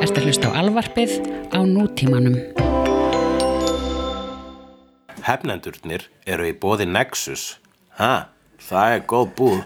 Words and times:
Ertu 0.00 0.16
að 0.16 0.26
hlusta 0.30 0.48
á 0.48 0.56
alvarpið 0.62 1.10
á 1.52 1.60
nútímanum. 1.60 2.38
Hefnendurnir 5.26 6.06
eru 6.24 6.48
í 6.48 6.54
bóði 6.56 6.88
Nexus. 6.88 7.58
Ha, 8.00 8.32
það 8.64 8.96
er 8.96 9.04
góð 9.12 9.28
búð. 9.36 9.60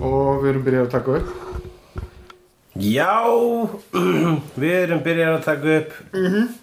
Og 0.00 0.42
við 0.42 0.50
erum 0.50 0.64
byrjað 0.66 0.84
að 0.86 0.92
taka 0.96 1.16
upp 1.20 1.50
Já, 2.80 3.26
við 4.62 4.74
erum 4.76 5.00
byrjað 5.04 5.34
að 5.34 5.42
taka 5.44 5.72
upp. 5.74 5.94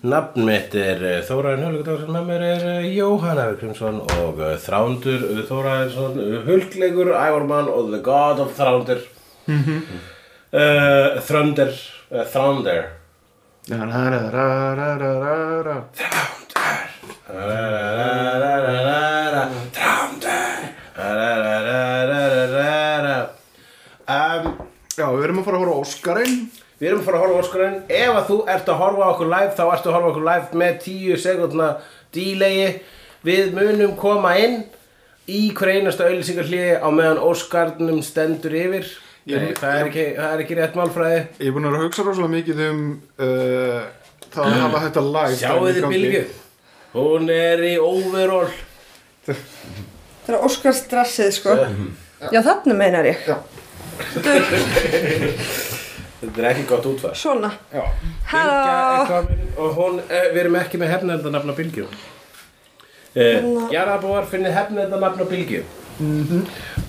Nafn 0.08 0.46
mitt 0.48 0.74
er 0.80 1.04
eh, 1.04 1.18
Þóraðin 1.28 1.66
Hulgdagsson, 1.68 2.14
með 2.16 2.30
mér 2.32 2.46
er 2.48 2.64
eh, 2.72 2.88
Jóhann 2.96 3.42
Evergrimsson 3.44 4.00
og 4.16 4.40
eh, 4.42 4.56
Þrándur 4.64 5.26
Þóraðinsson, 5.50 6.18
Hulgleikur, 6.48 7.12
Ævormann 7.12 7.70
og 7.70 7.92
The 7.92 8.00
God 8.06 8.42
of 8.46 8.56
Þrándur. 8.58 9.04
Mm 9.52 9.64
Þrándur, 11.28 11.74
uh, 12.10 12.24
Þrándur. 12.32 12.86
Um, 24.08 24.46
Já, 24.98 25.06
við 25.14 25.26
erum 25.28 25.42
að 25.42 25.46
fara 25.46 25.58
að 25.58 25.62
horfa 25.62 25.76
á 25.76 25.82
Óskarinn. 25.84 26.38
Við 26.80 26.88
erum 26.90 27.02
að 27.02 27.08
fara 27.10 27.18
að 27.18 27.24
horfa 27.26 27.36
á 27.36 27.42
Óskarinn. 27.44 27.76
Ef 27.92 28.14
að 28.16 28.30
þú 28.30 28.38
ert 28.54 28.72
að 28.72 28.80
horfa 28.82 29.04
á 29.04 29.10
okkur 29.12 29.30
live 29.34 29.52
þá 29.58 29.64
ertu 29.76 29.92
að 29.92 29.96
horfa 29.98 30.08
á 30.08 30.12
okkur 30.14 30.26
live 30.30 30.62
með 30.62 30.80
10 30.88 31.20
sekundna 31.26 31.68
dílegi 32.16 32.70
Við 33.28 33.52
munum 33.58 33.94
koma 34.00 34.32
inn 34.40 34.56
í 35.28 35.42
hver 35.58 35.74
einasta 35.76 36.08
auðlýsingarhliði 36.08 36.78
á 36.80 36.88
meðan 36.96 37.22
Óskarnum 37.28 38.00
stendur 38.06 38.56
yfir. 38.56 38.88
Ég- 39.28 39.44
Nei, 39.44 39.54
það, 39.60 39.76
er 39.82 39.86
ekki, 39.92 40.06
það 40.16 40.32
er 40.34 40.44
ekki 40.46 40.58
rétt 40.62 40.76
málfræði. 40.80 41.22
Ég 41.44 41.48
er 41.50 41.56
búin 41.58 41.68
að 41.68 41.72
vera 41.76 41.82
að 41.84 41.88
hugsa 41.90 42.08
rosalega 42.08 42.36
mikið 42.38 42.62
um 42.70 42.82
uh, 43.20 43.82
það 44.32 44.44
að 44.48 44.60
hafa 44.64 44.84
þetta 44.88 45.04
live 45.12 45.40
Sjáu 45.42 45.58
dæmi 45.58 45.68
í 45.68 45.74
þið 45.76 45.82
gangi. 45.84 45.98
Bilgu 45.98 46.47
Hún 46.94 47.30
er 47.34 47.62
í 47.68 47.76
overall. 47.82 48.52
Það 49.28 50.34
er 50.34 50.44
Óskar 50.48 50.76
stressið 50.76 51.32
sko. 51.36 51.56
Já. 52.32 52.42
Þarna 52.46 52.76
meinar 52.78 53.08
ég. 53.08 53.24
Þetta 56.18 56.42
er 56.42 56.48
ekki 56.50 56.64
gott 56.70 56.86
útvar 56.90 57.18
Svona. 57.18 57.52
Halló. 58.32 59.20
Og 59.58 59.76
hún, 59.78 60.00
uh, 60.02 60.28
við 60.34 60.40
erum 60.46 60.58
ekki 60.60 60.80
með 60.82 60.94
hefnendanafn 60.96 61.54
á 61.54 61.56
Bylgju. 61.58 61.86
Uh, 63.18 63.68
Jarabúar 63.74 64.26
finnir 64.30 64.54
hefnendanafn 64.56 65.22
á 65.22 65.26
Bylgju. 65.30 65.62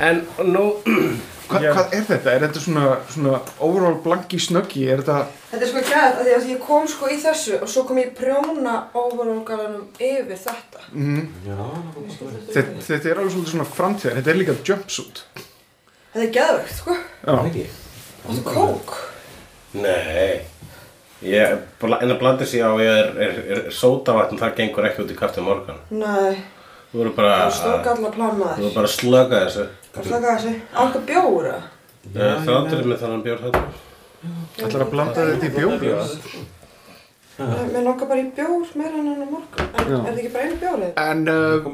En 0.04 0.22
nú 0.48 0.64
Hva, 1.48 1.60
Já. 1.64 1.70
Hvað 1.72 1.94
er 1.96 2.02
þetta? 2.04 2.32
Er 2.34 2.42
þetta 2.44 2.60
svona, 2.60 2.86
svona 3.08 3.38
overall 3.64 3.96
blanki 4.04 4.40
snöggi? 4.42 4.82
Er 4.92 5.00
þetta 5.00 5.18
Þetta 5.48 5.64
er 5.64 5.70
sko 5.70 5.82
gæð 5.88 6.02
að 6.08 6.18
því 6.26 6.34
að 6.36 6.48
ég 6.50 6.58
kom 6.66 6.88
sko 6.92 7.08
í 7.08 7.16
þessu 7.22 7.54
og 7.62 7.70
svo 7.72 7.84
kom 7.88 8.00
ég 8.02 8.10
prjóna 8.18 8.74
overall-galanum 8.92 9.86
yfir 9.96 10.36
þetta. 10.42 10.82
Þetta, 12.52 12.66
þetta 12.84 13.00
er 13.08 13.22
alveg 13.22 13.32
svolítið 13.32 13.54
svona 13.54 13.68
framtíðar. 13.78 14.18
Þetta 14.18 14.32
er 14.34 14.40
líka 14.42 14.58
jumpsuit. 14.68 15.22
Þetta 16.12 16.26
er 16.26 16.34
geðvögt 16.36 16.76
sko. 16.82 16.98
Já, 17.24 17.34
Þetta 17.48 18.36
er 18.36 18.44
kók. 18.50 18.94
Nei. 19.78 20.28
Ég, 21.24 21.56
en 21.82 22.12
að 22.12 22.20
blanda 22.20 22.46
sig 22.46 22.60
á 22.62 22.70
ég 22.78 22.92
er, 22.92 23.08
er, 23.24 23.42
er 23.56 23.64
sótavatn, 23.74 24.38
það 24.38 24.54
gengur 24.60 24.86
ekki 24.86 25.02
út 25.06 25.16
í 25.16 25.18
kafti 25.18 25.42
morgan. 25.42 25.80
Nei, 25.90 26.36
Þú 26.88 27.02
voru 27.02 27.10
bara 27.18 27.32
það 27.34 27.46
er 27.48 27.56
stórgalla 27.58 28.10
plan 28.14 28.30
Þú 28.32 28.38
maður 28.40 28.62
voru 28.62 28.74
bara 28.78 28.88
að 28.88 28.94
slöka 28.94 29.40
þessu 29.42 29.64
Hvað 29.98 30.12
slaka? 30.12 30.54
Á 30.70 30.80
eitthvað 30.84 31.04
bjóra? 31.10 31.56
uh, 32.14 32.38
Þráttur 32.46 32.86
með 32.86 33.02
þannig 33.02 33.26
bjór 33.26 33.44
þetta 33.48 33.66
ætlar 34.58 34.84
að 34.84 34.94
blanda 34.94 35.26
þetta 35.32 35.46
í 35.46 35.52
bjóri 35.56 35.92
Mér 37.38 37.84
langar 37.86 38.08
bara 38.10 38.18
í 38.18 38.30
bjór 38.34 38.70
meira 38.74 38.98
en 38.98 39.10
enn 39.12 39.20
á 39.22 39.28
morgun 39.30 39.66
En 39.78 39.92
Já. 39.92 39.98
er 39.98 40.06
þetta 40.08 40.22
ekki 40.22 40.30
bara 40.34 40.46
einu 40.48 40.56
bjórið? 40.58 40.88
En 41.02 41.20
uh, 41.30 41.66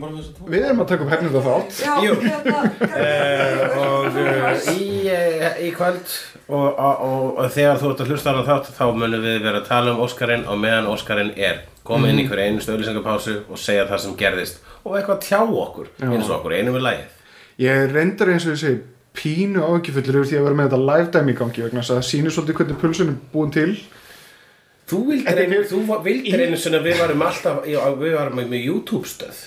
við 0.52 0.66
erum 0.68 0.82
að 0.84 0.90
taka 0.90 1.06
upp 1.06 1.12
hernið 1.14 1.38
af 1.40 1.46
þátt 1.48 1.78
Já, 1.80 1.94
hérna 2.04 2.58
uh, 2.90 3.78
Og 3.80 4.18
uh, 4.20 4.68
í, 4.74 4.90
uh, 5.08 5.46
í 5.64 5.70
kvöld 5.76 6.12
og, 6.44 6.66
og, 6.68 7.00
og, 7.08 7.24
og 7.40 7.48
þegar 7.54 7.80
þú 7.80 7.94
ert 7.94 8.04
að 8.04 8.12
hlusta 8.12 8.36
á 8.36 8.42
þátt 8.50 8.70
þá 8.76 8.84
munum 8.92 9.24
við 9.24 9.40
vera 9.46 9.62
að 9.62 9.68
tala 9.70 9.94
um 9.94 10.04
Óskarinn 10.04 10.44
og 10.44 10.60
meðan 10.60 10.90
Óskarinn 10.92 11.32
er 11.40 11.62
koma 11.88 12.12
inn 12.12 12.20
í 12.20 12.28
hverju 12.28 12.50
einu 12.50 12.64
stöðlýsingapásu 12.64 13.38
og 13.48 13.60
segja 13.60 13.88
það 13.88 14.02
sem 14.04 14.16
gerðist 14.20 14.60
og 14.84 14.98
eitthvað 14.98 15.24
tjá 15.24 15.40
okkur 15.40 15.88
eins 16.04 16.28
og 16.28 16.36
okkur 16.42 16.58
einu 16.58 16.76
við 16.76 16.84
lagið 16.90 17.13
Ég 17.62 17.92
reyndar 17.94 18.32
eins 18.34 18.46
og 18.48 18.54
ég 18.56 18.60
segi 18.62 18.80
pínu 19.14 19.62
ágjöfullur 19.62 20.22
yfir 20.24 20.30
því 20.32 20.38
að 20.40 20.46
vera 20.48 20.58
með 20.58 20.70
þetta 20.72 20.86
live 20.88 21.10
dæmi 21.14 21.34
í 21.34 21.38
gangi 21.38 21.62
vegna 21.62 21.82
þess 21.84 21.92
að 21.94 22.00
það 22.00 22.08
sýnir 22.10 22.34
svolítið 22.34 22.56
hvernig 22.60 22.80
pulsun 22.82 23.12
er 23.12 23.18
búin 23.34 23.52
til. 23.54 23.74
Þú 24.90 24.98
vildir 25.10 25.38
einu, 25.44 25.58
er- 25.60 25.68
þú 25.70 25.82
vildir 26.04 26.42
einu 26.44 26.58
að 26.58 26.88
við 26.88 26.98
varum 27.00 27.22
alltaf, 27.28 27.60
já, 27.70 27.78
við 28.00 28.16
varum 28.18 28.40
með, 28.40 28.56
YouTube 28.64 29.06
stöð. 29.08 29.38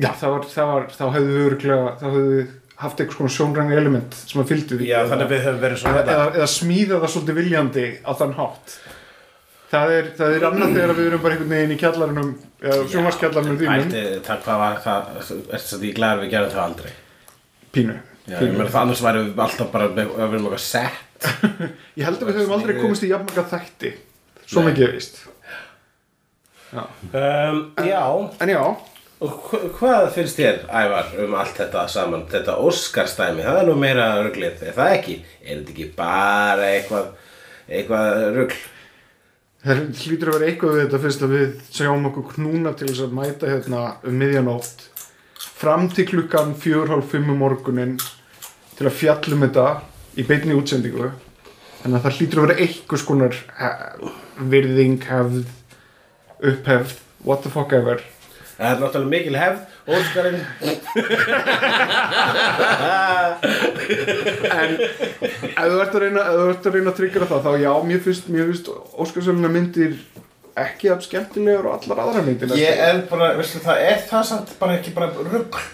Já, 0.00 0.08
það 0.16 0.30
var, 0.32 0.46
það 0.54 0.70
var, 0.72 0.86
þá 0.96 1.04
hefðu 1.14 1.34
við 1.36 1.46
örglega, 1.50 1.92
þá 2.00 2.06
hefðu 2.08 2.24
við 2.38 2.48
haft 2.80 3.00
eitthvað 3.02 3.18
svona 3.20 3.34
sjónræn 3.36 3.72
element 3.76 4.14
sem 4.16 4.40
að 4.40 4.48
fylgdu 4.54 4.78
því. 4.80 4.86
Já, 4.88 4.98
þannig 5.10 5.26
að 5.26 5.34
við 5.34 5.42
höfum 5.44 5.60
verið 5.66 5.80
svona 5.82 6.00
eða, 6.00 6.24
eða 6.40 6.48
smíða 6.54 7.00
það 7.02 7.12
svolítið 7.14 7.38
viljandi 7.42 7.84
á 8.00 8.12
þann 8.16 8.32
hátt. 8.40 8.76
Það 9.70 9.92
er, 9.98 10.08
það 10.18 10.32
er 10.38 10.46
annað 10.48 10.72
þegar 10.74 10.94
við 10.96 11.10
erum 11.10 11.20
bara 11.22 11.36
einhvern 11.36 11.52
veginn 11.54 11.74
í 11.76 11.78
kjallarunum 11.78 12.30
sjónvarskjallarunum 12.90 13.60
þínum 13.60 13.92
það, 14.26 14.40
hvað 14.46 14.58
var 14.64 14.80
það, 14.86 15.12
er 15.20 15.60
þetta 15.60 15.84
í 15.86 15.92
glæður 16.00 16.24
við 16.24 16.32
gerum 16.34 16.50
það 16.56 16.64
aldrei. 16.64 16.90
Pínu, 17.72 17.94
Já, 18.26 18.34
ég 18.34 18.38
pínu. 18.42 18.56
meina 18.58 18.70
það 18.70 18.82
annars 18.84 19.02
væri 19.04 19.24
við 19.30 19.42
alltaf 19.46 19.72
bara 19.72 19.88
með, 19.88 20.12
við 20.16 20.24
erum 20.26 20.46
eitthvað 20.50 20.64
sett. 20.64 21.26
Ég 22.00 22.04
held 22.06 22.20
að 22.22 22.28
við 22.30 22.38
höfum 22.40 22.54
aldrei 22.56 22.76
komist 22.80 23.04
í 23.04 23.10
jafnmaka 23.10 23.44
þætti 23.50 23.90
Svo 24.46 24.62
Nei. 24.64 24.70
mikið 24.72 24.86
er 24.88 24.94
víst 24.96 25.18
Um, 26.72 27.72
já, 27.82 28.30
En 28.40 28.48
já, 28.48 28.60
og 29.20 29.32
hva- 29.50 29.70
hvað 29.74 30.04
finnst 30.14 30.38
þér, 30.38 30.60
Ævar, 30.70 31.08
um 31.24 31.34
allt 31.34 31.56
þetta 31.58 31.82
saman, 31.90 32.22
þetta 32.30 32.54
Óskarstæmi, 32.62 33.42
það 33.42 33.58
er 33.60 33.66
nú 33.66 33.74
meira 33.76 34.04
rugglið, 34.22 34.62
er 34.68 34.76
það 34.76 34.92
ekki? 34.98 35.16
Er 35.44 35.56
þetta 35.58 35.72
ekki 35.74 35.88
bara 35.96 36.68
eitthvað, 36.70 37.08
eitthvað 37.68 38.20
ruggl? 38.36 38.60
það 39.66 39.82
hlýtur 39.98 40.30
að 40.30 40.38
vera 40.38 40.50
eitthvað 40.52 40.76
við 40.78 40.84
þetta 40.86 41.02
fyrst 41.02 41.24
að 41.26 41.34
við 41.34 41.50
sjáum 41.74 42.06
okkur 42.12 42.30
knúna 42.36 42.72
til 42.78 42.86
þess 42.88 43.02
að 43.08 43.18
mæta 43.18 43.50
hérna 43.50 43.82
um 44.06 44.14
miðjanótt 44.22 44.86
fram 45.60 45.90
til 45.92 46.06
klukkan 46.08 46.54
fjör 46.56 46.88
hálf 46.88 47.10
fimm 47.12 47.28
um 47.30 47.42
morgunin 47.42 47.98
til 48.78 48.86
að 48.88 48.96
fjallum 48.96 49.42
þetta 49.44 49.66
í 50.16 50.24
beinni 50.24 50.56
útsendingu. 50.56 51.10
Þannig 51.82 51.96
að 51.98 52.04
það 52.06 52.16
hlýtur 52.16 52.40
að 52.40 52.46
vera 52.46 52.62
eitthvað 52.64 53.02
skonar 53.02 53.36
eh, 53.66 53.82
virðing, 54.52 55.02
hefð 55.04 55.42
upphefð, 56.40 56.96
what 57.28 57.44
the 57.44 57.52
fuck 57.52 57.74
ever. 57.76 58.00
Það 58.56 58.70
er 58.70 58.80
náttúrulega 58.80 59.12
mikil 59.12 59.36
hefð, 59.40 59.60
Óskarinn, 59.90 60.42
en 64.56 64.74
ef 64.80 65.70
þú 65.70 65.78
ert 65.80 65.94
að 65.94 66.02
reyna 66.04 66.24
að 66.28 66.68
reyna 66.74 66.92
að 66.92 66.98
tryggra 66.98 67.28
það 67.30 67.46
þá 67.46 67.52
já, 67.64 67.72
mér 67.88 68.02
finnst, 68.04 68.28
Óskarsvöluna 69.00 69.52
myndir 69.52 69.96
ekki 70.58 70.90
að 70.94 71.04
skemmtilegur 71.08 71.70
og 71.70 71.76
allar 71.78 72.06
aðra 72.06 72.24
myndir 72.26 72.56
ég 72.58 72.80
er 72.86 73.04
bara, 73.10 73.34
veistu 73.38 73.62
það, 73.64 73.84
er 73.92 74.00
það 74.08 74.24
samt 74.32 74.56
bara 74.62 74.78
ekki 74.80 74.96
bara 74.96 75.12
ruggl? 75.30 75.68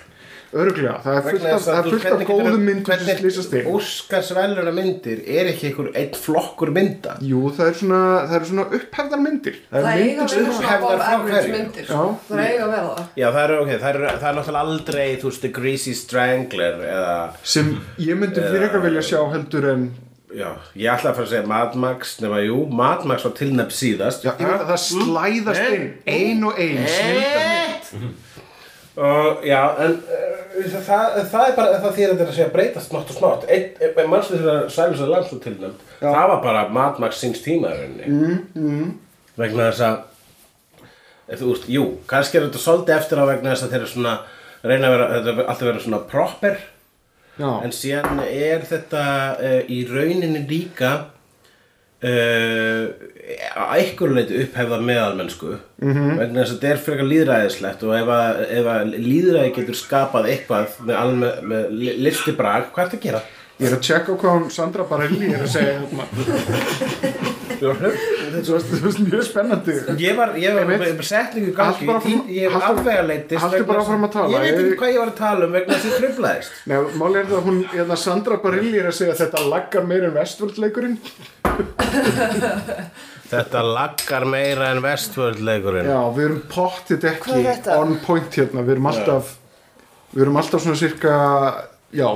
öruglega, 0.56 0.94
það 1.04 1.16
er 1.18 1.24
fullt 1.26 1.46
af, 1.50 1.64
það 1.64 1.78
er 1.78 1.88
fullt 1.90 2.06
af 2.06 2.22
góðum 2.28 2.62
myndum 2.64 3.00
sem 3.02 3.18
slýsast 3.20 3.52
til 3.52 3.66
Óskarsveluna 3.72 4.72
myndir 4.74 5.22
er 5.26 5.50
ekki 5.50 5.70
einhver 5.70 5.90
einn 5.98 6.14
flokkur 6.22 6.72
mynda 6.76 7.16
jú, 7.26 7.42
það 7.56 7.70
er 7.72 7.78
svona, 7.80 8.00
það 8.30 8.36
er 8.38 8.46
svona 8.50 8.66
upphefðar 8.78 9.22
myndir 9.24 9.58
það 9.66 9.86
Það 9.86 9.90
er 9.90 10.04
eiga 10.04 10.06
myndir 10.06 10.24
að 10.24 10.32
sem 10.32 10.46
vera 10.46 10.56
svona 10.60 11.10
average 11.10 11.42
hverju? 11.42 11.54
myndir 11.56 11.84
Já. 11.84 11.90
sko. 11.90 12.06
Það 12.30 12.42
eiga 12.46 12.64
að 12.66 12.72
vera 12.76 12.86
það 12.86 13.20
Já, 13.22 13.26
það 13.26 13.42
er, 13.42 13.54
okay, 13.58 13.78
það 13.82 13.90
er, 13.90 14.00
það 14.06 14.28
er 14.30 14.38
náttúrulega 14.40 14.64
aldrei, 14.70 15.06
þú 15.20 15.30
veist, 15.30 15.44
The 15.44 15.52
Greasy 15.60 15.96
Strangler 15.98 16.82
eða, 16.94 17.14
sem 17.56 17.72
ég 18.06 18.20
myndi 18.22 18.46
fyrir 18.46 18.68
eitthvað 18.68 18.88
vilja 18.88 19.06
sjá 19.10 19.20
heldur 19.34 19.70
en 19.74 19.88
já, 20.36 20.48
ég 20.76 20.92
ætla 20.92 21.10
að 21.10 21.16
fara 21.16 21.26
að 21.26 21.32
segja 21.32 21.48
Mad 21.50 21.76
Max 21.80 22.16
nema 22.22 22.42
jú, 22.44 22.60
Mad 22.68 23.06
Max 23.08 23.24
var 23.26 23.34
tilnefn 23.38 23.74
síðast. 23.74 24.26
Já, 24.26 24.34
ég 24.34 24.44
veit 24.44 24.60
að 24.60 24.72
það 24.72 24.82
slæðast 24.84 25.76
inn 25.76 25.86
ein 26.12 26.44
og 26.46 26.60
ein 26.60 26.82
snildarmynd. 26.92 28.34
og 29.06 29.46
já, 29.46 29.60
en 29.86 29.96
uh, 29.96 30.76
það, 30.86 31.16
það 31.32 31.46
er 31.46 31.56
bara 31.56 31.80
það 31.80 31.96
því 31.96 32.06
að 32.06 32.12
þetta 32.12 32.26
er 32.26 32.30
að 32.30 32.36
segja 32.38 32.52
breytast 32.52 32.92
smátt 32.92 33.14
og 33.14 33.18
smátt. 33.20 33.48
Einn 33.48 34.12
mannslu 34.12 34.42
þegar 34.42 35.10
Lambs 35.14 35.32
var 35.32 35.42
tilnefnd. 35.48 35.88
Það 36.04 36.30
var 36.34 36.44
bara 36.44 36.68
Mad 36.76 37.02
Max 37.02 37.24
síns 37.24 37.42
tíma 37.44 37.72
í 37.72 37.80
rauninni. 37.80 38.12
Mm, 38.12 38.38
mm. 38.60 38.94
vegna 39.40 39.70
þess 39.70 39.84
að 39.88 39.98
eh, 41.26 41.36
þú 41.36 41.52
veist, 41.54 41.68
jú, 41.72 41.90
kannski 42.10 42.40
er 42.40 42.48
þetta 42.48 42.64
svolítið 42.64 42.98
eftir 43.00 43.24
á 43.24 43.24
vegna 43.32 43.54
þess 43.54 43.66
að 43.66 43.74
þeir 43.74 43.82
eru 43.82 43.92
svona 43.96 44.16
reyna 44.66 44.88
að 44.88 44.96
vera, 44.96 45.12
þetta 45.14 45.32
er 45.32 45.44
alltaf 45.46 45.68
vera 45.70 45.84
svona 45.84 46.02
proper 46.10 46.64
Já, 47.36 47.50
En 47.64 47.72
síðan 47.74 48.22
er 48.24 48.64
þetta 48.64 49.02
uh, 49.36 49.60
í 49.68 49.82
rauninni 49.90 50.40
líka 50.48 50.92
uh, 52.00 52.84
að 53.56 53.72
einhverju 53.80 54.16
leiti 54.16 54.38
upphefða 54.44 54.78
meðalmennsku 54.80 55.52
-hmm. 55.82 56.12
vegna 56.20 56.40
þess 56.42 56.52
að 56.52 56.56
þetta 56.56 56.70
er 56.72 56.82
frekar 56.86 57.10
líðræðislegt 57.12 57.82
og 57.84 57.94
ef 57.98 58.12
að, 58.16 58.42
ef 58.60 58.70
að 58.74 58.96
líðræði 58.96 59.54
getur 59.60 59.80
skapað 59.82 60.30
eitthvað 60.32 60.78
með, 60.80 60.96
alme, 60.96 61.32
með 61.42 61.70
li- 61.82 61.96
listi 62.08 62.32
brag, 62.32 62.70
hvað 62.72 62.84
er 62.84 62.90
þetta 62.90 63.00
að 63.02 63.06
gera? 63.08 63.22
ég 63.58 63.66
er 63.70 63.76
að 63.78 63.86
tjekka 63.88 64.16
hvað 64.20 64.36
hún 64.36 64.50
Sandra 64.52 64.84
Barelli 64.84 65.32
er 65.32 65.42
að 65.42 65.52
segja. 65.56 65.80
Þetta 67.46 68.40
er 68.40 68.96
mjög 69.06 69.24
spennandi. 69.26 69.76
Ég 70.02 70.16
var, 70.18 70.34
ég 70.40 70.56
var 70.56 70.64
með 70.70 71.02
setningu 71.06 71.52
gangi, 71.56 71.86
ég, 71.86 71.90
ég 72.36 72.46
hef 72.46 72.56
haltu- 72.56 72.80
afvega 72.80 73.04
leitist 73.06 73.42
haltu 73.44 73.64
bara 73.68 73.80
áfram 73.84 74.06
að 74.08 74.12
tala. 74.16 74.30
Ég 74.34 74.40
veit 74.44 74.50
Ég- 74.52 74.60
ekki 74.66 74.78
hvað 74.82 74.92
ég 74.92 75.00
var 75.02 75.12
að 75.12 75.18
tala 75.20 75.46
um 75.46 75.52
vegna 75.56 75.74
þess 75.74 75.86
að 75.86 75.90
ég 75.92 75.98
tröflaðist 76.02 76.50
máli 77.00 77.16
er 77.20 77.26
það 77.30 77.38
að 77.38 77.46
hún, 77.50 77.58
hérna 77.72 77.96
Sandra 78.02 78.36
Barilli 78.42 78.78
er 78.82 78.88
að 78.90 78.96
segja 78.98 79.14
að 79.14 79.20
þetta 79.24 79.44
laggar 79.52 79.84
meira 79.86 80.10
en 80.10 80.16
vestvöldleikurinn 80.16 80.98
Þetta 83.26 83.62
laggar 83.66 84.26
meira 84.30 84.68
en 84.74 84.82
vestvöldleikurinn 84.84 85.88
Já, 85.90 85.98
við 86.14 86.24
erum 86.28 86.42
er 86.56 87.08
ekki 87.14 87.72
on 87.76 87.96
point 88.06 88.36
hérna, 88.38 88.62
við 88.66 88.76
erum 88.76 88.90
alltaf 88.92 89.32
við 90.14 90.26
erum 90.26 90.38
alltaf 90.40 90.62
svona 90.62 90.78
cirka 90.78 91.14
já, 91.96 92.06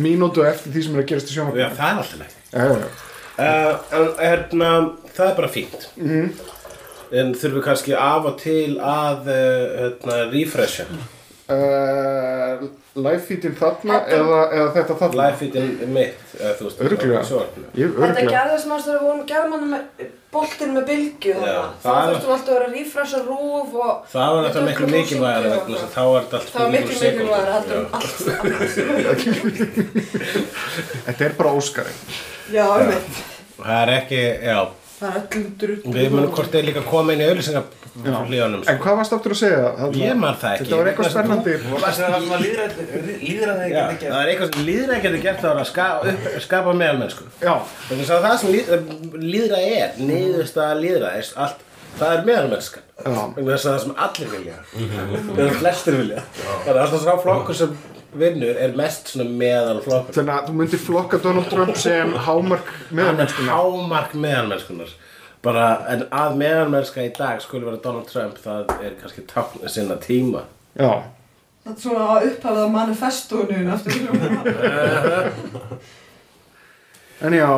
mínútu 0.00 0.44
eftir 0.48 0.72
því 0.74 0.86
sem 0.86 0.94
er 0.96 1.02
að 1.04 1.10
gerast 1.12 1.28
í 1.28 1.34
Já, 1.34 1.36
sjónvarpinu 1.40 1.74
það 1.80 1.90
er 1.90 2.00
alltaf 2.04 2.22
leik 2.22 2.38
Já, 2.54 2.62
já, 2.64 2.78
já. 2.84 3.03
Uh, 3.34 3.72
en 3.90 4.04
hérna, 4.20 4.68
það 5.16 5.30
er 5.30 5.34
bara 5.40 5.48
fínt 5.50 5.88
Mhm. 5.96 6.28
En 7.14 7.34
þurfum 7.34 7.58
við 7.60 7.64
kannski 7.64 7.92
af 7.98 8.24
og 8.26 8.38
til 8.40 8.78
að 8.80 9.28
uh, 9.30 10.30
refresha 10.32 10.84
Uh, 11.44 12.62
live 12.96 13.20
feedin 13.20 13.52
þarna 13.58 13.98
eða, 14.08 14.36
eða 14.48 14.68
þetta 14.78 14.94
þarna? 14.96 15.16
Live 15.18 15.36
feedin 15.42 15.90
mitt 15.92 16.16
Þetta 16.38 18.22
gerðist 18.30 18.68
maður 18.70 18.84
þegar 18.86 18.94
við 18.94 19.04
vorum 19.04 19.26
gerðmann 19.28 19.66
með 19.74 19.82
boltinn 20.32 20.72
með 20.74 20.84
bylgju. 20.88 21.34
Þá 21.36 21.84
það 21.84 22.08
þurftum 22.08 22.32
alltaf 22.34 22.48
að 22.48 22.54
vera 22.54 22.64
að 22.70 22.76
refresha 22.78 23.20
rúf 23.26 23.70
og 23.76 23.92
Það 24.14 24.28
var 24.34 24.40
þetta 24.46 24.62
miklu 24.68 24.86
mikilvægara 24.94 25.48
vegna 25.52 25.74
þess 25.74 25.84
að 25.84 25.92
þá 25.92 26.04
er 26.04 26.22
þetta 26.22 26.36
allt 26.40 26.48
Það 26.54 26.62
var 26.64 26.72
miklu 26.78 26.96
mikilvægara 27.04 27.56
Þetta 31.10 31.22
er 31.28 31.36
bara 31.42 31.52
Óskari 31.60 31.94
Já, 32.54 32.64
ég 32.64 32.88
veit 32.94 33.12
Það 33.60 33.76
er 33.82 33.88
ekki, 33.98 34.22
já 34.48 34.58
Það 34.94 35.08
er 35.10 35.16
öllum 35.24 35.46
drull 35.60 35.78
Við 35.94 36.10
munum 36.14 36.30
hvort 36.36 36.52
þeir 36.54 36.64
líka 36.68 36.82
koma 36.86 37.12
inn 37.14 37.22
í 37.24 37.26
auðlýsingarflíðanum 37.28 38.62
En 38.70 38.78
hvað 38.82 38.96
varst 39.00 39.14
aftur 39.16 39.34
að 39.34 39.38
segja? 39.40 39.62
Þarna- 39.78 40.00
Ég 40.04 40.16
man 40.22 40.36
það 40.38 40.52
ekki. 40.54 40.64
Þetta 40.64 40.78
var 40.80 40.86
eitthvað 40.90 41.06
að 41.08 41.14
spennandi. 41.14 41.52
Það 41.64 41.92
sem 41.94 42.04
það 42.04 42.20
sem 42.22 42.32
að 42.34 42.42
líðræði 43.24 43.68
Já, 43.74 43.82
geti 43.90 44.06
það 44.10 44.20
er 44.20 44.30
eitthvað 44.32 44.50
sem 44.54 44.64
líðræði 44.68 45.02
getur 45.06 45.22
gert 45.24 45.40
það 45.44 45.60
að 45.64 45.68
skapa 46.46 46.74
meðalmennsku 46.80 47.24
Já, 47.42 47.54
Þannig 47.88 48.10
að 48.14 48.24
það 48.28 48.36
sem 48.44 48.50
líð, 48.54 48.66
líðræði 49.34 49.72
er, 49.84 49.90
niðurstaða 50.10 50.74
líðræðis, 50.84 51.30
allt, 51.44 51.58
það 51.98 52.14
er 52.18 52.24
meðalmennskan. 52.28 52.84
Já. 52.94 53.18
Þannig 53.34 53.52
að 53.54 53.64
það 53.64 53.78
sem 53.84 53.94
allir 54.06 54.28
vilja, 54.34 54.56
eða 55.34 55.58
flestir 55.60 55.98
vilja. 56.00 56.22
Það 56.64 56.70
er 56.74 56.80
alltaf 56.84 57.04
sá 57.04 57.12
flokkur 57.24 57.58
sem 57.58 57.76
vinnur 58.20 58.56
er 58.60 58.74
mest 58.78 59.08
svona 59.12 59.26
meðalflokkur. 59.30 60.14
þannig 60.16 60.34
að 60.36 60.46
þú 60.48 60.54
myndir 60.60 60.82
flokka 60.84 61.18
Donald 61.24 61.48
Trump 61.50 61.76
sem 61.76 62.12
hámark 62.26 62.68
Hann 62.70 62.86
er 62.90 62.94
meðalmennskuna 63.00 63.58
hámark 63.58 64.14
meðalmennskunar. 64.14 64.94
Bara, 65.44 65.66
en 65.92 66.06
að 66.10 66.36
meðalmennska 66.40 67.02
í 67.04 67.10
dag 67.18 67.42
skuli 67.44 67.66
vera 67.66 67.76
Donald 67.84 68.08
Trump, 68.08 68.38
það 68.40 68.70
er 68.80 68.94
kannski 69.00 69.26
tákn 69.28 69.68
sinna 69.68 69.96
tíma. 70.00 70.46
Já, 70.78 71.02
Það 71.64 71.72
er 71.72 71.80
svona 71.80 72.06
að 72.12 72.24
upphafða 72.28 72.64
manifestónu 72.68 73.60
aftur 73.72 73.92
en 77.24 77.32
já 77.38 77.48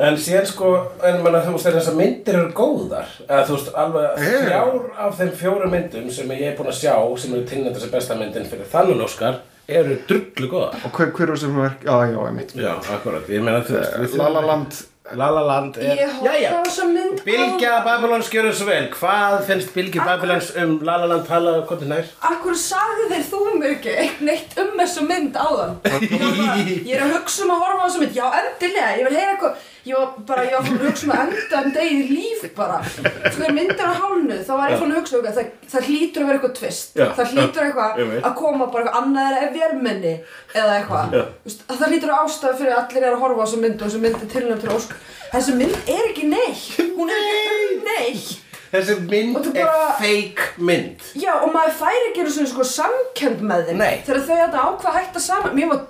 En 0.00 0.14
síðan 0.16 0.46
sko, 0.48 0.68
en 1.04 1.18
manna 1.20 1.42
þú 1.44 1.50
veist 1.58 1.66
þessar 1.74 1.96
myndir 1.98 2.36
eru 2.38 2.52
góðar, 2.56 3.08
eða 3.26 3.42
þú 3.44 3.56
veist 3.58 3.74
alveg 3.82 4.14
Hey. 4.22 4.36
þrjár 4.46 4.86
af 5.04 5.18
þeim 5.18 5.32
fjórum 5.36 5.74
myndum 5.74 6.06
sem 6.14 6.30
ég 6.32 6.46
er 6.46 6.54
búinn 6.56 6.70
að 6.70 6.78
sjá, 6.78 6.94
sem 7.20 7.34
eru 7.36 7.44
tilnætt 7.50 7.74
þessi 7.76 7.90
besta 7.92 8.16
myndin 8.16 8.46
fyrir 8.48 8.70
þannig 8.72 9.02
Óskar, 9.04 9.36
eru 9.68 9.96
drullu 10.08 10.48
góðar. 10.52 10.78
Og 10.84 10.90
hver, 10.96 11.10
hver 11.16 11.26
var 11.34 11.36
sem 11.42 11.56
verk? 11.56 11.82
Já, 11.84 11.96
já, 12.10 12.16
ég 12.26 12.32
mitt 12.38 12.54
Já, 12.56 12.72
akkurat, 12.96 13.28
ég 13.28 13.42
meina 13.42 13.60
þú 13.66 13.76
veist 13.80 14.14
við 14.14 14.16
La 14.18 14.28
La 14.28 14.40
þurfum- 14.40 14.46
Land. 14.54 14.80
La 15.18 15.26
La 15.34 15.40
Land 15.42 15.76
er, 15.76 15.96
Ég 15.98 16.10
horfði 16.20 16.46
á 16.46 16.62
þessa 16.62 16.84
mynd 16.86 17.22
Bilgja 17.26 17.70
Babylons 17.82 18.28
gjörðu 18.30 18.52
svo 18.54 18.66
vel, 18.68 18.84
hvað 18.94 19.40
finnst 19.48 19.72
Bilgja 19.74 20.04
Babylons 20.06 20.52
um 20.62 20.76
La 20.86 20.96
La 21.02 21.06
Land? 21.10 21.24
Tala 21.26 21.54
hvort 21.66 21.82
er 21.82 21.90
nær? 21.90 22.04
Akkur 22.30 22.54
sagði 22.54 23.08
þér 23.10 23.24
þú 23.32 23.40
mér 23.58 23.72
ekki 23.74 23.96
eitt 24.04 24.20
neitt 24.22 24.54
um 24.62 24.70
þessu 24.78 25.02
mynd 25.08 25.34
áðan? 25.34 25.74
Ég 25.90 26.14
var 26.14 26.36
bara, 26.38 26.54
ég 26.62 26.94
er 26.94 27.02
að 27.08 27.14
hugsa 27.16 27.42
um 27.42 27.50
að 27.56 27.64
horfa 27.64 27.82
á 27.82 27.86
þessu 27.88 28.04
mynd. 28.04 28.14
Já, 28.20 28.26
endilega, 28.38 28.92
ég 29.00 29.08
vil 29.08 29.18
heyra 29.18 29.34
eitthvað 29.34 29.66
Ég 29.88 29.96
var 29.96 30.08
bara, 30.28 30.42
ég 30.44 30.52
var 30.56 30.64
fann 30.66 30.78
að 30.80 30.86
hugsa 30.90 31.06
um 31.06 31.12
að 31.14 31.20
enda 31.24 31.60
um 31.64 31.70
degið 31.76 32.10
líf 32.12 32.42
bara. 32.56 32.80
Sko, 32.90 33.46
er 33.46 33.54
á 33.80 33.92
hálnu 34.00 34.36
þá 34.44 34.50
var 34.58 34.74
ég 34.74 34.82
fann 34.82 34.92
að 34.92 34.98
hugsa 35.00 35.16
um 35.20 35.28
að 35.30 35.38
það, 35.38 35.46
það 35.72 35.88
hlýtur 35.88 36.24
að 36.24 36.28
vera 36.30 36.38
eitthvað 36.40 36.54
tvist 36.58 36.98
Já, 37.00 37.06
Það 37.16 37.32
hlýtur 37.34 37.64
eitthvað 37.68 38.02
að 38.28 38.34
koma 38.42 38.66
bara 38.74 38.84
eitthvað 38.84 39.00
annað 39.00 39.38
er 39.40 39.54
vélmenni 39.56 40.12
eða 40.52 40.76
eitthvað. 40.80 41.16
Að 41.16 41.80
Það 41.80 41.94
hlýtur 41.94 42.12
að 42.12 42.22
ástæða 42.26 42.58
fyrir 42.60 42.74
að 42.76 42.82
allir 42.84 43.08
er 43.08 43.16
að 43.16 43.24
horfa 43.24 43.40
á 43.40 43.44
þessu 43.46 43.62
mynd 43.64 43.80
og 43.80 43.88
þessu 43.88 44.02
mynd 44.04 44.20
er 44.20 44.30
tilnæmt 44.34 44.64
til 44.66 44.74
Óskar 44.76 45.02
Þessi 45.30 45.56
mynd 45.56 45.76
er 45.96 46.06
ekki 46.10 46.26
neitt. 46.26 46.62
Hún 46.98 47.10
er 47.14 47.26
ekki 47.30 47.82
neitt. 47.86 48.30
Þessi 48.70 48.94
Og 48.96 49.06
mynd 49.10 49.38
þú 49.46 49.52
er 49.54 49.66
bara- 49.66 49.94
fake 49.98 50.48
mynd. 50.58 51.06
Já, 51.18 51.32
og 51.42 51.52
maður 51.54 51.72
færi 51.80 52.02
ekki 52.10 52.22
einu 52.24 52.34
svona 52.34 52.50
sko 52.50 52.66
samkend 52.66 53.40
með 53.46 53.64
þeim. 53.70 53.80
Nei. 53.80 54.02
Þegar 54.06 54.20
þau 54.26 54.36
þetta 54.42 54.64
ákvað 54.66 54.90
að 54.90 54.98
hætta 55.00 55.22
saman. 55.24 55.56
Mér 55.56 55.70
var 55.72 55.80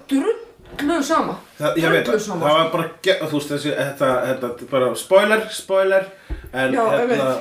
drullu 0.86 1.02
sama. 1.06 1.34
Það, 1.60 1.80
ég 1.82 1.90
veit, 1.94 2.04
Drullu 2.06 2.18
það. 2.18 2.26
sama. 2.26 2.52
Var 2.54 2.70
bara, 2.74 2.90
þú 3.30 3.32
veist 3.38 3.50
þessi, 3.54 3.72
þetta, 3.78 4.10
þetta, 4.28 4.68
bara 4.70 4.92
spoiler, 4.96 5.42
spoiler 5.54 6.06
En 6.52 6.72
Já, 6.74 6.84
hérna, 6.90 7.34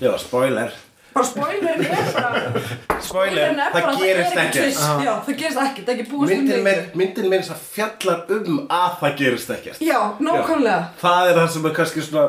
já, 0.00 0.12
spoiler. 0.18 0.70
Bara 1.14 1.26
spoilerin 1.26 1.84
er 1.84 2.12
bara 2.14 2.42
Spoiler, 3.00 3.02
spoilerin 3.08 3.60
er 3.60 3.72
bara 3.72 3.92
það 3.92 3.94
að 3.94 4.02
gerist 4.04 4.36
er 4.36 4.42
ekki. 4.44 4.64
Já, 5.04 5.12
það 5.26 5.38
gerist 5.40 5.60
ekki, 5.62 5.82
það 5.86 5.92
er 5.92 5.98
ekki 5.98 6.10
búist 6.10 6.22
um 6.22 6.28
Myndin 6.32 6.46
mikið. 6.48 6.64
minn, 6.68 6.84
myndin 7.00 7.28
minn 7.32 7.42
sem 7.46 7.58
fjallar 7.72 8.20
um 8.36 8.60
að 8.68 8.92
það 9.00 9.16
gerist 9.22 9.50
ekkert. 9.56 9.80
Já, 9.84 9.98
nákvæmlega. 10.22 10.78
Það 11.00 11.30
er 11.32 11.40
það 11.40 11.48
sem 11.56 11.66
er 11.70 11.74
kannski 11.80 12.04
svona 12.06 12.26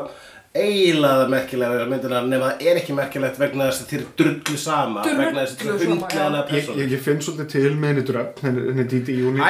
eiginlega 0.50 1.28
merkilega 1.30 1.76
við 1.78 1.90
myndina 1.92 2.20
nema 2.26 2.46
það 2.50 2.62
er 2.66 2.78
ekki 2.80 2.94
merkilegt 2.96 3.36
vegna 3.38 3.68
þess 3.68 3.84
að 3.84 3.90
þér 3.92 4.00
drullu 4.18 4.56
sama 4.58 5.04
Drullu 5.04 5.20
vegna 5.22 5.44
þess 5.44 5.52
að 5.54 5.60
sama, 5.60 5.76
þér 5.78 5.84
já. 5.84 5.90
hundlega 5.92 6.40
Ég, 6.40 6.48
persónu. 6.50 6.80
ég, 6.80 6.88
ég 6.96 7.02
finn 7.04 7.20
svolítið 7.22 7.50
til 7.52 7.70
með 7.78 7.92
henni 7.92 8.02
dröfn 8.08 8.46
henni, 8.48 8.64
henni 8.70 8.86
Didi 8.90 9.14
Júni 9.20 9.38
í 9.38 9.44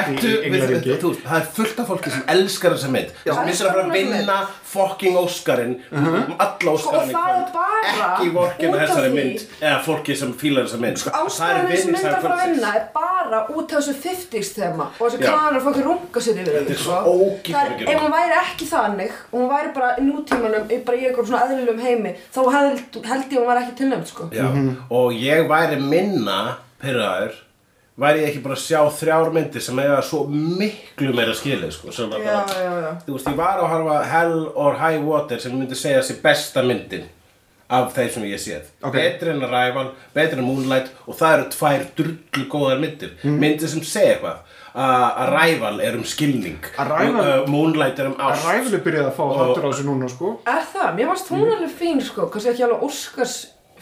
Englaríki 0.51 0.97
það 1.23 1.37
er 1.39 1.47
fullt 1.57 1.81
af 1.81 1.89
fólki 1.89 2.13
sem 2.13 2.27
elskar 2.35 2.75
þessa 2.75 2.91
mynd. 2.93 3.15
Sem 3.25 3.41
missar 3.49 3.79
að 3.81 3.89
vinna 3.95 4.35
fucking 4.71 5.17
Óskarinn 5.23 5.73
um 5.89 6.05
alla 6.37 6.75
Óskarinn 6.75 7.17
og 7.17 7.49
það 7.55 7.73
er 7.81 8.29
bara 8.37 8.51
ekki 8.51 8.69
af 8.69 8.77
þessari 8.83 9.11
mynd 9.17 9.47
eða 9.57 9.81
fólki 9.89 10.17
sem 10.21 10.35
fílar 10.37 10.69
þessa 10.69 10.81
mynd. 10.85 11.01
Það 11.01 11.09
er 11.09 11.25
Ástæðan 11.25 11.81
sem 11.81 11.97
mynd 11.97 12.05
að 12.11 12.21
fara 12.21 12.37
að 12.37 12.45
vinningshafi 12.45 12.53
vinna 12.53 12.75
er 12.77 12.85
bara 12.93 13.41
út 13.57 13.73
af 13.73 13.81
þessu 13.81 13.97
50s 14.05 14.53
þema 14.59 14.85
og 14.99 15.01
þessu 15.09 15.25
Já. 15.25 15.33
kanar 15.33 15.65
fólki 15.65 15.87
runga 15.89 16.25
sér 16.27 16.41
yfir 16.45 16.77
sko. 16.77 17.01
Það 17.49 17.65
er- 17.65 17.89
Ef 17.91 17.99
hún 18.05 18.13
væri 18.13 18.37
ekki 18.45 18.69
þannig 18.69 19.11
og 19.31 19.37
hún 19.41 19.49
væri 19.49 19.73
bara 19.73 19.89
í 19.97 20.05
nútímanum 20.05 20.69
í 20.69 20.79
bara 20.91 20.99
í 20.99 21.05
einhverjum 21.07 21.29
svona 21.31 21.45
eðlilegum 21.47 21.85
heimi 21.87 22.11
þá 22.35 22.41
held, 22.57 22.99
held 23.07 23.23
ég 23.31 23.37
að 23.37 23.39
hún 23.39 23.49
væri 23.53 23.63
ekki 23.65 23.77
tilnæmt 23.79 24.11
sko. 24.11 24.27
Já, 24.35 24.49
og 24.99 25.15
ég 25.15 25.47
væri 25.49 25.79
minna 25.81 26.41
pyrraður 26.83 27.39
væri 28.01 28.21
ég 28.23 28.29
ekki 28.31 28.39
bara 28.45 28.55
að 28.55 28.61
sjá 28.63 28.79
þrjár 28.97 29.31
myndir 29.35 29.61
sem 29.61 29.79
eiga 29.83 29.97
svo 30.05 30.21
miklu 30.31 31.11
meira 31.13 31.33
skilið 31.37 31.73
sko, 31.75 31.91
sem 31.93 32.09
var 32.09 32.21
Já, 32.23 32.37
bara, 32.39 32.61
já, 32.63 32.75
já. 32.85 32.91
þú 33.05 33.15
veist, 33.17 33.27
ég 33.29 33.35
var 33.37 33.59
að 33.61 33.67
horfa 33.73 33.97
Hell 34.09 34.37
or 34.55 34.77
High 34.79 35.03
Water 35.05 35.41
sem 35.43 35.53
myndi 35.57 35.77
segja 35.77 35.99
sér 36.07 36.21
besta 36.23 36.63
myndin 36.65 37.03
af 37.71 37.91
þeir 37.95 38.09
sem 38.15 38.23
ég 38.27 38.41
séð 38.41 38.71
Ok. 38.83 38.95
betri 38.95 39.29
en 39.35 39.43
Arrival, 39.47 39.91
betri 40.15 40.39
en 40.39 40.47
Moonlight 40.47 40.89
og 41.05 41.15
það 41.19 41.35
eru 41.37 41.45
tvær 41.53 41.85
drullu 41.99 42.47
góðar 42.55 42.81
myndir 42.81 43.13
myndir 43.23 43.69
sem 43.71 43.83
segja 43.85 44.15
eitthvað 44.17 44.57
uh, 44.75 45.23
Arrival 45.27 45.79
er 45.81 45.95
um 45.99 46.03
skilning. 46.03 46.59
Arrival- 46.77 47.21
uh, 47.43 47.47
Moonlight 47.51 47.99
er 47.99 48.07
um 48.11 48.15
ást. 48.19 48.45
Ræfileg 48.47 48.83
byrjaði 48.85 49.09
að 49.11 49.15
fá 49.17 49.25
þáttur 49.39 49.65
á 49.65 49.69
þessu 49.71 49.87
núna 49.89 50.09
sko. 50.09 50.35
Er 50.47 50.61
það? 50.73 50.93
Mér 50.99 51.07
varst 51.13 51.31
hún 51.33 51.47
alveg 51.55 51.73
fín 51.81 52.01
sko, 52.01 52.29
kannski 52.31 52.49
ekki 52.53 52.63
alveg 52.67 52.85
Óskars 52.87 53.39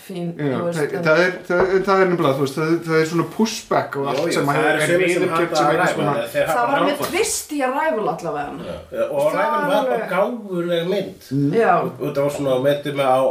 fín 0.10 0.32
Já, 0.40 0.56
þú 0.58 0.64
veist, 0.66 0.80
það, 0.80 0.94
en- 0.96 1.04
það, 1.06 1.20
er, 1.22 1.34
það, 1.46 1.60
er- 1.76 1.84
það 1.86 2.02
er 2.02 2.08
nefnilega, 2.10 2.36
þú 2.40 2.44
veist, 2.46 2.56
það, 2.58 2.70
það 2.88 2.96
er 3.02 3.06
svona 3.12 3.26
pushback 3.36 3.98
og 4.00 4.08
allt 4.10 4.34
sem 4.34 4.48
það 4.50 4.70
eru 4.70 4.80
sumir 4.80 4.90
sem 4.90 5.04
viðurkennt 5.04 5.60
halda 5.60 5.60
sem 5.60 5.68
að 5.68 5.70
einhvers 5.70 5.92
ræfa 5.92 6.00
konar- 6.00 6.32
þeir 6.34 6.48
það 6.50 6.72
var 6.72 6.86
með 6.88 7.04
tvist 7.10 7.52
í 7.54 7.60
að 7.68 7.76
ræful 7.78 8.08
allavega. 8.14 8.78
Og 9.10 9.28
er 9.30 9.52
var 9.70 9.90
bara 9.92 10.08
gáfuleg 10.16 10.90
mynd. 10.90 11.30
Og 12.00 12.08
það 12.16 12.22
var 12.24 12.34
svona 12.40 12.56
að 12.56 12.64
myndi 12.70 12.96
mig 12.96 13.06
á 13.06 13.22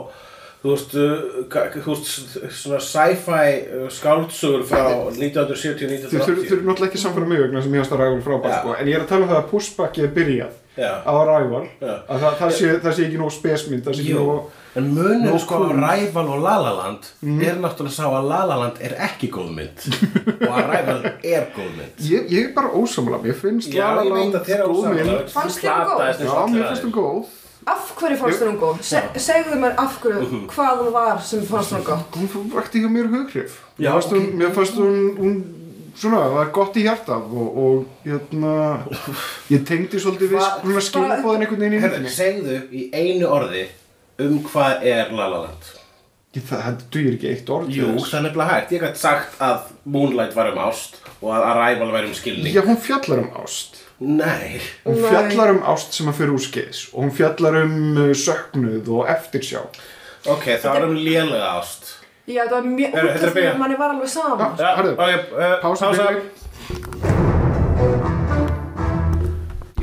þú 0.62 0.72
veist, 0.74 0.94
uh, 0.98 1.72
þú 1.78 1.92
veist 1.94 2.38
svona 2.58 2.80
sci-fi 2.82 3.48
uh, 3.78 3.88
skáldsögur 3.94 4.64
frá 4.66 4.84
1970 5.14 6.08
Þau 6.08 6.18
þau- 6.18 6.24
þau 6.26 6.54
eru 6.56 6.62
náttúrulega 6.66 6.88
ekki 6.90 7.02
samfæra 7.04 7.28
mig 7.30 7.42
vegna 7.44 7.62
sem 7.62 7.74
ég 7.76 7.84
hans 7.84 7.92
að 7.94 8.00
ræfa 8.02 8.22
frábært 8.26 8.54
Já. 8.56 8.60
sko, 8.62 8.74
en 8.78 8.86
ég 8.90 8.96
er 8.98 9.04
að 9.04 9.10
tala 9.12 9.26
um 9.26 9.30
það 9.34 9.42
að 9.42 9.50
pushback 9.52 9.98
er 10.02 10.10
byrjað 10.18 10.56
Já. 10.78 10.90
á 11.02 11.10
Arrival. 11.10 11.64
Já. 11.82 11.94
að 12.06 12.20
það, 12.22 12.34
það, 12.40 12.50
sé, 12.58 12.68
það 12.84 12.92
sé 12.98 13.06
ekki 13.08 13.18
nóg 13.22 13.32
spesmynd 13.34 13.86
það 13.86 13.96
sé 13.98 14.02
ekki 14.04 14.18
nóg 14.18 14.56
en 14.78 14.90
munum 14.94 15.38
sko 15.42 15.56
cool. 15.58 15.72
Arrival 15.82 16.28
og 16.36 16.42
La 16.44 16.52
La 16.62 16.72
Land 16.76 17.08
er 17.48 17.56
náttúrulega 17.58 17.94
sá 17.96 18.04
að 18.06 18.28
La 18.30 18.42
La 18.46 18.58
Land 18.60 18.78
er 18.86 18.94
ekki 19.08 19.30
góð 19.34 19.48
mynd. 19.56 19.88
Og 20.46 20.52
Arrival 20.54 21.00
er 21.26 21.48
góð 21.56 21.72
mynd. 21.80 21.98
Ég, 22.06 22.28
ég 22.30 22.46
er 22.46 22.52
bara 22.54 22.70
ósamlega, 22.78 23.18
mér 23.24 23.34
finnst 23.40 23.72
Já, 23.74 23.88
La 23.90 24.02
La 24.02 24.06
ég 24.06 24.14
veit 24.14 24.22
Land 24.22 24.38
að 24.38 24.46
þér 24.46 24.62
Fannst 25.34 25.58
þér 25.64 25.74
hún 25.74 25.90
góð? 25.90 26.22
Já, 26.22 26.38
mér 26.54 26.68
finnst 26.70 26.86
hún 26.86 26.94
góð 26.94 27.34
af 27.72 27.92
hverju 27.98 28.16
fannst 28.20 28.40
þér 28.42 28.50
hún 28.52 28.58
góð? 28.62 28.82
Se, 28.82 29.02
segðu 29.28 29.58
mér 29.62 29.74
af 29.84 30.00
hverju, 30.02 30.20
Mhm. 30.26 30.46
hvað 30.54 30.82
hún 30.82 30.92
var 30.92 31.20
sem 31.22 31.42
fannst 31.46 31.72
hún 31.72 31.84
góð? 31.84 32.02
hún 32.34 32.50
vakti 32.54 32.82
hjá 32.82 32.88
mér 32.90 33.08
hughrif. 33.14 33.60
Já, 33.78 33.92
mér 33.92 34.00
fannst 34.00 34.12
hún, 34.12 34.26
ok. 34.28 34.34
mér 34.42 34.52
fannst 34.54 34.74
hún, 34.74 35.16
hún 35.18 35.34
svona, 35.98 36.18
það 36.24 36.34
var 36.38 36.50
gott 36.52 36.76
í 36.76 36.82
hjartað 36.86 37.32
og, 37.32 37.58
og 37.58 37.86
hérna 38.06 38.52
ég 39.50 39.64
tengdi 39.66 39.98
svolítið 39.98 40.30
við 40.36 40.44
svona 40.62 40.84
skilabóðin 40.90 41.42
einhvern 41.46 41.60
veginn 41.64 41.78
í 41.78 41.82
myndinni. 41.82 42.12
segðu 42.14 42.60
í 42.70 42.84
einu 42.94 43.26
orði 43.26 43.66
um 44.18 44.38
hvað 44.44 44.82
er 44.86 45.10
La 45.12 45.26
La 45.28 45.38
Land. 45.46 45.74
Ég- 46.36 46.42
það, 46.44 46.60
það 46.62 46.80
dugir 46.92 47.14
ekki 47.16 47.28
eitt 47.32 47.50
orð 47.50 47.68
Jú, 47.74 47.86
það 48.04 48.14
er 48.18 48.22
nefnilega 48.28 48.52
hægt. 48.52 48.72
Ég 48.76 48.82
gæti 48.84 48.96
sagt 49.00 49.38
að 49.40 49.60
Moonlight 49.86 50.34
var 50.36 50.50
um 50.52 50.58
ást 50.68 50.98
og 51.22 51.30
að 51.34 51.46
Arrival 51.50 51.90
var 51.92 52.04
um 52.04 52.14
skilning. 52.14 52.52
Já, 52.54 52.60
hún 52.62 52.76
fjallar 52.76 53.18
um 53.24 53.30
ást 53.42 53.77
Nei. 54.00 54.60
Hún 54.84 55.00
Nei. 55.00 55.10
fjallar 55.10 55.50
um 55.56 55.62
ást 55.66 55.92
sem 55.96 56.06
að 56.06 56.20
fyrir 56.20 56.34
úr 56.36 56.42
skeiðs 56.42 56.82
og 56.92 57.00
hún 57.02 57.14
fjallar 57.16 57.56
um 57.64 57.72
uh, 57.98 58.12
söknuð 58.14 58.90
og 58.94 59.08
eftirsjá. 59.10 59.64
Ok, 60.30 60.44
það 60.62 60.68
var 60.70 60.86
um 60.86 60.94
lélega 60.94 61.48
ást. 61.58 61.96
Já, 62.28 62.44
það 62.44 62.54
var 62.54 62.68
mjög, 62.68 62.94
þetta 62.94 63.18
er 63.18 63.26
að 63.30 63.34
byrja. 63.40 63.54
manni 63.58 63.78
var 63.80 63.96
alveg 63.96 64.12
sama. 64.12 64.48
Já. 64.60 64.70
Ok, 64.92 65.00
uh, 65.34 65.56
pása 65.64 65.90
fyrir. 65.96 66.22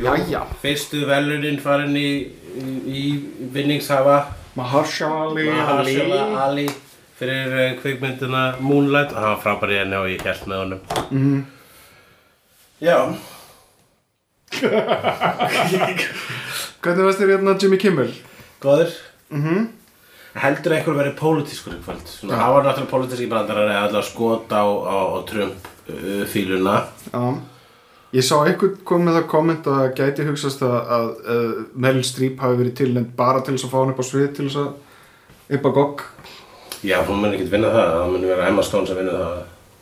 Jæja. 0.06 0.46
Fyrstu 0.64 1.04
velunin 1.10 1.60
farin 1.60 1.96
í, 2.00 2.08
í, 2.56 2.72
í 2.88 3.06
vinningshafa. 3.52 4.18
Mahershala 4.56 5.36
Mahershala 5.36 6.24
Ali 6.46 6.70
fyrir 7.20 7.52
uh, 7.52 7.70
kvikmyndina 7.82 8.48
Moonlight. 8.64 9.12
Og 9.12 9.20
hann 9.20 9.36
var 9.36 9.44
frábær 9.44 9.76
í 9.76 9.82
henni 9.84 10.00
og 10.00 10.08
ég 10.14 10.24
held 10.24 10.48
með 10.48 10.64
honum. 10.64 10.86
Mhm. 11.10 11.48
Já 12.84 13.00
Hvernig 16.84 17.08
varst 17.08 17.20
þér 17.22 17.32
hérna 17.36 17.56
Jimmy 17.62 17.78
Kimmel? 17.82 18.12
Góður. 18.64 18.92
Mhm. 19.34 19.66
Heldur 20.36 20.74
einhver 20.76 20.98
verið 20.98 21.14
pólitískur 21.20 21.78
kvöld. 21.86 22.04
Svona, 22.12 22.36
hann 22.42 22.54
var 22.54 22.66
náttúrulega 22.66 22.92
pólitíski 22.92 23.28
brandarar 23.32 23.70
eða 23.72 23.84
allavega 23.88 24.10
skot 24.10 24.52
á, 24.52 24.64
á, 24.68 24.98
á 25.16 25.18
Trump 25.30 25.70
uh, 25.88 26.26
fíluna. 26.28 26.76
Já. 27.14 27.24
Ég 28.16 28.24
sá 28.24 28.36
einhvern 28.44 28.76
kom 28.88 29.02
með 29.08 29.18
það 29.20 29.30
komment 29.32 29.66
að 29.68 29.80
það 29.80 29.96
gæti 30.00 30.26
hugsast 30.28 30.62
að, 30.64 30.76
að, 30.98 31.08
að 31.34 31.48
Meryl 31.86 32.04
Streep 32.08 32.44
hafi 32.44 32.60
verið 32.62 32.78
tilnend 32.82 33.10
bara 33.16 33.42
til 33.44 33.56
þess 33.56 33.68
að 33.68 33.74
fá 33.74 33.80
hann 33.82 33.92
upp 33.96 34.04
á 34.04 34.06
svið 34.08 34.30
til 34.36 34.46
þess 34.50 34.60
að 34.62 35.58
upp 35.58 35.66
á 35.68 35.72
gogg. 35.80 36.04
Já, 36.86 36.98
hún 37.08 37.20
mun 37.24 37.34
ekkert 37.34 37.52
vinna 37.56 37.72
það, 37.74 37.90
það 37.96 38.14
mun 38.14 38.28
vera 38.30 38.48
Emma 38.52 38.64
Stone 38.64 38.88
sem 38.92 39.00
vinna 39.00 39.16
það 39.20 39.36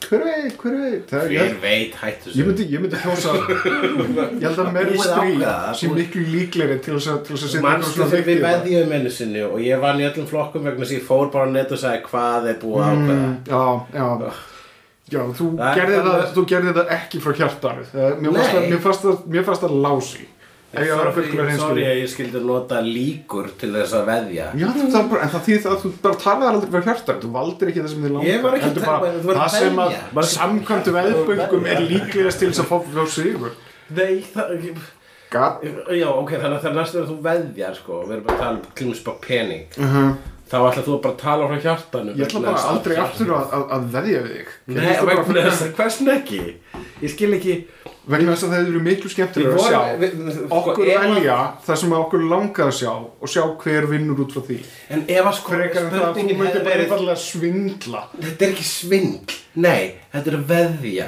Hver 0.10 0.24
veit, 0.28 0.56
hver 0.62 0.76
veit? 0.82 1.04
Það, 1.10 1.22
Hver 1.24 1.32
ég, 1.34 1.54
veit 1.64 1.94
hættu 2.02 2.34
ég 2.38 2.48
myndi, 2.50 2.66
ég 2.74 2.82
myndi 2.84 3.00
kjósa 3.04 3.34
Ég 3.40 4.46
held 4.48 4.62
að 4.64 4.72
Meryl 4.76 4.98
Streep 5.00 5.44
búið- 5.92 5.98
miklu 6.00 6.24
líklegri 6.34 6.78
til 6.84 6.96
þess 6.98 7.10
að, 7.14 7.20
til 7.28 7.36
þess 7.36 7.44
að 7.48 7.54
setja 7.54 7.64
Manstu 7.68 7.92
eitthvað 7.94 8.12
þegar 8.14 8.28
við 8.30 8.42
veðjum 8.48 8.96
einu 8.98 9.12
sinni 9.18 9.44
og 9.48 9.60
ég 9.64 9.84
vann 9.84 10.02
í 10.04 10.08
öllum 10.10 10.28
flokkum 10.30 10.64
vegna 10.68 10.84
þess 10.86 10.94
að 10.96 11.00
ég 11.00 11.08
fór 11.08 11.32
bara 11.38 11.52
net 11.54 11.72
og 11.72 11.82
sagði 11.84 12.04
hvað 12.10 12.50
er 12.54 12.60
búið 12.64 12.84
að 12.84 12.92
ákveða? 12.94 13.22
Mm, 13.24 13.38
Já, 13.54 13.64
já 13.94 14.34
Já, 15.14 15.20
þú 15.38 15.46
Það 15.60 15.68
er 15.68 15.76
gerði, 15.78 15.96
það, 16.00 16.06
bara- 16.08 16.28
þú 16.34 16.44
gerði 16.50 16.72
það 16.78 16.92
ekki 16.96 17.20
frá 17.22 17.32
Það- 17.92 18.14
það- 18.48 18.70
það- 19.04 19.26
mér 19.34 19.44
fannst 19.48 19.64
það 19.66 19.74
lási 19.84 20.24
Ef 20.74 20.82
ég 20.88 20.96
var 20.98 21.06
að 21.12 21.18
fullkvæða 21.20 21.50
hins 21.52 21.62
Sorry 21.62 21.84
að 21.86 22.00
ég 22.02 22.10
skildi 22.10 22.40
nota 22.42 22.80
líkur 22.82 23.50
til 23.62 23.70
þess 23.76 23.94
að 23.94 24.08
veðja. 24.10 24.48
Já, 24.58 24.66
það 24.74 24.96
er 25.00 25.10
bara, 25.12 25.22
en 25.28 25.32
það 25.36 25.44
þýð 25.48 25.68
að 25.70 25.78
þú 25.84 25.92
bara 26.08 26.20
talaði 26.24 26.50
aldrei 26.54 26.72
frá 26.74 26.88
hjartanu. 26.88 27.22
Þú 27.24 27.32
valdir 27.38 27.70
ekki 27.74 27.84
það 27.84 27.92
sem 27.94 28.02
þið 28.08 28.16
langar 28.16 28.30
Ég 28.32 28.42
var 28.48 28.58
ekki 28.58 28.72
að 28.72 28.80
tala- 28.80 29.00
bara, 29.04 29.14
þú 29.14 29.30
var 29.30 29.36
að 29.36 29.44
Það 29.44 29.60
sem 29.60 29.80
að. 29.84 29.96
Bara- 30.18 30.32
samkvæmdu 30.34 30.96
veðböngum 30.98 31.70
er 31.76 31.86
líklegast 31.94 32.40
til 32.42 32.50
þess 32.50 32.64
að 32.66 32.70
fá 32.74 32.78
frá 32.90 33.06
sigur. 33.14 33.56
Nei, 33.94 34.26
það 34.34 34.78
Gat 35.34 35.64
Já, 35.94 36.08
ok, 36.14 36.30
þannig 36.38 36.58
að 36.58 36.62
það 36.62 36.70
er 36.72 36.78
næstu 36.78 37.00
að 37.02 37.08
þú 37.10 37.16
veðjar 37.26 37.76
sko. 37.78 38.04
Við 38.06 38.12
erum 38.18 38.26
bara 38.28 38.38
að 38.38 38.44
tala 38.44 38.58
um 38.58 38.66
klímus 38.78 39.04
bara 39.06 39.18
pening. 39.22 39.66
Uh 39.78 40.14
Þá 40.54 40.60
ætla 40.70 40.82
þú 40.86 40.96
bara 41.02 41.14
að 41.16 41.22
tala 41.24 41.46
frá 41.50 41.62
hjartanu. 41.64 42.12
Ég 42.14 42.28
ætla 42.28 42.42
bara 42.44 42.64
aldrei 42.70 42.98
aftur 43.02 43.30
að, 43.34 43.46
að, 43.58 43.64
að 43.74 43.86
veðja 43.96 44.20
við 44.22 44.34
þig. 44.36 44.50
Nei, 44.68 44.84
bara 45.00 45.06
vegna 45.08 45.24
fyrir- 45.30 45.48
þess 45.48 45.64
að 45.64 45.72
hversin 45.80 46.12
ekki? 46.14 46.42
Ég 47.02 47.10
skil 47.14 47.30
ekki 47.40 47.56
Vegna 48.04 48.34
þess 48.34 48.44
að 48.44 48.52
það 48.54 48.66
eru 48.68 48.80
miklu 48.84 49.10
skemmtilega 49.14 49.54
að 49.56 49.68
sjá 49.70 49.82
við- 50.02 50.16
við- 50.20 50.40
sko, 50.44 50.48
Okkur 50.60 50.86
velja 50.92 51.38
það 51.66 51.78
sem 51.80 51.94
okkur 51.96 52.24
langar 52.30 52.66
að 52.68 52.74
sjá 52.82 52.92
og 52.92 53.30
sjá 53.32 53.44
hver 53.64 53.86
vinnur 53.88 54.20
út 54.26 54.34
frá 54.36 54.42
því. 54.44 54.58
En 54.90 55.06
ef 55.08 55.26
að 55.30 55.34
sko 55.38 55.52
að 55.54 55.78
þú 55.78 56.02
spurningin 56.12 56.42
hefði 56.44 56.64
bara 56.64 57.04
verið 57.04 57.22
svindla. 57.24 58.02
Þetta 58.20 58.42
er 58.44 58.50
ekki 58.52 58.68
svindl. 58.68 59.38
Nei, 59.56 59.94
þetta 60.14 60.28
er 60.34 60.38
að 60.40 60.48
veðja. 60.52 61.08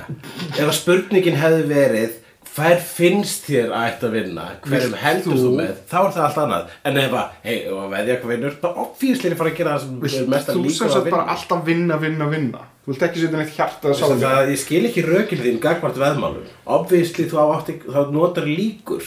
Ef 0.56 0.64
að 0.70 0.78
spurningin 0.80 1.36
hefði 1.44 1.66
verið 1.74 2.22
Hver 2.56 2.80
finnst 2.80 3.50
þér 3.50 3.72
að 3.76 3.82
ætti 3.90 4.06
að 4.08 4.14
vinna? 4.16 4.44
Hverjum 4.64 4.94
heldur 4.96 5.34
þú 5.36 5.40
þú- 5.44 5.56
með? 5.60 5.74
Þá 5.92 5.96
er 6.06 6.12
það 6.16 6.24
allt 6.24 6.38
annað. 6.40 6.68
En 6.86 6.98
ef 7.02 7.12
að, 7.12 7.30
hei, 7.44 7.58
ef 7.66 7.74
að 7.74 7.90
veðja 7.92 8.16
hvað 8.22 8.32
vinnur? 8.32 8.54
Þá 8.62 8.68
obvíslega 8.86 9.32
er 9.32 9.36
fara 9.36 9.50
að 9.52 9.58
gera 9.58 9.74
það 9.76 9.82
sem 9.82 10.22
er 10.24 10.30
mest 10.32 10.48
að 10.48 10.56
þú 10.56 10.64
líka 10.64 10.78
sem 10.78 10.88
að 10.88 10.94
sagt 10.96 11.10
bara 11.12 11.26
vinna. 11.26 11.36
alltaf 11.36 11.66
vinna, 11.66 11.98
vinna, 12.00 12.26
vinna 12.32 12.60
Þú 12.86 12.92
vilt 12.94 13.04
ekki 13.08 13.22
setja 13.24 13.38
neitt 13.40 13.56
hjarta 13.58 13.90
að 13.90 13.96
sálega 13.98 14.30
það, 14.36 14.50
ég 14.54 14.60
skil 14.62 14.84
ekki 14.92 15.02
rökin 15.08 15.40
þín 15.42 15.56
gagvart 15.64 15.98
veðmálum. 15.98 16.46
Obvíslega 16.76 17.32
þú 17.32 17.38
átti, 17.56 17.74
þá 17.90 18.02
notar 18.14 18.46
líkur. 18.46 19.02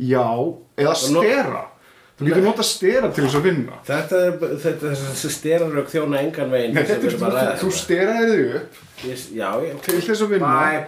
Já, 0.00 0.24
eða 0.80 0.94
stera. 0.96 1.62
Þú 2.16 2.22
getur 2.28 2.44
nota 2.46 2.64
stera 2.64 3.08
til 3.12 3.24
þess 3.26 3.36
að 3.38 3.44
vinna. 3.48 3.74
Þetta 3.88 4.14
er, 4.24 4.32
þetta, 4.62 4.86
þessi 5.02 5.30
sterarök 5.36 5.88
þjóna 5.92 6.16
engan 6.22 6.52
veginn 6.52 6.74
Nei, 6.76 6.82
sem 6.84 6.88
þetta 6.92 7.06
er, 7.06 7.10
erum 7.12 7.24
að 7.26 7.32
ræða 7.36 7.54
þú, 7.60 7.68
hérna. 7.68 7.80
steraði 7.82 8.32
þig 8.32 8.42
upp 8.56 8.70
Ég- 9.02 9.28
Já, 9.36 9.48
ég 9.66 9.72
til 9.82 10.00
þess 10.06 10.22
að 10.22 10.30
vinna. 10.32 10.48
Bye 10.52 10.80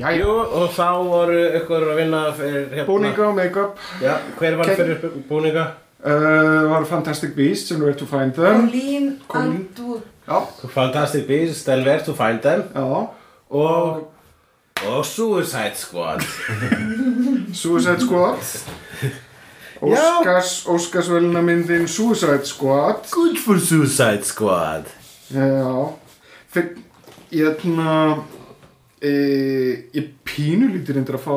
Jæja, 0.00 0.16
Jú, 0.20 0.30
og 0.30 0.70
þá 0.72 0.86
voru 1.04 1.38
ykkur 1.60 1.86
að 1.92 1.96
vinna 2.00 2.20
fyrir 2.36 2.68
hérna. 2.72 2.86
Búninga 2.88 3.26
og 3.28 3.34
make-up. 3.36 3.78
Já, 4.02 4.14
hver 4.38 4.56
var 4.56 4.64
Ken- 4.64 4.76
fyrir 4.76 5.10
búninga? 5.28 5.64
uh, 6.04 6.70
var 6.70 6.84
Fantastic 6.88 7.34
Beasts 7.36 7.70
and 7.72 7.82
Where 7.82 7.94
to 7.98 8.06
Find 8.06 8.32
Them. 8.32 8.60
Colleen. 8.70 9.20
Andrew. 9.34 10.00
Já, 10.28 10.40
Fantastic 10.68 11.26
Beasts, 11.26 11.64
Then 11.64 11.84
Where 11.86 12.00
to 12.04 12.14
Find 12.14 12.40
Them. 12.40 12.62
Já. 12.74 13.06
Og, 13.50 14.12
og 14.86 15.06
Suicide 15.06 15.72
Squad. 15.74 16.20
Suicide 17.62 18.00
Squad. 18.00 18.36
Óskars, 19.82 20.66
Óskarsvöluna 20.68 21.40
myndin 21.40 21.88
Suicide 21.88 22.44
Squad. 22.46 22.94
Good 23.10 23.36
for 23.46 23.58
Suicide 23.58 24.24
Squad. 24.24 24.84
Já. 25.34 25.86
Fyr, 26.48 26.62
Ég 27.32 27.46
ætla 27.46 28.16
e, 29.02 29.10
Ég 29.96 30.04
pínu 30.28 30.66
lítið 30.74 30.96
reyndir 30.98 31.16
að 31.18 31.24
fá 31.24 31.36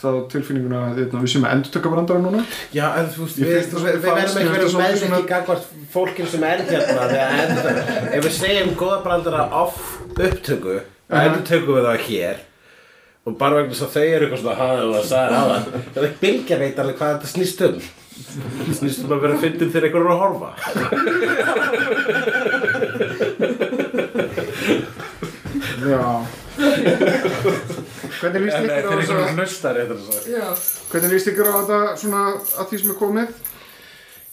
það 0.00 0.16
tilfinninguna 0.32 0.80
hérna, 0.96 1.20
við 1.24 1.30
sem 1.34 1.46
endur 1.48 1.70
taka 1.76 1.92
brandara 1.92 2.20
núna. 2.24 2.40
Já, 2.74 2.86
en 3.00 3.06
þú 3.14 3.20
veist, 3.24 3.36
við, 3.40 3.46
það 3.70 3.78
við, 3.84 3.92
við 3.94 4.00
verðum 4.04 4.38
ekki 4.40 4.54
verið 4.54 4.64
finnst 4.64 4.74
það 4.74 4.82
með 4.84 4.98
svona- 5.02 5.18
ekki 5.20 5.30
gagvart 5.34 5.64
fólkin 5.94 6.28
sem 6.32 6.42
er 6.48 6.58
hérna 6.70 7.04
ef 8.14 8.20
við 8.26 8.34
segjum 8.40 8.72
góða 8.80 8.98
brandara 9.06 9.42
off 9.62 9.78
upptöku 10.14 10.76
Aha. 10.80 11.22
endur 11.28 11.44
tökum 11.48 11.74
við 11.78 11.86
það 11.88 11.98
hér 12.08 12.36
og 13.24 13.32
bara 13.40 13.56
vegna 13.60 13.72
þess 13.72 13.86
að 13.86 13.94
þau 13.94 14.04
eru 14.04 14.24
eitthvað 14.26 14.42
svona 14.42 14.60
hafði 14.60 14.82
og 14.84 14.94
að 14.98 15.06
sagði 15.10 15.34
á 15.34 15.42
það 15.48 15.62
það 15.94 16.04
er 16.08 16.14
bylgja 16.24 16.56
veit 16.60 16.78
alveg 16.82 16.96
hvað 16.98 17.12
þetta 17.14 17.28
snýst 17.34 17.60
um. 17.68 17.76
Snýst 18.78 19.00
um 19.06 19.14
að 19.16 19.22
vera 19.24 19.40
fyndin 19.42 19.72
þegar 19.74 19.86
einhver 19.88 20.04
er 20.04 20.12
að 20.12 20.20
horfa. 20.22 20.50
Já 25.84 26.04
Hvernig 28.20 28.44
líst 28.44 28.58
ykkur 28.60 28.70
á 28.70 28.78
þegar 28.78 28.84
einhver 28.84 29.02
þessa 29.02 29.34
hlustar 29.34 29.80
eitthvað 29.80 29.98
svo 30.04 30.14
Já. 30.30 30.46
Hvernig 30.92 31.12
líst 31.14 31.30
ykkur 31.32 31.50
á 31.50 31.54
þetta 31.58 31.80
svona 32.02 32.22
að 32.62 32.70
því 32.70 32.80
sem 32.82 32.94
er 32.94 32.98
komið? 33.00 33.34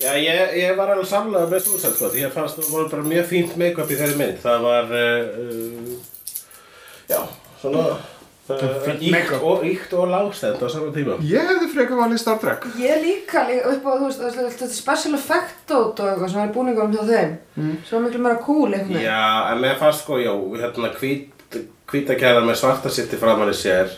Já, 0.01 0.13
ég, 0.17 0.55
ég 0.57 0.77
var 0.79 0.93
alveg 0.95 1.09
samlega 1.11 1.49
með 1.51 1.65
Suicide 1.67 1.93
Squad 1.97 2.15
Ég 2.17 2.31
fannst 2.33 2.57
það 2.57 2.71
voru 2.73 2.87
bara 2.93 3.05
mjög 3.09 3.27
fínt 3.29 3.57
make-up 3.61 3.91
í 3.93 3.99
þeirri 3.99 4.17
mynd. 4.21 4.39
Það 4.41 4.65
var 4.65 4.95
uh, 4.97 5.93
Já, 7.11 7.19
svona 7.61 7.85
mega. 8.51 9.37
Íkt 9.63 9.93
og, 9.93 10.01
og 10.01 10.07
lágstend 10.11 10.59
á 10.59 10.67
saman 10.73 10.91
tíma. 10.95 11.13
Ég 11.23 11.45
hefði 11.47 11.67
frekar 11.71 11.99
valið 12.01 12.19
Star 12.19 12.39
Trek. 12.41 12.65
Ég 12.81 12.97
líka, 13.03 13.43
líka 13.47 13.69
upp 13.71 13.85
á, 13.87 13.91
þú 14.01 14.07
veist, 14.09 14.23
þetta- 14.25 14.47
þetta 14.57 14.67
special 14.75 15.15
effect 15.15 15.71
og 15.77 16.01
eitthvað 16.01 16.31
sem 16.33 16.41
er 16.41 16.51
búningunum 16.55 16.95
hjá 16.97 17.05
þeim. 17.07 17.31
Sem 17.85 17.93
var 17.95 18.03
miklu 18.07 18.23
meira 18.25 18.41
cool 18.43 18.73
veginn. 18.73 18.99
Já, 19.05 19.21
en 19.53 19.61
mér 19.63 19.77
fannst 19.79 20.03
sko, 20.03 20.17
já, 20.19 20.33
hérna 20.65 20.91
hvít, 20.97 21.30
hvítakæðan 21.91 22.47
með 22.47 22.59
svarta 22.61 22.91
sitti 22.93 23.19
framan 23.19 23.51
í 23.51 23.57
sér 23.57 23.91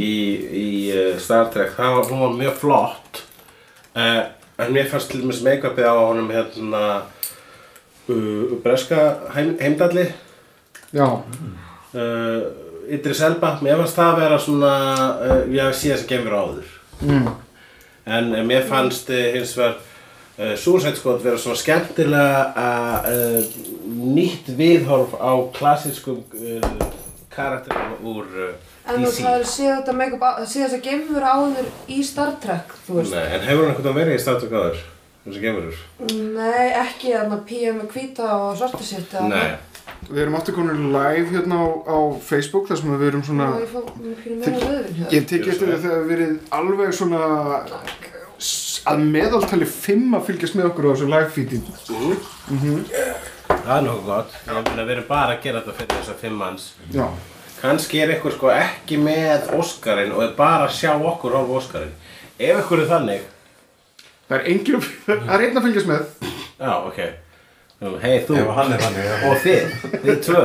í, 0.00 0.14
í 0.48 0.68
uh, 0.94 1.12
Star 1.20 1.50
Trek, 1.52 1.74
það 1.76 1.98
var, 1.98 2.10
var 2.24 2.34
mjög 2.38 2.58
flott. 2.62 3.22
Uh, 3.94 4.22
en 4.58 4.74
mér 4.74 4.88
fannst 4.90 5.12
til 5.12 5.22
dæmis 5.22 5.42
make-upið 5.44 5.86
á 5.86 5.94
honum 5.98 6.30
hérna 6.32 6.82
uh, 8.08 8.56
breska 8.64 9.00
heim, 9.36 9.54
heimdalli. 9.60 10.08
Já, 10.94 11.06
uh, 11.06 12.42
Idris 12.88 13.22
Elba, 13.24 13.54
mér 13.64 13.80
fannst 13.80 13.96
það 13.96 14.12
að 14.12 14.20
vera 14.24 14.42
svona, 14.42 14.74
uh, 15.14 15.40
ég 15.48 15.62
hef 15.64 15.78
séð 15.78 15.94
þess 15.94 16.04
að 16.04 16.12
gefur 16.12 16.38
áður. 16.40 16.72
Mm. 17.04 17.28
En 18.18 18.34
uh, 18.34 18.42
mér 18.46 18.66
fannst 18.68 19.12
uh, 19.12 19.22
hins 19.36 19.54
vegar 19.58 19.78
uh, 19.78 20.52
Suicide 20.60 20.98
Squad 20.98 21.22
vera 21.24 21.40
svona 21.40 21.60
skemmtilega 21.60 22.66
uh, 23.08 23.40
nýtt 24.14 24.52
viðhorf 24.58 25.16
á 25.16 25.32
klassískum 25.56 26.22
uh, 26.34 26.84
karakterum 27.36 28.06
úr 28.14 28.24
uh, 28.48 28.54
En 28.84 29.00
þú 29.00 29.10
DC. 29.10 29.20
það 29.24 29.36
er 29.40 29.46
séð 29.48 29.70
þetta 29.74 29.94
make-up, 30.00 30.24
á- 30.24 30.44
séð 30.44 30.64
þess 30.66 30.78
að 30.78 30.82
gemur 30.88 31.28
áður 31.34 31.68
í 31.88 32.00
Star 32.04 32.32
Trek, 32.42 32.74
þú 32.86 32.98
veist 33.00 33.14
Nei, 33.16 33.24
en 33.38 33.46
hefur 33.48 33.68
hann 33.70 33.78
veginn 33.80 33.98
verið 34.00 34.16
í 34.18 34.22
Star 34.24 34.40
Trek 34.42 34.56
áður? 34.60 34.82
Þessi 35.24 35.40
gefurur? 35.40 35.78
Nei, 36.36 36.66
ekki 36.82 37.14
þarna 37.14 37.38
PM 37.48 37.78
með 37.80 37.94
hvíta 37.94 38.26
og 38.36 38.58
svarta 38.60 38.82
sitt 38.84 39.14
Nei. 39.30 39.54
Við 40.04 40.20
erum 40.20 40.34
aftur 40.36 40.52
komin 40.56 40.90
live 40.92 41.30
hérna 41.32 41.56
á, 41.64 41.66
á 41.88 41.98
Facebook 42.20 42.68
þar 42.68 42.80
sem 42.80 42.90
við 42.92 43.06
erum 43.08 43.22
svona 43.24 43.46
ég 45.14 45.24
tekið 45.28 45.48
eftir 45.54 45.64
því 45.64 45.74
að 45.74 45.84
það 45.84 45.94
hefur 45.94 46.10
verið 46.10 46.34
alveg 46.58 46.92
svona 46.98 47.20
að 48.92 49.04
meðaltali 49.14 49.68
fimm 49.70 50.12
að 50.18 50.26
fylgjast 50.28 50.58
með 50.58 50.68
okkur 50.72 50.88
á 50.88 50.92
þessu 50.92 51.08
live 51.08 51.30
feedi 51.32 51.60
Það 53.64 53.76
er 53.78 53.84
nokkuð 53.86 54.08
gott. 54.10 54.34
Við 54.46 54.90
erum 54.94 55.06
bara 55.08 55.34
að 55.36 55.42
gera 55.46 55.60
þetta 55.62 55.76
fyrir 55.78 55.98
þessar 56.00 56.18
fimm 56.20 56.36
manns. 56.40 56.66
Já, 56.92 57.06
Kannski 57.64 58.00
er 58.04 58.10
ykkur 58.18 58.34
sko 58.34 58.50
ekki 58.52 58.98
með 59.00 59.46
Óskarinn 59.56 60.10
og 60.12 60.20
er 60.26 60.32
bara 60.36 60.66
að 60.66 60.74
sjá 60.76 60.90
okkur 60.98 61.32
á 61.32 61.40
Óskarinn. 61.56 61.94
Ef 62.36 62.58
ykkur 62.60 62.82
er 62.82 62.90
þannig, 62.90 63.22
það 64.28 64.34
er 64.36 64.48
að, 64.52 64.88
það 65.08 65.32
er 65.38 65.44
einn 65.46 65.56
að 65.60 65.64
fylgjast 65.68 65.88
með 65.88 66.02
já, 66.60 66.72
ok. 66.90 66.98
Hei, 68.02 68.18
þú 68.28 68.36
Ef 68.40 68.50
hann 68.58 68.72
er 68.76 68.82
þannig, 68.84 69.08
já. 69.08 69.16
og 69.28 69.40
þið, 69.44 69.72
þið 70.04 70.20
tvö. 70.28 70.44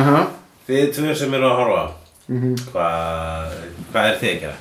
Aha. 0.00 0.22
Þið 0.68 0.88
tvö 0.96 1.14
sem 1.20 1.36
eru 1.40 1.50
að 1.50 1.58
horfa 1.62 1.84
Mhm. 2.24 2.54
Hvað 2.72 3.50
Hvað 3.92 4.06
er 4.08 4.14
þið 4.22 4.30
að 4.30 4.38
gera? 4.40 4.54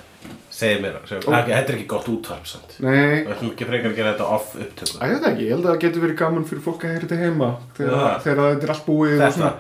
Segðu 0.54 0.84
mér 0.84 0.98
segðu, 1.10 1.32
oh. 1.32 1.36
Þetta 1.48 1.72
er 1.72 1.76
ekki 1.80 1.88
gott 1.90 2.08
útvarp 2.14 2.46
samt. 2.50 2.76
Nei, 2.84 3.24
Við 3.26 3.32
ætlum 3.34 3.52
ekki 3.56 3.68
frekar 3.70 3.90
að 3.90 3.96
gera 3.98 4.12
þetta 4.14 4.28
off 4.36 4.52
upptöku. 4.60 5.00
Að 5.02 5.14
þetta 5.16 5.32
ekki, 5.32 5.48
ég 5.48 5.54
held 5.56 5.66
að 5.66 5.72
það 5.72 5.80
getur 5.84 6.04
verið 6.04 6.18
gaman 6.20 6.46
fyrir 6.50 6.64
fólk 6.68 6.84
að 6.86 6.94
heyra 6.94 7.08
þetta 7.08 7.18
heima 7.24 7.50
þegar, 7.80 7.96
Já. 8.04 8.20
þegar 8.28 8.42
þetta 8.54 8.68
er 8.68 8.74
allt 8.76 8.86
búið 8.86 9.16
og 9.28 9.34
svona, 9.38 9.52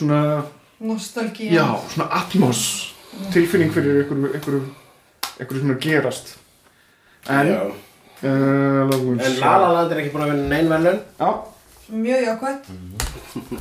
svona, 0.00 0.20
Nostalgía. 0.84 1.50
Já, 1.54 1.66
svona 1.94 2.08
atmos 2.18 2.62
tilfinning 3.30 3.70
fyrir 3.76 4.00
einhverju, 4.02 4.32
einhverju, 4.34 4.62
einhverju 5.38 5.62
svona 5.62 5.78
gerast. 5.86 6.34
En, 7.30 7.52
Já. 7.54 7.60
uh, 8.26 8.98
En 8.98 9.22
sjá. 9.22 9.40
La 9.46 9.56
La 9.62 9.72
Land 9.78 9.94
er 9.94 10.02
ekki 10.02 10.12
búin 10.16 10.26
að 10.26 10.32
vinna 10.34 10.50
neinn 10.50 10.68
velun 10.74 10.98
Já, 11.20 11.30
Mjög 11.94 12.22
jákvæmt 12.26 12.68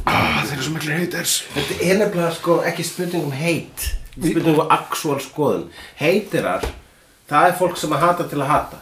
ah, 0.05 0.43
þeir 0.43 0.55
eru 0.57 0.65
svo 0.67 0.75
miklu 0.77 0.95
haters. 0.97 1.35
Þetta 1.55 1.79
er 1.81 1.99
nefnilega 2.01 2.31
sko 2.37 2.61
ekki 2.69 2.85
spurning 2.87 3.27
um 3.27 3.35
heit 3.35 3.89
Spurning 4.13 4.59
um 4.61 4.71
actual 4.71 5.19
skoðun. 5.23 5.67
Heitirar 5.97 6.65
Það 7.29 7.47
er 7.49 7.55
fólk 7.57 7.77
sem 7.79 7.93
að 7.95 8.03
hata 8.03 8.25
til 8.29 8.41
að 8.43 8.49
hata. 8.51 8.79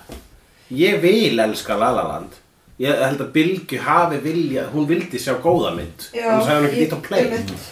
Ég 0.76 0.98
vil 1.04 1.40
elska 1.40 1.78
La 1.80 1.92
La 1.96 2.04
Land. 2.08 2.34
Ég 2.82 2.98
held 3.06 3.22
að 3.22 3.30
Bylgju 3.36 3.80
hafi 3.86 4.18
vilja 4.24 4.66
Hún 4.72 4.88
vildi 4.90 5.20
sjá 5.22 5.36
góða 5.44 5.76
mynd. 5.78 6.08
Hún 6.16 6.42
sagði 6.48 6.58
hún 6.58 6.68
ekki 6.72 6.82
dýtt 6.82 6.96
á 6.98 7.00
play. 7.06 7.28
einmitt. 7.28 7.70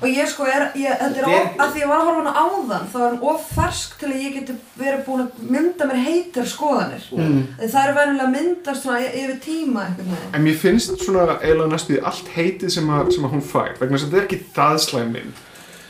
Og 0.00 0.06
ég 0.10 0.28
sko 0.30 0.46
er, 0.48 0.66
ég, 0.78 0.96
þetta 1.00 1.22
er 1.22 1.28
of, 1.30 1.54
að 1.64 1.72
því 1.74 1.82
ég 1.84 1.90
var 1.90 2.00
að 2.00 2.08
horfa 2.08 2.22
hana 2.22 2.44
áðan 2.44 2.88
þá 2.92 2.96
er 2.98 3.06
hann 3.06 3.24
of 3.32 3.46
fersk 3.54 3.96
til 4.00 4.10
að 4.10 4.24
ég 4.24 4.36
geti 4.38 4.58
verið 4.80 5.02
búin 5.06 5.24
að 5.24 5.40
mynda 5.54 5.88
mér 5.90 6.02
heitar 6.08 6.50
skoðanir. 6.50 7.08
Mm. 7.14 7.40
það 7.62 7.80
er 7.82 7.96
venjulega 8.00 8.26
að 8.26 8.36
myndast 8.36 8.86
svona 8.86 9.08
yfir 9.08 9.40
tíma 9.44 9.88
veginn. 9.98 10.28
En 10.34 10.46
mér 10.46 10.60
finnst 10.60 10.94
svona 11.04 11.38
eiginlega 11.40 11.72
næstu 11.72 11.94
því 11.94 12.04
allt 12.10 12.30
heitið 12.34 12.76
sem, 12.76 12.94
að, 12.98 13.10
sem 13.16 13.26
að 13.26 13.36
hún 13.36 13.44
fær 13.54 13.74
vegna 13.80 13.98
þess 13.98 14.08
að 14.08 14.14
þetta 14.14 14.22
er 14.22 14.28
ekki 14.28 14.40
það 14.54 14.78
slæminn 14.88 15.34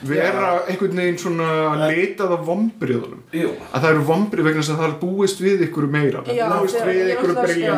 vera 0.02 0.50
einhvern 0.68 0.96
veginn 1.00 1.18
svona 1.18 1.48
litað 1.88 2.34
af 2.36 2.42
vombriðunum 2.48 3.22
að 3.34 3.80
það 3.80 3.90
eru 3.90 4.04
vombrið 4.10 4.44
vegna 4.48 4.62
þess 4.62 4.74
að 4.74 4.80
það 4.82 4.88
er 4.88 4.96
búist 5.04 5.40
við 5.40 5.64
ykkur 5.68 5.86
meira. 5.90 6.22
Það 6.24 6.34
Já, 6.34 6.46
búist 6.54 6.74
þegar- 6.74 6.88
við 6.88 7.00
ég 7.04 7.14
ykkur 7.14 7.48
skil. 7.48 7.70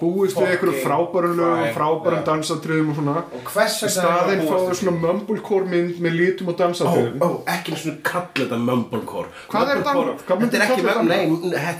búist 0.00 0.36
við 0.36 0.54
ykkur 0.56 0.72
frábærum 0.84 1.36
lögum 1.36 1.74
frábærum 1.76 2.20
já. 2.20 2.26
dansatriðum 2.30 2.90
og 2.90 2.96
svona. 2.96 3.16
Og 3.36 3.50
í 3.56 3.90
staðinn 3.96 4.42
fá 4.46 4.54
það 4.56 4.66
þau 4.66 4.76
svona 4.80 4.96
mumblecore 5.04 5.66
mynd 5.70 6.00
með 6.02 6.12
lítum 6.20 6.48
og 6.52 6.56
dansatriðum 6.60 7.20
ó, 7.20 7.28
ekki 7.56 7.74
eins 7.74 7.86
og 7.90 7.98
kalla 8.06 8.32
þetta 8.36 8.58
mumblecore 8.62 9.28
Hvað 9.50 9.70
er 9.72 9.82
þetta 9.82 9.94
Þetta 10.26 10.56
er 10.56 10.64
ekki, 10.66 10.82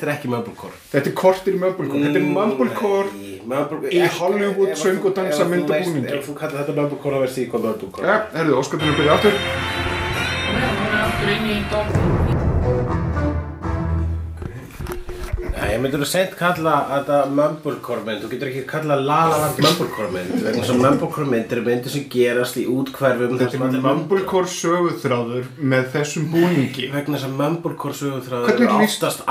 er 0.07 0.13
ekki 0.15 0.31
mumblecore 0.33 0.77
þetta 0.93 1.11
er 1.11 1.17
kortir 1.17 1.57
í 1.57 1.61
mumblecore 1.63 2.03
þetta 2.07 2.21
er 2.21 2.29
mumblecore 2.37 3.36
í 3.47 4.01
Hollywood 4.19 4.73
söng 4.83 5.05
og 5.07 5.13
dansa 5.17 5.43
ef 5.43 5.47
þú 5.47 5.51
mynd 5.51 5.63
og 5.71 5.77
veist- 5.77 5.89
búningi. 5.91 6.13
Ef 6.19 6.29
þú 6.29 6.35
kallar 6.41 6.59
þetta 6.65 6.75
þá 7.17 7.21
veist 7.25 7.39
ég 7.39 7.49
hvað 7.51 7.65
er 7.65 7.71
herðu, 8.37 8.53
óskarnir 8.61 8.91
að 8.93 8.97
byrja 8.99 9.13
aftur 9.17 9.35
Nei, 15.57 15.71
ég 15.73 15.81
myndur 15.81 16.03
að 16.05 16.11
seint 16.11 16.35
kalla 16.37 16.75
þetta 16.91 17.19
mumblecore 17.33 18.05
mynd 18.05 18.25
Þú 18.25 18.33
getur 18.35 18.51
ekki 18.51 18.65
kalla 18.69 18.99
La 19.01 19.21
La 19.31 19.39
Land 19.45 19.63
mumblecore 19.65 20.11
mynd 20.13 20.35
vegna 20.37 20.61
þess 20.61 20.75
að 20.75 20.83
mumblecore 20.85 21.29
mynd 21.33 21.55
er 21.57 21.63
myndir 21.65 21.95
sem 21.95 22.05
gerast 22.13 22.59
í 22.61 22.67
útkverfum 22.69 23.37
þar 23.37 23.41
þetta 23.41 23.55
sem 23.55 23.65
er 23.65 23.71
allir 23.71 23.87
mumblecore 23.87 24.27
mumblecore 24.27 24.51
söguþráður 24.53 25.49
með 25.73 25.89
þessum 25.95 26.27
búningi. 26.33 26.89
Vegna 26.93 27.21
að 27.21 27.35
sögutráður 27.97 28.51
Hvernig 28.51 28.67
er 28.67 28.85
oftast 28.85 29.23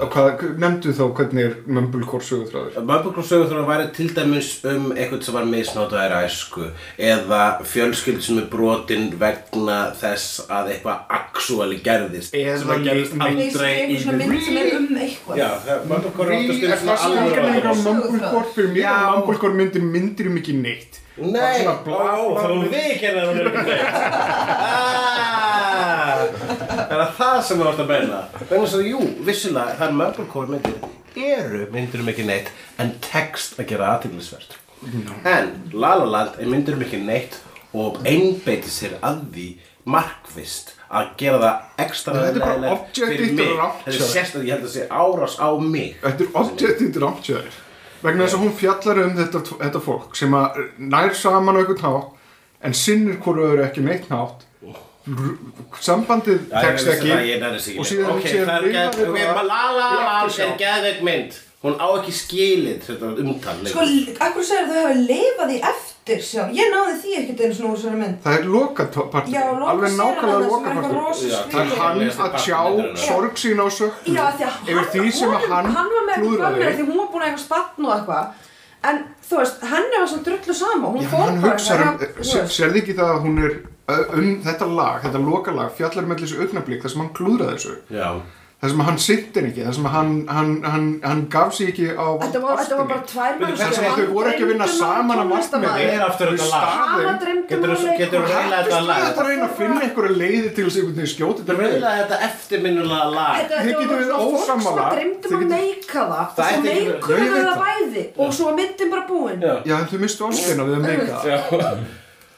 og 0.00 0.12
hvað, 0.14 0.44
nefndu 0.60 0.94
þá 0.96 1.02
hvernig 1.18 1.48
er 1.48 1.56
mumblecore 1.66 2.26
söguþráður? 2.26 2.78
Mumblecore 2.80 3.26
sögutráður 3.30 3.68
væri 3.70 3.88
til 3.96 4.08
dæmis 4.16 4.50
um 4.68 4.90
eitthvað 4.94 5.24
sem 5.26 5.36
var 5.38 5.48
misnótaðir 5.50 6.16
æsku 6.20 6.68
eða 7.10 7.42
fjölskyld 7.70 8.22
sem 8.24 8.40
er 8.42 8.48
brotin 8.52 9.10
vegna 9.20 9.80
þess 10.00 10.44
að 10.48 10.74
eitthvað 10.74 11.16
actually 11.20 11.80
gerðist 11.84 12.36
Eða 12.36 12.58
sem 12.60 12.70
að 12.70 12.78
mynd 14.20 14.40
sem 14.44 14.60
er 14.60 14.74
um 14.78 14.89
eitthvað. 14.96 15.36
Já, 15.38 15.48
það- 15.66 15.84
Mumblecore 15.90 16.28
er 16.30 16.38
oftast 16.40 16.62
um 16.64 16.70
er 16.72 16.76
svona 16.78 16.96
það 16.96 17.04
alvöru 17.06 17.30
skilgreining 17.30 17.62
á 17.62 17.70
áhrif. 17.70 17.84
mumblecore 17.86 18.48
fyrir 18.54 18.70
mér 18.74 18.86
að 18.90 19.14
mumblecore 19.16 19.54
myndir 19.60 19.82
myndir 19.94 20.26
um 20.30 20.36
ekki 20.40 20.54
neitt. 20.62 20.92
Nei, 21.20 21.60
ó, 21.60 21.64
það 21.64 21.66
var 21.66 21.82
bla. 21.84 22.64
við 22.70 22.84
ekki 22.94 23.06
að 23.10 23.14
það 23.16 23.26
var 23.26 23.34
Það 26.90 27.00
er 27.00 27.12
það 27.18 27.42
sem 27.46 27.58
þú 27.60 27.66
ert 27.70 27.82
að 27.84 27.90
beina 27.90 28.20
þess 28.48 28.74
að, 28.78 28.86
jú, 28.90 29.00
vissilega, 29.26 29.76
það 29.78 29.86
er 29.88 29.92
Mumblecore 30.00 30.48
myndir 30.54 30.74
eru 31.20 31.66
myndir 31.74 32.00
um 32.04 32.08
ekki 32.12 32.24
neitt 32.28 32.50
en 32.80 32.92
text 33.04 33.58
að 33.60 33.66
gera 33.72 33.88
aðteglisvert 33.96 34.56
En 35.26 35.50
La 35.74 35.94
La 36.00 36.06
Land 36.08 36.38
er 36.40 36.46
myndir 36.50 36.74
um 36.78 36.84
ekki 36.86 37.00
neitt 37.04 37.36
og 37.76 37.98
einbeiti 38.08 38.70
sér 38.72 38.96
að 39.04 39.20
því 39.34 39.48
markvist 39.90 40.74
að 40.90 41.10
gera 41.16 41.38
það 41.38 41.84
ekstra 41.84 42.12
Þetta 42.14 42.28
er 42.28 42.40
bara 42.40 42.76
fyrir 42.94 43.32
mig. 43.38 43.50
rátt 43.58 43.82
Þetta 43.84 43.96
er 44.04 44.10
sérstæð, 44.14 44.44
ég 44.48 44.50
held 44.56 44.64
að 44.66 44.72
sé 44.74 44.86
árás 44.90 45.34
á 45.38 45.48
mig. 45.62 45.96
Þetta 46.02 46.24
er 46.24 46.30
objective 46.42 47.00
rámtjöður 47.04 47.58
vegna 48.02 48.24
þess 48.24 48.34
að 48.38 48.44
hún 48.44 48.54
fjallar 48.56 49.02
um 49.04 49.16
þetta, 49.16 49.42
þetta 49.60 49.80
fólk 49.84 50.16
sem 50.16 50.32
að 50.34 50.60
nær 50.78 51.14
saman 51.14 51.56
á 51.56 51.60
einhvern 51.60 51.84
hátt 51.84 52.08
en 52.64 52.74
sinnir 52.74 53.18
hvoru 53.22 53.44
öðru 53.50 53.64
ekki 53.68 53.84
neitt 53.84 54.08
hátt. 54.10 54.46
R- 55.10 55.38
sambandið 55.80 56.42
tekst 56.52 56.86
ekki 56.92 57.08
það, 57.40 57.78
og 57.80 57.86
síðan, 57.88 58.10
Ok, 58.10 58.26
það 58.28 58.56
er 58.56 58.66
lifa 58.66 60.30
Hún 61.60 61.74
á 61.76 61.88
ekki 61.98 62.12
skilið 62.16 62.84
þetta 62.86 63.08
umtal 63.20 63.54
Sko, 63.68 63.82
akkur 64.24 64.44
segir 64.48 64.68
þau 64.70 64.78
hafi 64.80 65.02
lifað 65.10 65.50
í 65.52 65.58
eftir 65.70 66.22
sjá 66.24 66.42
Ég 66.56 66.70
náði 66.72 66.94
því 67.02 67.16
ekkert 67.18 67.42
einu 67.44 67.56
svona 67.58 67.72
úr 67.74 67.80
svona 67.82 67.98
mynd. 68.00 68.14
Það 68.24 68.36
er 68.38 68.46
lokapartur 68.54 69.34
Já, 69.34 69.42
alveg 69.72 69.96
nákvæmlega 69.98 70.38
lokapartur 70.46 71.34
það 71.52 71.60
er 71.60 71.74
hann 71.82 72.00
að 72.08 72.38
sjá 72.46 72.60
sorg 73.04 73.42
sín 73.42 73.60
á 73.60 73.66
söknum. 73.76 74.16
Já, 74.16 74.24
því 74.38 74.46
að 74.48 74.70
yfir 74.72 74.88
því 74.94 75.12
sem 75.18 75.34
að 75.36 75.44
hann 75.52 75.68
hann 75.76 75.92
var 75.92 76.06
með 76.06 76.14
eitthvað 76.14 76.24
klúðraði. 76.24 76.40
framlega 76.40 76.78
því 76.78 76.88
hún 76.88 77.02
var 77.02 77.12
búin 77.12 77.26
að 77.26 77.28
eitthvað 77.28 77.44
spann 77.44 77.90
og 77.90 77.94
eitthvað. 77.98 78.48
En 78.80 79.02
þú 79.28 79.42
veist, 79.42 79.64
henni 79.74 80.00
var 80.00 80.08
svona 80.08 80.26
drullu 80.30 80.54
sama. 80.56 80.94
Hún 80.94 81.04
Já, 81.04 81.08
fór 81.12 81.26
hann 81.28 81.40
bara 81.44 81.60
um, 81.60 81.60
eitthvað, 81.60 82.16
þú 82.16 82.28
sér, 82.30 82.46
sérði 82.56 82.80
ekki 82.80 82.96
það 82.96 83.12
að 83.12 83.22
hún 83.26 83.40
er 83.44 83.56
um 84.16 84.28
þetta 84.44 84.68
lag, 84.72 85.00
þetta 85.04 85.20
lokalag, 85.24 85.72
fjallar 85.76 86.08
með 86.08 86.22
þessu 86.24 86.40
augnablík 86.44 86.84
þar 86.84 86.92
sem 86.94 87.02
hann 87.04 87.12
klúðraði 87.18 87.56
þessu? 87.58 87.74
Já, 87.92 88.08
Það 88.60 88.68
sem 88.74 88.80
hann 88.84 88.98
sittir 89.00 89.46
ekki, 89.48 89.62
það 89.64 89.76
sem 89.78 89.86
hann, 89.88 90.08
hann, 90.28 90.48
hann, 90.68 90.88
hann 91.00 91.20
gaf 91.32 91.54
sig 91.56 91.70
ekki 91.70 91.86
á 91.96 92.08
Þetta 92.20 92.40
var, 92.42 92.58
þetta 92.60 92.76
var 92.76 92.88
bara 92.90 93.04
tvær 93.08 93.38
Bíddu, 93.40 93.54
Það 93.56 93.70
sem 93.78 93.86
þau 93.96 94.10
voru 94.12 94.28
ekki 94.34 94.44
að 94.44 94.50
vinna 94.50 94.66
saman 94.68 95.16
að 95.16 95.22
að 95.22 95.30
markmiði? 95.30 95.70
Ég 95.80 95.94
er 95.94 96.02
aftur 96.04 96.32
þetta 96.34 96.48
lag. 96.50 96.66
Getur 97.48 97.72
að 97.72 97.78
þú- 97.80 97.94
reyna 98.34 98.58
þetta 98.58 98.80
lag? 98.84 99.00
Þetta 99.06 99.22
er 99.22 99.24
að 99.24 99.30
reyna 99.30 99.46
að 99.46 99.54
finna 99.62 99.80
einhverja 99.86 100.18
leiði 100.20 100.50
til 100.58 100.66
þess 100.66 100.76
að 100.82 101.08
skjóta 101.14 101.40
þetta 101.40 101.56
Reyla 101.60 101.80
leið 101.86 102.02
þetta 102.02 102.18
eftirminnulega 102.28 103.08
lag. 103.16 103.40
Þið 103.48 103.72
getur 103.80 104.04
svona 104.04 104.20
fólk 104.20 104.44
sem 104.44 104.60
ósammála. 104.60 104.84
að 104.84 105.00
að 105.40 105.46
meika 105.54 106.04
það 106.10 106.36
Það 106.36 106.52
við 106.60 106.84
veit 106.84 107.32
það 107.32 107.48
það. 107.48 107.64
bæði 107.64 108.04
og 108.26 108.36
svo 108.42 108.52
myndin 108.60 108.90
bara 108.92 109.06
búin. 109.08 109.40
Já. 109.40 109.54
Já, 109.64 109.74
en 109.80 109.88
þau 109.94 109.98
mistu 110.04 110.28
ástina 110.28 110.68
við 110.68 110.76
að 110.76 110.84
meika 110.84 111.24
það. 111.24 111.82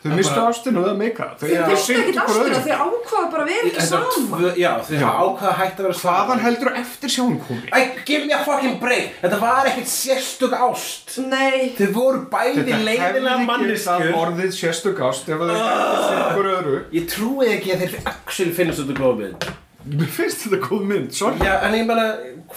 Þau 0.03 0.15
mistu 0.19 0.41
ástina 0.43 0.81
við 0.83 0.89
að 0.91 0.97
meika 0.99 1.27
það. 1.39 1.53
Þau 1.63 1.69
mistu 1.71 1.95
ástina 1.95 2.23
öðru. 2.33 2.57
þau 2.65 2.73
ákvaða 2.83 3.27
bara 3.33 3.43
að 3.45 3.51
vera 3.53 3.69
ekki 3.69 3.75
Þetta 3.77 3.87
saman 3.87 4.57
Já, 4.59 4.71
þau 4.89 5.03
ákvaða 5.13 5.53
hægt 5.61 5.77
að 5.79 5.87
vera 5.87 5.99
Hvaðan 6.03 6.43
heldur 6.43 6.71
þú 6.73 6.81
eftir 6.83 7.13
sjáum 7.15 7.37
komi? 7.47 7.71
Æ, 7.71 7.81
give 8.09 8.27
me 8.27 8.35
a 8.35 8.41
fucking 8.43 8.79
break 8.83 9.21
Þetta 9.23 9.39
var 9.45 9.71
ekkert 9.71 9.93
sérstök 9.93 10.57
ást 10.59 11.15
Nei, 11.23 11.71
Þau 11.79 11.87
voru 11.95 12.23
bæði 12.33 12.65
leiðilega 12.67 13.13
getað 13.21 13.45
manneskjur 13.53 14.19
orðið 14.25 14.55
sérstök 14.59 15.03
ást 15.07 15.31
ef 15.31 15.45
þau 15.45 15.53
eftir 15.55 16.25
hver 16.35 16.49
öðru. 16.57 16.79
Ég 16.99 17.07
trúi 17.15 17.53
ekki 17.55 17.77
að 17.77 17.85
þeir 17.87 17.95
actually 18.11 18.57
finnst 18.59 18.83
þetta 18.83 18.99
góð 18.99 19.21
mynd 19.23 19.47
Mér 19.83 20.11
finnst 20.15 20.45
þetta 20.47 20.59
góð 20.63 20.83
mynd, 20.87 21.09
sorry. 21.15 21.41
Já, 21.43 21.57
en 21.67 21.73
ég 21.75 21.87
meina, 21.89 22.05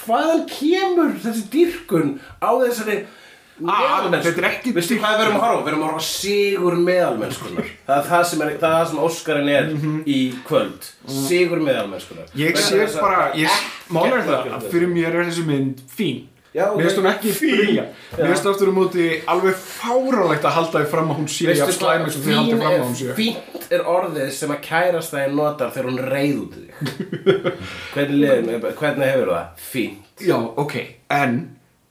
hvaðan 0.04 0.44
kemur 0.50 1.14
þessi 1.24 1.46
dýrkun 1.54 2.12
á 2.38 2.50
þessari 2.62 2.98
Ah, 3.06 3.25
meðalmennsku? 3.60 4.28
þetta 4.32 4.42
er 4.44 4.48
ekki 4.50 4.74
Veistu 4.76 4.98
hvað 5.00 5.14
við 5.16 5.22
verum 5.24 5.38
að 5.40 5.44
horfa? 5.46 5.56
á? 5.56 5.60
Við 5.62 5.70
verum 5.70 5.82
að 5.86 5.90
horfa 5.90 6.04
á 6.04 6.10
sigur 6.10 6.78
meðalmennskunar 6.90 7.70
Það 7.88 7.98
er 8.02 8.08
það 8.12 8.24
sem, 8.32 8.44
er, 8.46 8.54
það 8.66 8.78
er 8.82 8.88
sem 8.92 9.02
Óskarinn 9.08 9.52
er 9.56 9.74
í 10.06 10.20
kvöld 10.48 10.88
Sigur 11.26 11.64
meðalmennskunar 11.66 12.32
Ég 12.36 12.54
Vegna 12.56 12.68
sé 12.68 12.80
þess 12.84 13.00
að 13.00 13.06
bara, 13.08 13.26
ég 13.40 13.68
málar 13.96 14.24
það 14.28 14.56
að 14.60 14.70
fyrir 14.74 14.90
mér 14.92 15.20
er 15.22 15.30
þessi 15.30 15.46
mynd 15.48 15.84
fín. 15.96 16.24
Já, 16.56 16.70
Mér 16.72 16.86
finnst 16.88 17.00
hún 17.02 17.08
ekki 17.10 17.32
fín. 17.36 17.58
brilja. 17.60 17.82
Mér 18.16 18.30
finnst 18.32 18.46
aftur 18.48 18.70
um 18.72 18.78
móti 18.80 19.08
alveg 19.28 19.58
fárálegt 19.60 20.46
að 20.48 20.54
halda 20.56 20.82
því 20.86 20.88
fram 20.94 21.10
að 21.12 21.18
hún 21.20 21.26
sé 21.34 21.48
Veistu 21.50 21.66
jafn 21.66 21.76
slæmi 21.76 22.14
sem 22.14 22.24
þið 22.24 22.38
haldið 22.38 22.54
fín 22.54 22.62
fram 22.62 22.70
að 22.70 22.76
er, 22.78 22.86
hún 22.86 22.96
sé. 22.96 23.16
fínt 23.18 23.74
er 23.76 23.84
orðið 23.92 24.30
sem 24.38 24.54
að 24.56 24.62
kærastæðin 24.70 25.36
notar 25.36 25.74
þegar 25.76 25.90
hún 25.90 26.00
reyð 26.14 26.38
út 26.46 26.56
í 26.56 26.64
þig 26.64 27.36
Hvernig, 27.96 28.22
liðum, 28.24 28.68
hvernig 28.80 29.12
hefur 29.12 29.34
það? 29.36 29.52
Fínt 29.68 30.24
Já, 30.30 30.38
ok, 30.64 30.76
en 31.12 31.36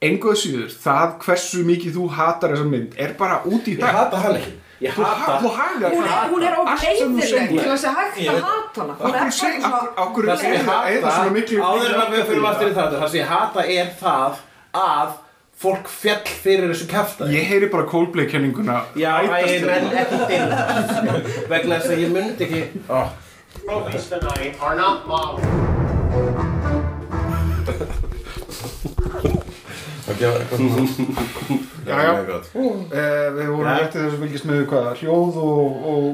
enguð 0.09 0.37
síður, 0.43 0.69
það 0.85 1.09
hversu 1.25 1.65
mikið 1.69 1.97
þú 1.99 2.05
hatar 2.19 2.55
þessa 2.55 2.69
mynd 2.75 2.91
er 3.07 3.11
bara 3.19 3.37
út 3.49 3.65
í 3.67 3.75
Ég 3.75 3.81
það. 3.83 3.97
hata 3.99 4.17
hann 4.25 4.37
ekki. 4.41 4.53
Ég 4.85 4.91
hata 4.99 5.37
hagar 5.55 5.91
hún 5.95 6.05
er, 6.05 6.09
er 6.45 6.55
ógeiðileg 6.61 7.29
segir. 7.31 7.61
til 7.61 7.69
þess 7.71 7.87
að 7.89 7.95
hægt 8.01 8.17
Ég 8.21 8.29
að 8.29 8.41
hata 8.45 8.81
hana. 8.81 8.95
Hún 8.99 9.07
er 9.07 9.13
bara 9.15 9.31
ég 10.91 11.01
svona 11.15 11.31
Áður 11.65 11.91
en 11.95 12.01
að 12.03 12.11
við 12.15 12.23
fyrir 12.31 12.45
aftur 12.51 12.69
í 12.69 12.75
það 12.75 12.89
Það 12.99 13.09
sem 13.13 13.21
ég 13.21 13.29
hata 13.31 13.61
er 13.77 13.89
það 14.03 14.33
að 14.85 15.09
fólk 15.65 15.87
fjall 15.89 16.27
fyrir 16.43 16.67
þessu 16.75 16.87
kæfta 16.91 17.23
Ég 17.33 17.43
heyri 17.49 17.69
bara 17.73 17.87
Coldplay-kenninguna 17.95 18.77
Já, 18.99 19.13
ég 19.23 19.31
menn 19.65 19.87
ekki 20.03 20.19
til 20.29 20.45
Vegna 21.55 21.79
þess 21.79 21.95
að 21.95 22.03
ég 22.03 22.11
myndi 22.19 22.43
ekki 22.45 22.63
ó, 22.91 23.01
Tonight 30.19 30.35
are 30.35 30.39
not 30.39 30.61
models. 30.61 30.95
Já, 31.87 31.97
já. 32.03 32.13
Eh, 32.15 32.19
Við 33.35 33.47
vorum 33.51 33.67
réttið 33.69 34.01
þess 34.01 34.15
að 34.15 34.21
fylgjast 34.23 34.47
með 34.51 34.59
hvað, 34.71 34.87
hljóð 35.03 35.33
og, 35.49 35.73
og 35.95 36.05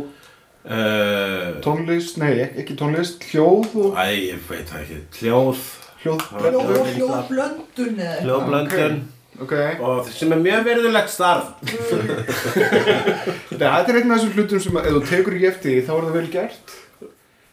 Uh, 0.61 1.57
tónlist, 1.65 2.19
nei, 2.21 2.35
ek- 2.45 2.53
ekki 2.61 2.75
tónlist, 2.77 3.23
hljóð 3.31 3.71
og 3.81 3.95
Æ, 3.97 4.13
ég 4.29 4.37
veit 4.45 4.69
það 4.69 4.81
ekki. 4.83 4.99
Hljóð. 5.17 5.57
Hljóð 6.03 6.21
Hljóð- 6.37 6.93
Hljóðblöndun 6.99 7.97
Hljóðblöndun 8.27 8.97
Ok, 9.41 9.55
Og 9.81 10.05
sem 10.13 10.29
er 10.37 10.41
mjög 10.45 10.61
verðulegt 10.69 11.09
starf. 11.15 11.47
Þetta 11.65 13.73
er 13.89 13.97
einn 14.03 14.13
af 14.13 14.21
þessum 14.21 14.37
hlutum 14.37 14.61
sem 14.61 14.77
að 14.77 14.85
ef 14.91 14.95
þú 14.99 15.03
tekur 15.09 15.33
ekki 15.39 15.49
eftir 15.49 15.73
því, 15.73 15.81
þá 15.89 15.93
er 15.97 16.05
það 16.05 16.13
vel 16.19 16.29
gert 16.37 16.67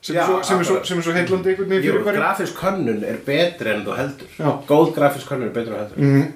sem 0.02 0.16
er 0.16 0.24
svo, 0.26 0.44
sem 0.44 0.60
er 0.60 0.64
svo, 0.64 0.76
akkurat. 0.76 0.88
sem 0.88 0.98
er 1.00 1.04
svo 1.04 1.14
heillandi 1.18 1.50
einhvern 1.50 1.70
veginn 1.70 1.84
fyrir 1.84 2.04
hverju. 2.06 2.22
grafísk 2.22 2.62
hönnun 2.64 3.04
er 3.04 3.18
betri 3.26 3.74
en 3.74 3.84
þú 3.86 3.98
heldur. 3.98 4.30
Já. 4.38 4.50
Góð 4.70 4.94
grafísk 4.96 5.28
hönnun 5.34 5.50
er 5.50 5.54
betri 5.58 5.74
en 5.74 5.76
þú 5.76 5.82
heldur. 5.82 5.98
Mhm. 5.98 6.32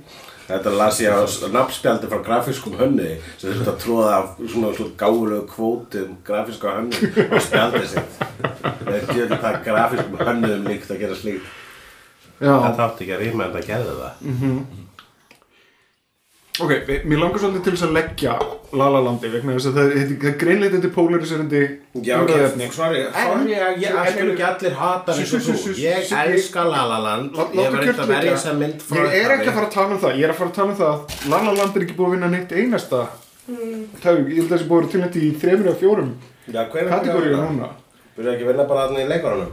Þetta 0.52 0.72
las 0.78 0.98
ég 1.00 1.14
á 1.16 1.22
nafnspjaldi 1.54 2.08
frá 2.12 2.20
grafískum 2.26 2.74
hönni 2.76 3.12
sem 3.38 3.54
þurfti 3.54 3.72
að 3.72 3.78
tróða 3.86 4.14
af 4.18 4.38
svona, 4.52 4.74
svona 4.76 4.96
gáulegu 4.98 5.46
kvótum 5.48 6.18
grafíska 6.28 6.74
hönnun 6.76 6.92
á 7.32 7.40
spjaldi 7.40 7.88
sitt. 7.88 8.12
Það 8.84 8.96
er 8.98 9.06
gjöld 9.16 9.38
það 9.40 9.64
grafískum 9.64 10.18
hönnuðum 10.18 10.68
líkt 10.68 10.92
að 10.92 11.00
gera 11.00 11.16
slíkt. 11.16 11.46
Það 12.42 12.48
Já, 12.50 12.74
þátti 12.82 13.06
ekki 13.06 13.16
að 13.16 13.22
rýma 13.22 13.46
en 13.46 13.54
það 13.54 13.68
gerði 13.70 13.94
það 14.02 14.91
ok, 16.62 16.72
mér 17.10 17.20
langar 17.22 17.40
svolítið 17.42 17.64
til 17.66 17.74
þess 17.76 17.86
að 17.88 17.94
leggja 17.98 18.34
La 18.80 18.88
La 18.94 19.00
Landi 19.04 19.30
vegna 19.34 19.54
þess 19.58 19.68
að 19.72 19.78
það 19.80 19.94
er, 20.02 20.12
það 20.22 20.28
er 20.32 20.36
greinleitt 20.44 20.76
þetta 20.76 20.92
polariserandi 20.96 21.62
Já, 22.08 22.16
ok, 22.22 22.32
sorry 22.76 23.02
að 23.08 23.82
ég 23.82 23.90
En- 23.92 23.98
ætlum 24.02 24.32
ekki 24.34 24.46
allir 24.50 24.76
hata 24.80 25.12
og 25.16 25.32
sú, 25.32 25.40
þú. 25.42 25.74
Ég 25.82 26.14
elska 26.22 26.64
La 26.70 26.84
La 26.92 27.00
Land 27.06 27.36
Lá- 27.36 27.50
Ég 27.52 27.72
var 27.72 27.82
eitthvað 27.82 28.04
að 28.06 28.14
verja 28.14 28.22
liggja. 28.22 28.38
þessa 28.38 28.54
mynd 28.62 28.86
frá 28.88 29.02
Ég 29.02 29.26
er 29.26 29.36
ekki 29.38 29.50
að 29.52 29.58
fara 29.60 29.68
að 29.68 29.74
tala 29.76 29.96
um 29.96 30.00
það, 30.06 30.16
ég 30.22 30.24
er 30.24 30.32
að 30.36 30.40
fara 30.42 30.50
að 30.50 30.56
tala 30.60 30.72
um 30.72 30.80
það 30.82 30.94
að 30.94 31.30
La 31.34 31.42
La 31.48 31.52
Land 31.60 31.76
er 31.76 31.82
ekki 31.88 31.98
búið 32.00 32.08
að 32.08 32.16
vinna 32.16 32.32
neitt 32.36 32.52
einasta 32.62 33.02
Tæg, 34.02 34.22
ég 34.30 34.38
held 34.38 34.48
að 34.48 34.56
þessi 34.56 34.68
búið 34.70 34.78
að 34.78 34.82
vera 34.82 34.92
tilnætt 34.94 35.16
í 35.18 35.32
þremur 35.42 35.68
eða 35.72 35.80
fjórum 35.82 36.12
það? 37.36 37.52
núna. 37.52 37.70
Byrjaði 38.16 38.36
ekki 38.38 38.46
að 38.46 38.52
vinna 38.52 38.66
bara 38.70 38.88
þarna 38.88 39.02
í 39.02 39.10
leikarunum 39.12 39.52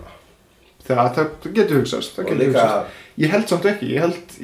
Það, 0.89 1.09
það, 1.17 1.27
það 1.43 1.53
getur 1.59 1.79
hugsast, 1.83 2.15
það 2.17 2.25
Og 2.25 2.29
Ég 3.19 3.31
held 3.35 3.49
samt 3.51 3.65
ekki, 3.67 3.87
ég 3.93 4.01
held, 4.01 4.37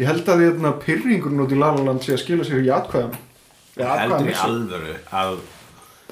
ég 0.00 0.08
held 0.08 0.28
að 0.28 0.44
ég, 0.44 0.50
ég 0.50 0.58
held 0.58 0.66
að 0.66 0.70
ég 0.70 0.84
pyrringurinn 0.84 1.44
út 1.44 1.54
í 1.54 1.60
La 1.60 1.72
La 1.76 1.86
Land 1.86 2.04
sé 2.04 2.16
að 2.16 2.22
skila 2.24 2.46
sér 2.48 2.64
í 2.64 2.74
atkvæðum. 2.74 3.16
Eða 3.80 3.96
heldur 4.02 4.30
í 4.30 4.36
alvöru 4.48 4.94
að 5.22 5.40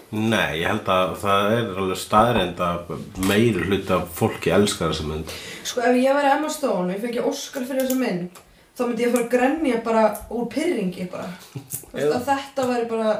Nei, 0.08 0.62
ég 0.62 0.70
held 0.70 0.86
að 0.88 1.10
það 1.20 1.46
er 1.52 1.66
alveg 1.82 1.98
staðreind 2.00 2.60
að 2.64 2.92
meiri 3.28 3.64
hluti 3.66 3.92
af 3.92 4.06
fólki 4.16 4.52
elskar 4.56 4.94
þessa 4.94 5.04
mynd. 5.04 5.34
Sko 5.68 5.82
ef 5.84 5.98
ég 6.00 6.16
væri 6.16 6.30
Emma 6.32 6.48
Stone 6.48 6.86
og 6.86 6.94
ég 6.94 7.02
fengi 7.02 7.24
Oscar 7.28 7.66
fyrir 7.68 7.84
þessa 7.84 7.98
mynd 8.00 8.38
þá 8.78 8.84
myndi 8.86 9.04
ég 9.04 9.10
að 9.10 9.16
fara 9.16 9.26
að 9.26 9.34
grenja 9.34 9.80
bara 9.84 10.04
úr 10.32 10.46
pyrringi 10.52 11.08
bara. 11.12 11.28
Að 11.92 12.24
þetta 12.30 12.66
væri 12.70 12.88
bara 12.88 13.10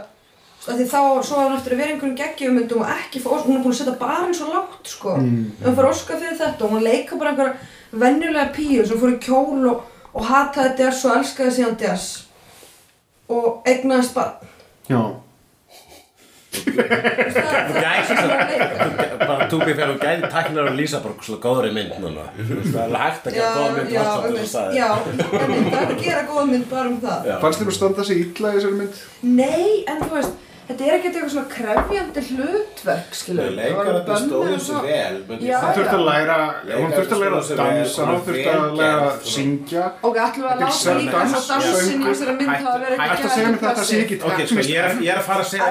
að 0.68 0.80
því 0.80 0.86
þá 0.90 0.98
svo 1.26 1.36
var 1.36 1.44
hann 1.44 1.58
eftir 1.58 1.74
að 1.74 1.82
vera 1.82 1.92
einhverjum 1.94 2.18
geggjumyndum 2.18 2.82
og 2.84 2.94
ekki 2.94 3.22
fá 3.22 3.28
Oscar, 3.34 3.46
hún 3.48 3.58
er 3.58 3.62
búin 3.64 3.74
að 3.74 3.80
setja 3.82 3.96
barinn 4.00 4.36
svo 4.36 4.48
lágt 4.52 4.90
sko. 4.90 5.14
Mm. 5.18 5.44
ef 5.58 5.66
hann 5.68 5.78
fær 5.78 5.90
Oscar 5.90 6.20
fyrir 6.22 6.40
þetta 6.40 6.66
og 6.66 6.74
hún 6.74 6.86
leika 6.86 7.20
bara 7.20 7.34
einhverja 7.34 8.00
venjulega 8.04 8.48
píu 8.56 8.86
sem 8.86 9.00
fór 9.00 9.14
í 9.14 9.20
kjól 9.24 9.68
og, 9.72 9.86
og 10.14 10.28
hataði 10.30 10.76
Dess 10.82 11.04
og 11.08 11.16
elskaði 11.20 11.56
síðan 11.58 11.78
Dess 11.84 12.06
og 13.28 13.64
eignaðist 13.68 14.14
barn 14.16 14.36
Já, 14.88 15.02
Þú 16.58 18.22
leika. 18.24 19.16
Bara 19.20 19.46
túbi 19.50 19.74
fyrir 19.74 19.92
og 19.92 19.98
gæði 20.00 20.30
tæknar 20.32 20.70
og 20.70 20.76
lýsa 20.78 21.00
bara 21.04 21.14
svona 21.24 21.40
góðri 21.42 21.70
mynd 21.76 21.94
núna 22.02 22.24
Það 22.38 22.78
er 22.78 22.84
alveg 22.86 23.02
hægt 23.04 23.28
að 23.28 23.36
gera 23.36 23.50
góða 23.54 23.70
mynd 23.76 23.90
já, 23.92 24.00
það 24.48 24.76
er 24.78 25.92
að 25.92 26.02
gera 26.02 26.22
góða 26.30 26.46
mynd 26.52 26.66
bara 26.72 26.92
um 26.92 26.98
það 27.04 27.28
Já. 27.28 27.36
fannst 27.44 27.62
þér 27.62 27.70
að 27.72 27.78
standa 27.78 28.06
sig 28.08 28.22
illa 28.24 28.52
í 28.52 28.58
þessari 28.58 28.78
mynd? 28.80 29.02
Nei, 29.38 29.68
en 29.92 30.02
þú 30.04 30.10
veist, 30.16 30.47
þetta 30.68 30.84
er 30.84 30.92
ekkert 30.98 31.14
eitthvað 31.16 31.32
svona 31.32 31.48
krefjandi 31.52 32.20
hlutverk, 32.28 33.10
skilur 33.16 33.50
Leikararnir 33.56 34.18
stóðu 34.22 34.58
sig 34.60 34.76
vel 34.84 35.16
Hún 35.28 35.38
þurfti 35.48 35.96
að 35.96 36.04
læra, 36.08 36.36
hún 36.68 36.92
þurfti 36.92 37.14
að 37.16 37.22
læra 37.22 37.38
að 37.38 37.46
dansa, 37.58 38.00
hún 38.08 38.20
þurfti 38.26 38.48
að 38.52 38.76
læra 38.78 39.06
að 39.08 39.16
syngja. 39.32 39.84
Ok, 40.04 40.16
ætlum 40.24 40.44
við 40.44 40.50
að 40.50 40.58
Þetta 40.58 40.68
láta 40.68 40.92
líka 40.98 41.18
þess 41.18 41.36
að 41.38 41.48
dansin 41.52 41.98
í 41.98 42.08
þessari 42.08 42.34
mynd 42.38 42.52
hafa 42.52 42.78
verið 42.84 42.96
Hættu 43.02 43.24
að 43.28 43.32
segja 43.34 43.48
mér 43.48 43.60
þetta 43.64 43.82
sé 43.88 43.94
ekki 44.04 44.16
Ok, 44.28 44.38
sko, 44.48 44.60
ég 44.68 44.78
er, 44.78 44.88
að 45.18 45.26
fara 45.28 45.42
að 45.42 45.50
segja, 45.52 45.66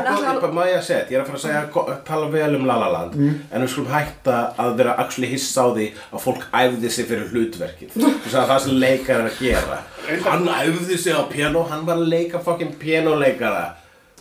má 0.57 0.61
ég 0.67 0.77
að 0.77 0.85
segja, 0.87 1.03
ég 1.07 1.15
er 1.17 1.21
að 1.21 1.27
fara 1.27 1.37
að 1.37 1.45
segja, 1.45 1.61
go- 1.77 1.87
tala 2.07 2.27
vel 2.33 2.53
um 2.57 2.65
La 2.67 2.75
La 2.81 2.89
Land, 2.97 3.13
en 3.17 3.59
við 3.61 3.69
skulum 3.73 3.91
hætta 3.93 4.37
að 4.65 4.69
vera 4.81 4.91
actually 5.03 5.29
hissa 5.31 5.59
á 5.61 5.67
því 5.77 5.87
að 6.11 6.19
fólk 6.25 6.43
æfði 6.57 6.89
sig 6.97 7.05
fyrir 7.11 7.27
hlutverkið. 7.33 7.89
Þú 7.97 8.27
sagði 8.33 8.47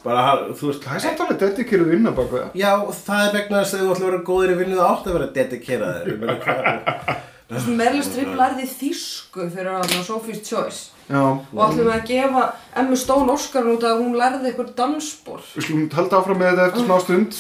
er. 0.07 0.11
Bara, 0.11 0.49
þú 0.57 0.71
veist, 0.71 0.83
Það 0.87 0.97
er 0.99 1.05
samt 1.07 1.23
alveg 1.27 1.39
dedikeruð 1.45 1.93
vinna 1.95 2.13
bak 2.17 2.29
við 2.33 2.43
það 2.45 2.59
Já, 2.63 2.73
það 3.03 3.23
er 3.29 3.33
vegna 3.41 3.63
þess 3.63 3.75
að 3.75 3.81
þú 3.85 3.95
ætla 3.95 4.05
að 4.07 4.11
vera 4.11 4.25
góður 4.31 4.53
í 4.53 4.59
vinnu, 4.63 4.77
það 4.81 4.91
átt 4.93 5.07
að 5.07 5.17
vera 5.19 5.29
dedikeraður. 5.39 6.13
Ég 6.13 6.21
meina, 6.23 6.37
hvað 6.43 6.59
er- 6.73 7.25
Meryl 7.47 8.03
Streep 8.03 8.33
lærði 8.35 8.65
þýsku 8.67 9.45
fyrir 9.55 9.69
að 9.77 9.93
Sophie's 10.03 10.41
Choice 10.43 10.81
Já, 11.07 11.21
og 11.23 11.61
ætlum 11.63 11.87
við 11.87 11.93
að 11.95 12.09
gefa 12.09 12.41
Emma 12.83 12.97
Stone 12.99 13.31
Oscar 13.37 13.69
út 13.71 13.85
að 13.87 14.01
hún 14.03 14.17
lærði 14.19 14.49
eitthvað 14.51 14.73
dansspor 14.81 15.45
við 15.55 15.69
skulum 15.69 15.85
halda 15.95 16.19
áfram 16.19 16.41
með 16.43 16.49
þetta 16.51 16.67
eftir 16.67 16.83
smá 16.83 16.97
stund 17.05 17.31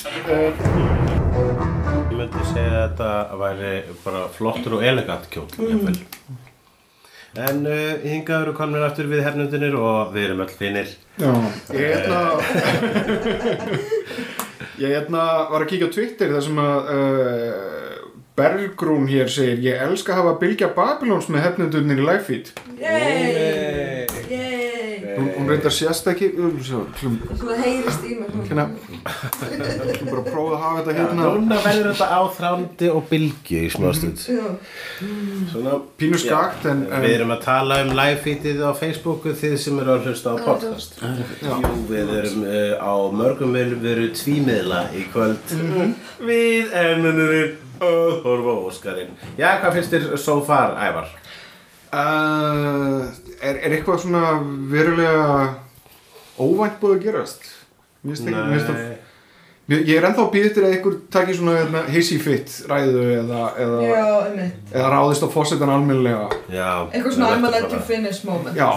Ég 2.06 2.14
myndi 2.20 2.44
segja 2.52 2.70
að 2.70 2.84
þetta 2.84 3.10
væri 3.42 3.72
bara 4.04 4.22
flottur 4.38 4.78
og 4.78 4.86
elegant 4.86 5.26
kjól 5.34 5.48
mm. 5.58 6.45
En 7.36 7.66
uh, 7.68 7.96
hingað 8.00 8.46
eru 8.46 8.54
komnir 8.56 8.84
aftur 8.86 9.08
við 9.10 9.24
hernundinir 9.26 9.76
og 9.76 10.14
við 10.14 10.28
erum 10.30 10.42
öll 10.46 10.54
finir 10.56 10.92
Já, 11.20 11.32
ég 11.76 11.92
hérna 11.92 12.20
Ég 14.80 14.92
hérna 14.92 15.22
var 15.50 15.64
að 15.64 15.70
kíkja 15.72 15.88
á 15.88 15.94
Twitter 15.96 16.32
þar 16.32 16.44
sem 16.48 16.60
að 16.64 16.90
uh, 16.96 18.02
Bergrún 18.36 19.08
hér 19.10 19.32
segir 19.32 19.64
Ég 19.68 19.86
elska 19.86 20.16
að 20.16 20.22
hafa 20.22 20.36
bylgja 20.42 20.72
Babylons 20.76 21.30
með 21.32 21.48
hefnendurnir 21.50 22.00
í 22.02 22.08
live 22.08 22.24
feed 22.28 22.52
Yey! 22.80 24.06
Yey! 24.32 24.55
Hún, 25.46 25.52
hún 25.52 25.54
reyndar 25.54 25.74
sést 25.76 26.08
ekki 26.10 26.28
um, 26.42 26.56
Svo 26.66 26.80
það 27.46 27.60
heyrist 27.62 28.06
í 28.06 28.14
mér 28.18 28.32
svona. 28.34 28.46
Hérna. 28.50 28.64
Hlum 29.46 30.08
bara 30.10 30.20
að 30.20 30.30
prófa 30.32 30.56
að 30.56 30.62
hafa 30.64 30.80
þetta 30.80 30.94
hérna. 30.98 31.26
Núna 31.36 31.58
verður 31.64 31.88
þetta 31.92 32.08
á 32.10 32.20
þrándi 32.36 32.88
og 32.92 33.04
bylgju 33.10 33.60
í 33.62 33.70
smástund 33.76 34.24
Já. 34.26 34.46
Svona 35.52 35.76
Pínu 36.00 36.20
skakt 36.20 36.66
en, 36.70 36.82
Við 37.04 37.14
erum 37.16 37.34
að 37.36 37.44
tala 37.46 37.78
um 37.84 37.92
live 37.96 38.18
feedið 38.24 38.64
á 38.66 38.72
Facebooku 38.76 39.34
þið 39.38 39.54
sem 39.62 39.78
eru 39.82 39.94
að 39.94 40.08
hlusta 40.10 40.34
á 40.34 40.36
podcast. 40.46 40.98
Jú, 41.44 41.60
við 41.90 42.10
erum 42.20 42.42
uh, 42.46 42.74
á 42.82 42.94
mörgum 43.22 43.54
við 43.56 43.86
erum 43.92 44.10
tvímiðla 44.18 44.82
í 44.96 45.06
kvöld. 45.14 45.54
Við 46.26 46.74
ennunurinn 46.82 47.62
að 47.76 48.22
horfa 48.24 48.56
á 48.56 48.58
Óskarinn. 48.70 49.14
Já, 49.38 49.50
hvað 49.60 49.78
finnst 49.78 49.94
þér 49.94 50.06
so 50.20 50.40
far, 50.48 50.74
Ævar? 50.80 51.12
uh, 51.92 53.06
er, 53.42 53.58
er 53.60 53.76
eitthvað 53.76 54.02
svona 54.04 54.22
verulega 54.70 55.26
óvænt 56.38 56.80
búið 56.80 56.96
að 56.96 57.04
gerast? 57.08 57.50
Mér 58.06 58.20
finnst 58.20 58.70
það 58.70 58.96
Ég 59.66 59.96
er 59.98 60.04
ennþá 60.06 60.28
býða 60.30 60.46
eftir 60.46 60.62
að 60.62 60.74
einhver 60.76 60.96
taki 61.10 61.34
svona 61.34 61.56
hérna, 61.56 61.80
hissi 61.90 62.20
fitt 62.22 62.52
ræðu 62.70 63.00
eða, 63.16 63.40
eða, 63.58 63.78
Já, 63.82 64.04
einmitt. 64.28 64.60
eða 64.70 64.90
ráðist 64.92 65.24
á 65.26 65.28
fórsetan 65.34 65.72
almennilega. 65.74 66.28
Já 66.54 66.68
Eitthvað 66.92 67.16
svona 67.16 67.30
það 67.32 67.34
I'm 67.34 67.46
a 67.48 67.50
let 67.50 67.74
you 67.74 67.80
finish 67.88 68.20
moment. 68.28 68.54
Já, 68.54 68.68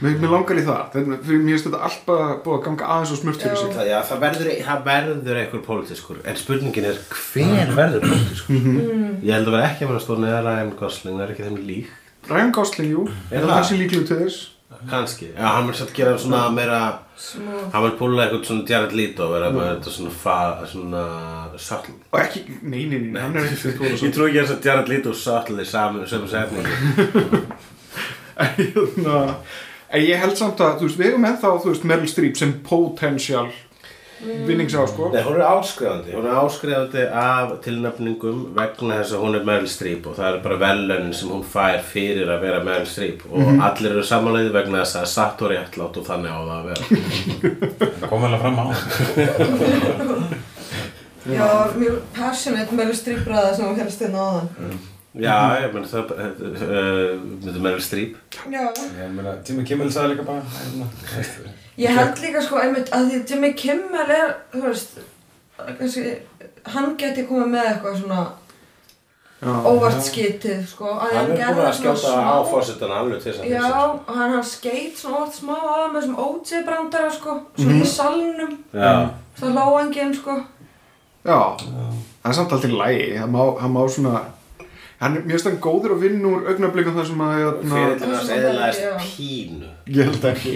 mér, 0.00 0.16
mér 0.22 0.32
langar 0.32 0.56
í 0.56 0.64
það. 0.64 0.96
Mér 1.04 1.20
finnst 1.28 1.68
þetta 1.68 1.82
allt 1.84 2.06
bara 2.08 2.30
búið 2.46 2.56
að 2.56 2.64
ganga 2.64 2.88
aðeins 2.94 3.12
og 3.12 3.20
smurt 3.20 3.44
fyrir 3.44 3.60
sig. 3.60 3.74
Það, 3.76 3.90
já, 3.92 3.98
það 4.08 4.24
verður, 4.24 4.52
það 4.70 4.84
verður 4.88 5.42
einhver 5.42 5.64
pólitískur. 5.68 6.22
En 6.24 6.40
spurningin 6.40 6.88
er 6.94 7.02
hver 7.12 7.74
verður 7.82 8.06
pólitískur? 8.08 8.70
Ég 9.20 9.36
held 9.36 9.52
að 9.52 9.58
vera 9.58 9.68
ekki 9.68 9.84
að 9.84 9.92
vera 9.92 10.06
stóð 10.06 10.24
neðar 10.24 10.48
Ryan 10.48 10.72
Gosling 10.80 11.20
Það 11.20 11.26
er 11.26 11.34
ekki 11.36 11.50
þeim 11.50 11.60
lík 11.68 11.92
Ryan 12.30 12.52
Gosling, 12.54 12.90
jú, 12.92 13.06
Er 13.30 13.38
er 13.38 13.44
það? 13.44 13.48
það 13.50 13.62
þessi 13.62 13.78
líklu 13.82 14.02
til 14.08 14.18
þess. 14.22 14.48
Kanski, 14.90 15.26
já, 15.36 15.44
hann 15.46 15.66
vil 15.68 15.74
satt 15.78 15.92
gera 15.94 16.16
svona 16.18 16.38
meira. 16.50 16.78
Hann 17.72 17.82
vil 17.84 17.92
púla 17.98 18.24
eitthvað 18.24 18.46
svona 18.48 18.64
Jared 18.66 18.94
Leto 18.98 19.28
Vera 19.30 19.50
með 19.54 19.68
þetta 19.68 19.92
svona 19.94 20.14
fa, 20.22 20.36
svona 20.66 21.02
Subtle. 21.60 21.94
Og 22.10 22.18
ekki, 22.18 22.42
nei, 22.62 22.86
nei, 22.90 22.98
nei, 23.12 23.20
hann 23.22 23.36
er 23.36 23.46
ekki 23.46 24.06
Ég 24.08 24.14
trú 24.16 24.26
ekki 24.26 24.40
að 24.42 24.54
að 24.56 24.66
Jared 24.66 24.88
Leto 24.90 25.12
og 25.12 25.18
Subtle 25.20 25.60
er 25.62 25.68
saman 25.70 26.08
Saman 26.10 26.32
setningu. 26.32 27.44
Hérna, 28.42 29.18
En 29.92 30.00
ég 30.00 30.16
held 30.22 30.38
samt 30.40 30.60
að, 30.64 30.78
þú 30.80 30.86
veist, 30.88 30.98
við 30.98 31.08
hefum 31.10 31.24
ennþá, 31.28 31.48
þú 31.60 31.68
veist, 31.68 31.82
Meryl 31.90 32.08
Streep 32.08 32.38
sem 32.40 32.52
potential 32.64 33.50
vinningsá, 34.22 34.84
sko. 34.90 35.08
Nei, 35.12 35.22
hún 35.26 35.36
er 35.38 35.44
áskrifandi 35.48 36.14
Hún 36.16 36.26
er 36.28 36.38
áskrifandi 36.42 37.04
af 37.22 37.56
tilnefningum 37.64 38.44
Vegna 38.56 39.00
þess 39.00 39.16
að 39.16 39.24
hún 39.26 39.38
er 39.38 39.46
Meryl 39.48 39.70
Streep 39.70 40.06
Og 40.06 40.16
það 40.18 40.28
er 40.28 40.38
bara 40.44 40.60
velun 40.62 41.10
sem 41.16 41.32
hún 41.32 41.44
fær 41.54 41.82
fyrir 41.86 42.30
að 42.32 42.46
vera 42.46 42.62
Meryl 42.66 42.88
Streep 42.90 43.26
Og 43.30 43.42
allir 43.68 43.90
eru 43.94 44.04
samanlega 44.06 44.54
vegna 44.54 44.84
þess 44.84 45.00
að 45.02 45.10
satt 45.16 45.42
og 45.42 45.52
réttlátt 45.54 46.00
Og 46.00 46.06
þannig 46.06 46.30
á 46.32 46.40
það 46.40 46.56
að 46.56 46.66
vera. 46.70 46.84
Það 48.00 48.08
kom 48.12 48.26
vel 48.26 48.32
að 48.32 48.42
fram 48.46 48.58
á. 48.62 48.66
Já, 51.22 51.46
mjög 51.78 52.00
passionate 52.16 52.74
með 52.74 52.96
strípraða 52.98 53.52
sem 53.54 53.68
hún 53.68 53.78
helst 53.78 54.00
inn 54.02 54.16
á 54.18 54.26
þann. 54.26 54.80
Já, 55.12 55.60
ég 55.60 55.74
menn 55.74 55.84
það 55.84 56.12
uh, 56.16 56.28
Þetta 56.40 57.50
er 57.52 57.64
Meryl 57.66 57.82
Streep 57.84 58.36
Já. 58.48 58.62
Ég 58.72 59.10
meina, 59.12 59.34
Tími 59.44 59.64
Kimmel 59.68 59.90
sagði 59.92 60.14
líka 60.14 60.24
bara 60.24 60.44
hérna, 60.56 60.86
Ég 61.80 61.98
held 61.98 62.22
líka 62.22 62.40
sko 62.44 62.60
einmitt 62.62 62.92
að 62.96 63.10
því 63.10 63.18
Jimmy 63.28 63.50
Kimmel 63.56 64.08
er, 64.12 64.32
þú 64.54 64.62
veist, 64.70 64.96
kannski, 65.58 66.14
hann 66.74 66.94
geti 67.00 67.26
komið 67.28 67.52
með 67.56 67.68
eitthvað 67.74 68.00
svona 68.00 68.24
Já, 69.42 69.54
óvart 69.66 70.04
skitið, 70.06 70.60
sko. 70.70 70.92
Hann 71.02 71.32
er 71.34 71.54
búin 71.56 71.64
að 71.66 71.72
svona 71.74 71.94
skjóta 71.98 72.10
á 72.22 72.36
fórsetan 72.46 72.92
alveg 72.94 73.24
til 73.24 73.32
þess 73.32 73.40
að 73.42 73.48
Já, 73.50 73.62
hlusta. 73.64 74.12
hann, 74.14 74.34
hann 74.36 74.44
skeit 74.46 75.00
svona 75.00 75.16
óvart 75.18 75.34
smá 75.34 75.54
það 75.56 75.80
með 75.80 75.96
þessum 75.96 76.20
OJ 76.24 76.60
brandara, 76.68 77.08
sko, 77.16 77.34
svona 77.58 77.80
í 77.80 77.88
salnum, 77.90 78.52
Já, 78.70 78.92
það 79.40 79.56
lóanginn, 79.58 80.14
sko. 80.20 80.36
Já, 81.26 81.40
það 81.58 82.30
er 82.30 82.38
samt 82.38 82.54
alltaf 82.54 82.76
lægi, 82.84 83.08
hann 83.18 83.34
má, 83.34 83.42
hann 83.58 83.74
má 83.74 83.82
svona 83.90 84.22
hann, 85.02 85.16
er- 85.18 85.22
Mér 85.26 85.34
finnst 85.36 85.48
hann 85.50 85.60
góður 85.66 85.94
að 85.96 86.02
vinna 86.06 86.32
úr 86.32 86.48
augnablikum 86.52 86.96
þar 86.96 87.06
sem 87.10 87.22
að, 87.26 87.32
hérna, 87.42 87.74
fyrirlina 87.74 88.22
Já. 88.22 88.34
eðlaðist 88.38 88.82
pínu. 89.16 89.70
Ég 89.92 90.04
held 90.08 90.24
ekki. 90.32 90.54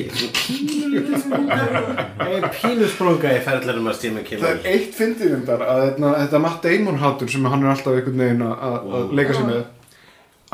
Ein 2.27 2.45
pínu 2.57 2.89
sprunga 2.91 3.33
í 3.37 3.41
ferðlunum 3.45 3.89
að 3.91 3.97
Stephen 4.01 4.21
Það 4.23 4.29
Kimmel 4.29 4.51
er 4.53 4.69
eitt 4.73 4.93
fyndið 4.97 5.35
um 5.39 5.47
þar 5.49 5.65
að 5.67 5.81
hérna, 5.87 6.13
þetta 6.25 6.41
Matt 6.47 6.61
Damon 6.67 7.01
hattur 7.03 7.31
sem 7.33 7.49
hann 7.51 7.65
er 7.67 7.73
alltaf 7.75 7.97
einhvern 7.99 8.23
veginn 8.25 8.45
að- 8.47 8.61
að 8.69 8.95
að 9.01 9.17
leika 9.21 9.35
sér 9.39 9.49
með 9.51 9.65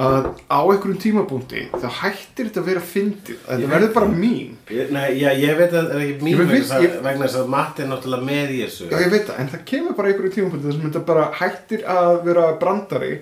að 0.02 0.24
á 0.48 0.59
einhverjum 0.72 1.00
tímabúndi 1.02 1.62
þá 1.76 1.88
hættir 2.00 2.46
þetta 2.48 2.61
að 2.62 2.68
vera 2.70 2.81
fyndið. 2.81 3.37
Að 3.44 3.59
þetta 3.61 3.72
verður 3.74 3.92
bara 3.98 4.07
mín. 4.09 4.55
Ég- 4.72 4.90
Nei, 4.90 5.09
já, 5.20 5.28
ég 5.37 5.59
veit 5.59 5.72
að 5.72 5.90
það 5.90 5.92
er 5.92 6.00
ekki 6.07 6.22
mín 6.24 6.38
veit- 6.38 6.48
vegna 6.48 6.62
þess 6.62 6.72
að- 6.72 6.83
ég- 6.87 7.02
vegna 7.02 7.26
þess 7.26 7.37
að 7.42 7.48
Matti 7.52 7.83
er 7.83 7.88
náttúrulega 7.92 8.24
með 8.31 8.48
í 8.57 8.59
þessu. 8.64 8.88
Já 8.90 8.96
ég 9.05 9.11
veit 9.12 9.26
það, 9.28 9.38
en 9.38 9.48
það 9.52 9.64
kemur 9.72 9.96
bara 9.96 10.09
einhverjum 10.09 10.35
tímabúndi 10.38 10.64
þar 10.64 10.72
sem 10.81 10.90
þetta 10.90 11.05
bara 11.07 11.24
hættir 11.42 11.85
að 11.85 12.24
vera 12.24 12.46
brandari 12.59 13.12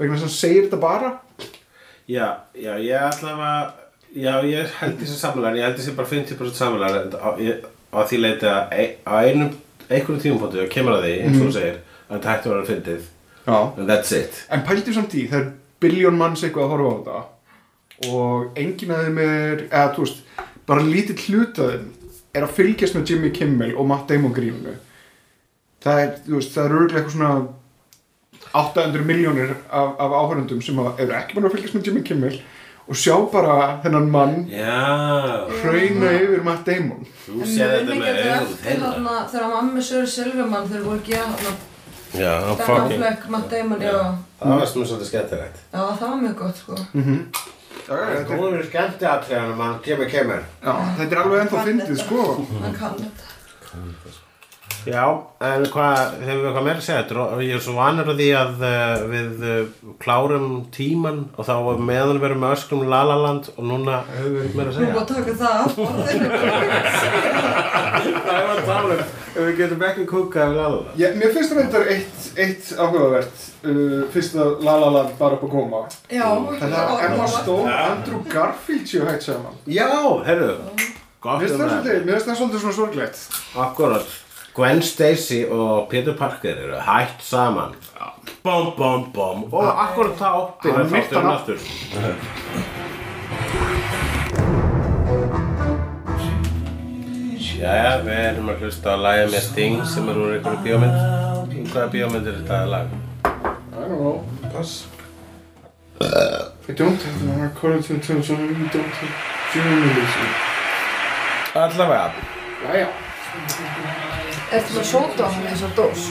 vegna 0.00 0.16
þess 0.16 0.24
að 0.24 0.28
hann 0.28 0.36
segir 0.38 0.66
þetta 0.66 0.80
bara. 0.82 1.12
Já, 2.10 2.26
já, 2.58 2.72
ég 2.82 3.22
að 3.22 3.72
Já, 4.10 4.40
ég 4.42 4.66
held 4.80 4.96
þessi 4.98 5.14
samanlega 5.20 5.60
Ég 5.60 5.66
held 5.68 5.76
þessi 5.78 5.92
bara 5.94 6.08
50% 6.10 6.56
samanlega 6.58 7.20
á, 7.22 7.30
ég- 7.38 7.60
á 7.94 7.98
því 8.02 8.16
leiti 8.18 8.46
að 8.50 8.72
ei- 8.74 8.96
á 9.06 9.14
einum 9.22 9.52
einhverjum 9.90 10.18
tímapunktu 10.24 10.64
og 10.64 10.70
kemur 10.72 10.96
að 10.96 11.04
því 11.04 11.12
eins 11.22 11.36
og 11.38 11.46
þú 11.46 11.52
segir 11.54 11.76
að 12.10 12.16
þetta 12.16 12.30
hætti 12.32 12.48
að 12.48 12.54
vera 12.54 12.66
fyndið. 12.70 13.04
And 13.78 13.88
that's 13.88 14.12
it. 14.12 14.40
En 14.50 14.62
pældu 14.66 14.92
samt 14.94 15.14
í, 15.14 15.28
það 15.30 15.40
er 15.40 15.52
biljón 15.80 16.18
manns 16.18 16.42
eitthvað 16.42 16.66
að 16.66 16.72
horfa 16.74 16.90
á 16.90 16.98
þetta 16.98 18.10
og 18.10 18.58
enginn 18.58 18.90
að 18.96 19.04
þeim 19.06 19.18
er, 19.24 19.62
eða 19.70 19.94
þú 19.94 20.04
veist, 20.04 20.20
bara 20.66 20.80
lítið 20.86 21.24
hlutaðum 21.28 21.88
er 22.34 22.42
að 22.46 22.54
fylgjast 22.58 22.94
með 22.96 23.10
Jimmy 23.10 23.30
Kimmel 23.30 23.72
og 23.76 23.86
Matt 23.90 24.08
Damon 24.08 24.34
grífunu. 24.34 24.74
Það 25.82 26.02
er, 26.04 26.10
þú 26.26 26.34
veist, 26.38 26.54
það 26.54 26.64
er 26.66 26.76
örgulega 26.78 27.00
eitthvað 27.00 27.16
svona 27.16 27.48
800 28.52 29.04
miljónir 29.06 29.52
af, 29.70 29.92
af 30.00 30.10
áhörundum 30.20 30.62
sem 30.64 30.78
að, 30.82 30.88
eru 31.04 31.14
ekki 31.20 31.36
búin 31.36 31.46
að 31.48 31.54
fylgjast 31.56 31.76
með 31.78 31.86
Jimmy 31.90 32.02
Kimmel 32.06 32.40
og 32.90 32.98
sjá 32.98 33.14
bara 33.30 33.56
þennan 33.84 34.08
mann 34.10 34.36
Já, 34.50 35.46
hrauna 35.62 36.08
yfir 36.18 36.40
Matt 36.46 36.64
Damon. 36.66 37.04
þú 37.26 37.44
séð 37.46 37.74
þetta 37.76 37.98
með 38.00 38.08
auðvitað 38.08 38.56
þeirra 38.64 38.88
þarna 38.88 39.18
þegar 39.30 39.52
mammi 39.54 39.84
Söru 39.86 40.08
Silverman 40.10 40.66
þeir 40.72 40.86
voru 40.88 40.98
ekki 40.98 41.18
að 41.20 41.52
Affleck, 42.10 43.28
Matt 43.30 43.50
Damon, 43.52 43.80
já. 43.86 43.94
Það 44.40 44.56
var 44.58 44.66
svona 44.66 44.88
svolítið 44.90 45.10
skemmtilegt 45.12 45.60
Já, 45.70 45.82
það 46.00 46.06
var 46.08 46.16
mjög 46.24 46.34
gott, 46.40 46.56
sko. 46.64 46.78
Já, 46.80 47.94
þetta 47.94 48.34
er, 48.34 48.40
Hún 48.40 48.56
er 48.58 48.66
skemmti 48.66 49.06
aðtræðan 49.12 49.54
mann 49.60 49.78
kemur 49.84 50.10
kemur 50.10 50.42
já, 50.42 50.72
þetta 50.98 51.14
er 51.14 51.22
alveg 51.22 51.44
ennþá 51.44 51.62
fyndið, 51.68 52.02
sko. 52.02 52.24
Hann 52.64 52.74
kann 52.80 52.98
þetta. 53.04 54.18
Já, 54.88 55.04
en 55.44 55.66
hvað, 55.68 55.98
hefur 56.24 56.38
við 56.40 56.46
eitthvað 56.48 56.66
meira 56.66 56.80
að 56.80 56.86
segja? 56.86 57.24
Ég 57.44 57.54
er 57.58 57.62
svo 57.64 57.74
vanur 57.76 58.08
að 58.12 58.20
því 58.22 58.28
að 58.38 58.62
uh, 58.64 59.02
við 59.10 59.42
uh, 59.44 59.58
klárum 60.00 60.46
tíman 60.72 61.20
og 61.36 61.48
þá 61.48 61.52
var 61.66 61.82
meðan 61.90 62.20
við 62.20 62.28
erum 62.30 62.40
með 62.44 62.54
öskrum 62.56 62.86
Lalaland 62.88 63.50
og 63.56 63.62
núna 63.68 64.00
hefur 64.14 64.32
við 64.38 64.56
meira 64.56 64.72
að 64.72 64.78
segja. 64.78 64.92
búið 64.94 65.02
að 65.02 65.10
taka 65.12 65.32
það 65.42 65.54
af 65.60 65.70
borðinu. 65.76 66.28
Það 68.00 68.36
er 68.38 68.50
að 68.50 68.60
tala 68.70 68.94
um, 68.94 69.00
ef 69.30 69.40
við 69.44 69.54
getum 69.60 69.82
ekki 69.90 70.04
kúkað 70.10 70.52
við 70.54 70.60
Lalaland. 70.60 70.94
Já, 71.00 71.08
mér 71.20 71.34
finnst 71.36 71.52
það 71.52 71.60
reyndar 71.60 71.90
eitt, 71.94 72.20
eitt 72.46 72.70
áhugavert 72.78 73.44
uh, 73.64 74.00
fyrst 74.14 74.38
að 74.40 74.64
La 74.66 74.76
La 74.80 74.90
Land 74.94 75.12
var 75.20 75.36
upp 75.36 75.44
að 75.46 75.52
koma 75.54 75.82
Já, 76.08 76.26
Þannig 76.62 76.80
að 76.80 77.04
Emma 77.08 77.28
Stone 77.34 77.66
og 77.68 77.84
Andrew 77.90 78.22
Garfield 78.30 78.88
séu 78.90 79.04
hægt 79.08 79.26
saman 79.28 79.60
Já, 79.68 79.86
herru, 80.26 80.54
um 80.56 80.82
það 81.20 81.60
það. 81.60 81.88
mér 82.06 82.16
finnst 82.16 82.28
það 82.30 82.38
svolítið 82.40 82.62
svona 82.64 82.76
sorglegt 82.78 83.24
Akkurat, 83.66 84.14
Gwen 84.54 84.82
Stacy 84.82 85.44
og 85.50 85.88
Peter 85.90 86.16
Parker 86.16 86.54
eru 86.54 86.80
hætt 86.86 87.22
saman. 87.22 87.74
Bom, 88.42 88.72
bom, 88.76 89.12
bom. 89.12 89.44
Og 89.54 89.82
akkurat 89.84 90.16
þá 90.18 90.32
byrjar 90.62 90.78
Hann 90.78 90.92
myrti 90.92 91.14
þátturinn 91.14 91.26
hann 91.26 91.34
aftur. 91.36 91.58
Jæja, 97.60 98.00
við 98.06 98.18
erum 98.24 98.48
að 98.48 98.64
hlusta 98.64 98.96
á 98.96 98.96
lagið 98.96 99.28
með 99.34 99.42
Sting 99.46 99.76
sem 99.86 100.08
er 100.08 100.16
úr 100.18 100.30
einhverju 100.38 100.60
bíómynd. 100.64 100.98
Hvaða 101.70 101.90
bíómynd 101.92 102.26
er 102.26 102.34
þetta 102.40 102.64
lag? 102.70 102.86
I 103.24 103.28
don't 103.74 104.00
know 104.00 104.24
Pass 104.52 104.86
I 106.00 106.72
don't 106.72 107.02
have 107.02 107.26
the 107.26 107.44
according 107.44 107.82
to 107.82 107.92
the 107.94 108.00
terms 108.00 108.30
of 108.30 108.40
you 108.40 108.68
don't 108.68 108.96
have 109.00 109.14
journalism 109.52 110.28
Allavega. 111.54 112.12
Jæja 112.64 112.88
Ertu 114.50 114.76
með 114.76 114.86
sóta 114.90 115.26
á 115.26 115.28
hann 115.30 115.46
eins 115.46 115.62
og 115.62 115.74
dós? 115.78 116.10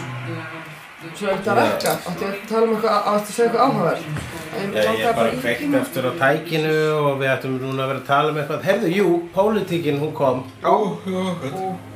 Svo 1.15 1.31
eftir 1.31 1.51
að 1.51 1.59
rekka, 1.59 1.95
áttu 2.07 2.27
að 2.27 2.35
tala 2.47 2.65
um 2.67 2.75
eitthvað, 2.75 3.07
áttu 3.13 3.31
að 3.31 3.33
segja 3.33 3.47
eitthvað 3.49 3.65
áhugavert 3.65 4.37
Já, 4.49 4.81
ég 4.97 5.03
er 5.05 5.13
bara 5.13 5.33
kveikt 5.37 5.75
aftur 5.77 6.07
á 6.09 6.11
tækinu 6.17 6.71
og 6.97 7.19
við 7.19 7.29
ættum 7.31 7.57
núna 7.61 7.85
að 7.85 7.91
vera 7.91 7.99
að 8.01 8.07
tala 8.07 8.31
um 8.31 8.39
eitthvað. 8.41 8.63
Herðu, 8.65 8.89
jú, 8.95 9.11
pólitíkin, 9.35 9.99
hún 10.01 10.11
kom. 10.17 10.41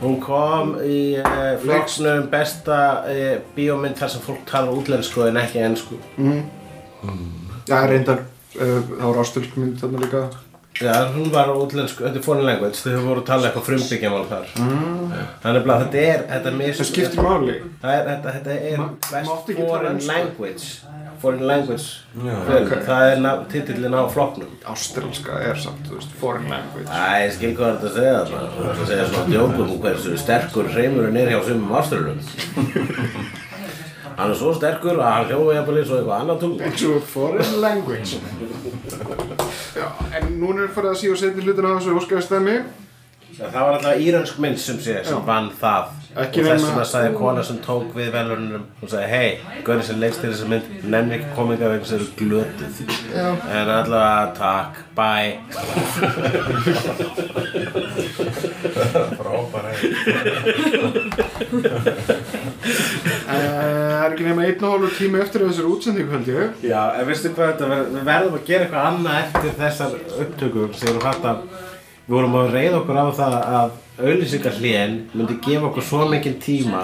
Hún 0.04 0.20
kom 0.24 0.76
í 0.86 1.00
uh, 1.18 1.56
flokksnum 1.64 2.30
besta 2.32 2.80
uh, 3.10 3.34
bíómynd 3.58 3.98
þar 4.00 4.14
sem 4.14 4.24
fólk 4.24 4.46
tala 4.50 4.76
útlensku 4.76 5.26
en 5.28 5.42
ekki 5.42 5.64
ennsku. 5.66 6.00
já, 7.68 7.78
reyndar, 7.90 8.26
uh, 8.60 8.80
það 8.94 9.06
var 9.10 9.22
ástölkmynd 9.26 9.80
þarna 9.82 10.06
líka. 10.06 10.26
Já, 10.82 10.94
hún 11.14 11.30
var 11.30 11.52
útlensku, 11.54 12.02
þetta 12.02 12.18
er 12.18 12.24
foreign 12.26 12.48
language, 12.48 12.80
þau 12.82 13.04
voru 13.06 13.22
að 13.22 13.28
tala 13.28 13.50
eitthvað 13.50 13.68
frumbyggjamal 13.68 14.24
þar. 14.32 14.48
Mm. 14.58 15.12
Þannig 15.44 15.68
að 15.70 15.84
þetta 15.84 16.00
er, 16.02 16.24
þetta 16.32 16.50
er 16.50 16.58
mis... 16.58 16.80
Það 16.80 16.90
skiptir 16.90 17.28
máli. 17.28 17.58
Það 17.84 17.94
er, 17.98 18.08
þetta, 18.10 18.34
þetta 18.38 18.56
er 18.72 18.82
Ma- 18.82 18.88
best 19.12 19.52
foreign 19.60 20.02
language. 20.08 20.72
Foreign 21.22 21.46
language. 21.48 21.86
Já. 22.18 22.34
Film. 22.50 22.66
Ok. 22.66 22.74
Það 22.88 23.04
er 23.12 23.46
titillinn 23.54 23.94
á 23.96 24.04
flokknum. 24.12 24.58
Ástralska 24.74 25.38
er 25.52 25.62
samt, 25.62 25.86
þú 25.88 26.00
veist, 26.00 26.18
foreign 26.20 26.50
language. 26.52 26.90
Æ, 26.90 27.22
ég 27.28 27.38
skil 27.38 27.54
hvað 27.60 27.78
þetta 27.78 27.94
segja 28.00 28.18
þarna. 28.18 28.42
Þú 28.58 28.66
veist 28.66 28.82
að 28.82 28.92
segja 28.92 29.08
svona 29.14 29.30
djókum 29.30 29.70
um 29.70 29.80
hversu 29.86 30.18
sterkur 30.26 30.74
hreimurinn 30.74 31.22
er 31.22 31.32
hjá 31.36 31.40
sumum 31.48 31.78
ástralum. 31.80 32.20
Hann 34.18 34.30
er 34.30 34.38
svo 34.42 34.52
sterkur 34.58 34.98
að 35.00 35.16
hann 35.20 35.30
hljóði 35.32 35.56
jafnvel 35.62 35.80
eins 35.80 35.94
og 35.94 36.02
eitthvað 36.02 36.20
annað 36.20 36.44
tungl. 36.44 36.62
Eins 36.68 36.86
og 36.90 37.10
foreign 37.14 37.56
language. 37.64 39.42
Já, 39.74 39.88
en 40.20 40.26
núna 40.40 40.62
er 40.68 40.72
farið 40.76 40.92
að 40.94 41.00
síða 41.02 41.14
og 41.16 41.20
setja 41.24 41.42
hlutin 41.44 41.66
á 41.66 41.68
þessu 41.78 41.98
óskæðastæmi. 42.00 42.56
Það 43.34 43.56
var 43.66 43.74
alltaf 43.80 43.98
írönsk 44.06 44.36
mynd 44.44 44.60
sem 44.62 44.78
sé 44.78 44.94
sem 45.08 45.22
vann 45.26 45.48
það. 45.62 45.86
Ekki 46.22 46.38
og 46.44 46.46
þess 46.46 46.62
nema- 46.62 46.70
vegna 46.70 46.86
sagði 46.86 47.12
kona 47.18 47.42
sem 47.44 47.58
tók 47.66 47.90
við 47.98 48.10
velunum 48.14 48.64
og 48.84 48.88
sagði 48.92 49.08
hei, 49.10 49.40
Gauri 49.66 49.84
sem 49.88 49.98
leikst 50.00 50.22
til 50.22 50.30
þessa 50.30 50.46
mynd 50.52 50.66
nefnir 50.94 51.16
ekki 51.18 51.34
kominga 51.36 51.66
vegna 51.72 51.86
sem 51.90 51.98
eru 51.98 52.08
glötuð. 52.20 52.74
Já. 53.16 53.28
En 53.50 53.70
allavega 53.80 54.26
takk, 54.38 54.74
bye. 54.94 55.34
Frábæra 59.18 59.72
Eh, 63.34 63.73
Það 64.04 64.10
er 64.10 64.16
ekki 64.18 64.26
nema 64.28 64.44
einn 64.44 64.64
og 64.68 64.72
hálfur 64.74 64.96
tími 64.98 65.20
eftir 65.24 65.44
þessari 65.46 65.70
útsendingu 65.72 66.12
held 66.12 66.26
ég. 66.28 66.56
Já, 66.68 66.80
en 67.00 67.06
veistu 67.08 67.30
hvað 67.32 67.52
þetta 67.54 67.68
verður, 67.70 67.86
við 67.94 68.04
verðum 68.10 68.34
að 68.36 68.42
gera 68.50 68.66
eitthvað 68.66 68.88
annað 68.90 69.20
eftir 69.22 69.54
þessar 69.62 69.94
upptökur 70.26 70.74
sem 70.76 70.90
við 70.90 71.06
fatt 71.06 71.28
að 71.30 71.38
við 72.10 72.16
vorum 72.18 72.36
að 72.42 72.52
reyða 72.58 72.82
okkur 72.82 73.00
á 73.00 73.06
það 73.22 73.36
að 73.40 73.72
auðlýsingarhlén 74.04 75.00
myndi 75.14 75.40
gefa 75.48 75.70
okkur 75.70 75.88
svo 75.88 76.02
mikinn 76.12 76.36
tíma 76.44 76.84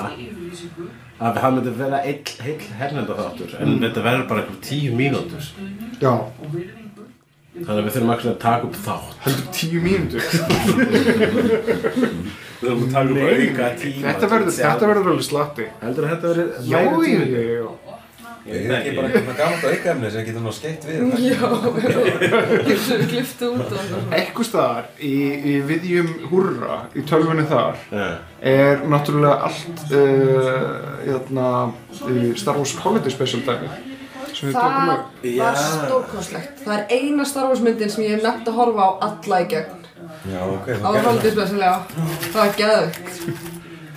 að 1.20 1.42
það 1.44 1.58
myndi 1.58 1.76
vera 1.84 2.00
eitt 2.08 2.32
heill 2.40 2.64
hernenda 2.80 3.20
þáttur 3.20 3.52
en 3.60 3.76
þetta 3.84 4.06
verður 4.08 4.28
bara 4.32 4.46
eitthvað 4.46 4.64
tíu 4.70 4.96
mínútur 4.96 5.44
Já, 6.00 6.14
þannig 7.60 7.76
að 7.76 7.84
við 7.84 7.96
þurfum 7.98 8.16
að 8.16 8.40
taka 8.46 8.64
upp 8.70 8.78
þátt 8.88 9.12
heldur 9.26 9.48
tíu 9.60 9.80
mínútur. 9.84 10.24
Við 12.60 12.70
þurfum 12.70 12.88
að 12.88 12.96
taka 12.96 13.14
upp 13.14 13.22
auka 13.30 13.70
tíma 13.80 14.02
Þetta 14.10 14.30
verður, 14.34 14.52
þetta 14.60 14.90
verður 14.92 15.14
alveg 15.14 15.28
slatti. 15.30 15.70
Heldur 15.84 16.08
að 16.08 16.12
þetta 16.16 16.34
verður 16.34 16.50
Já, 16.68 16.80
já, 16.80 17.22
já, 17.30 17.44
já. 17.60 17.96
Ég 18.50 18.66
er 18.66 18.72
ekki 18.80 18.92
bara 18.96 19.10
eitthvað 19.12 19.38
gammalt 19.38 19.66
aukaefni 19.70 20.10
sem 20.14 20.26
getur 20.26 20.44
nú 20.44 20.52
skeitt 20.56 20.86
við 20.88 20.96
Já, 21.22 21.50
getur 22.66 23.02
við 23.02 23.04
kliftu 23.12 23.50
út. 23.52 23.76
Ekkur 24.16 24.48
staðar 24.48 24.88
í, 25.06 25.12
í 25.52 25.56
viðjum 25.70 26.10
húrra 26.32 26.80
í 26.98 27.04
tölvunni 27.10 27.46
þar 27.52 27.78
Já. 27.92 28.08
er 28.54 28.82
náttúrulega 28.90 29.50
allt 29.50 29.84
uh, 29.92 31.20
uh, 31.20 32.34
Star 32.40 32.58
Wars 32.58 32.74
Holiday 32.80 33.14
Special 33.14 33.44
dæmi 33.46 33.70
sem 34.34 34.50
við 34.50 34.56
tókum 34.56 34.88
Það. 34.88 35.04
Já. 35.26 35.44
var 35.44 35.60
stórkostlegt. 35.60 36.64
Það 36.64 36.78
er 36.78 36.96
eina 36.96 37.28
Star 37.28 37.50
Wars 37.50 37.64
myndin 37.66 37.92
sem 37.92 38.06
ég 38.06 38.16
hef 38.18 38.24
nefnt 38.24 38.50
að 38.50 38.60
horfa 38.62 38.88
á 38.88 38.92
alla 39.10 39.42
í 39.44 39.50
gegn. 39.52 39.79
Já, 40.30 40.42
ok, 40.46 40.68
Á 40.70 40.74
þú 40.80 40.94
gerði 40.94 41.06
Holiday 41.10 41.32
Special, 41.36 41.62
já. 41.64 41.74
Það 42.30 42.40
var 42.42 42.52
geðvögt. 42.60 43.08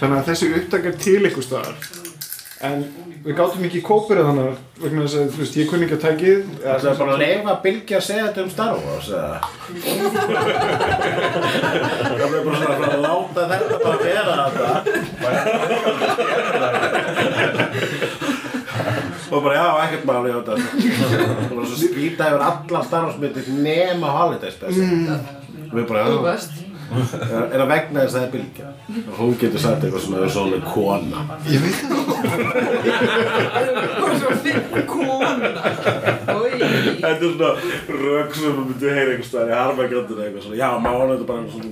Þannig 0.02 0.16
að 0.18 0.28
þessi 0.32 0.52
upptak 0.60 0.82
er 0.90 0.94
til 1.06 1.22
ykkur 1.30 1.44
staðar 1.46 1.76
en 2.62 2.82
við 3.24 3.34
gátum 3.38 3.64
ekki 3.66 3.80
kópirið 3.82 4.26
þannig 4.28 4.58
vegna 4.82 5.02
þess 5.02 5.16
að 5.18 5.30
þú 5.34 5.38
veist, 5.42 5.56
ég 5.58 5.66
kunni 5.70 5.86
ekki 5.88 5.96
að 5.96 6.04
tækið 6.04 6.40
Það 6.62 6.84
er 6.92 6.98
bara 7.00 7.12
að 7.16 7.22
leifa 7.22 7.52
Bylgja 7.64 7.96
að 7.98 8.04
segja 8.06 8.26
þetta 8.28 8.42
um 8.44 8.52
Star 8.52 8.74
Wars 8.84 9.08
eða? 9.10 9.36
Það 12.06 12.22
er 12.22 12.46
bara 12.46 12.56
svona 12.60 12.86
að 12.86 13.02
láta 13.02 13.40
þetta 13.50 13.76
bara 13.82 13.98
vera 14.02 14.34
þetta 14.46 14.68
Og 19.32 19.38
bara 19.42 19.54
já, 19.56 19.66
ekkert 19.86 20.04
máli 20.08 20.28
á 20.30 20.38
þetta 20.38 20.54
Og 20.54 21.52
bara 21.56 21.66
svo 21.66 21.76
skrýta 21.82 22.22
yfir 22.30 22.42
allar 22.52 22.82
Star 22.86 23.02
Wars 23.08 23.18
myndir 23.22 23.46
nema 23.58 24.08
Holiday 24.20 24.52
Special 24.54 25.41
Við 25.72 25.85
bara, 25.88 26.02
Þú 26.12 26.20
veist. 26.26 26.52
er 26.92 27.56
það 27.56 27.68
vegna 27.70 28.00
þess 28.02 28.12
að 28.12 28.18
það 28.18 28.26
er 28.26 28.32
Bylgja? 28.32 28.66
Og 29.08 29.14
hún 29.18 29.37
getur 29.40 29.61
sagt 29.62 29.80
eitthvað 29.87 30.02
svona 30.04 30.28
svona 30.35 30.58
kona. 30.66 31.18
Ég 31.48 31.58
veit 31.62 31.78
það. 31.88 31.88
Bara 34.02 34.14
svo 34.20 34.30
fyrir 34.44 34.85
kona. 34.90 35.48
Þetta 37.00 37.08
er 37.08 37.16
svona 37.22 37.50
rög 38.02 38.28
sem 38.37 38.50
þú 38.52 38.62
myndir 38.66 38.92
heyra 38.98 39.11
einhvers 39.14 39.30
staðar 39.32 39.48
í 39.48 39.56
harmagjöndinu 39.62 40.20
eitthvað 40.26 40.44
svona. 40.44 40.61
Já, 40.61 40.68
má 40.85 40.90
hann 40.98 41.11
þetta 41.14 41.26
bara 41.30 41.42
svona. 41.48 41.70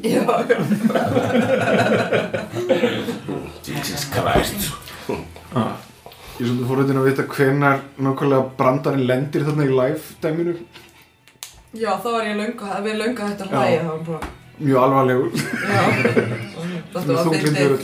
Jesus 3.67 4.05
Christ. 4.15 4.61
Ég 6.41 6.47
er 6.47 6.49
svolítið 6.49 6.69
fórhundin 6.71 6.99
að 7.03 7.07
vita 7.11 7.25
hvenar 7.35 7.77
nákvæmlega 8.01 8.45
brandarinn 8.57 9.05
lendir 9.09 9.43
þarna 9.45 9.67
í 9.67 9.73
live 9.75 10.05
dæminu 10.25 10.55
Já, 11.71 11.91
þá 12.03 12.07
var 12.11 12.25
ég 12.27 12.37
löngu, 12.41 12.67
það 12.67 12.87
við 12.89 12.97
löngu 12.99 13.27
hægt 13.29 13.43
að 13.45 13.53
hlæja, 13.55 13.81
það 13.81 13.91
var 13.91 14.01
bara, 14.09 14.31
mjög 14.59 14.79
alvarlegur 14.85 15.31
já. 15.31 15.83
Þetta 16.93 17.13
var 17.15 17.21
þú 17.21 17.31
fyndið. 17.31 17.45
glindur 17.45 17.75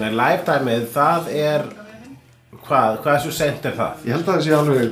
Nei, 0.00 0.08
lifetimeið, 0.18 0.86
það 0.94 1.28
er 1.36 1.66
Hvað, 2.66 2.96
hvað 3.04 3.18
svo 3.22 3.32
sent 3.36 3.66
er 3.68 3.74
það? 3.76 4.00
Ég 4.08 4.16
held 4.16 4.24
að 4.24 4.32
það 4.32 4.42
sé 4.46 4.54
alveg 4.56 4.88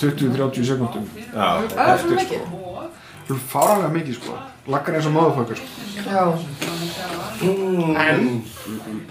20-30 0.00 0.66
sekundum 0.72 1.04
Já, 1.20 1.46
Það 1.70 1.92
er 1.92 2.00
svo 2.02 2.16
mikið. 2.16 2.48
Það 3.28 3.36
er 3.36 3.44
fáranlega 3.52 3.92
mikið 3.98 4.18
sko 4.18 4.40
Laggar 4.74 4.96
eins 4.98 5.06
og 5.10 5.14
maðurfakar 5.14 5.60
sko 5.60 5.68
Já. 6.08 6.24
En 7.44 8.24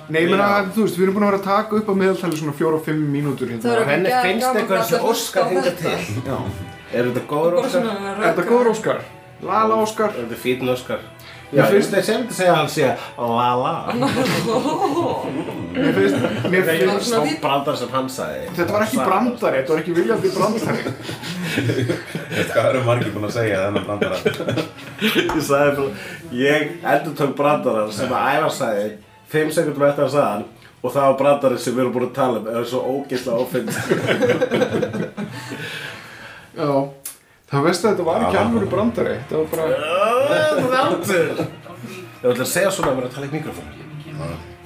Nei, 0.10 0.20
ég 0.26 0.30
meina, 0.34 0.50
þú 0.74 0.84
veist, 0.88 0.98
við 0.98 1.06
erum 1.06 1.16
búin 1.20 1.26
að 1.28 1.32
vera 1.32 1.40
að 1.40 1.48
taka 1.48 1.78
upp 1.80 1.90
á 1.90 1.96
meðaltali 2.02 2.40
svona 2.42 2.56
4-5 2.58 3.02
mínútur 3.14 3.52
Það 3.54 3.54
hérna 3.54 3.74
eru 3.78 3.90
henni 3.94 4.10
ekki 4.12 4.28
finnst 4.28 4.46
gaman 4.48 4.62
eitthvað 4.64 4.80
að 4.82 4.88
sem 4.90 5.06
hlusta 5.06 5.12
Óskar 5.14 5.44
á 5.46 5.50
þetta. 5.70 5.92
Er 6.94 7.04
þetta 7.10 7.24
góður 7.30 7.54
Óskar? 7.62 7.72
svona 7.74 7.94
Er 8.14 8.22
þetta 8.30 8.46
góður 8.52 8.70
Óskar? 8.76 9.00
Lala 9.44 9.76
Óskar 9.84 10.10
Er 10.14 10.22
þetta 10.28 10.38
fítn 10.44 10.70
Óskar? 10.74 11.02
Mér 11.54 11.60
Já, 11.60 11.66
finnst- 11.70 11.74
finnst 11.74 11.92
þeir 11.94 12.04
sem 12.08 12.22
þetta 12.24 12.34
segja 12.34 12.52
að 12.54 12.58
hann 12.58 12.72
sé 12.74 12.86
la 13.18 13.50
la 13.62 13.74
Mér 15.74 15.92
finnst, 15.98 16.18
mér 16.50 16.64
Það 16.64 16.72
er 16.74 16.80
finnst 16.80 16.90
svona 16.90 17.04
Stók 17.10 17.28
fínn. 17.28 17.42
brandar 17.44 17.76
sem 17.78 17.92
hann 17.94 18.10
sagði 18.10 18.48
Þetta 18.58 18.72
var 18.74 18.82
ekki 18.88 18.98
brandari, 19.04 19.58
þetta 19.60 19.72
var 19.74 19.80
ekki 19.84 19.96
viljandi 20.00 20.30
brandari 20.34 20.84
hvað 22.50 22.66
eru 22.72 22.82
margir 22.88 23.12
búin 23.14 23.28
að 23.30 23.36
segja 23.36 23.58
þennan 23.68 23.86
brandara? 23.86 24.18
Ég 25.04 25.44
sagði 25.46 25.72
bara 25.78 25.92
Ég 26.42 26.60
endur 26.96 27.14
tók 27.22 27.34
brandarar 27.38 27.90
sem 27.94 28.10
að 28.18 28.28
Ævar 28.34 28.54
sagði 28.58 28.88
5 29.34 29.54
sekundum 29.60 29.86
eftir 29.92 30.06
að 30.08 30.14
sagði 30.16 30.32
hann 30.34 30.46
Og 30.84 30.90
það 30.92 31.06
var 31.08 31.20
brandarinn 31.22 31.62
sem 31.64 31.76
við 31.78 31.82
erum 31.86 31.94
búin 31.96 32.10
að 32.10 32.18
tala 32.18 32.42
um 32.42 32.48
Er 32.50 32.66
svo 32.68 32.80
ógeðslega 32.98 33.40
ófinn 33.46 33.68
Já. 36.54 36.90
Það 37.54 37.66
veist 37.68 37.84
að 37.84 37.90
þetta 37.92 38.06
var 38.08 38.24
ekki 38.28 38.38
alvöru 38.42 38.68
brandari. 38.70 39.16
Þetta 39.22 39.36
var 39.38 39.48
bara 39.54 39.64
Það 40.30 40.38
er 40.64 40.80
aldur 40.84 41.28
Ég 42.24 42.30
ætla 42.32 42.46
að 42.46 42.52
segja 42.54 42.70
svona 42.72 42.94
að 42.94 42.98
vera 43.02 43.08
að 43.10 43.16
tala 43.18 43.28
í 43.28 43.34
mikrofón. 43.34 43.68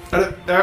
Er, 0.08 0.22
ja, 0.48 0.60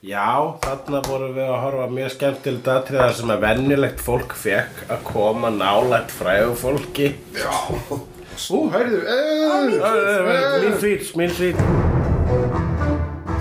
Já, 0.00 0.30
þarna 0.64 1.00
vorum 1.04 1.34
við 1.36 1.44
að 1.44 1.60
horfa 1.60 1.84
á 1.84 1.90
mjög 1.92 2.10
skemmtilegt 2.14 2.70
atriða 2.72 3.10
sem 3.18 3.32
að 3.34 3.42
vennilegt 3.44 4.00
fólk 4.00 4.32
fekk 4.40 4.82
að 4.88 5.04
koma 5.10 5.52
nálægt 5.52 6.14
fræðu 6.16 6.56
fólki. 6.62 7.12
Ó, 7.44 8.56
heyrðu 8.72 9.02
eh, 9.04 10.64
Mín 10.64 10.80
svít, 10.80 11.12
mín 11.20 11.36
svít. 11.36 11.60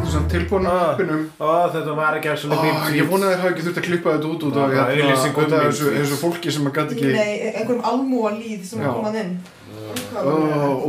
Þetta 0.10 0.18
svona 0.18 0.32
tilbúin 0.34 0.66
á 0.66 0.74
appinum 0.90 1.22
Ó, 1.38 1.70
þetta 1.70 1.92
var 2.00 2.16
ekki 2.18 2.30
eins 2.32 2.44
og 2.46 2.50
mín 2.50 2.58
Ó, 2.58 2.62
svít. 2.82 2.96
Ég 2.98 3.06
vona 3.12 3.26
að 3.28 3.32
þið 3.32 3.40
hafa 3.44 3.52
ekki 3.54 3.64
þurft 3.68 3.80
að 3.82 3.86
klippa 3.86 4.14
þetta 4.16 4.28
út 4.30 4.42
út 4.48 4.56
af 4.58 4.66
þessu, 4.74 5.30
tweets. 5.38 5.82
þessu 6.00 6.18
fólki 6.24 6.50
sem 6.56 6.66
að 6.66 6.74
gæti 6.80 6.92
ekki 6.98 7.10
Nei, 7.14 7.34
einhverjum 7.52 7.86
almúa 7.92 8.30
líð 8.34 8.62
sem 8.66 8.82
er 8.82 8.88
komað 8.90 9.16
inn. 9.22 9.34
Ó, 10.18 10.22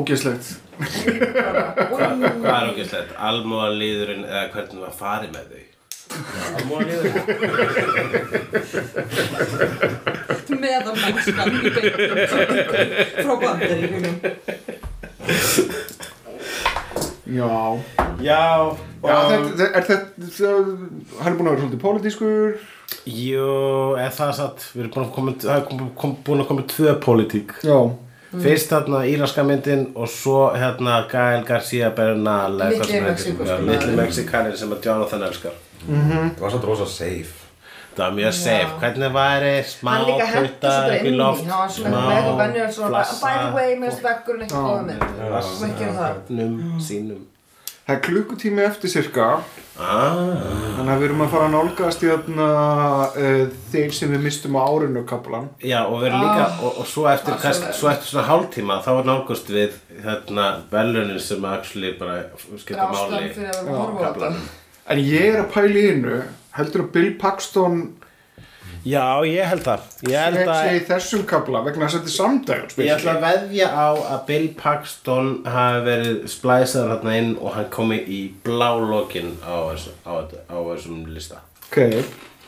ógeðslegt 0.00 0.44
Hvað 0.80 2.56
er 2.56 2.70
okkurslegt? 2.70 3.10
Almúalíðurinn 3.28 4.24
eða 4.24 4.46
hvernig 4.54 4.80
var 4.86 4.94
farið 4.96 5.30
með 5.36 5.44
þau? 5.52 5.64
Almúalíðurinn? 6.56 7.26
Meðan 10.64 10.96
mennskan 11.04 11.48
í 11.52 11.52
beinum 11.76 12.16
frá 13.20 13.34
bandaríkunum. 13.44 14.16
Já, 17.30 17.78
Já, 18.20 18.42
Já 19.04 19.16
þetta, 19.30 19.66
er 19.70 19.86
þetta, 19.88 20.50
hann 21.20 21.32
er 21.32 21.38
búin 21.38 21.48
að 21.48 21.54
vera 21.54 21.62
svolítið 21.62 21.82
pólitískur. 21.84 22.60
Jú, 23.06 23.48
eða 23.94 24.10
það 24.16 24.30
er 24.30 24.36
satt 24.36 24.64
Við 24.74 24.82
erum 24.82 24.92
búin 24.94 25.04
að 25.06 25.12
koma, 25.14 25.34
það 25.40 25.56
er 25.56 25.66
kom, 25.68 25.82
kom, 26.02 26.14
búin 26.26 26.44
að 26.44 26.48
koma 26.50 26.68
tvö 26.74 26.94
pólitík. 27.06 27.56
Já, 27.66 27.78
Fyrst 28.30 28.70
þarna 28.70 29.00
íraska 29.10 29.42
myndin 29.42 29.88
og 29.98 30.06
svo 30.10 30.52
hérna 30.54 31.00
Gael 31.10 31.42
García 31.48 31.90
Bernal 31.94 32.60
eða 32.62 32.84
Litli 33.66 34.26
hvað 34.28 34.54
sem 34.60 34.74
að 34.76 34.86
Jonathan 34.86 35.26
elskar. 35.26 35.58
Það 35.82 36.42
var 36.44 36.54
svo 36.54 36.62
rosa 36.68 36.86
safe 36.86 37.39
Það 37.96 38.04
var 38.04 38.12
mjög 38.16 38.34
safe, 38.38 38.76
hvernig 38.80 39.06
smá 39.66 39.90
loft? 41.18 41.48
var 42.38 42.52
mér 43.80 43.90
finnst 43.90 44.04
veggurinn 44.06 44.46
ekki 44.46 44.54
góða 44.54 44.84
mynd 44.86 45.02
Má 45.32 45.66
ekki 45.66 45.80
gera 45.80 45.96
það. 45.98 46.22
Num 46.38 46.80
sínum. 46.86 47.26
Það 47.90 47.96
er 47.96 48.02
klukkutími 48.06 48.62
eftir 48.62 48.90
cirka 48.92 49.24
ah. 49.80 50.18
Þannig 50.76 50.90
að 50.92 51.00
við 51.00 51.06
erum 51.08 51.22
að 51.24 51.30
fara 51.32 51.46
að 51.48 51.54
nálgast 51.56 52.04
í 52.04 52.10
þarna 52.10 52.48
uh, 53.08 53.40
þeir 53.72 53.94
sem 53.96 54.12
við 54.14 54.22
mistum 54.28 54.58
á 54.60 54.62
árinu 54.70 55.02
kaplan. 55.08 55.48
Já, 55.64 55.80
og 55.88 55.96
við 56.04 56.10
erum 56.12 56.22
líka, 56.22 56.44
Ah. 56.46 56.60
og, 56.68 56.78
og 56.84 56.86
svo 56.86 57.06
eftir, 57.10 57.34
Ah, 57.34 57.40
kannski, 57.42 57.72
svo 57.80 57.90
eftir 57.90 58.12
svona 58.12 58.26
hálftíma 58.28 58.76
þá 58.84 58.90
er 58.92 59.08
nálgust 59.10 59.50
við 59.50 59.78
hérna 60.04 60.46
velunin 60.70 61.18
sem 61.20 61.44
actually 61.50 61.92
bara 61.98 62.20
skipta 62.60 62.86
máli. 62.92 63.32
að 63.34 63.72
að 63.74 63.98
þetta. 64.04 64.32
En 64.90 64.98
ég 64.98 65.26
er 65.34 65.40
að 65.42 65.50
pæla 65.56 65.74
í 65.82 65.88
innu 65.96 66.20
heldur 66.58 66.86
að 66.86 66.92
Bill 66.96 67.10
Paxton 67.20 67.82
Já, 68.80 69.20
ég 69.28 69.44
held 69.44 69.64
það 69.66 70.08
Ég 70.08 70.22
held 70.24 70.38
sé 70.40 70.54
að 70.54 70.78
í 70.78 70.80
þessum 70.88 71.24
kapla 71.28 71.60
vegna 71.66 71.84
þess 71.84 71.98
að 71.98 72.00
þetta 72.00 72.10
er 72.10 72.14
samdægum 72.16 72.84
Ég 72.86 72.92
ætla 72.94 73.12
að 73.12 73.24
veðja 73.26 73.68
á 73.76 73.88
að 74.14 74.22
Bill 74.30 74.48
Paxton 74.56 75.30
hafi 75.44 75.82
verið 75.84 76.22
splæsaður 76.32 76.94
hérna 76.94 77.16
inn 77.20 77.30
og 77.36 77.54
hann 77.58 77.68
komi 77.74 78.00
í 78.00 78.20
blá 78.46 78.70
lokin 78.80 79.34
á, 79.44 79.68
á, 80.08 80.12
á 80.24 80.56
þessum 80.70 81.02
lista. 81.12 81.42
Ok, 81.68 81.82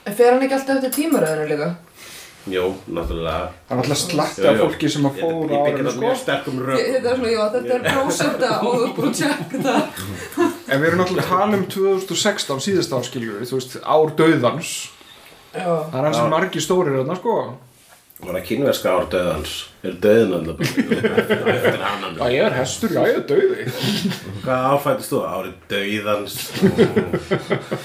fer 0.08 0.32
hann 0.32 0.46
ekki 0.46 0.56
alltaf 0.56 0.78
eftir 0.80 0.94
tímaröðinu 0.96 1.50
líka? 1.52 1.68
Jú, 2.50 2.64
náttúrulega. 2.90 3.52
það 3.68 3.76
er 3.76 3.84
alltaf 3.84 4.00
slatti 4.00 4.48
af 4.48 4.56
fólki 4.64 4.88
sem 4.90 5.04
að 5.06 5.20
fóra 5.20 5.36
ég 5.36 5.52
byggja 5.52 5.76
árinu 5.76 5.92
það 5.92 6.00
mjög 6.00 6.16
sko. 6.22 6.56
Þetta 6.80 7.12
er 7.12 7.20
svona, 7.20 7.36
já, 7.36 7.42
þetta 7.52 7.76
er 7.76 7.84
prósenta 7.92 8.54
og 8.66 8.88
búin 8.96 9.12
að 9.12 9.20
tjekka 9.20 9.62
það 9.68 10.51
En 10.70 10.78
við 10.82 10.88
erum 10.92 11.00
náttúrulega 11.02 11.26
að 11.26 11.32
tala 11.32 11.58
um 11.58 11.66
2016 11.72 12.62
síðast 12.68 12.92
áskiljur 12.94 13.42
Þú 13.48 13.58
veist, 13.58 13.76
ár 13.82 14.12
döðans 14.18 14.72
Já. 15.52 15.66
Það 15.90 15.98
er 15.98 16.06
hans 16.06 16.16
sem 16.16 16.30
margir 16.32 16.62
stórir 16.64 16.94
þarna 16.96 17.16
sko. 17.18 17.32
Var 18.22 18.36
það 18.38 18.44
kínverska 18.46 18.92
ár 18.94 19.06
döðans? 19.12 19.52
Er 19.82 19.96
döðin 20.00 20.34
alltaf 20.38 20.60
ég 22.30 22.44
er 22.46 22.54
hestur, 22.54 22.92
já, 22.94 23.02
ég 23.10 23.18
er 23.18 23.24
döði 23.28 23.66
Hvað 24.44 24.66
áfættist 24.70 25.12
þú? 25.12 25.18
Árið 25.26 25.54
döðans. 25.72 26.36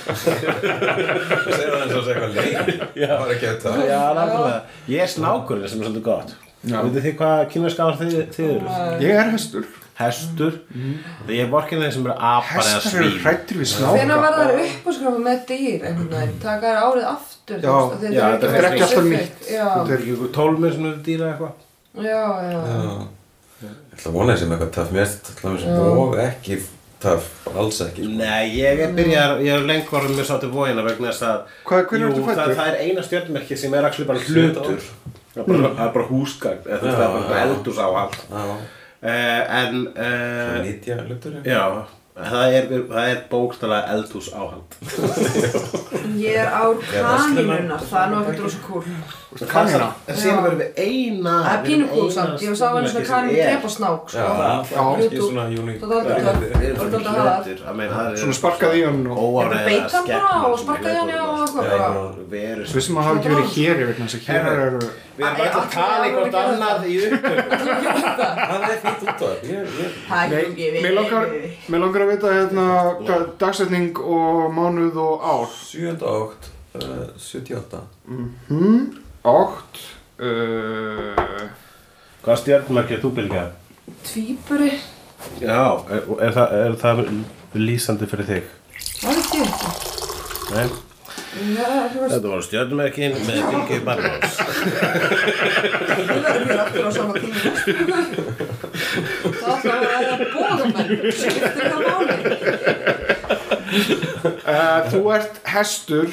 Það 0.06 0.20
segir 0.22 1.74
það 1.74 1.82
eins 1.82 1.98
og 1.98 2.06
segja 2.06 2.14
eitthvað 2.14 2.38
leið. 2.38 2.56
Það 3.02 3.18
var 3.24 3.34
ekki 3.34 3.48
þetta 3.50 3.74
Já, 3.90 4.02
náttúrulega. 4.20 4.62
Ég 4.94 5.04
er 5.08 5.12
snákurinn 5.16 5.68
sem 5.74 5.82
er 5.82 5.90
svolítið 5.90 6.06
gott. 6.08 6.38
Vitið 6.68 7.04
þið 7.08 7.18
hvað 7.20 7.44
kínverska 7.56 7.90
ár 7.90 8.00
þið, 8.00 8.16
þið 8.38 8.48
eru? 8.54 8.78
Ég 9.04 9.12
er 9.24 9.34
hestur 9.34 9.68
Hestur. 9.98 10.54
Ég 11.28 11.40
er 11.44 11.50
vorkinn 11.52 11.82
þeir 11.82 11.94
sem 11.96 12.06
eru 12.06 12.14
apar 12.18 12.62
eða 12.62 12.76
Hestar 12.78 13.00
eru 13.02 13.10
svín. 13.10 13.20
hrættir 13.24 13.58
við 13.62 13.70
snáka 13.72 14.20
var 14.22 14.38
það 14.38 14.62
upp 14.64 14.88
að 14.92 14.98
skráfa 15.00 15.22
með 15.28 15.44
dýr? 15.52 15.86
Einhvern 15.90 16.10
veginn? 16.14 16.40
Taka 16.44 16.72
þær 16.72 16.82
árið 16.88 17.08
aftur, 17.12 17.60
Já, 17.64 17.74
þú 17.74 17.98
veist, 17.98 18.14
já, 18.14 18.24
þetta 18.28 18.48
þetta 18.48 18.58
er 18.62 18.70
ekki 18.72 18.86
alltaf 18.88 19.08
nýtt. 19.12 19.44
Þetta 19.50 19.94
Er 19.98 20.02
ekki 20.02 20.32
tólmið 20.38 20.76
sem 20.78 20.86
eru 20.92 21.04
dýra 21.08 21.30
eitthvað? 21.34 21.54
já, 21.98 22.24
já. 22.48 22.60
Ég 23.58 23.70
ætla 23.98 24.12
að 24.12 24.18
vona 24.20 24.34
þessi 24.36 24.48
með 24.48 24.58
eitthvað 24.58 24.74
töff. 24.78 24.92
Mér 24.94 25.08
og 25.98 26.18
ekki 26.22 26.60
bara 27.02 27.58
Alls 27.58 27.80
ekki 27.86 28.04
sko. 28.06 28.14
Nei, 28.18 28.46
ég 28.58 28.80
er 28.86 28.94
byrjar, 28.98 29.36
ég 29.46 29.54
er 29.54 29.66
lengur 29.70 30.00
orðin 30.00 30.18
mjög 30.18 30.28
sátt 30.30 30.46
í 30.46 30.50
vógina 30.54 30.84
vegna 30.86 31.12
þess 31.12 31.26
að 31.26 31.38
Jú, 32.02 32.10
það, 32.26 32.54
það 32.58 32.68
er 32.72 32.80
eina 32.86 33.04
stjörnmerki 33.06 33.58
sem 33.58 33.74
er 33.78 33.86
actually 33.90 34.08
bara 34.10 34.20
hlutur. 34.26 34.82
Það 35.34 35.44
er 35.44 35.48
bara, 35.52 35.70
það 35.78 35.92
bara 35.98 36.08
húsgagn 36.10 36.64
eða 36.66 36.80
þú 36.82 36.88
veist, 36.88 36.98
það 36.98 37.06
er 37.08 37.28
bara 37.30 37.44
eldús 37.46 37.78
á 37.82 37.88
allt. 38.02 38.20
Já, 38.32 38.58
En, 39.02 39.88
uh, 39.94 40.58
nýtja 40.66 40.98
hlutur 41.06 41.38
já, 41.46 41.64
það 42.18 42.56
er, 42.58 42.70
það 42.90 43.12
er 43.12 43.20
bókstælega 43.30 43.94
eldús 43.94 44.32
áhald. 44.34 44.78
Ég 46.18 46.38
er 46.40 46.48
ár 46.48 46.78
kanínunar, 46.88 47.82
það 47.84 48.02
er 48.02 48.10
nú 48.12 48.20
ekkert 48.22 48.44
rosa 48.46 48.60
cool 48.64 48.84
Kanina 49.48 49.88
En 50.08 50.16
síðan 50.18 50.40
verðum 50.46 50.62
við 50.62 50.78
eina 50.82 51.34
Það 51.44 51.50
er 51.52 51.64
pínu 51.66 51.88
eina 51.92 52.12
samt, 52.16 52.44
ég 52.46 52.56
sá 52.58 52.66
hann 52.72 52.88
svona 52.88 53.10
kanínu 53.10 53.36
drepa 53.38 53.72
snák, 53.74 54.04
sko. 54.14 54.28
Það 54.38 54.52
er 55.04 55.10
svona 55.20 55.46
Það 55.82 55.92
það 57.92 58.38
sparkaði 58.40 58.80
í 58.80 58.86
hann 58.88 59.02
og 59.04 59.18
Ég 59.18 59.24
óáreiða 59.28 59.68
beita 59.68 59.96
hann 59.98 60.08
bara 60.14 60.48
og 60.48 60.58
sparkaði 60.64 60.96
við 60.96 61.02
hann 61.02 61.12
á 61.18 62.66
Svo 62.72 62.80
sem 62.88 62.98
að 62.98 63.10
hafa 63.10 63.20
ekki 63.20 63.34
verið 63.36 63.50
hér 63.58 63.84
yfir 63.84 63.96
þess 64.00 64.18
að 64.18 64.24
hér 64.32 64.44
eru 64.56 64.82
Við 65.18 65.26
erum 65.26 65.40
öll 65.42 65.56
að 65.58 65.70
tala 65.74 66.08
í 66.08 66.12
hvort 66.14 66.36
annað 66.38 66.84
í 66.86 66.98
upptöku 67.08 67.46
Það 68.38 68.66
er 68.68 68.82
fínt 68.84 69.06
út 69.08 69.24
á 69.24 69.30
það 70.08 70.60
mér 70.86 71.82
langar, 71.82 72.04
að 72.04 72.12
vita 72.12 72.34
hérna 72.36 72.68
hvað 73.02 73.24
dagsetning 73.42 74.02
og 74.04 74.44
mánuð 74.54 75.00
og 75.02 75.26
ár 75.26 75.48
7. 75.58 75.96
átt 76.12 76.50
uh, 76.78 77.08
78 77.18 77.82
hmm, 78.06 78.84
Átt 79.34 79.82
uh, 80.22 81.48
Hvað 82.28 82.42
stjörnmerki 82.44 82.98
er 82.98 83.02
þú 83.02 83.14
bylgja? 83.18 83.48
Tvíburi, 84.06 84.74
Já, 85.42 85.62
er, 85.90 86.04
er, 86.20 86.36
það, 86.36 86.58
er 86.62 86.78
það 86.84 87.04
lýsandi 87.58 88.10
fyrir 88.12 88.30
þig? 88.30 88.52
það 89.02 89.16
ég 89.16 89.24
ekki 89.24 89.42
Nei? 90.54 90.87
Þetta 91.38 92.24
voru 92.24 92.44
stjörnmerkin 92.46 93.14
með 93.28 93.42
bylgju 93.52 93.80
barnás 93.86 94.38
það 94.38 96.08
verður 96.08 96.46
mér 96.50 96.62
aftur 96.64 96.88
á 96.88 96.92
sama 96.96 97.14
tíma. 97.22 97.38
Það 99.38 99.52
ætla 99.54 99.74
að 99.76 99.84
vera 99.92 100.28
bóðamenn 100.34 101.12
Skiptir 101.18 101.68
það 101.68 101.82
máli? 101.86 102.16
Uh, 104.48 104.80
Þú 104.90 105.02
ert 105.14 105.36
hestur. 105.52 106.10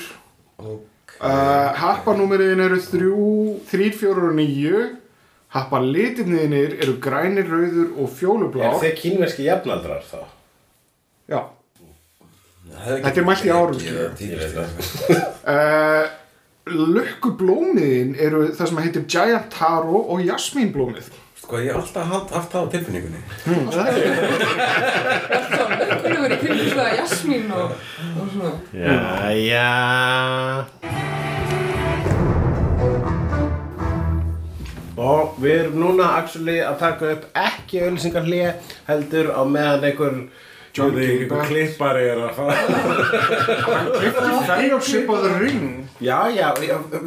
Uh, 0.61 1.71
Happanúmeriðin 1.81 2.65
eru 2.67 2.79
3, 2.83 3.09
3, 3.71 3.91
4 4.03 4.29
og 4.29 4.37
9 4.37 4.85
Happalitirniðinir 5.55 6.73
eru 6.83 6.97
grænir, 7.03 7.47
rauður 7.47 7.93
og 7.95 8.09
Er 8.09 8.15
fjólublár 8.19 8.81
þið 8.83 8.97
kínverski 8.99 9.47
jafnaldrar 9.47 10.03
þá? 10.09 10.25
Já 11.31 11.39
Þetta 12.85 13.21
er 13.21 13.27
mælt 13.29 13.45
í 13.47 13.51
árum, 13.55 13.79
uh, 15.55 16.05
Lukkublómiðin 16.65 18.15
eru 18.17 18.47
það 18.57 18.71
sem 18.71 18.79
heitir 18.81 19.05
Giant 19.13 19.51
Taro 19.53 19.99
og 20.15 20.23
Jasmínblómið. 20.25 21.13
Sko 21.45 21.59
ég 21.61 21.75
hef 21.75 21.77
alltaf 21.83 22.07
haft, 22.09 22.31
haft 22.33 22.55
það 22.55 22.63
á 22.65 22.67
tilfinningunni. 22.73 23.21
Það 23.45 23.87
er 23.93 24.05
kunni 26.01 26.21
verið 26.23 26.39
kringum 26.41 26.69
svona 26.71 26.87
jasmín 26.97 27.53
og, 27.53 27.75
og 28.17 28.27
svona. 28.33 28.53
Jæja 28.73 29.69
Og 35.05 35.37
við 35.43 35.57
erum 35.59 35.77
núna 35.83 36.07
actually 36.23 36.59
að 36.65 36.81
taka 36.81 37.13
upp 37.19 37.25
ekki 37.45 37.83
auðlýsingar 37.83 38.25
hlið 38.25 38.73
heldur 38.89 39.27
á 39.37 39.43
meðan 39.45 39.85
einhver 39.91 40.15
John 40.75 40.97
Einhver 40.99 41.45
klippari 41.47 42.09
er 42.11 42.21
að 42.27 42.33
fara. 42.35 42.55
Fellowship 44.49 45.09
of 45.09 45.23
the 45.23 45.33
Ring. 45.39 45.89
Já, 46.03 46.27
já, 46.35 46.49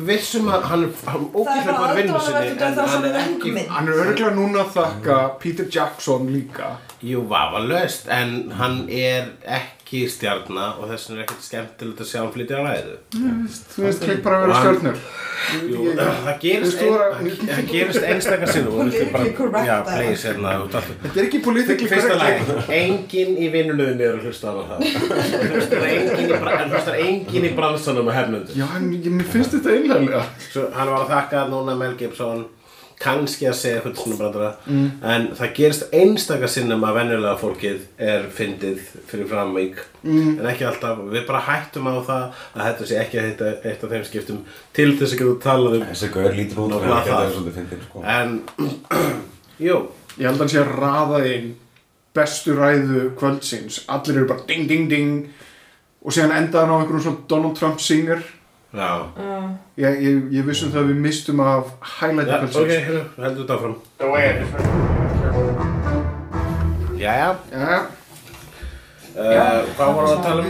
vissum 0.08 0.48
að 0.48 0.68
hann 0.72 0.86
er 0.88 0.92
hann 1.12 1.26
bara 1.34 1.96
vinnu 1.98 2.22
sinni 2.24 2.54
en 2.56 2.80
hann 2.80 3.08
er 3.10 3.18
ekki. 3.26 3.56
Hann 3.68 3.92
er 3.92 4.00
örgulega 4.06 4.32
núna 4.38 4.64
að 4.64 4.72
þakka 4.78 5.18
Peter 5.44 5.68
Jackson 5.68 6.32
líka. 6.32 6.78
Jú, 7.04 7.26
vafalaust, 7.30 8.08
en 8.08 8.54
hann 8.56 8.86
er 8.88 9.34
ekki 9.44 9.77
stjarnar 10.12 10.80
og 10.82 10.90
þess 10.92 11.08
vegna 11.10 11.22
er 11.22 11.26
ekkert 11.26 11.46
skemmtilegt 11.48 12.02
að 12.04 12.08
sjá 12.10 12.18
hann 12.20 12.32
flytja 12.36 12.58
á 12.60 12.62
ræðu 12.68 12.96
Þú 13.72 13.84
veist, 13.86 14.02
klipp 14.04 14.22
bara 14.26 14.38
að 14.38 14.44
vera 14.44 14.58
Og 14.58 14.60
stjörnur. 14.64 14.98
Jú, 15.72 15.84
það 15.98 16.40
gerist, 16.42 16.80
Þú 16.82 16.90
veist, 16.92 17.40
þú 17.40 17.48
það 17.48 17.70
gerist 17.72 18.08
einstakar 18.10 18.52
sinnum 18.52 18.80
og 18.82 18.98
bara, 19.14 19.32
correct 19.38 19.70
já, 19.70 19.76
það. 19.78 19.92
please, 19.94 20.28
hérna, 20.28 20.54
þú 20.58 20.66
ert 20.68 20.78
alltaf 20.80 20.90
Þetta 21.06 21.22
er 21.22 21.28
ekki 21.28 21.42
correct. 21.48 22.24
lagi, 22.24 22.82
enginn 22.82 23.34
í 23.38 23.50
vinnulegðinni 23.56 24.08
er 24.10 24.18
að 24.18 24.28
hlusta 24.28 24.46
á 24.50 24.54
það. 24.58 24.78
Hlustar 25.54 25.88
en 25.88 26.74
hlustar 26.74 27.00
enginn 27.06 27.48
í 27.48 27.54
bransanum 27.58 28.12
að 28.12 28.20
hefnundu 28.22 28.58
Já, 28.60 28.66
en 28.80 28.92
ég, 28.98 29.10
mér 29.14 29.32
finnst 29.38 29.56
þetta 29.56 29.78
einlega 29.78 30.24
Svo 30.50 30.68
hann 30.76 30.92
var 30.94 31.06
að 31.06 31.12
þakka 31.16 31.46
núna 31.54 31.78
Mel 31.80 31.96
Gibson 32.02 32.46
kannski 32.98 33.46
að 33.46 33.58
segja 33.60 33.78
eitthvað 33.78 34.00
svona 34.02 34.18
brandara 34.18 34.48
en 35.14 35.28
það 35.38 35.52
gerist 35.60 35.92
einstaka 35.94 36.48
sinnum 36.50 36.86
að 36.88 36.96
venjulega 36.98 37.38
fólkið 37.38 37.84
er 38.08 38.26
fyndið 38.34 38.80
fyrir 39.10 39.30
framvík 39.30 39.84
mm. 40.02 40.32
en 40.40 40.50
ekki 40.50 40.66
alltaf, 40.66 41.04
við 41.12 41.28
bara 41.28 41.44
hættum 41.46 41.90
á 41.94 41.96
það 42.08 42.24
að 42.56 42.64
þetta 42.64 42.88
sé 42.90 43.00
ekki 43.04 43.22
eitt, 43.22 43.44
eitt 43.70 43.86
af 43.86 43.94
þeim 43.94 44.08
skiptum 44.08 44.42
til 44.74 44.90
þess 44.98 45.14
að 45.14 45.22
geta 45.22 45.38
talað 45.46 45.78
um 45.78 45.86
Þessi 45.92 46.10
gaur 46.16 46.38
lítur 46.38 46.64
út 46.64 46.76
að 46.78 46.88
það. 46.88 47.08
geta 47.08 47.30
svolítið 47.36 47.58
fyndin 47.60 47.86
sko. 47.86 48.04
En, 48.16 48.36
jú. 49.68 49.80
Ég 50.18 50.26
held 50.26 50.38
að 50.38 50.44
hann 50.44 50.54
sé 50.54 50.62
að 50.64 50.74
raða 50.78 51.22
inn 51.30 51.52
bestu 52.18 52.56
ræðu 52.58 53.04
kvöldsins. 53.20 53.84
Allir 53.94 54.24
eru 54.24 54.30
bara 54.32 54.46
ding 54.50 54.66
ding 54.70 54.90
ding. 54.90 55.14
Og 56.02 56.16
síðan 56.16 56.36
endaði 56.40 56.66
hann 56.66 56.74
á 56.74 56.78
einhverjum 56.82 57.06
svona 57.06 57.30
Donald 57.30 57.60
Trump 57.60 57.82
singer 57.84 58.24
Já, 58.74 59.08
ég, 59.78 60.02
ég, 60.04 60.16
ég 60.38 60.44
vissum 60.46 60.70
það 60.74 60.82
að 60.84 60.90
við 60.92 60.98
mistum 61.06 61.40
af 61.40 61.70
highlighti 62.00 62.32
Já 62.32 62.44
ok, 62.44 62.52
kvöldsins 62.52 62.84
hérna, 62.88 63.04
heldur 63.24 63.44
þetta 63.44 63.56
áfram. 63.56 63.76
Jæja, 66.98 67.30
Já, 67.54 67.78
uh, 69.18 69.62
hvað 69.78 69.88
vorum 69.96 70.10
við 70.10 70.14
að 70.14 70.24
tala 70.26 70.42
um? 70.44 70.50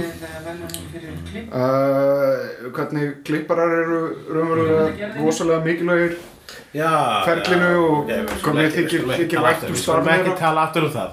uh, 1.56 2.36
hvernig 2.76 3.06
klipparar 3.28 3.72
eru 3.84 4.00
raunverulega 4.34 5.12
rosalega 5.22 5.60
mikilvægir. 5.68 6.14
Já, 6.76 6.92
Ferlinu 7.28 7.70
já, 7.70 7.78
og 7.78 7.98
ok, 7.98 8.08
við 8.08 8.26
hvað 8.28 8.40
skulum 8.42 8.56
mér 8.58 8.66
ekki- 8.68 8.78
við 8.78 8.88
þykir- 8.88 9.00
skulum 9.00 9.12
ekki 9.14 9.24
þykir 9.24 9.38
tala 9.38 9.48
vænt 9.48 9.58
aftur- 9.58 9.68
um 9.68 9.74
Við 9.74 9.80
skulum 9.84 10.04
starf 10.04 10.08
ekki 10.08 10.24
þeirra. 10.28 10.40
tala 10.40 10.60
aftur 10.68 10.84
um 10.84 10.92
það 10.98 11.10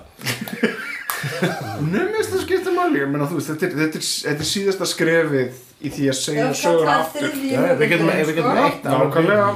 Finnst 2.24 2.32
það 2.32 2.42
skipta 2.44 2.72
máli. 2.74 3.00
Ég 3.02 3.10
meina 3.12 3.28
þú 3.28 3.38
veist, 3.38 3.50
þetta 3.52 3.66
er, 3.66 3.78
þetta, 3.82 4.00
er, 4.00 4.10
þetta 4.26 4.44
er 4.44 4.50
síðasta 4.50 4.88
skrefið 4.88 5.62
í 5.84 5.94
því 5.94 6.10
að 6.10 6.18
segja 6.20 6.50
sögur 6.58 6.92
aftur. 6.94 7.32
Já, 7.50 7.62
við 7.80 7.90
getum, 7.94 8.12
við 8.14 8.36
getum 8.38 8.60
eitt 8.64 8.86
Nákvæmlega, 8.88 9.48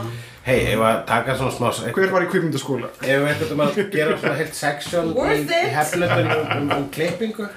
Hei, 0.49 0.63
ef 0.73 0.81
að 0.81 0.99
taka 1.05 1.35
svona 1.37 1.53
smá 1.53 1.91
hver 1.93 2.13
var 2.13 2.25
í 2.25 2.29
kvikmyndaskóla? 2.33 2.89
Ef 3.05 3.19
við 3.21 3.27
eitthvað 3.29 3.63
að 3.67 3.91
gera 3.93 4.15
svona 4.17 4.37
heilt 4.39 4.55
section 4.57 5.11
í, 5.13 5.25
it. 5.43 5.51
hefnöldin 5.75 6.31
um, 6.33 6.71
um, 6.73 6.87
klippingu. 6.95 7.49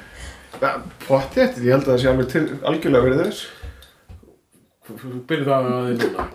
Ja, 0.59 0.71
Pottið, 1.05 1.61
ég 1.63 1.71
held 1.71 1.85
að 1.85 1.91
það 1.93 2.01
sé 2.01 2.09
alveg 2.11 2.27
til, 2.33 2.41
algjörlega 2.67 3.05
verið 3.07 3.21
þess. 3.21 3.45
Byrjum 5.29 5.47
það 5.47 5.69
á 5.71 5.79
því 5.87 5.95
núna. 6.01 6.27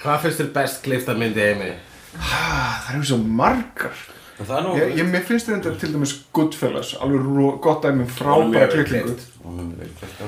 Hvað 0.00 0.24
finnst 0.24 0.42
þér 0.42 0.50
best 0.56 0.82
klifta 0.88 1.14
myndi 1.20 1.46
heimi? 1.46 1.70
ah, 2.18 2.80
Það 2.88 2.96
eru 2.96 3.08
svo 3.12 3.20
margar 3.38 4.02
nú... 4.48 4.74
ég, 4.78 4.96
ég, 4.96 5.08
Mér 5.10 5.24
finnst 5.28 5.50
þetta 5.50 5.74
til 5.80 5.92
dæmis 5.94 6.14
Goodfellas 6.36 6.94
alveg 7.00 7.26
ró, 7.26 7.50
gott 7.62 7.84
dæmi 7.84 8.06
um 8.06 8.10
frábæra 8.10 8.84
klippt. 8.88 9.26
Og 9.44 9.58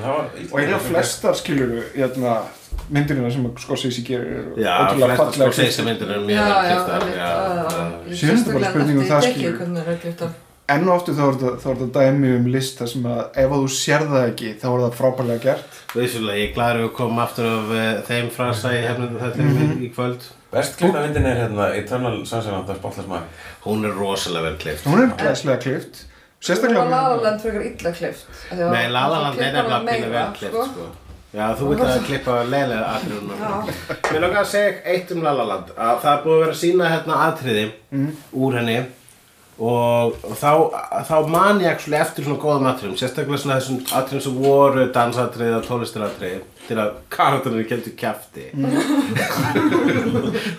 var... 0.01 0.29
og 0.51 0.59
eiginlega 0.59 0.79
flestar 0.87 1.37
skilur 1.37 1.83
hérna, 1.95 2.37
myndirina 2.89 3.31
sem 3.33 3.45
Scorsese 3.65 4.05
gerir 4.05 4.53
Já, 4.57 4.73
ótrúlega 4.85 5.13
flesta 5.13 5.25
fallega 5.25 5.51
Scorsese 5.51 5.85
myndir 5.87 6.09
er 6.09 6.17
Já, 6.17 6.25
mjög 6.29 6.39
vel 6.39 6.55
já, 6.55 6.63
kliftar 6.69 6.95
einmitt, 7.01 7.19
já, 7.19 7.27
já. 7.27 8.17
Síðan 8.21 8.33
er 8.33 8.41
þetta 8.41 8.57
bara 8.57 8.73
spurning 8.73 8.97
um 9.03 9.07
það, 9.11 9.29
skilur. 9.29 10.33
Enn 10.69 10.87
og 10.87 10.95
aftur 10.95 11.13
þá 11.17 11.23
er 11.27 11.57
þetta- 11.63 11.91
dæmi 11.97 12.35
um 12.37 12.45
lista 12.47 12.87
sem 12.87 13.03
að 13.03 13.23
ef 13.35 13.51
að 13.51 13.63
þú 13.63 13.69
sér 13.75 14.05
það 14.07 14.27
ekki 14.29 14.53
þá 14.61 14.65
er 14.69 14.79
það 14.83 14.93
frábærlega 14.99 15.41
gert 15.43 15.81
Vissulega, 15.93 16.37
ég 16.39 16.53
gladur 16.55 16.85
að 16.87 16.93
koma 16.95 17.23
aftur 17.27 17.45
af 17.45 17.69
uh, 17.73 18.01
þeim 18.07 18.29
frasa 18.31 18.71
í 18.73 18.79
hefnöldin 18.87 19.19
þetta 19.19 19.37
Mhm. 19.43 19.83
í 19.83 19.91
kvöld 19.95 20.21
Best 20.53 20.77
klipta 20.77 21.01
myndin 21.01 21.25
er 21.25 21.35
hérna 21.47 21.75
Eternal 21.75 22.25
Sunshine 22.25 22.53
of 22.59 22.67
the 22.67 22.75
Spotless 22.75 23.07
Mind. 23.09 23.23
Hún 23.65 23.85
er 23.85 23.93
rosalega 23.97 24.43
vel 24.51 24.57
klift 24.61 24.85
hún 24.85 25.01
er 25.03 25.15
glæslega 25.17 25.59
klift 25.61 26.05
sérstaklega 26.43 26.83
var 26.83 26.89
La 26.89 27.01
La 27.09 27.15
með 27.17 27.23
Land 27.23 27.41
frekar 27.41 27.61
illa 27.65 27.91
klift. 27.91 28.25
af 28.51 28.57
því 28.57 28.61
að 28.63 28.71
Nei, 28.71 28.87
La 28.87 29.07
La 29.07 29.19
Land 29.23 29.39
er 29.39 29.53
nefnilega 29.53 30.09
vel 30.11 30.33
klift 30.37 30.53
sko. 30.53 30.65
sko. 30.65 30.87
Já, 31.33 31.45
þú 31.57 31.69
vilt 31.69 31.81
að 31.81 32.03
klippa 32.05 32.33
leiðlega 32.45 32.85
atriðum 32.95 33.31
Mér 34.13 34.19
langar 34.21 34.41
að 34.43 34.51
segja 34.53 34.73
eitt 34.85 35.11
um 35.11 35.23
La 35.23 35.31
La 35.33 35.43
Land 35.43 35.71
að 35.77 36.01
það 36.03 36.11
er 36.17 36.23
búið 36.23 36.35
að 36.35 36.43
vera 36.43 36.51
að 36.53 36.61
sína 36.63 36.89
hérna 36.93 37.15
atriði 37.27 37.71
úr 38.33 38.53
henni 38.59 38.75
og, 39.59 40.15
og 40.25 40.33
þá, 40.39 40.49
þá 41.05 41.17
man 41.29 41.61
ég 41.61 41.69
actually 41.69 41.99
eftir 41.99 42.25
svona 42.25 42.41
góðum 42.41 42.69
atriðum 42.71 42.97
sérstaklega 42.97 43.41
svona 43.43 43.59
þessum 43.59 43.83
atriðum 43.99 44.23
sem 44.25 44.39
voru 44.41 44.87
dansatriði 44.95 45.57
og 45.59 45.67
tólistaratriði 45.67 46.39
til 46.63 46.77
að 46.79 46.93
karakterinu 47.13 47.65
keldu 47.67 47.91
kjafti. 47.99 48.45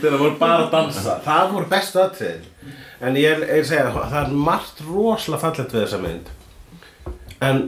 Til 0.00 0.10
að 0.10 0.18
voru 0.20 0.34
bara 0.36 0.66
að 0.66 0.72
dansa. 0.74 1.16
Það 1.24 1.54
voru 1.54 1.70
bestu 1.70 2.02
atriðin. 2.02 2.44
En 3.04 3.16
ég 3.18 3.38
er, 3.38 3.46
ég 3.56 3.66
segja 3.68 3.94
það 3.94 4.20
er 4.20 4.36
margt 4.50 4.84
rosalega 4.84 5.42
fallegt 5.46 5.74
við 5.74 5.86
þessa 5.86 6.02
mynd. 6.04 6.30
En 7.44 7.64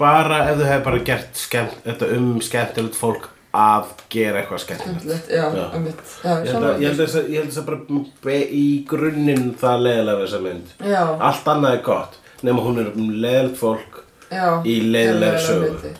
bara 0.00 0.42
ef 0.48 0.58
þú 0.58 0.70
hefur 0.70 0.86
bara 0.88 1.06
gert 1.10 1.40
skemmt, 1.40 1.78
þetta 1.84 2.10
um 2.16 2.28
skemmtilegt 2.44 2.98
fólk 2.98 3.30
að 3.56 3.92
gera 4.12 4.40
eitthvað 4.42 4.60
skemmtilegt. 4.64 5.00
Skemmtilegt, 5.00 5.28
já, 5.32 5.44
Já. 5.56 5.64
einmitt. 5.74 6.00
Já, 6.24 6.30
Ég 6.44 6.52
held 6.52 6.66
að- 6.66 6.98
þess 7.00 7.16
að 7.20 7.28
ég 7.32 7.38
held 7.40 7.50
þess 7.50 7.60
að 7.62 7.66
bara 7.66 8.36
í 8.60 8.84
grunninn 8.88 9.46
það 9.60 9.82
leiðilega 9.86 10.18
við 10.20 10.26
þessa 10.26 10.42
mynd. 10.46 10.66
Já, 10.92 11.02
Allt 11.30 11.44
annað 11.54 11.72
er 11.78 11.82
gott, 11.82 12.18
nema 12.42 12.60
hún 12.66 12.78
er 12.84 12.92
um 12.94 13.08
leiðilegt 13.22 13.56
fólk 13.56 14.02
já. 14.30 14.46
í 14.64 14.76
leiðilegri 14.82 14.92
Leiðilega 14.92 15.38
sögu. 15.46 15.70
hluti. 15.72 15.94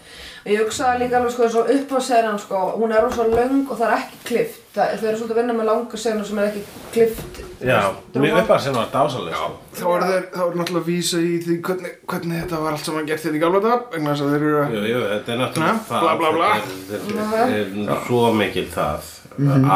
Ég 0.46 0.61
hugsaði 0.62 0.98
líka 1.00 1.16
alveg 1.18 1.32
sko, 1.32 1.48
svo 1.48 1.62
upp 1.74 1.90
á 1.90 2.00
senan 2.00 2.38
sko, 2.38 2.61
hún 2.78 2.92
er 2.94 3.02
rosa 3.02 3.24
löng 3.26 3.66
og 3.70 3.78
það 3.78 3.86
er 3.90 3.96
ekki 3.98 4.18
klift. 4.24 4.61
Það, 4.77 4.91
þau 5.01 5.07
eru 5.09 5.16
svolítið 5.18 5.33
að 5.33 5.39
vinna 5.41 5.55
með 5.57 5.68
langa 5.70 5.99
senur 6.03 6.27
sem 6.29 6.39
er 6.43 6.49
ekki 6.51 6.62
klift. 6.93 7.39
Já, 7.64 7.79
mér 8.20 8.35
upp 8.43 8.51
að 8.53 8.59
sem 8.66 8.74
var 8.77 8.89
dásaleg. 8.93 9.37
sko. 9.39 9.47
þá 9.77 9.85
er 9.97 10.03
þeir 10.11 10.24
þá 10.35 10.41
er 10.47 10.57
náttúrulega 10.61 10.83
að 10.83 10.91
vísa 10.91 11.20
í 11.24 11.31
því 11.47 11.55
hvernig, 11.68 11.93
hvernig 12.12 12.43
þetta 12.43 12.59
var 12.66 12.77
allt 12.77 12.85
saman 12.91 13.07
gert 13.09 13.22
þetta 13.24 13.39
í 13.39 13.43
gamla 13.47 13.61
dag 13.64 13.87
vegna 13.95 14.12
þess 14.12 14.24
að 14.27 14.35
þeir 14.35 14.45
eru 14.51 14.59
að 14.61 14.74
Jú, 14.77 14.83
jú, 14.91 14.99
þetta 15.12 15.33
er 15.33 15.41
náttúrulega 15.41 15.79
það. 15.89 16.05
bla, 16.05 16.14
bla, 16.20 16.33
bla. 16.37 16.51
Þetta 16.91 17.39
er, 17.47 17.55
er, 17.57 17.70
er 17.97 18.03
svo 18.11 18.22
mikil 18.37 18.66
það 18.77 19.09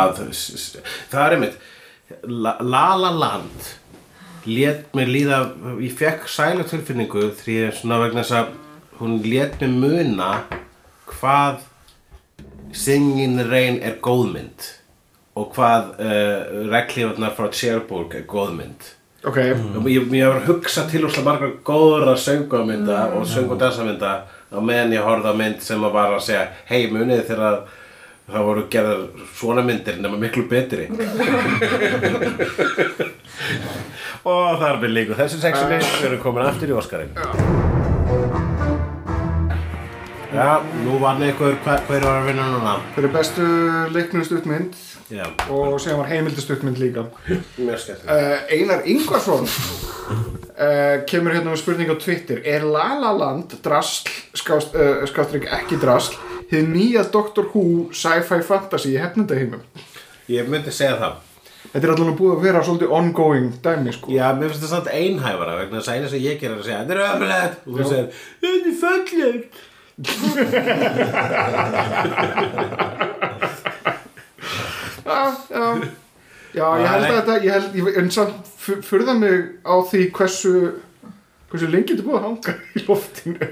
að, 0.03 0.21
s- 0.35 0.53
s- 0.61 0.99
það 1.13 1.25
er 1.27 1.37
einmitt, 1.39 1.57
La 2.45 2.53
La 2.61 2.85
La 3.01 3.11
Land 3.23 3.71
lét 4.51 4.93
mér 4.97 5.09
líða, 5.17 5.41
ég 5.81 5.97
fekk 5.97 6.29
sæla 6.33 6.65
tilfinningu 6.69 7.31
því 7.41 7.57
að 7.71 7.75
svona 7.81 7.99
vegna 8.05 8.23
þess 8.25 8.37
að 8.43 8.53
hún 9.01 9.19
lét 9.25 9.57
mér 9.61 9.75
muna 9.81 10.31
hvað 11.11 11.65
Singin' 12.73 13.41
Rain 13.51 13.81
er 13.83 13.97
góðmynd 14.05 14.69
og 15.37 15.53
hvað 15.55 15.83
uh, 16.01 16.39
reglífarnar 16.72 17.35
frá 17.37 17.47
Cherbourg 17.55 18.14
er 18.18 18.24
góðmynd. 18.28 18.81
ok, 19.24 19.37
Mm. 19.37 19.87
Ég, 19.87 20.11
ég 20.16 20.26
var 20.28 20.37
að 20.41 20.47
hugsa 20.49 20.87
til 20.91 21.05
úrslega 21.05 21.24
margar 21.24 21.51
góðra 21.64 22.14
söngumynda 22.16 23.12
og 23.16 23.26
söng- 23.28 23.51
og 23.53 23.59
dansamynda 23.61 24.12
á 24.51 24.59
meðan 24.61 24.93
ég 24.97 25.05
horfði 25.05 25.28
á 25.31 25.35
mynd 25.37 25.61
sem 25.62 25.83
að 25.85 25.93
var 25.93 26.11
að 26.16 26.20
segja 26.24 26.47
hei 26.70 26.89
munið 26.91 27.26
þegar 27.28 27.61
það 28.31 28.45
voru 28.47 28.62
gerðar 28.70 29.01
svona 29.35 29.62
myndir 29.66 29.97
nema 30.01 30.16
miklu 30.18 30.43
betri. 30.49 30.89
Og 34.31 34.59
það 34.61 34.66
er 34.70 34.78
við 34.83 34.91
líka 34.97 35.14
þessu 35.18 35.39
sexinni 35.41 35.78
við 35.81 36.07
erum 36.11 36.20
komin 36.24 36.45
aftur 36.47 36.72
í 36.72 36.76
Óskarinn 36.76 37.14
Já, 40.31 40.62
nú 40.85 41.01
vann 41.03 41.24
ykkur 41.26 41.57
hver, 41.64 41.81
hver 41.89 42.05
var 42.07 42.20
að 42.20 42.28
vinna 42.28 42.45
núna? 42.53 42.76
Þeir 42.95 43.03
eru 43.03 43.09
bestu 43.16 43.47
leiknum 43.91 44.22
stuttmynd 44.22 44.76
Já, 45.11 45.24
og 45.51 45.81
síðan 45.83 45.99
var 45.99 46.11
heimildi 46.12 46.43
stuttmynd 46.45 46.78
líka. 46.78 47.03
Mjög 47.59 47.81
skemmt 47.83 48.05
uh, 48.07 48.37
Einar 48.55 48.85
Ingvarsson 48.87 49.49
uh, 49.51 51.01
kemur 51.11 51.35
hérna 51.35 51.51
með 51.51 51.59
spurning 51.64 51.91
á 51.91 51.99
Twitter. 51.99 52.39
Er 52.47 52.62
La 52.62 52.93
La 53.01 53.11
Land 53.11 53.57
drasl 53.64 54.07
skást, 54.39 54.76
uh, 54.78 55.03
skástrík 55.11 55.49
ekki 55.51 55.81
drasl 55.83 56.14
þið 56.53 56.70
nýja 56.76 57.03
Doctor 57.11 57.49
Who 57.51 57.89
sci-fi 57.91 58.39
fantasy 58.47 58.95
í 58.95 59.01
hefnundaheimum 59.03 59.66
Ég 60.31 60.47
myndi 60.47 60.70
segja 60.70 60.95
það. 61.01 61.18
Þetta 61.72 61.83
er 61.83 61.93
allavega 61.97 62.18
búið 62.20 62.37
að 62.37 62.47
vera 62.47 62.62
svolítið 62.66 62.95
ongoing 63.01 63.51
dæmi 63.64 63.97
sko. 63.97 64.14
Já, 64.14 64.28
mér 64.39 64.55
finnst 64.55 64.62
það 64.62 64.72
samt 64.76 64.95
einhæfara 64.95 65.59
vegna 65.59 65.81
þess 65.81 65.91
að 65.91 65.99
eina 65.99 66.12
sem 66.14 66.22
ég 66.22 66.39
gerir 66.39 66.55
er 66.55 66.62
að 66.62 66.70
segja 66.70 66.78
Þetta 66.85 66.95
er 66.95 67.03
öfulegt 67.09 67.66
og 67.66 67.74
þú 67.74 67.91
segir 67.91 68.22
Þetta 68.45 68.70
er 68.70 68.78
fallegt 68.85 69.61
Já, 75.05 75.19
já. 75.51 75.65
Já, 76.51 76.65
ég 76.83 76.87
held 76.91 77.05
að 77.07 77.13
þetta, 77.15 77.35
ég 77.45 77.53
held, 77.55 77.75
ég, 77.79 77.89
en 78.01 78.09
samt 78.11 78.49
furða 78.83 79.13
mig 79.19 79.45
á 79.63 79.75
því 79.87 80.01
hversu 80.17 80.53
hversu 81.51 81.69
lengi 81.71 81.95
þetta 81.95 82.03
er 82.03 82.09
búið 82.09 82.19
að 82.19 82.25
hanga 82.27 82.55
í 82.75 82.83
loftinu. 82.89 83.49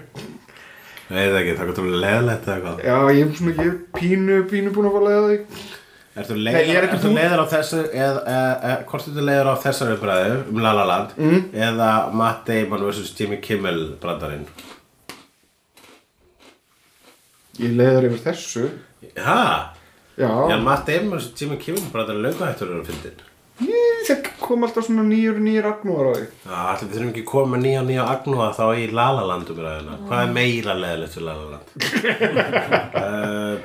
Nei, 1.08 1.20
það 1.22 1.38
ekki, 1.40 1.52
það 1.60 1.62
er 1.64 1.76
komið 1.78 1.94
leðlegt 2.02 2.48
eða 2.48 2.56
eitthvað. 2.56 2.80
Já, 2.88 2.96
ég 3.14 3.20
er 3.22 3.36
svona, 3.38 3.54
er 3.68 3.76
pínu, 3.94 4.38
pínu 4.50 4.72
búin 4.74 4.88
að 4.90 4.96
ég 6.18 6.34
er 6.34 6.42
leiður, 6.42 6.88
ekki 6.88 6.98
ertu 6.98 7.12
leiður 7.14 7.42
á 7.46 7.46
þessu 7.54 7.80
eða, 7.94 8.22
hvort 8.90 9.06
ertu 9.12 9.24
leiður 9.28 9.50
á 9.54 9.62
þessar 9.62 9.92
umræðu 9.94 10.38
um 10.50 10.58
La 10.64 10.72
La 10.74 10.86
Land 10.90 11.14
Mm. 11.22 11.44
eða 11.54 11.90
Matt 12.18 12.40
Damon 12.50 12.82
vs. 12.88 13.12
Jimmy 13.14 13.38
Kimmel 13.44 13.78
brandarinn 14.02 14.48
Ég 17.58 17.74
leiðar 17.78 18.06
yfir 18.10 18.22
þessu. 18.28 18.68
Ha? 19.24 19.40
Já, 20.18 20.28
Já, 20.50 20.56
Matt 20.62 20.86
Damon 20.90 21.18
vs. 21.18 21.32
Jimmy 21.38 21.56
Kimmel 21.62 21.90
brandarinn 21.92 22.24
löngu 22.26 22.44
hættur 22.46 22.70
eru 22.72 22.82
að 22.84 22.92
fyndin 22.92 23.24
það 24.08 24.28
kom 24.38 24.62
alltaf 24.64 24.84
svona 24.86 25.02
nýjur, 25.02 25.36
nýjur 25.42 25.66
agnúar 25.66 26.06
á 26.08 26.12
því. 26.14 26.26
Já, 26.46 26.58
allir 26.70 26.86
við 26.88 26.92
þurfum 26.94 27.08
ekki 27.10 27.22
að 27.24 27.30
koma 27.32 27.58
nýja 27.58 27.80
og 27.82 27.88
nýja 27.88 28.04
agnúa 28.12 28.46
þá 28.54 28.62
í 28.78 28.84
La 28.94 29.06
La 29.16 29.24
Land 29.28 29.50
umræðuna 29.52 29.96
Hvað 30.06 30.22
er 30.22 30.30
meira 30.36 30.76
leiðilegt 30.78 31.16
við 31.18 31.24
La 31.26 31.34
La 31.34 31.46
Land? 31.50 31.66
uh, 33.02 33.58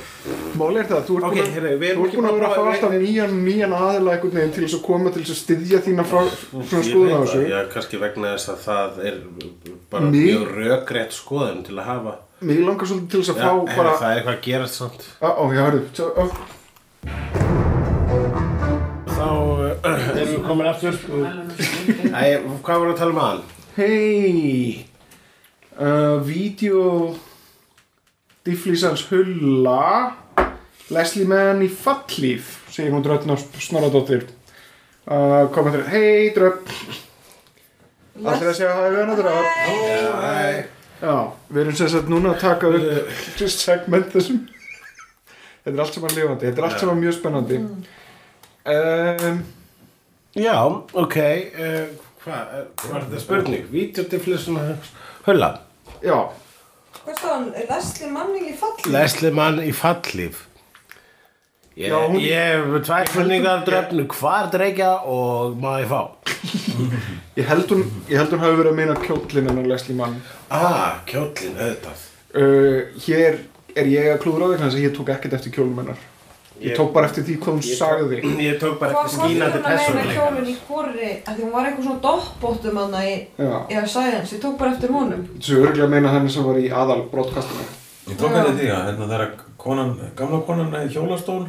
Máli 0.59 0.81
er 0.81 0.89
það, 0.89 1.03
þú 1.07 1.17
ert 1.19 1.27
Ok, 1.29 1.37
búin 1.37 1.45
að, 1.45 1.69
ert 1.69 2.01
ekki 2.07 2.17
búin 2.17 2.27
að 2.27 2.33
bara 2.33 2.39
vera 2.39 2.49
að 2.49 2.55
fá 2.57 2.61
að- 2.63 2.71
alltaf 2.73 2.95
nýjan, 2.97 3.37
nýjan 3.45 3.75
aðila 3.77 4.15
einhvern 4.17 4.35
veginn 4.39 4.53
til 4.57 4.65
þess 4.65 4.77
að 4.79 4.83
koma 4.89 5.13
til 5.13 5.23
þess 5.23 5.35
að 5.35 5.41
styðja 5.43 5.81
þína 5.87 6.05
frá 6.09 6.21
svona 6.33 6.83
skoðun 6.89 7.13
á 7.13 7.19
þessu. 7.23 7.41
Já, 7.53 7.59
kannski 7.77 8.01
vegna 8.03 8.33
þess 8.33 8.51
að 8.53 8.59
það 8.67 8.99
er 9.11 9.17
bara 9.93 10.09
Mig- 10.09 10.25
mjög 10.25 10.53
rökrétt 10.57 11.15
skoðun 11.21 11.63
til 11.69 11.77
að 11.77 11.89
hafa 11.93 12.17
Mér 12.43 12.65
langar 12.67 12.87
svolítið 12.89 13.07
til 13.13 13.19
þess 13.21 13.31
að 13.31 13.37
Já, 13.39 13.43
fá 13.47 13.51
bara 13.77 13.91
það 13.95 14.09
er 14.09 14.17
eitthvað 14.19 14.33
að 14.33 14.41
gerast 14.43 14.75
samt. 14.79 15.03
Á, 15.23 15.29
á, 15.31 15.43
já, 15.47 15.61
hörðu, 15.63 15.81
svo, 15.95 16.07
ó, 16.11 16.23
Þá 19.13 19.27
uh, 19.31 19.69
erum 20.11 20.33
við 20.33 20.41
komin 20.43 20.67
aftur. 20.67 20.97
Æ, 22.11 22.23
hvað 22.65 22.81
voru 22.81 22.91
að 22.91 22.99
tala 22.99 23.13
um 23.13 23.21
aðan? 23.23 23.45
Hei 23.77 24.83
uh, 25.79 26.19
Vídeó 26.27 27.15
Difflísans 28.43 29.05
hulla 29.07 29.79
Leslie 30.91 31.29
Mann 31.29 31.63
í 31.63 31.71
fallíf 31.71 32.59
segir 32.73 32.91
hún 32.91 33.07
dröttin 33.07 33.31
á 33.31 33.39
Snorradóttir. 33.39 34.27
Uh, 35.07 35.47
kommentur 35.55 35.87
Hei 35.87 36.35
dröpp 36.35 36.67
Allir 38.19 38.51
að 38.51 38.57
segja 38.59 38.75
að 38.75 38.77
það 38.77 38.87
er 38.91 38.95
vena 38.99 39.15
dröpp 39.23 40.81
Já, 41.03 41.15
við 41.51 41.61
erum 41.65 41.75
sem 41.75 41.89
sagt 41.91 42.11
núna 42.11 42.31
að 42.31 42.43
taka 42.45 42.69
upp 42.71 43.41
segment 43.51 44.13
þessum 44.13 44.37
Þetta 45.63 45.73
er 45.73 45.81
allt 45.83 45.97
saman 45.97 46.15
lifandi, 46.15 46.47
þetta 46.47 46.61
er 46.61 46.65
allt 46.67 46.79
saman 46.81 46.99
mjög 46.99 47.13
spennandi. 47.15 47.57
Um, 48.67 49.37
Já, 50.39 50.55
ok 50.95 51.17
uh, 51.19 51.91
Hvað, 52.23 52.53
uh, 52.55 52.87
var 52.87 53.03
þetta 53.05 53.19
spurning? 53.21 53.67
Vídeodiflísun 53.71 54.59
hulla 55.27 55.49
Já, 56.03 56.17
Hvað 57.03 57.19
stóð 57.19 57.33
hann? 57.33 57.49
Leslie 57.67 58.11
Manning 58.15 58.47
í 58.47 58.55
falli? 58.59 58.91
Leslie 58.95 59.33
mann 59.35 59.59
í 59.59 59.73
fallíf 59.75 60.45
Ég, 61.73 61.89
hef 61.89 62.83
tvær 62.85 63.07
spurningar 63.09 63.63
dröfnu 63.65 64.03
hvar 64.13 64.49
dreikja 64.53 64.91
og 65.09 65.55
ég 65.81 65.87
fá. 65.89 66.01
Ég 67.33 67.47
held 67.49 67.71
hún, 67.73 67.81
ég 68.11 68.19
held 68.19 68.33
hún 68.35 68.43
hafi 68.43 68.59
verið 68.59 68.71
að 68.71 68.77
meina 68.77 68.95
kjóllin 69.01 69.49
en 69.49 69.61
Leslie 69.69 69.97
Mann. 69.97 70.19
Ah, 70.53 70.99
kjóllin 71.09 71.55
auðvitað. 71.57 72.03
Uh, 72.33 72.93
Hér 73.07 73.39
er 73.73 73.89
ég 73.89 74.11
að 74.13 74.19
klúðra 74.21 74.45
á 74.45 74.49
því 74.51 74.59
þannig 74.61 74.77
að 74.77 74.85
ég 74.85 74.93
tók 74.99 75.09
ekkert 75.15 75.37
eftir 75.39 75.55
kjólum 75.55 75.79
hennar. 75.81 76.01
Ég 76.61 76.69
Ég- 76.69 76.77
tók 76.77 76.91
bara 76.93 77.09
eftir 77.09 77.25
því 77.25 77.37
hvað 77.41 77.55
hún 77.57 77.63
sagði 77.65 78.19
tók, 78.21 78.41
ég 78.47 78.59
tók 78.61 78.75
bara 78.79 78.93
eftir 78.93 79.17
hvað 79.17 79.31
skínandi 79.33 79.57
hún 79.57 79.65
að 79.65 79.97
meina 79.97 80.13
kjólinn 80.13 80.51
í 80.51 80.55
hvori? 80.67 81.09
Af 81.25 81.33
því 81.33 81.41
hún 81.47 81.55
var 81.57 81.69
eitthvað 81.71 81.87
svona 81.87 82.03
doppbóttum 82.05 82.77
hann 82.83 82.99
í, 83.01 83.15
í 83.73 83.81
Science, 83.89 84.35
ég 84.35 84.43
tók 84.45 84.59
bara 84.61 84.75
eftir 84.75 84.93
honum. 84.93 85.25
þessu 85.39 85.57
örgulega 85.63 85.87
að 85.89 85.95
meina 85.95 86.13
henni 86.13 86.29
sem 86.37 86.45
var 86.45 86.61
í 86.61 86.69
aðal 86.69 87.01
broadcastinu 87.09 87.65
Ég 88.11 88.19
tók 88.19 88.37
eftir 88.37 88.55
því 88.61 88.69
að 88.69 88.87
hérna 88.91 89.09
þegar 89.09 89.33
konan, 89.57 89.91
gamla 90.19 90.39
konan 90.45 90.73
í 90.83 90.93
hjólastól 90.93 91.41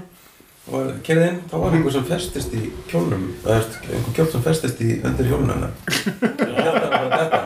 var 0.72 0.86
kerið 1.04 1.26
inn, 1.28 1.40
þá 1.50 1.56
var 1.60 1.74
einhver 1.76 1.92
sem 1.92 2.04
festist 2.08 2.54
í 2.56 2.62
kjólnum, 2.88 3.26
eða 3.44 3.58
einhver 3.90 4.14
kjól 4.16 4.30
sem 4.32 4.42
festist 4.46 4.80
í 4.80 4.94
undir 5.04 5.28
hjólnum 5.28 5.52
hennar. 5.52 5.76
Þetta 5.84 6.64
var 6.64 6.88
bara 6.88 7.20
þetta. 7.20 7.42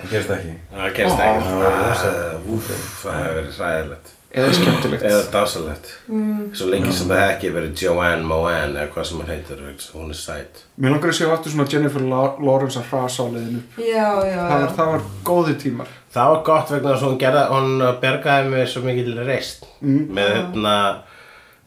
Það 0.00 0.12
gerist 0.14 0.30
ekki. 0.36 0.54
Það 0.76 0.94
gerst 0.96 1.20
ekki. 1.26 1.44
Það 1.44 1.60
var 1.60 1.74
Ah, 1.74 1.82
rosa- 1.90 2.40
úff, 2.54 2.70
Það 3.02 3.18
hefur 3.20 3.36
verið 3.40 3.58
ræðilegt 3.60 4.16
Eða 4.30 4.50
skemmtilegt. 4.54 5.02
Eða 5.10 5.22
dásalegt 5.34 5.88
Svo 6.54 6.68
lengi 6.70 6.92
sem 6.94 7.08
það 7.10 7.22
ekki 7.32 7.48
verið 7.56 7.80
Joanne 7.82 8.22
Moan 8.30 8.76
eða 8.78 8.84
hvað 8.94 9.08
sem 9.10 9.18
hann 9.20 9.32
heitir 9.34 9.60
Hún 9.96 10.12
er 10.14 10.18
sæt. 10.20 10.60
Mér 10.78 10.94
langar 10.94 11.10
að 11.10 11.16
sjá 11.18 11.26
aftur 11.34 11.50
svona 11.56 11.66
Jennifer 11.72 12.04
La- 12.06 12.36
Lawrence 12.38 12.78
að 12.78 12.86
hrasa 12.92 13.26
á 13.26 13.32
leiðinu 13.34 13.62
Já, 13.82 14.08
já, 14.30 14.38
það 14.52 14.66
það 14.78 14.92
var 14.94 15.04
góði 15.32 15.56
tímar. 15.64 15.90
Það 16.14 16.30
var 16.32 16.42
gott 16.46 16.70
vegna 16.76 16.94
þess 16.94 17.02
að 17.04 17.10
hún 17.10 17.20
Hún 17.58 17.74
bergaði 18.06 18.50
mig 18.54 18.68
svo 18.70 18.84
mikil 18.86 19.18
reist 19.26 19.66
Mm. 19.82 20.02
Með 20.14 20.30
hérna 20.36 20.76
uh, 20.94 21.09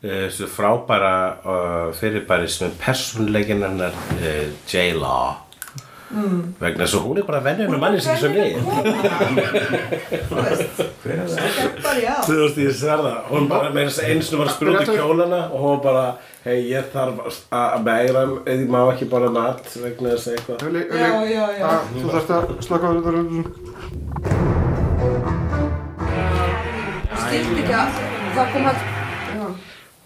Þessu 0.03 0.49
frábæra 0.51 1.13
uh, 1.47 1.93
fyrirbæri 1.95 2.49
sem 2.51 2.67
er 2.67 2.73
persónleikin 2.81 3.63
hennar 3.63 3.93
uh, 4.17 4.49
J-Law. 4.67 5.37
Mm. 6.13 6.41
Vegna 6.59 6.83
þess 6.83 6.97
að 6.97 7.05
hún 7.07 7.19
er 7.21 7.25
bara 7.25 7.39
með 7.41 7.77
manni 7.81 8.01
sem 8.03 8.17
svo 8.19 8.29
við. 8.35 8.59
Þú 10.27 10.35
veist. 10.43 10.81
Þú 12.27 12.35
ég 12.61 12.75
sverða, 12.77 13.13
hún 13.31 13.47
bara 13.49 13.71
með 13.73 13.87
þess 13.89 14.03
að 14.03 14.11
einu 14.11 14.27
sinni 14.27 14.41
var 14.43 14.83
í 14.83 14.85
kjólana 14.91 15.41
og 15.49 15.63
hún 15.63 15.81
bara, 15.87 16.05
hei 16.45 16.59
ég 16.69 16.91
þarf 16.93 17.39
að 17.55 17.87
meira, 17.87 18.25
ég 18.51 18.65
má 18.69 18.81
ekki 18.91 19.07
bara 19.09 19.31
mat 19.33 19.63
vegna 19.73 20.13
þess 20.13 20.27
að 20.29 20.33
eitthvað. 20.37 20.57
Öli, 20.69 20.81
Já, 20.91 21.11
já, 21.31 21.45
já. 21.57 21.67
Ah, 21.71 21.79
Þú 21.95 22.07
þarft 22.13 22.31
að 22.37 22.43
slaka 22.67 22.85
á 22.85 22.93
þetta 22.99 23.11
Ég 27.33 27.47
skildi 27.47 27.63
ekki 27.63 27.79
að 27.79 28.03
það 28.35 28.51
kom 28.53 28.69
að... 28.69 28.92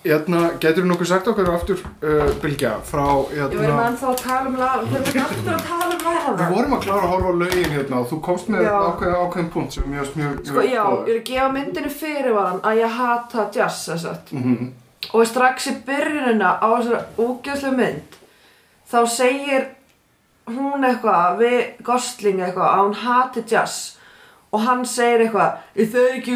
Já. 0.08 0.18
Hérna, 0.18 0.42
getur 0.62 0.84
þú 0.84 0.90
nokkuð 0.92 1.10
sagt 1.10 1.28
okkur 1.32 1.50
aftur 1.52 1.82
uh, 1.84 2.32
Bylgja, 2.42 2.74
frá 2.88 3.04
Ég 3.34 3.44
verðum 3.44 3.64
hérna 3.66 3.88
ennþá 3.92 4.10
að 4.12 4.22
tala 4.24 4.52
um 4.52 4.58
lag, 4.60 4.86
við 4.88 5.08
verðum 5.08 5.24
aftur 5.26 5.54
að 5.54 5.64
tala 5.68 5.90
um 5.98 6.06
lag. 6.08 6.28
Við 6.42 6.54
vorum 6.56 6.76
að 6.78 6.84
klára 6.86 7.02
að 7.02 7.14
horfa 7.14 7.32
á 7.32 7.36
lögin 7.42 7.74
hérna 7.76 8.00
og 8.02 8.08
þú 8.12 8.20
komst 8.28 8.52
með 8.54 8.68
Já. 8.68 8.76
ákveðin, 8.88 9.50
punkt 9.54 9.78
sem 9.78 9.90
mjög, 9.92 10.12
mjög, 10.20 10.38
Sko, 10.48 10.64
já, 10.66 10.84
ég 10.84 11.12
er 11.14 11.20
að 11.20 11.26
gefa 11.32 11.48
myndinu 11.58 11.92
fyrirvaran 11.94 12.62
að 12.64 12.82
ég 12.82 12.96
hata 13.00 13.48
jazz, 13.54 13.82
þess 13.90 14.08
að. 14.12 14.34
Mhm. 14.38 14.72
Og 15.14 15.28
strax 15.28 15.68
í 15.68 15.76
byrjunina 15.88 16.54
á 16.60 16.68
þessari 16.78 17.04
úgjöfslega 17.28 17.78
mynd, 17.78 18.18
þá 18.92 19.00
segir 19.12 19.68
hún 20.48 20.88
eitthvað 20.88 21.38
við 21.42 21.60
Gosling 21.84 22.42
eitthvað 22.42 22.72
að 22.72 22.84
hún 22.86 23.00
hati 23.04 23.44
jazz. 23.48 23.97
Og 24.56 24.62
hann 24.64 24.86
segir 24.88 25.26
eitthvað, 25.26 25.58
"Ég, 25.76 25.90
það 25.92 26.04
er 26.08 26.14
ekki, 26.18 26.36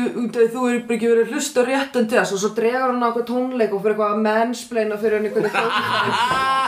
þú 0.53 0.61
er 0.67 0.79
bara 0.87 0.95
ekki 0.97 1.11
verið 1.11 1.23
að 1.25 1.31
hlusta 1.31 1.61
á 1.63 1.69
réttan 1.69 2.09
jazz 2.11 2.33
og 2.33 2.39
svo 2.39 2.49
dregur 2.55 2.91
hann 2.91 3.03
á 3.03 3.07
eitthvað 3.07 3.29
tónleik 3.31 3.71
og 3.73 3.81
fyrir 3.81 3.95
eitthvað 3.95 4.11
að 4.11 4.23
mennsplaina 4.25 4.97
fyrir 4.97 5.15
hann 5.15 5.25
einhverju 5.25 5.51
tónleik. 5.55 6.15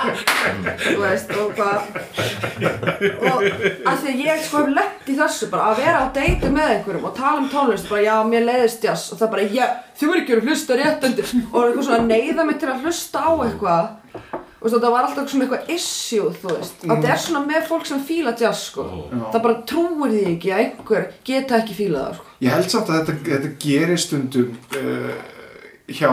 Þú 0.84 0.98
veist, 1.04 1.30
og 1.36 1.52
hvað. 1.58 1.80
Og 3.34 3.40
að 3.92 3.98
því 4.00 4.10
að 4.14 4.24
ég 4.24 4.38
sko 4.46 4.58
hef 4.64 4.70
lett 4.78 5.08
í 5.12 5.18
þessu 5.20 5.50
bara 5.52 5.64
að 5.72 5.84
vera 5.84 6.00
á 6.00 6.08
deiti 6.16 6.50
með 6.50 6.72
einhverjum 6.78 7.10
og 7.12 7.16
tala 7.18 7.38
um 7.44 7.50
tónlist 7.52 7.90
bara 7.90 8.02
já 8.08 8.16
mér 8.24 8.48
leiðist 8.48 8.84
jazz. 8.84 9.12
Og 9.12 9.20
það 9.20 9.32
bara 9.36 9.44
þú 10.00 10.14
er 10.14 10.22
ekki 10.22 10.34
verið 10.34 10.44
að 10.44 10.50
hlusta 10.50 10.80
réttandi 10.80 11.28
og 11.52 11.60
eitthvað 11.64 11.86
svona 11.88 12.08
neyða 12.08 12.46
mig 12.48 12.60
til 12.60 12.72
að 12.72 12.82
hlusta 12.88 13.20
á 13.20 13.32
eitthvað 13.44 13.86
og 14.64 14.82
það 14.84 14.94
var 14.96 15.08
alltaf 15.10 15.30
svona 15.34 15.46
eitthvað 15.48 15.74
issue 15.76 16.30
þú 16.40 16.54
veist. 16.54 16.86
Að 16.88 17.02
það 17.04 17.12
er 17.16 17.22
svona 17.26 17.42
með 17.50 17.68
fólk 17.68 17.86
sem 17.90 18.00
fíla 18.08 18.34
jazz 18.40 18.64
sko. 18.70 18.86
Það 19.34 19.42
bara 19.44 19.58
trúir 19.74 20.14
því 20.16 20.24
ekki 20.36 20.54
að 20.56 20.64
einhver 20.64 21.06
geta 21.28 21.60
ekki 21.60 21.76
fíla 21.82 22.06
það 22.08 22.18
sko. 22.22 22.26
Ég 22.48 22.56
held 22.58 22.72
samt 22.72 22.90
að 22.90 23.00
þetta, 23.02 23.14
þetta 23.30 23.54
gerir 23.68 24.02
stundum 24.04 24.58
uh, 24.80 25.14
hjá 26.00 26.12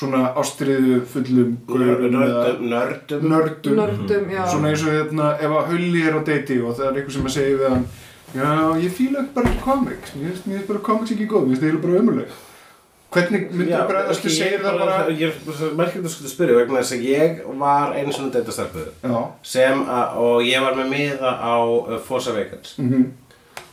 svona 0.00 0.20
ástriðu 0.40 1.00
fullum 1.10 1.56
Nördum, 1.68 3.24
nördum. 3.28 4.30
svona 4.48 4.70
eins 4.70 4.84
og 4.86 4.94
hérna 4.94 5.32
ef 5.42 5.50
að 5.50 5.66
Hulli 5.72 6.04
er 6.06 6.14
á 6.16 6.20
deiti 6.24 6.60
og 6.62 6.76
það 6.78 6.86
er 6.86 7.00
einhver 7.00 7.12
sem 7.16 7.26
að 7.26 7.34
segja 7.34 7.56
við 7.58 7.72
hann 7.74 7.82
já, 8.30 8.52
ég 8.84 8.94
fíla 8.94 9.24
bara 9.34 9.50
ekki 9.50 9.64
mér 10.14 10.30
finnst- 10.30 10.46
mér 10.46 10.56
finnst 10.60 10.68
bara 10.70 10.82
comics 10.86 11.10
ekki 11.16 11.26
góð, 11.26 11.48
mér 11.50 11.58
finnst 11.58 11.66
það 11.66 11.82
bara 11.84 11.98
ömuleg 12.00 12.38
hvernig 13.14 13.46
myndir 13.50 13.74
þú 13.74 13.86
bregðast? 13.90 14.24
þú 14.24 14.32
segir 14.34 14.64
það 14.64 14.80
bara 14.80 14.98
Ég 15.10 15.22
er 15.28 15.74
merkilegt 15.78 16.06
að 16.06 16.14
skuta 16.14 16.32
spyrja 16.32 16.58
vegna 16.60 16.82
þess 16.82 16.96
að 16.96 17.06
ég 17.08 17.40
var 17.62 17.94
einu 17.96 18.14
svona 18.14 18.34
deitastarpu 18.36 18.84
já, 19.02 19.16
sem 19.54 19.82
að, 19.84 20.18
og 20.24 20.44
ég 20.46 20.66
var 20.66 20.78
með 20.78 20.92
miða 20.94 21.32
á 21.42 21.54
uh, 21.64 21.96
Forza 22.06 22.34
Vegans 22.36 22.76
mhm. 22.80 23.08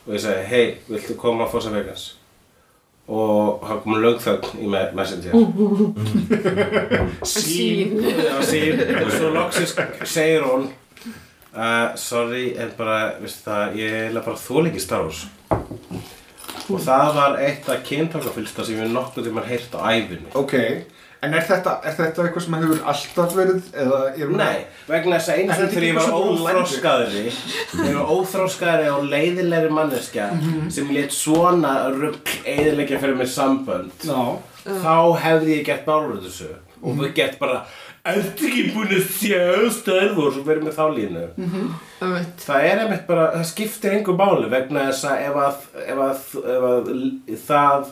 Og 0.08 0.16
ég 0.16 0.24
segi, 0.24 0.44
hei, 0.48 0.66
viltu 0.88 1.18
koma 1.20 1.44
á 1.44 1.52
Forza 1.52 1.74
Vegans? 1.74 2.14
Og 3.08 3.62
það 3.64 3.82
kom 3.84 3.98
lögþögn 4.04 4.62
í 4.64 4.68
me- 4.72 4.92
Messenger. 4.96 5.32
Sín 7.32 7.94
Já, 8.04 8.34
sín, 8.44 8.82
og 9.04 9.12
svo 9.14 9.32
loksins 9.36 9.76
segir 10.04 10.44
hún 10.48 10.68
uh, 11.56 11.96
Sorry, 12.00 12.50
en 12.60 12.72
bara, 12.80 13.18
veistu 13.22 13.48
það, 13.48 13.78
ég 13.80 13.98
er 14.10 14.20
bara 14.20 14.40
þóleiki 14.40 14.84
Star 14.84 15.08
Wars 15.08 15.26
Og 16.68 16.84
það 16.84 17.10
var 17.16 17.40
eitt 17.40 17.68
af 17.72 17.84
kyntakafylsta 17.88 18.66
sem 18.68 18.80
ég 18.82 18.92
nokkuð 18.92 19.30
tímann 19.30 19.48
heyrt 19.48 19.76
á 19.78 19.80
æfinni 19.88 20.34
ok, 20.36 20.56
en 21.24 21.34
er 21.38 21.46
þetta, 21.48 21.78
er 21.88 21.96
þetta 21.96 22.26
eitthvað 22.26 22.46
sem 22.46 22.58
hefur 22.58 22.84
alltaf 22.92 23.36
verið 23.38 23.72
eða 23.84 24.02
er 24.12 24.34
Nei, 24.42 24.60
vegna 24.90 25.18
þess 25.18 25.32
að 25.32 25.40
sinni 25.40 25.58
þetta 25.62 25.72
þegar 25.72 25.88
ég 25.88 25.98
var 25.98 26.12
óþróskaðri 26.20 27.24
Þegar 27.72 27.90
ég 27.90 27.98
var 27.98 28.14
óþróskaðri 28.18 28.92
og 28.94 29.10
leiðilegri 29.14 29.74
manneskja 29.80 30.30
sem 30.76 30.94
létt 30.98 31.16
svona 31.16 31.74
rugg 31.96 32.36
eðilegja 32.44 33.02
fyrir 33.02 33.20
mér 33.22 33.32
sambönd 33.32 34.08
já, 34.08 34.22
þá 34.68 34.96
hefði 35.24 35.60
ég 35.60 35.68
gett 35.72 35.86
bálur 35.88 36.22
þessu 36.28 36.52
og 36.78 37.00
við 37.00 37.14
gett 37.18 37.40
bara 37.42 37.64
Ertu 38.08 38.48
ekki 38.48 38.64
búin 38.76 38.94
að 38.96 39.10
sjá 39.18 39.42
Wars 40.18 40.38
og 40.40 40.46
verið 40.48 40.68
með 40.68 40.78
þá 40.78 40.86
línu 40.96 41.24
Ömmit. 41.38 42.46
Það 42.46 42.68
er 42.70 42.84
einmitt 42.84 43.08
bara, 43.10 43.26
það 43.36 43.48
skiptir 43.52 43.96
einhver 43.98 44.18
máli 44.20 44.52
vegna 44.52 44.86
þess 44.92 45.08
að 45.10 45.24
ef 45.26 45.40
að, 45.44 45.66
ef 45.84 46.02
að, 46.06 46.22
ef 46.54 46.68
að 46.70 46.92
það 47.48 47.92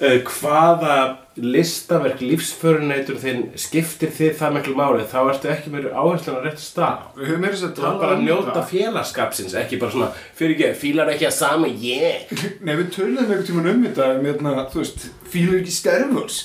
uh, 0.00 0.18
hvaða 0.32 0.96
listaverk 1.40 2.20
lífsförunautur 2.22 3.18
þinn 3.20 3.42
skiptir 3.58 4.12
þið 4.14 4.34
það 4.38 4.54
miklu 4.56 4.74
máli 4.78 5.06
þá 5.08 5.18
ertu 5.22 5.50
ekki 5.52 5.72
með 5.72 5.88
áherslan 5.90 6.38
á 6.38 6.44
rétt 6.44 6.62
stað. 6.62 7.04
Við 7.16 7.30
höfum 7.30 7.44
meira 7.44 7.56
þess 7.56 7.66
að 7.66 7.70
Það 7.70 7.80
er 7.80 7.90
tala 7.90 8.02
bara 8.02 8.14
að 8.14 8.20
um 8.20 8.26
njóta 8.28 8.64
félagskapsins, 8.70 9.56
ekki 9.60 9.80
bara 9.80 9.94
svona 9.94 10.10
fyrir 10.38 10.56
ekki, 10.56 10.70
fílar 10.84 11.12
ekki 11.14 11.28
að 11.30 11.36
sama 11.38 11.70
ég. 11.70 12.32
Nei, 12.66 12.72
við 12.74 12.90
töluðum 12.96 13.22
einhvern 13.26 13.46
tímann 13.48 13.70
um 13.72 13.84
þetta 13.88 14.08
um, 14.14 14.24
hérna, 14.30 14.54
þú 14.72 14.82
veist, 14.82 15.06
fílur 15.32 15.60
ekki 15.60 15.76
Wars 16.14 16.40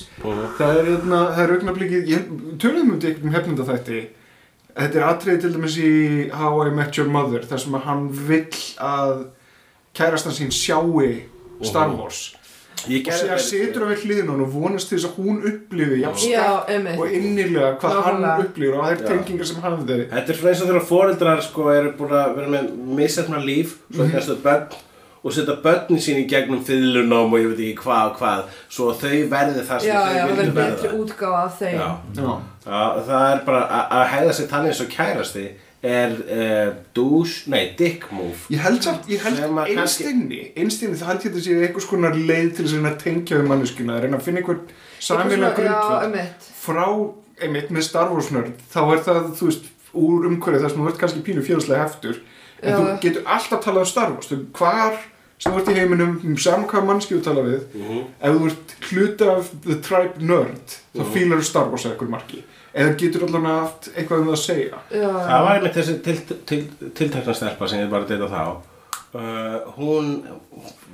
Það 0.58 0.78
er, 0.80 0.92
hérna, 0.92 1.22
það 1.36 1.42
er 1.44 1.56
augnablikið 1.56 2.12
ég, 2.12 2.30
Töluðum 2.62 2.92
um 2.92 2.96
þetta 2.96 3.12
einhvern 3.12 3.30
um 3.30 3.36
hefnundaþætti 3.36 4.04
Þetta 4.76 4.98
er 5.00 5.06
atriði 5.06 5.40
til 5.40 5.52
dæmis 5.54 5.76
í 5.80 5.92
How 6.36 6.58
I 6.66 6.72
Met 6.76 6.98
Your 6.98 7.08
Mother 7.08 7.46
þar 7.48 7.62
sem 7.62 7.76
að 7.78 7.86
hann 7.86 8.02
vill 8.28 8.58
að 8.84 9.14
kærastan 9.96 10.36
sín 10.36 10.52
sjái 10.52 11.24
Star 11.64 11.94
Wars. 11.96 12.34
Ég 12.34 12.35
og 12.86 13.28
bara- 13.28 13.38
situr 13.46 13.82
á 13.82 13.86
við 13.92 14.02
hliðin 14.06 14.28
á 14.28 14.32
hann 14.32 14.40
og 14.46 14.52
vonast 14.54 14.90
þess 14.92 15.06
að 15.08 15.16
hún 15.18 15.36
upplifi 15.50 16.00
Já, 16.02 16.10
sterkt 16.16 16.70
einmitt. 16.70 16.98
og 17.00 17.06
innilega 17.18 17.70
hvað 17.80 18.02
hann 18.06 18.24
upplifir 18.46 18.74
og 18.74 18.84
það 18.84 18.92
er 18.92 18.96
Já. 19.02 19.06
tengingar 19.10 19.46
sem 19.46 19.62
hann 19.62 19.86
þeir 19.86 20.08
Þetta 20.10 20.28
er 20.30 20.34
svona 20.40 20.50
eins 20.52 20.62
og 20.62 20.68
þegar 20.68 20.86
foreldrar 20.90 21.42
sko 21.42 21.68
eru 21.72 21.92
búin 21.98 22.10
að 22.22 22.34
vera 22.36 22.48
með 22.48 22.64
misefna 23.00 23.38
líf 23.44 23.76
svo 23.92 24.02
Mhm. 24.04 24.10
mm 24.12 24.18
-hmm. 24.18 24.42
börn 24.42 24.66
og 25.26 25.32
setja 25.32 25.56
börnin 25.62 25.98
sín 25.98 26.18
í 26.22 26.28
gegnum 26.30 26.60
fyðlunum 26.64 27.32
og 27.32 27.38
ég 27.40 27.48
veit 27.50 27.58
ekki 27.58 27.82
hvað 27.82 28.10
og 28.10 28.16
hvað 28.20 28.42
svo 28.68 28.92
þau 28.92 29.28
verði 29.28 29.62
það 29.66 29.80
sem 29.80 29.88
Já, 29.90 29.98
þau 29.98 30.14
já, 30.14 30.22
það 30.22 30.36
vildu 30.36 30.52
verður 30.52 30.70
betri 30.70 30.88
verða 30.88 30.98
útgáfa 31.02 31.44
af 31.44 31.58
þeim 31.60 31.78
Já. 31.78 31.88
Já, 32.16 32.40
Já, 32.66 33.02
það 33.08 33.32
er 33.32 33.40
bara 33.46 33.60
að- 33.66 33.88
sig 34.32 34.46
þannig 34.48 34.66
eins 34.68 34.80
og 34.80 34.88
kærasti 34.88 35.48
er 35.84 36.12
uh, 36.12 36.74
douche, 36.96 37.50
nei, 37.52 37.74
dick 37.78 38.06
move. 38.12 38.46
Ég 38.50 38.62
held 38.64 38.82
samt, 38.82 39.06
ég 39.10 39.22
held 39.22 39.42
einstinni, 39.66 40.40
einstinni 40.56 40.98
það 40.98 41.12
held 41.12 41.26
ég 41.26 41.36
að 41.36 41.44
sé 41.44 41.56
einhvers 41.68 41.88
konar 41.90 42.16
leið 42.16 42.52
til 42.56 42.66
þess 42.66 42.78
að 42.80 42.98
tengja 43.02 43.40
við 43.40 43.50
manneskina, 43.50 43.96
að 43.96 44.06
reyna 44.06 44.20
að 44.20 44.26
finna 44.26 44.42
einhvern 44.42 44.62
grundvöld 45.06 46.06
einmitt. 46.06 46.48
Frá, 46.62 46.86
einmitt 47.42 47.74
með 47.74 47.88
Star 47.90 48.14
Wars 48.14 48.32
nörd, 48.34 48.54
þá 48.72 48.80
er 48.86 49.04
það, 49.06 49.28
þú 49.38 49.50
veist, 49.50 49.68
úr 49.96 50.30
umhverju 50.30 50.62
þar 50.62 50.72
sem 50.72 50.82
þú 50.82 50.88
ert 50.90 51.02
kannski 51.02 51.26
pínu 51.26 51.44
fjóðslega 51.44 51.84
heftur, 51.84 52.22
en 52.62 52.72
Já. 52.72 52.78
þú 52.78 52.96
getur 53.04 53.30
alltaf 53.36 53.62
talað 53.64 53.84
um 53.84 53.92
Star 53.92 54.16
Wars, 54.16 54.32
þú 54.32 54.40
hvar 54.56 54.98
sem 55.36 55.52
þú 55.52 55.60
ert 55.60 55.70
í 55.70 55.76
heiminum, 55.76 56.18
um 56.24 56.36
saman 56.40 56.68
hvað 56.70 56.86
mannski 56.88 57.16
þú 57.18 57.22
tala 57.26 57.44
við, 57.44 57.64
ef 58.24 58.36
þú 58.36 58.50
ert 58.50 58.76
hluti 58.88 59.26
af 59.28 59.50
The 59.66 59.78
Tribe 59.84 60.28
Nerd, 60.32 60.76
þá 60.96 61.02
fílar 61.12 61.42
þú 61.42 61.48
Star 61.50 61.68
Wars 61.72 61.84
að 61.84 61.92
einhver 61.92 62.12
marki, 62.16 62.40
eða 62.76 62.94
getur 63.00 63.26
allan 63.26 63.50
haft 63.50 63.90
eitthvað 63.94 64.22
um 64.22 64.30
það 64.30 64.36
að 64.36 64.42
segja. 64.44 64.80
Já, 64.92 65.10
Það 65.10 65.44
var 65.48 65.58
einmitt 65.58 65.76
þessi 65.80 65.98
til, 66.04 66.16
til, 66.50 66.62
tiltekna 67.00 67.36
stelpa 67.36 67.68
sem 67.70 67.84
ég 67.84 67.92
var 67.92 68.04
að 68.04 68.14
deyta 68.14 68.32
þá 68.32 68.42
uh, 69.16 69.56
hún 69.76 70.10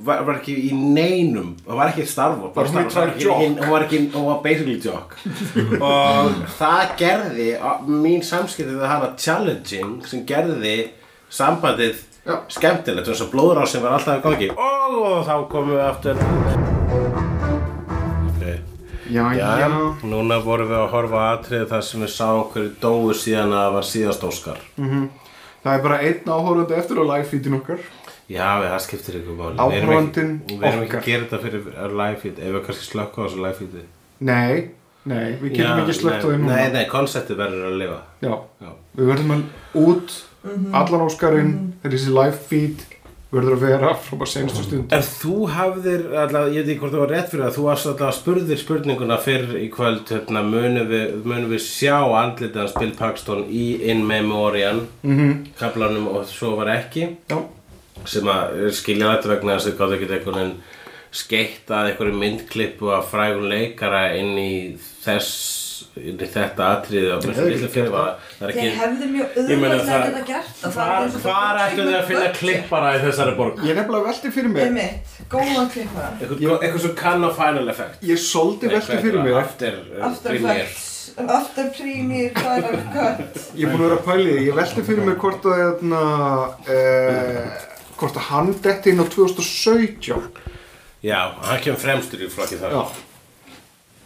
var, 0.04 0.22
var 0.26 0.38
ekki 0.38 0.54
í 0.68 0.70
neinum 0.76 1.54
hún 1.66 1.78
var 1.78 1.92
ekki 1.92 2.06
Star 2.08 2.36
Wars 2.38 2.54
Var 2.56 2.70
hún 2.70 2.90
var 2.94 3.12
ekki 3.12 3.28
hún 3.28 3.58
var, 3.70 3.86
ekki, 3.86 4.00
hún 4.14 4.28
var 4.28 4.40
basically 4.44 4.78
jock 4.82 5.16
og 5.90 6.38
það 6.58 6.94
gerði 7.02 7.48
mín 7.88 8.22
samskipti 8.26 8.76
við 8.76 8.88
hana 8.90 9.12
challenging 9.18 10.00
sem 10.08 10.26
gerði 10.28 10.76
sambandið 11.32 12.04
Já. 12.22 12.36
skemmtilegt 12.54 13.08
þess 13.10 13.24
að 13.24 13.32
blóðrás 13.34 13.74
sem 13.74 13.82
var 13.82 13.96
alltaf 13.98 14.20
í 14.20 14.26
gangi 14.28 14.52
og, 14.54 15.00
og 15.02 15.26
þá 15.26 15.34
komum 15.50 15.74
við 15.74 15.84
aftur. 15.88 16.80
Já, 19.12 19.24
Já, 19.36 19.48
já, 19.60 19.68
núna 20.08 20.38
vorum 20.44 20.68
við 20.70 20.78
að 20.78 20.90
horfa 20.94 21.18
á 21.20 21.26
atriði 21.36 21.66
þar 21.72 21.82
sem 21.88 22.00
við 22.04 22.12
sáum 22.14 22.44
hverju 22.52 22.70
dóu 22.80 23.12
síðan 23.18 23.52
að 23.52 23.64
það 23.66 23.74
var 23.76 23.88
síðast 23.90 24.22
Óskar. 24.28 24.60
Það 25.62 25.74
er 25.76 25.82
bara 25.84 25.98
einn 26.02 26.30
áhórandi 26.32 26.76
eftir 26.78 27.00
á 27.02 27.04
live 27.12 27.26
feedin 27.30 27.58
okkar. 27.58 27.82
Já, 28.32 28.46
við, 28.62 28.68
það 28.72 28.80
skiptir 28.86 29.18
ykkur 29.20 29.36
máli. 29.36 29.56
Ekki- 29.58 29.82
Áhorfandinn 29.82 30.30
Við 30.48 30.62
erum 30.64 30.82
ekki 30.82 30.88
okkar. 30.88 31.02
að 31.02 31.10
gera 31.10 31.24
þetta 31.26 31.40
fyrir 31.42 31.92
live 32.00 32.20
feed. 32.22 32.38
Ef 32.38 32.54
við 32.56 32.64
kannski 32.68 32.86
slökka 32.88 33.16
á 33.18 33.24
þessu 33.26 33.42
live 33.42 33.58
feedi 33.58 33.82
Nei, 34.22 34.70
nei, 35.04 35.28
við 35.42 35.52
getum 35.58 35.82
ekki 35.82 35.96
slögt 35.98 36.22
á 36.22 36.26
því 36.30 36.38
núna. 36.40 36.56
Nei, 36.56 36.72
nei, 36.72 36.84
konceptið 36.88 37.36
verður 37.42 37.66
að 37.68 37.76
lifa. 37.82 37.98
Já, 38.22 38.32
Já. 38.62 38.70
við 38.96 39.10
verðum 39.12 39.34
að 39.36 39.42
út 39.82 40.16
allan 40.72 41.04
Óskarinn, 41.06 41.52
þegar 41.82 41.96
þessi 41.98 42.14
live 42.16 42.38
feed 42.48 42.86
verður 43.32 43.56
að 43.56 43.62
vera 43.64 43.92
frá 43.96 44.16
bara 44.20 44.30
senastu 44.30 44.64
stund. 44.66 44.92
En 44.92 45.04
þú 45.06 45.36
hafðir, 45.52 46.04
alltaf, 46.20 46.50
ég 46.52 46.66
veit 46.66 46.72
ekki 46.74 46.82
hvort 46.82 46.94
þú 46.94 47.00
var 47.02 47.12
rétt 47.14 47.30
fyrir 47.32 47.44
það 47.46 47.56
Þú 47.56 47.64
varst 47.68 47.88
alltaf 47.92 48.18
spurðir 48.18 48.60
spurninguna 48.60 49.18
fyrr 49.22 49.54
í 49.56 49.68
kvöld 49.72 50.12
hérna, 50.12 50.42
munum, 50.44 50.90
við, 50.90 51.16
munum 51.24 51.54
við 51.54 51.64
sjá 51.64 51.96
andlitið 52.02 52.60
hans 52.60 52.76
Bill 52.76 52.92
Paxton 52.98 53.46
í 53.48 53.64
In 53.88 54.04
Memoriam 54.06 54.84
mm 55.02 55.16
-hmm. 55.16 55.40
Kaplanum 55.58 56.08
og 56.08 56.26
svo 56.28 56.56
var 56.56 56.68
ekki 56.76 57.16
Já, 57.30 57.40
sem 58.04 58.28
að 58.28 58.70
skilja 58.72 59.16
þetta 59.16 59.28
vegna 59.28 59.56
þess 59.56 59.66
að 59.66 59.72
þau 59.72 59.78
gáðu 59.78 59.94
ekki 59.94 60.12
einhvern 60.12 60.38
veginn 60.38 60.56
skeittað 61.12 61.88
einhverju 61.88 62.14
myndklippu 62.16 62.90
af 62.90 63.10
frægun 63.10 63.48
leikara 63.48 64.16
inn 64.16 64.38
í 64.38 64.76
þess 65.04 65.71
þetta 65.94 66.68
er 66.68 66.86
Þeir 68.52 68.76
hefðu 68.78 69.08
mjög 69.12 69.36
auðvitað 69.38 69.90
að 69.96 70.06
geta 70.06 70.22
gert 70.28 70.62
hvar 71.22 71.60
ættu 71.64 71.82
þið 71.82 71.96
að 71.98 72.06
finna 72.10 72.30
klippara 72.36 72.94
í 72.96 73.02
þessari 73.06 73.34
borg? 73.38 73.60
Ég 73.62 73.74
er 73.74 73.80
nefnilega 73.80 74.08
velti 74.10 74.32
fyrir 74.36 74.54
mér, 74.54 74.70
Einmitt, 74.70 75.18
góðan 75.32 75.68
klippara. 75.74 76.14
Eitthvað, 76.20 76.80
sem 76.86 76.96
kann 77.02 77.26
á 77.26 77.30
final 77.36 77.74
effect. 77.74 78.00
Ég 78.12 78.22
soldi 78.22 78.72
velti 78.72 79.02
fyrir 79.04 79.20
mér, 79.26 79.38
after, 79.42 79.78
uh, 79.92 80.08
After 80.10 80.34
premiere 80.34 80.64
Effects. 80.64 80.88
After 81.18 81.68
Premier 81.76 82.30
Final 82.36 82.76
Cut 82.94 83.38
ég 83.58 83.66
er 83.66 83.72
búin 83.72 83.82
að 83.82 83.88
vera 83.88 83.96
að 83.98 84.04
pæli, 84.06 84.26
því, 84.30 84.44
ég 84.46 84.56
velti 84.56 84.84
fyrir 84.86 85.06
mér 85.08 85.16
hvort 85.20 85.48
að, 85.50 85.62
hérna, 85.62 86.02
uh, 86.72 87.70
hvort 88.00 88.18
að 88.20 88.28
hann 88.30 88.52
detti 88.64 88.92
inn 88.92 89.02
á 89.02 89.06
2017. 89.10 90.28
já, 91.02 91.18
hann 91.42 91.64
kemur 91.64 91.82
fremstur 91.82 92.22
í 92.22 92.30
flokki 92.32 92.60
þar. 92.62 92.76
Já, 92.78 93.11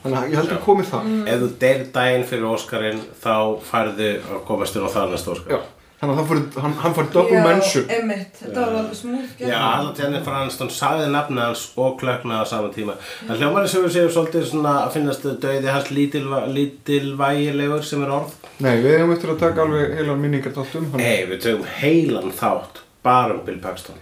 þannig 0.07 0.19
að 0.23 0.33
ég 0.33 0.41
held 0.43 0.53
að 0.57 0.65
komi 0.67 0.85
það. 0.91 1.15
ef 1.29 1.41
þú 1.45 1.49
deyr 1.67 1.87
daginn 1.97 2.29
fyrir 2.33 2.51
Óskarinn 2.51 3.01
þá 3.23 3.35
færðu 3.71 4.11
að 4.33 4.45
komast 4.49 4.77
inn 4.79 4.87
á 4.87 4.91
það 4.97 5.11
næsta 5.17 5.35
Óskar 5.37 5.57
Já, 5.57 5.61
þannig 6.01 6.19
að 6.23 6.27
fór, 6.31 6.41
hann, 6.63 6.75
hann 6.83 6.95
fór 6.97 7.07
double 7.15 7.43
mention. 7.47 7.87
Einmitt, 7.97 8.35
þetta 8.43 8.65
var 8.67 8.75
alveg 8.83 8.99
smúð 8.99 9.41
Já, 9.41 9.57
alveg 9.65 10.01
Jennifer 10.03 10.35
Aniston 10.37 10.73
sagði 10.77 11.07
nafni 11.15 11.41
hans 11.41 11.63
og 11.81 11.95
klöknaði 12.03 12.45
á 12.45 12.47
sama 12.51 12.69
tíma. 12.75 12.97
Það 13.27 13.41
hljómar 13.41 13.69
sem 13.73 13.87
við 13.87 13.95
séum 13.97 14.11
svolítið 14.13 14.45
svona 14.51 14.75
að 14.85 14.93
finnast 14.99 15.25
döiði 15.41 15.73
hans 15.73 15.89
lítilvægilegur 15.97 17.85
sem 17.89 18.05
er 18.05 18.13
orð. 18.19 18.37
Nei, 18.61 18.75
við 18.85 18.99
hefum 18.99 19.15
eftir 19.17 19.33
að 19.35 19.41
taka 19.47 19.65
alveg 19.65 19.97
heilan 19.99 20.21
minningar 20.23 20.55
þáttum, 20.57 20.91
hann, 20.93 21.01
Nei, 21.03 21.25
við 21.33 21.43
tökum 21.47 21.67
heilan 21.81 22.33
þátt 22.37 22.83
bara 23.07 23.35
um 23.37 23.43
Bill 23.47 23.59
Paxton. 23.65 23.97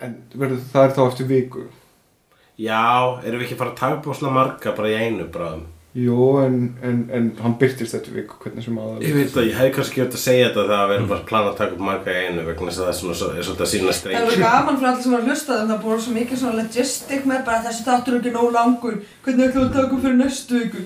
en 0.00 0.14
verður, 0.32 0.60
það 0.72 0.84
er 0.86 0.94
þá 0.96 1.02
eftir 1.08 1.26
viku. 1.28 1.66
Já, 2.60 2.84
erum 3.24 3.40
við 3.40 3.46
ekki 3.46 3.56
að 3.56 3.62
fara 3.64 3.72
að 3.74 3.80
taka 3.80 3.96
upp 4.00 4.08
á 4.10 4.12
svona 4.18 4.36
marga 4.36 4.72
bara 4.76 4.90
í 4.92 4.96
einu 5.00 5.24
bráðum? 5.32 5.68
Jú, 5.90 6.16
en, 6.38 6.56
en, 6.86 6.98
en 7.10 7.24
hann 7.42 7.56
byrtist 7.58 7.96
eftir 7.98 8.12
viku, 8.14 8.36
hvernig 8.44 8.62
sem 8.62 8.76
aðal. 8.78 9.00
Ég 9.02 9.10
veit 9.16 9.32
að 9.40 9.48
ég 9.48 9.56
hef 9.58 9.72
kannski 9.74 9.98
gert 9.98 10.12
að 10.14 10.20
segja 10.22 10.44
þetta 10.52 10.62
þegar 10.68 10.84
við 10.86 10.94
erum 11.00 11.08
bara 11.10 11.18
að 11.24 11.30
plana 11.30 11.48
að 11.50 11.56
taka 11.58 11.74
upp 11.74 11.80
marga 11.88 12.12
í 12.14 12.20
einu 12.28 12.44
vegna 12.46 12.68
þess 12.68 12.78
að 12.78 12.84
það 12.84 12.92
er 12.92 12.98
svona 13.00 13.16
svo- 13.18 13.30
er 13.34 13.42
svolítið 13.48 13.64
að 13.66 13.70
sína 13.72 13.88
Það 13.88 13.98
streik. 13.98 14.14
var 14.28 14.38
gaman 14.44 14.78
fyrir 14.78 14.90
allir 14.92 15.02
sem 15.02 15.14
var 15.16 15.22
að 15.24 15.28
hlusta 15.32 15.56
þeim, 15.58 15.70
það 15.72 15.82
búið 15.86 16.00
svo 16.04 16.12
mikið 16.20 16.36
svona 16.44 16.58
logistic 16.60 17.22
með 17.32 17.40
bara 17.48 17.64
þessi 17.66 17.82
þáttur 17.88 18.12
er 18.14 18.20
ekki 18.20 18.34
nóg 18.36 18.48
langur, 18.54 18.94
hvernig 19.26 19.44
ætlum 19.48 19.62
við 19.62 19.66
að 19.66 19.74
taka 19.74 19.90
upp 19.90 20.02
fyrir 20.06 20.18
næstu 20.20 20.54
viku? 20.60 20.80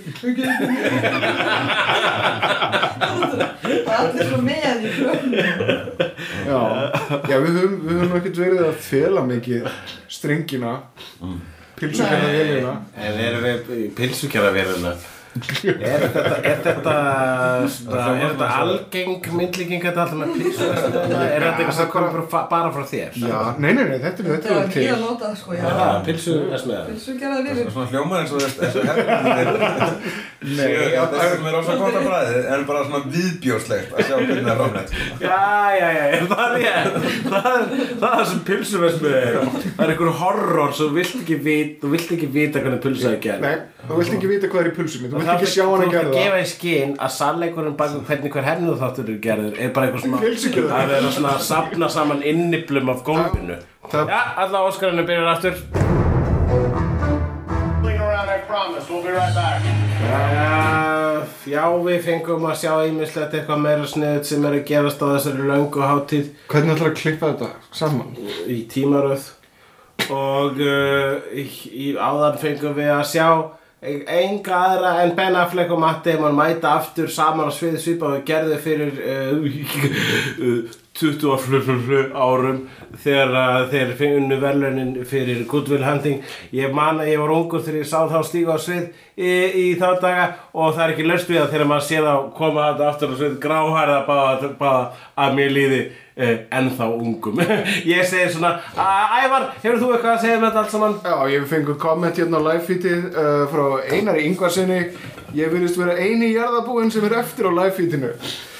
Það 2.64 3.92
er 3.92 3.98
allir 3.98 4.28
svo 4.28 4.38
með 4.44 4.84
í 4.84 4.92
plönu. 4.96 5.36
Já, 6.48 6.60
já 7.28 7.36
við 7.44 7.52
höfum, 7.58 7.76
við 7.84 8.00
höfum 8.02 8.18
ekkert 8.22 8.40
verið 8.40 8.64
að 8.70 8.80
fela 8.88 9.24
mikið 9.28 9.68
strengina, 10.16 10.72
pilsukæða 11.80 12.30
velina. 12.36 12.74
En 12.96 13.20
erum 13.26 13.44
við 13.44 13.74
í 13.76 13.90
pilsukjaraveruna? 13.98 14.94
Er 15.34 16.02
þetta, 16.04 16.36
er 16.46 16.58
þetta, 16.62 16.92
er 17.64 18.20
þetta 18.22 18.48
algeng 18.54 19.24
myndlíking 19.34 19.82
þetta 19.82 20.04
alltaf 20.04 20.18
með 20.20 20.34
pilsuverslunina? 20.38 21.22
Er 21.26 21.42
þetta 21.42 21.58
eitthvað 21.64 21.78
sem 21.80 21.88
kommer 21.90 22.20
bara, 22.30 22.42
bara 22.52 22.70
frá 22.76 22.84
þér? 22.92 23.16
Já, 23.18 23.40
nei, 23.58 23.72
nei, 23.74 23.82
nei, 23.88 23.96
þetta 24.04 24.22
er 24.22 24.28
þetta 24.30 24.46
Það 24.52 24.58
var 24.60 24.68
til. 24.74 24.84
mjög 24.84 25.00
notað 25.02 25.32
sko, 25.40 25.56
já. 25.58 25.64
Já, 25.64 25.88
pilsuverslunina. 26.06 26.94
Svo 27.04 27.16
gerða 27.18 27.40
við 27.48 27.62
Svona 27.74 27.88
hljómar 27.90 28.22
eins 28.22 28.30
og 28.30 28.38
þessu 28.44 28.84
hefðbundir 28.86 29.48
Nei, 30.44 30.70
Þetta 30.94 31.16
sem 31.24 31.46
er 31.48 31.54
rosa 31.56 31.74
gott 31.80 31.96
að 31.98 32.06
bræði 32.06 32.40
en 32.54 32.64
bara 32.68 32.80
svona 32.84 33.02
viðbjóslegt 33.14 33.94
að 33.94 34.00
sjá 34.04 34.14
hvernig 34.20 34.44
það 34.44 34.52
er 34.54 34.58
rámlegt 34.60 34.90
Já, 35.24 35.42
já, 35.74 35.88
já, 35.98 36.02
það 36.30 36.44
er 36.44 36.58
ég. 36.62 36.74
Það 37.24 37.46
er 37.50 37.62
það 38.04 38.14
er 38.20 38.26
sem 38.30 38.40
pilsuverslunina 38.50 39.22
er. 39.24 39.38
Það 39.64 39.84
er 39.86 39.94
einhver 39.94 40.12
horror 40.20 40.74
sem 40.76 40.84
þú 40.90 40.98
vilt 41.00 41.16
ekki 41.22 41.38
vita, 41.48 41.78
þú 41.84 41.92
vilt 41.94 42.12
ekki 42.18 42.28
vita 42.34 42.62
hvernig 42.64 42.82
pilsu 42.84 43.08
er 43.08 43.18
gerð. 43.24 43.40
nei, 43.48 43.56
þú 43.88 43.98
vilt 44.02 44.14
ekki 44.18 44.30
vita 44.34 44.50
hvað 44.52 44.60
er 44.60 44.68
í 44.68 44.74
pulsunni, 44.76 45.08
þú 45.24 45.30
Það 45.30 45.36
ekki 45.40 45.50
sjá 45.54 45.64
hann 45.64 45.74
að 45.74 45.84
Þú 45.84 45.92
gera 45.94 46.04
það. 46.04 46.16
gefa 46.20 46.40
í 46.44 46.48
skinn 46.52 46.92
að 47.06 47.12
sannleikurinn 47.18 47.76
bak 47.80 47.90
við 47.94 48.02
hvernig 48.10 48.34
hver 48.36 48.48
hennu 48.50 48.74
þáttur 48.82 49.10
er 49.14 49.18
gerður 49.26 49.60
er 49.64 49.72
bara 49.76 49.86
eitthvað 49.88 50.04
svona 50.04 50.18
að 50.80 50.92
vera 50.94 51.12
svona 51.18 51.32
að 51.34 51.44
sapna 51.48 51.88
saman 51.96 52.22
inniblum 52.22 52.92
af 52.94 53.02
gólfinu. 53.06 53.56
Já, 53.92 54.20
alla 54.44 54.64
Óskarinu 54.68 55.04
byrjar 55.08 55.32
aftur. 55.34 55.58
Fling 57.82 57.98
around, 58.00 58.28
I 58.30 58.38
promise. 58.48 58.88
We'll 58.88 59.02
be 59.02 59.12
right 59.12 59.34
back. 59.34 59.62
Uh, 60.04 61.24
já, 61.48 61.64
við 61.84 62.00
fengum 62.04 62.44
að 62.48 62.58
sjá 62.60 62.72
ímislegt 62.88 63.32
eitthvað 63.38 63.62
meira 63.64 63.86
sniðut 63.88 64.28
sem 64.28 64.44
er 64.44 64.56
að 64.58 64.66
gerast 64.68 65.00
á 65.00 65.06
þessari 65.14 65.46
löngu 65.48 65.80
hátíð 65.80 66.26
Hvernig 66.52 66.74
ætlar 66.74 66.90
að 66.92 66.98
klippa 67.00 67.30
þetta 67.32 67.48
saman? 67.74 68.10
í 68.52 68.58
tímaröð 68.68 69.24
og 70.12 70.60
uh, 70.60 71.24
í, 71.32 71.44
í 71.72 71.86
áðan 71.96 72.36
fengum 72.42 72.76
við 72.76 72.90
að 72.98 73.04
sjá 73.14 73.28
enga 73.84 74.60
aðra 74.68 74.92
en 75.02 75.12
Ben 75.16 75.36
Affleck 75.36 75.72
og 75.74 75.80
Matt 75.82 76.06
Damon 76.06 76.36
mæta 76.36 76.72
aftur 76.78 77.10
saman 77.12 77.50
á 77.50 77.52
sviði 77.52 77.82
svipa 77.82 78.14
og 78.14 78.24
gerðu 78.26 78.56
fyrir 78.64 78.96
uh, 79.04 80.80
20 80.94 82.14
árum 82.14 82.60
þegar 83.02 83.32
uh, 83.34 83.64
þeir 83.72 83.94
finnu 83.98 84.38
verðlunin 84.40 84.92
fyrir 85.10 85.42
Good 85.50 85.72
Will 85.72 85.84
Hunting. 85.84 86.22
Ég 86.54 86.72
man 86.74 87.02
að 87.02 87.10
ég 87.10 87.20
var 87.20 87.34
ungur 87.34 87.64
þegar 87.64 87.80
ég 87.82 87.90
sá 87.90 88.06
þá 88.08 88.20
stíga 88.24 88.56
á 88.56 88.58
svið 88.62 88.86
í, 89.18 89.32
í 89.34 89.66
þá 89.80 89.88
daga 90.00 90.28
og 90.54 90.76
það 90.76 90.84
er 90.86 90.94
ekki 90.94 91.08
löst 91.10 91.32
við 91.32 91.42
að 91.42 91.52
þegar 91.56 91.70
maður 91.72 91.88
sé 91.90 92.00
þá 92.06 92.14
koma 92.38 92.70
þetta 92.70 92.88
aftur 92.92 93.12
á 93.12 93.16
svið 93.20 93.36
gráhærða 93.42 94.00
báða 94.62 94.80
að 95.26 95.36
mér 95.40 95.54
líði 95.58 95.82
ennþá 96.16 96.86
ungum. 96.94 97.40
Ég 97.94 98.04
segi 98.06 98.32
svona 98.36 98.52
"Æ, 98.78 98.86
Ævar, 99.24 99.48
hefur 99.64 99.80
þú 99.82 99.88
eitthvað 99.96 100.12
að 100.14 100.20
segja 100.22 100.36
um 100.38 100.44
þetta 100.46 100.62
allt 100.62 100.70
saman? 100.70 100.94
Já, 101.02 101.16
ég 101.34 101.46
fengur 101.50 101.78
komment 101.82 102.16
hérna 102.22 102.38
á 102.38 102.46
live-feedið 102.48 103.04
uh, 103.10 103.44
frá 103.50 103.64
Einari 103.90 104.26
Ingvarsinni 104.30 104.80
Ég 105.34 105.50
virðist 105.50 105.78
vera 105.80 105.96
eini 105.98 106.28
jarðabúinn 106.36 106.92
sem 106.94 107.02
er 107.08 107.16
eftir 107.24 107.50
á 107.50 107.52
live-feedinu 107.58 108.12
Eh, 108.14 108.53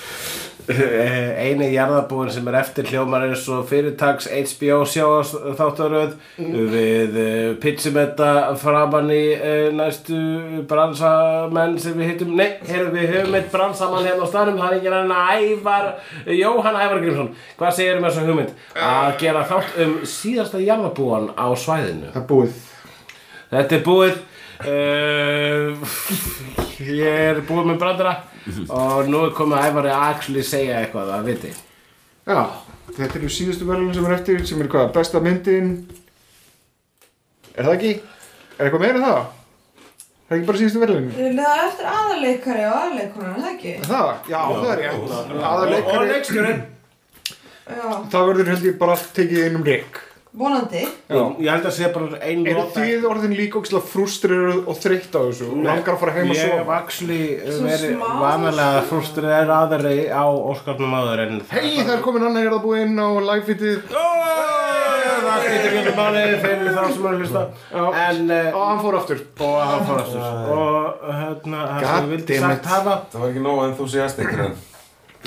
eini 0.65 1.67
jarðabúin 1.75 2.31
sem 2.33 2.47
er 2.49 2.57
eftir 2.63 2.87
hljómar 2.89 3.27
eins 3.27 3.43
og 3.53 3.67
fyrirtags 3.69 4.31
HBO 4.33 4.79
sjáast 4.89 5.37
þáttaröð 5.59 6.15
við 6.39 7.19
uh, 7.21 7.51
pitchum 7.61 7.99
þetta 7.99 8.31
framan 8.61 9.11
í 9.13 9.21
uh, 9.37 9.69
næstu 9.77 10.17
bransamenn 10.71 11.77
sem 11.83 11.97
við 12.01 12.13
hittum. 12.15 12.33
Nei, 12.39 12.57
heyrðu, 12.65 12.95
við 12.97 13.13
höfum 13.13 13.39
eitt 13.39 13.53
bransamann 13.53 14.09
hérna 14.09 14.25
á 14.25 14.33
staðnum 14.33 14.61
það 14.63 14.71
er 14.71 14.79
ekki 14.79 14.95
hann 14.95 15.17
Ævar 15.21 15.91
Jóhann 16.33 16.81
Ævar 16.81 17.03
Grímsson. 17.05 17.33
Hvað 17.61 17.77
segir 17.79 18.01
um 18.01 18.09
þessu 18.09 18.27
hugmynd? 18.29 18.55
Að 18.89 19.11
gera 19.21 19.47
þátt 19.51 19.81
um 19.85 19.97
síðasta 20.09 20.65
jarðabúan 20.65 21.33
á 21.37 21.47
svæðinu. 21.53 22.13
Það 22.15 22.23
er 22.23 22.29
búið. 22.33 22.61
Þetta 23.53 23.77
er 23.81 23.85
búið. 23.91 24.23
Uh, 24.65 25.85
Ég 26.85 27.05
er 27.31 27.39
búið 27.47 27.69
með 27.69 27.83
brandara 27.83 28.15
og 28.69 29.09
nú 29.09 29.23
er 29.25 29.37
komið 29.37 29.61
að 29.61 29.69
æfari 29.71 29.93
að 29.93 30.07
actually 30.11 30.45
segja 30.47 30.81
eitthvað 30.83 31.13
að 31.17 31.31
viti 31.31 31.53
Já, 32.25 32.41
þetta 32.97 33.19
eru 33.21 33.31
síðustu 33.33 33.69
verðlun 33.69 33.95
sem 33.97 34.09
er 34.09 34.17
eftir 34.19 34.45
sem 34.49 34.61
er 34.65 34.71
hvað, 34.73 34.91
besta 34.97 35.23
myndin 35.25 35.73
Er 37.55 37.67
það 37.69 37.75
ekki? 37.77 37.93
Er 38.59 38.67
eitthvað 38.69 38.85
meira 38.85 39.01
en 39.01 39.07
það? 39.07 39.19
Það 40.25 40.35
er 40.35 40.39
ekki 40.39 40.49
bara 40.51 40.61
síðustu 40.63 40.85
verðlun 40.85 41.11
Það 41.15 41.51
er 41.57 41.67
eftir 41.69 41.91
aðarleikari 41.95 42.65
og 42.65 42.79
aðarleikurinn, 42.79 43.35
er 43.35 43.43
það 43.45 43.53
ekki? 43.55 43.75
Það? 43.89 44.09
Já, 44.33 44.41
það 44.53 44.73
er 44.75 44.87
Og 44.95 45.45
Aðarleikari, 45.51 46.09
leikstjórinn 46.13 46.65
Já, 47.65 47.87
það 48.13 48.27
verður 48.29 48.51
held 48.53 48.67
ég 48.69 48.81
bara 48.81 48.99
tekið 49.17 49.47
inn 49.47 49.61
um 49.61 49.69
reyk 49.69 50.04
vonandi. 50.35 50.83
Já. 51.09 51.21
Ég 51.39 51.51
held 51.53 51.67
að 51.69 51.75
sé 51.77 51.89
bara 51.95 52.19
ein 52.21 52.47
Er 52.47 52.57
nota- 52.59 52.81
þið 52.81 53.05
orðin 53.11 53.35
líka 53.39 53.61
ógislega 53.61 53.87
frústriruð 53.93 54.67
og 54.69 54.77
þreytt 54.83 55.15
á 55.15 55.21
þessu? 55.29 55.51
Og 55.53 55.63
langar 55.65 55.95
að 55.95 56.01
fara 56.03 56.13
heim 56.17 56.31
að 56.31 56.35
Ég 56.35 56.43
hef 56.43 56.51
sofa? 56.59 56.79
Svo 56.91 57.69
verið 57.69 57.95
vanalega 58.25 58.83
frústrið 58.91 59.53
aðri 59.59 59.97
á 60.11 60.25
Óskarnum 60.27 60.97
áður 60.99 61.23
en 61.27 61.41
Hei, 61.51 61.71
það 61.85 61.95
er 61.99 62.03
komin 62.03 62.27
annar 62.29 62.45
jarðabúinn 62.49 62.99
á 62.99 63.09
live-feedið 63.31 63.79
Það 65.25 65.41
skýtur 65.45 65.77
ekki 65.81 65.93
máli 65.97 66.23
fyrir 66.43 66.69
þá 66.75 66.83
sem 66.93 67.07
eru 67.07 67.15
að 67.15 67.23
hlusta. 67.23 67.43
En 68.05 68.31
Og 68.55 68.61
hann 68.69 68.81
fór 68.85 68.99
aftur. 68.99 69.23
Og 69.41 69.57
hann 69.63 69.87
fór 69.89 70.03
aftur. 70.03 70.21
Og 70.55 71.09
hérna 71.23 71.63
það 71.71 71.89
sem 71.89 72.05
ég 72.05 72.13
vildi 72.15 72.39
sagt 72.45 72.67
hafa 72.75 72.95
Það 73.13 73.21
var 73.25 73.29
ekki 73.33 73.45
nóg 73.47 73.65
enthusiastic 73.71 74.35
en 74.35 74.57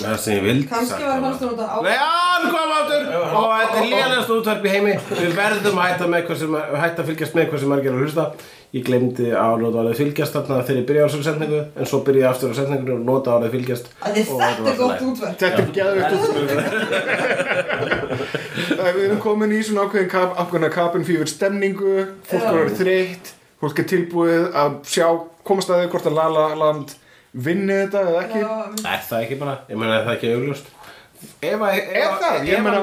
það 0.01 0.17
sem 0.21 0.33
ég 0.37 0.43
vildi 0.45 0.67
Kanski 0.69 1.01
var 1.01 1.11
hafa 1.15 1.23
fannst 1.25 1.41
þú 1.41 1.47
þetta 1.51 1.65
á... 1.67 1.77
Nei, 1.85 1.97
hann 2.01 2.45
kom 2.53 2.69
aftur. 2.75 3.01
Og 3.39 3.47
þetta 3.53 3.77
er 3.79 3.87
lélegast 3.91 4.33
útvarp 4.35 4.63
í 4.67 4.73
heimi. 4.73 4.93
Við 5.09 5.31
verðum 5.37 5.81
að 5.81 5.87
hætta, 5.87 6.05
með 6.13 6.21
hversu, 6.27 6.47
hætta 6.83 6.99
að 7.01 7.09
fylgjast 7.11 7.35
með 7.37 7.45
hversu 7.51 7.67
margir 7.71 7.91
er 7.91 7.97
að 7.97 8.03
hlusta. 8.05 8.25
Ég 8.75 8.83
glemdi 8.83 9.27
að 9.31 9.53
nota 9.63 9.79
orðið 9.81 9.99
fylgjast 10.01 10.33
þarna 10.35 10.55
þegar 10.67 10.79
ég 10.81 10.87
byrjaði 10.89 11.07
á 11.07 11.11
þessari 11.13 11.27
setningu 11.29 11.59
En 11.79 11.87
svo 11.87 11.97
byrjaði 12.03 12.25
ég 12.25 12.31
aftur 12.33 12.51
á 12.51 12.55
setningunni 12.57 12.93
og 12.97 13.05
nota 13.07 13.35
orðið 13.37 13.53
fylgjast. 13.55 13.85
Að 14.03 14.11
þetta 14.17 14.49
er 14.73 14.77
gott 14.81 15.01
útverk. 15.07 15.35
Þetta 15.39 15.59
er 15.63 15.69
geðvegt 15.77 16.13
út 16.17 16.35
Við 18.97 19.03
erum 19.07 19.21
komin 19.23 19.55
í 19.55 19.63
svona 19.63 19.87
ákveðin 19.87 20.11
kap, 20.11 20.35
ákveðina 20.35 20.71
cabin 20.73 21.07
fever 21.07 21.29
stemningu. 21.31 21.95
Fólk 22.27 22.43
Já. 22.43 22.51
er 22.59 22.75
þreytt. 22.81 23.33
Fólk 23.63 23.79
er 23.81 23.87
tilbúið 23.89 24.43
að 24.51 24.71
sjá 24.91 25.07
komast 25.47 25.71
að 25.71 25.85
þau 25.85 25.91
hvort 25.95 26.09
að 26.11 26.17
Lala 26.19 26.45
Land 26.59 26.97
vinni 27.45 27.75
þetta 27.83 28.01
eða 28.07 28.21
ekki? 28.25 28.41
Já, 28.41 28.51
Er 28.93 29.03
það 29.09 29.23
ekki 29.25 29.38
bara, 29.41 29.55
ég 29.69 29.79
meina 29.81 29.97
er 29.99 30.05
það 30.07 30.15
ekki 30.17 30.31
augljóst? 30.38 30.71
Ef 31.41 31.61
að, 31.65 31.77
ef 31.77 31.95
Er 31.97 32.07
að, 32.07 32.17
það? 32.21 32.47
Ég 32.47 32.57
ef 32.57 32.63
meina, 32.65 32.81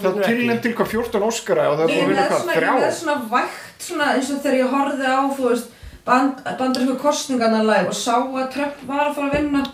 það 0.00 0.18
tilnæmt 0.24 0.62
til 0.64 0.74
hvað 0.78 0.92
14 0.94 1.26
Óskara 1.28 1.66
og 1.70 1.78
það 1.78 1.84
er 1.84 1.94
Ég 1.94 1.94
búið 1.94 2.00
að 2.00 2.04
er 2.04 2.12
vinna 2.14 2.26
hvað, 2.30 2.44
ég 2.44 2.56
er 2.56 2.64
með 2.64 2.84
þrjá? 2.84 2.98
svona 2.98 3.16
vægt 3.34 3.88
svona 3.88 4.10
eins 4.14 4.30
og 4.32 4.42
þegar 4.44 4.58
ég 4.60 4.74
horfði 4.74 5.08
á, 5.12 5.20
þú 5.36 5.48
veist, 5.50 5.72
band, 6.04 6.42
bandarísku 6.60 6.96
kostningarna 7.02 7.62
live 7.68 7.92
og 7.92 7.98
sá 7.98 8.14
að 8.20 8.46
Trump 8.54 8.84
var 8.88 9.08
að 9.10 9.16
fara 9.18 9.28
að 9.30 9.36
vinna. 9.38 9.64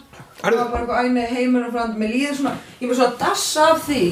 Það 0.40 0.56
var 0.56 0.70
bara 0.72 0.80
eitthvað 0.80 1.04
æni 1.04 1.24
heimurinn 1.34 1.72
frá 1.74 1.80
hann, 1.84 1.96
mér 2.00 2.12
líður 2.14 2.36
svona, 2.40 2.52
ég 2.80 2.88
var 2.90 2.96
svona 2.96 3.10
að 3.10 3.18
dassa 3.20 3.64
af 3.74 3.82
því. 3.84 4.02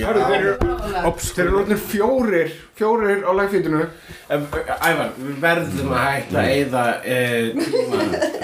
Hörru, 0.00 0.22
þeir 0.26 0.36
eru 0.38 0.54
Alveg. 0.76 1.26
Þeir 1.36 1.44
eru 1.46 1.58
orðnir 1.60 1.82
fjórir, 1.90 2.54
fjórir 2.76 3.24
á 3.24 3.30
lægfítinu 3.36 3.86
En, 4.26 4.42
Ævar, 4.82 5.12
við 5.22 5.36
verðum 5.38 5.92
að 5.94 6.00
hætta 6.02 6.40
að 6.40 6.48
eyða 6.50 6.84
e, 7.06 7.18
tíma, 7.62 7.98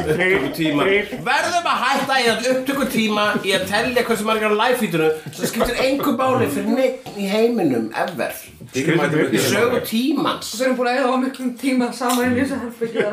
upptökutíma 0.05 0.85
Verðum 1.27 1.67
að 1.73 1.81
hætta 1.83 2.15
að 2.15 2.21
eyða 2.21 2.53
upptökutíma 2.53 3.25
í 3.43 3.55
að 3.57 3.65
tellja 3.73 4.05
hversu 4.07 4.27
margar 4.29 4.55
á 4.55 4.61
live-feedinu 4.61 5.09
sem 5.27 5.51
skiptir 5.51 5.81
engu 5.83 6.15
máli 6.21 6.47
fyrir 6.55 6.77
neitt 6.77 7.09
í 7.19 7.27
heiminum, 7.27 7.89
ever. 7.99 8.37
Í 8.73 9.43
sögu 9.43 9.81
tímans. 9.89 10.53
Við 10.55 10.69
erum 10.69 10.79
búin 10.79 10.91
að 10.93 11.01
eða 11.01 11.11
á 11.11 11.17
miklum 11.25 11.51
tíma 11.59 11.89
saman 11.97 12.37
í 12.37 12.45
þessu 12.45 12.61
herbyggja. 12.63 13.09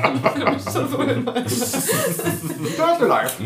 Það 0.00 0.40
er 0.40 0.50
missa 0.50 0.82
þú 0.90 1.04
um 1.04 1.22
það. 1.28 1.38
Það 2.66 2.82
er 2.82 2.88
alltaf 2.88 3.06
lag. 3.14 3.38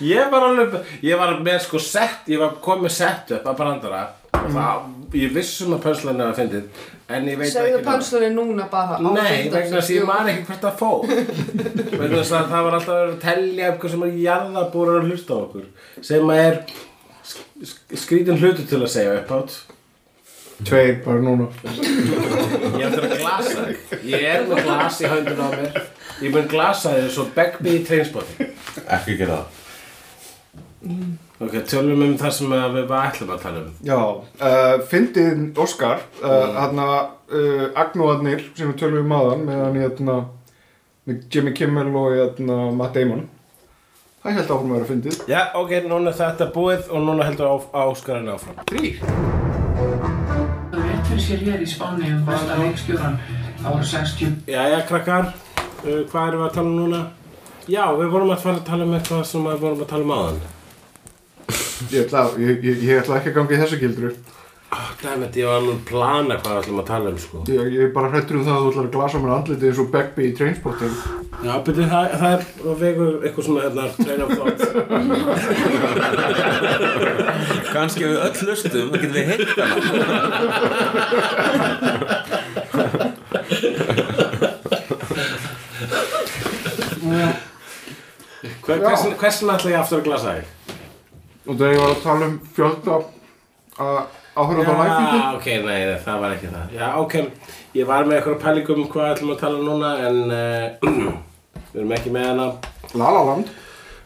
Ég 0.00 0.32
var 0.32 0.48
alveg, 0.48 0.80
ég 1.04 1.20
var 1.20 1.36
með 1.44 1.60
sko 1.66 1.82
sett, 1.84 2.24
ég 2.32 2.40
var 2.40 2.56
komið 2.64 2.96
sett 2.96 3.36
upp 3.36 3.52
að 3.52 3.60
brandara 3.60 4.02
það, 4.32 4.82
ég 5.20 5.32
vissum 5.34 5.74
að 5.76 5.82
pönslan 5.84 6.20
er 6.22 6.30
að 6.30 6.38
fyndið 6.40 6.84
en 7.10 7.26
ég 7.26 7.38
veit 7.40 7.50
Segðu 7.50 7.78
ekki 7.80 7.86
pönslunni 7.88 8.28
núna 8.36 8.66
bara. 8.70 8.98
á 9.02 9.10
Nei, 9.16 9.48
vegna 9.50 9.80
þess 9.80 9.90
að 9.90 9.96
ég 9.96 10.06
man 10.06 10.28
ekki 10.30 10.44
hvert 10.46 10.62
það 10.66 10.76
fór. 10.78 11.00
Vegna 11.10 12.20
þess 12.20 12.34
að 12.38 12.52
það 12.52 12.64
var 12.68 12.76
alltaf 12.78 12.94
að 12.94 13.00
vera 13.00 13.10
að 13.16 13.18
tellja 13.24 13.72
upp 13.72 13.80
hvað 13.82 13.94
sem 13.96 14.04
er 14.06 14.14
jarðabúrar 14.24 15.00
að 15.00 15.08
hlusta 15.10 15.34
á 15.34 15.38
okkur 15.40 15.66
sem 16.10 16.30
að 16.30 16.42
er 16.44 16.60
sk- 17.32 17.66
sk- 17.72 18.00
skrítin 18.04 18.38
hlutu 18.40 18.66
til 18.70 18.80
að 18.84 18.92
segja 18.94 19.16
upp 19.20 19.34
átt. 19.40 19.58
Tveir 20.60 20.98
bara 21.06 21.22
núna. 21.24 21.46
Ég 21.64 22.84
ætla 22.84 23.06
að 23.08 23.14
glasa 23.22 23.62
þig. 23.64 23.94
Ég 24.12 24.24
er 24.28 24.42
með 24.50 24.58
glas 24.66 24.98
í 25.00 25.08
höndun 25.08 25.40
á 25.40 25.48
mér. 25.56 25.78
Ég 26.20 26.34
mun 26.34 26.48
glasa 26.52 26.92
þig 26.98 27.10
svo 27.14 27.24
Begby 27.34 27.78
í 27.78 27.84
trainspotting. 27.88 28.50
Ekki 28.86 29.16
gera 29.22 29.40
það 29.40 29.56
Ok, 30.80 31.54
tölum 31.68 32.02
um 32.04 32.14
það 32.20 32.32
sem 32.36 32.52
að 32.56 32.76
við 32.78 32.86
bara 32.88 33.08
ætlum 33.10 33.32
að 33.34 33.42
tala 33.42 33.60
um. 33.60 33.72
Já, 33.84 33.98
uh, 34.48 34.76
fyndið 34.88 35.58
Óskar 35.60 36.02
uh, 36.22 36.54
Hanna 36.56 36.86
uh, 37.32 37.66
Agnúarnir 37.80 38.46
sem 38.56 38.70
við 38.70 38.78
tölum 38.80 39.04
um 39.04 39.12
aðan 39.16 39.44
með 39.48 39.60
hann 39.64 39.76
hérna 39.80 40.16
með 41.08 41.26
Jimmy 41.32 41.52
Kimmel 41.56 41.92
og 41.96 42.16
hérna 42.16 42.58
Matt 42.76 42.96
Damon. 42.96 43.26
Það 44.20 44.36
held 44.36 44.52
áfram 44.52 44.72
að 44.72 44.76
vera 44.76 44.88
fyndið. 44.90 45.18
Já, 45.32 45.40
ok, 45.56 45.74
núna 45.88 46.12
er 46.12 46.18
þetta 46.18 46.48
búið 46.52 46.88
og 46.92 47.04
núna 47.08 47.28
heldur 47.28 47.52
á, 47.52 47.56
áskarinn 47.84 48.32
áfram. 48.32 48.60
Þrýr 48.68 49.00
Rétt 50.76 51.08
fyrir 51.08 51.24
sér 51.24 51.44
hér 51.44 51.64
í 51.64 51.68
Spáni 51.68 52.08
um 52.12 52.22
besta 52.28 52.56
leikstjóran 52.60 53.18
ára 53.64 53.82
60 53.84 54.48
Jæja, 54.48 54.80
krakkar, 54.88 55.32
uh, 55.32 56.00
hvað 56.08 56.30
erum 56.30 56.40
við 56.40 56.48
að 56.48 56.56
tala 56.56 56.68
um 56.68 56.80
núna? 56.84 57.02
Já, 57.68 57.84
við 57.96 58.16
vorum 58.16 58.32
að 58.32 58.44
fara 58.44 58.60
að 58.60 58.66
tala 58.68 58.88
um 58.88 58.96
eitthvað 58.96 59.28
sem 59.28 59.44
við 59.48 59.62
vorum 59.64 59.84
að 59.84 59.92
tala 59.92 60.08
um 60.08 60.16
áðan 60.16 60.40
Ég 61.88 62.04
ætla, 62.04 62.28
ég, 62.36 62.60
ég, 62.64 62.82
ég 62.84 63.00
ætla 63.00 63.16
ekki 63.16 63.30
að 63.32 63.36
ganga 63.38 63.56
í 63.56 63.60
þessu 63.62 63.78
gildru 63.80 64.10
oh, 64.12 64.90
Dæmit, 65.00 65.36
ég 65.40 65.46
var 65.48 65.56
alveg 65.60 65.74
að 65.78 65.86
plana 65.88 66.36
hvað 66.40 66.52
við 66.52 66.60
ætlum 66.60 66.80
að 66.82 66.90
tala 66.90 67.08
um 67.10 67.18
sko. 67.22 67.38
Ég, 67.48 67.62
ég 67.72 67.82
er 67.86 67.92
bara 67.94 68.10
hrættur 68.12 68.36
um 68.38 68.44
það 68.46 68.54
að 68.56 68.60
þú 68.60 68.68
ætlar 68.70 68.86
að 68.86 68.94
glasa 68.96 69.16
mér 69.22 69.32
andlitið 69.36 69.68
eins 69.70 69.80
og 69.80 69.88
Begby 69.94 70.22
í 70.28 70.34
Trainspotting. 70.36 70.94
Já, 71.40 71.52
byrju, 71.64 71.84
það, 71.88 72.04
það 72.20 72.30
er 72.34 72.40
á 72.44 72.72
vegu 72.82 73.06
eitthvað 73.24 73.44
svona 73.46 73.64
hérna, 73.64 73.84
train 73.96 74.22
of 74.26 74.30
thought. 74.36 74.60
Kanski 77.72 78.04
við 78.04 78.16
öll 78.26 78.36
hlustum, 78.44 78.86
það 78.92 79.00
getum 79.00 79.16
við 79.16 79.26
heitt 79.30 79.56
hana. 79.56 79.78
Hver, 88.60 88.78
hversin, 88.84 89.16
hversin 89.18 89.50
ætla 89.56 89.72
ég 89.72 89.80
aftur 89.80 89.98
að 90.02 90.06
glasa 90.06 90.36
þig? 90.36 90.46
Og 91.50 91.56
þegar 91.58 91.72
ég 91.74 91.80
var 91.82 91.92
að 91.96 92.02
tala 92.04 92.26
um 92.30 92.34
fjölda 92.54 92.96
að 93.82 93.96
áhverja 94.38 94.70
á 94.70 94.84
Já, 94.86 95.22
ok, 95.34 95.48
nei, 95.64 95.80
það 96.04 96.20
var 96.22 96.34
ekki 96.36 96.50
það. 96.52 96.76
Já, 96.76 96.84
ok, 97.00 97.16
ég 97.74 97.88
var 97.88 98.06
með 98.06 98.18
eitthvað 98.20 98.36
pælingum 98.44 98.82
um 98.84 98.92
hvað 98.92 99.08
ætlum 99.16 99.32
að 99.34 99.40
tala 99.40 99.64
núna 99.64 99.90
en 100.06 100.20
uh, 100.30 101.16
við 101.72 101.80
erum 101.80 101.96
ekki 101.96 102.12
með 102.14 102.28
hana. 102.28 102.46
Lalaland 102.94 103.50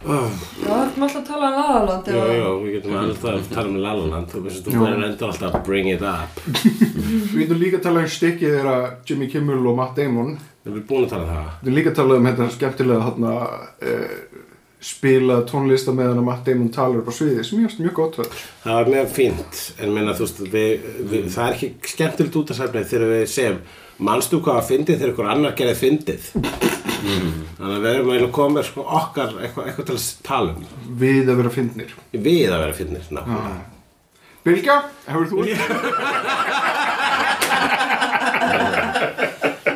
Já, 0.05 0.17
það 0.61 0.81
erum 0.85 1.05
alltaf 1.05 1.19
að 1.21 1.29
tala 1.29 1.51
um 1.51 1.59
Lalaland. 1.59 2.09
Jú, 2.15 2.25
jú, 2.39 2.49
við 2.63 2.73
getum 2.79 2.97
alltaf 3.03 3.29
að 3.35 3.53
tala 3.53 3.71
um 3.71 3.79
Lalaland 3.85 4.33
þú 4.33 4.43
veist, 4.47 4.65
þú 4.65 4.81
verður 4.87 5.05
endur 5.11 5.31
alltaf 5.35 5.59
að 5.61 5.69
bring 5.69 5.93
it 5.93 6.05
up. 6.05 6.41
Við 7.35 7.39
getum 7.43 7.61
líka 7.61 7.81
að 7.81 7.87
tala 7.91 8.03
um 8.05 8.11
stikkið 8.17 8.57
þeirra 8.57 8.75
Jimmy 9.09 9.29
Kimmel 9.33 9.61
og 9.61 9.79
Matt 9.81 9.97
Damon. 10.01 10.35
Við 10.65 10.73
erum 10.73 10.89
búin 10.89 11.07
að 11.07 11.15
tala 11.15 11.29
um 11.29 11.33
það. 11.33 11.49
Við 11.49 11.65
getum 11.65 11.79
líka 11.79 11.93
að 11.93 12.01
tala 12.01 12.19
um 12.19 12.29
þetta 12.31 12.51
skemmtilega 12.57 13.07
hérna 13.09 13.33
uh, 13.93 14.44
spilað 14.85 15.47
tónlist 15.49 15.89
á 15.89 15.93
meðan 15.97 16.19
að 16.21 16.27
Matt 16.29 16.45
Damon 16.47 16.69
talar 16.75 16.99
upp 17.01 17.09
á 17.09 17.13
sviði 17.17 17.45
sem 17.47 17.61
ég 17.63 17.67
finnst 17.71 17.81
mjög 17.81 17.95
gott 17.97 18.17
höll 18.21 18.33
Það 18.65 18.75
var 18.79 18.87
mjög 18.93 19.07
fínt, 19.15 19.55
en 19.81 19.89
minna, 19.95 20.13
veist, 20.19 20.39
við, 20.53 20.71
við, 21.09 21.23
það 21.33 21.47
er 21.47 21.55
ekki 21.57 21.69
skemmtilegt 21.95 22.39
út 22.41 22.51
af 22.53 22.57
sæfnið 22.59 22.91
þegar 22.91 23.09
við 23.15 23.25
segjum, 23.33 23.59
manstu 24.09 24.37
hvað 24.45 24.57
að 24.61 24.69
fyndið 24.71 24.99
þegar 25.01 25.13
ykkur 25.15 25.31
annar 25.33 25.53
gerði 25.59 25.77
fyndið. 25.81 26.23
Þannig 27.05 27.69
að 27.69 27.83
við 27.85 27.93
erum 27.93 28.11
eiginlega 28.11 28.35
komið 28.35 28.65
sko, 28.69 28.81
okkar 28.99 29.31
eitthvað, 29.39 29.65
eitthvað 29.69 29.87
til 29.89 29.97
að 29.97 30.05
tala 30.25 30.51
um. 30.55 30.63
við 31.01 31.25
að 31.29 31.39
vera 31.41 31.51
fyndnir 31.53 31.91
Við 32.13 32.49
að 32.49 32.63
vera 32.65 32.79
fyndið, 32.81 33.05
nákvæmlega. 33.13 33.63
Bilgja, 34.45 34.77
hefur 35.09 35.27
þú 35.31 35.37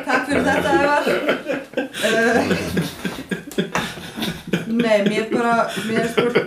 Takk 0.09 0.23
fyrir 0.29 0.43
þetta, 0.45 0.71
Ævar. 0.79 1.05
Uh, 1.99 2.09
nei, 4.89 4.99
mér 5.05 5.25
bara, 5.31 5.55
mér 5.87 6.03
er 6.03 6.11
bara, 6.17 6.41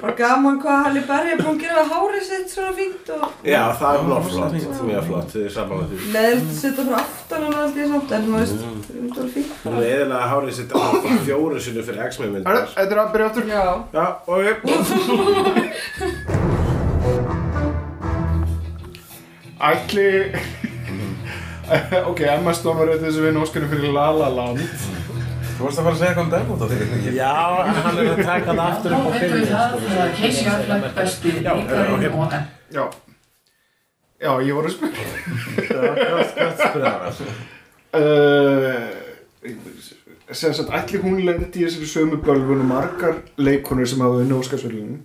bara 0.00 0.14
gaman 0.18 0.56
hvað 0.62 0.78
Halli 0.86 1.02
Berri 1.08 1.30
er 1.34 1.40
búin 1.42 1.56
að 1.56 1.62
gera 1.64 1.82
hárið 1.90 2.22
sitt 2.28 2.48
svona 2.52 2.72
fínt 2.78 3.06
og 3.14 3.22
Já, 3.46 3.62
það 3.80 3.90
er 3.90 4.02
mjög 4.08 4.22
flott, 4.28 4.54
mjög 4.88 5.02
flott, 5.08 5.28
þið 5.34 5.42
er 5.44 5.52
saman 5.56 5.76
með 5.82 5.86
því. 5.90 5.96
leðilt 6.16 6.48
að 6.48 6.56
setja 6.62 6.82
frá 6.88 6.96
aftan 7.02 7.40
hann 7.46 7.58
allt 7.62 7.76
í 7.78 7.78
samt, 7.92 8.10
en 8.18 8.22
þú 8.28 8.32
veist, 8.38 8.58
það 9.14 9.22
er 9.24 9.30
fínt. 9.36 9.52
Hún 9.64 9.74
er 9.78 9.84
eðalega 9.92 10.26
hárið 10.32 10.52
sitt 10.58 10.70
á 10.74 10.80
fjóru 11.26 11.56
sinni 11.66 11.82
fyrir 11.88 12.02
X-Men 12.08 12.28
Er 12.28 12.32
myndar. 12.38 12.56
Þetta 12.76 12.92
er 12.94 13.00
að 13.04 13.12
byrja 13.16 13.26
áttur 13.32 13.44
Já, 13.48 13.64
Já, 13.98 14.06
ok. 14.26 14.46
Ætli 19.58 20.08
Ok, 22.10 22.20
Emma 22.24 22.52
Stone 22.56 22.78
var 22.78 22.88
eitthvað 22.94 23.12
sem 23.16 23.24
vinna 23.26 23.42
Óskarinn 23.44 23.70
fyrir 23.72 23.92
La 23.92 24.06
La 24.16 24.28
Land 24.32 24.62
Þú 25.58 25.64
varst 25.66 25.80
að 25.80 25.86
fara 25.88 25.96
að 25.96 25.98
segja 25.98 26.10
eitthvað 26.12 26.26
um 26.38 26.50
á 26.54 26.66
því, 26.70 26.76
ekki? 26.86 27.12
Já, 27.18 27.34
hann 27.82 27.96
er 27.98 28.08
að 28.12 28.20
taka 28.28 28.52
það 28.52 28.60
aftur 28.64 28.92
upp 28.94 29.02
á 29.02 29.10
Affleck 30.38 30.84
besti 30.98 31.32
Já, 31.42 31.52
ok. 31.58 31.72
og 31.98 32.36
Já 32.70 32.84
Já, 34.18 34.30
ég 34.42 34.54
voru 34.54 34.70
að 34.70 34.76
spyrja 34.76 35.06
Hvað 35.66 36.52
spyrða 36.62 36.92
það? 37.02 37.18
uh, 37.98 38.86
sem 40.30 40.54
sagt, 40.54 40.70
ætli 40.78 41.00
hún 41.02 41.18
lendi 41.26 41.48
í 41.48 41.66
þessari 41.66 41.90
sömu 41.90 42.20
bölvun 42.22 42.62
og 42.62 42.70
margar 42.70 43.18
leikonur 43.40 43.88
sem 43.90 44.02
hafa 44.04 44.22
unni 44.22 44.38
Óskarsvöldun 44.38 45.00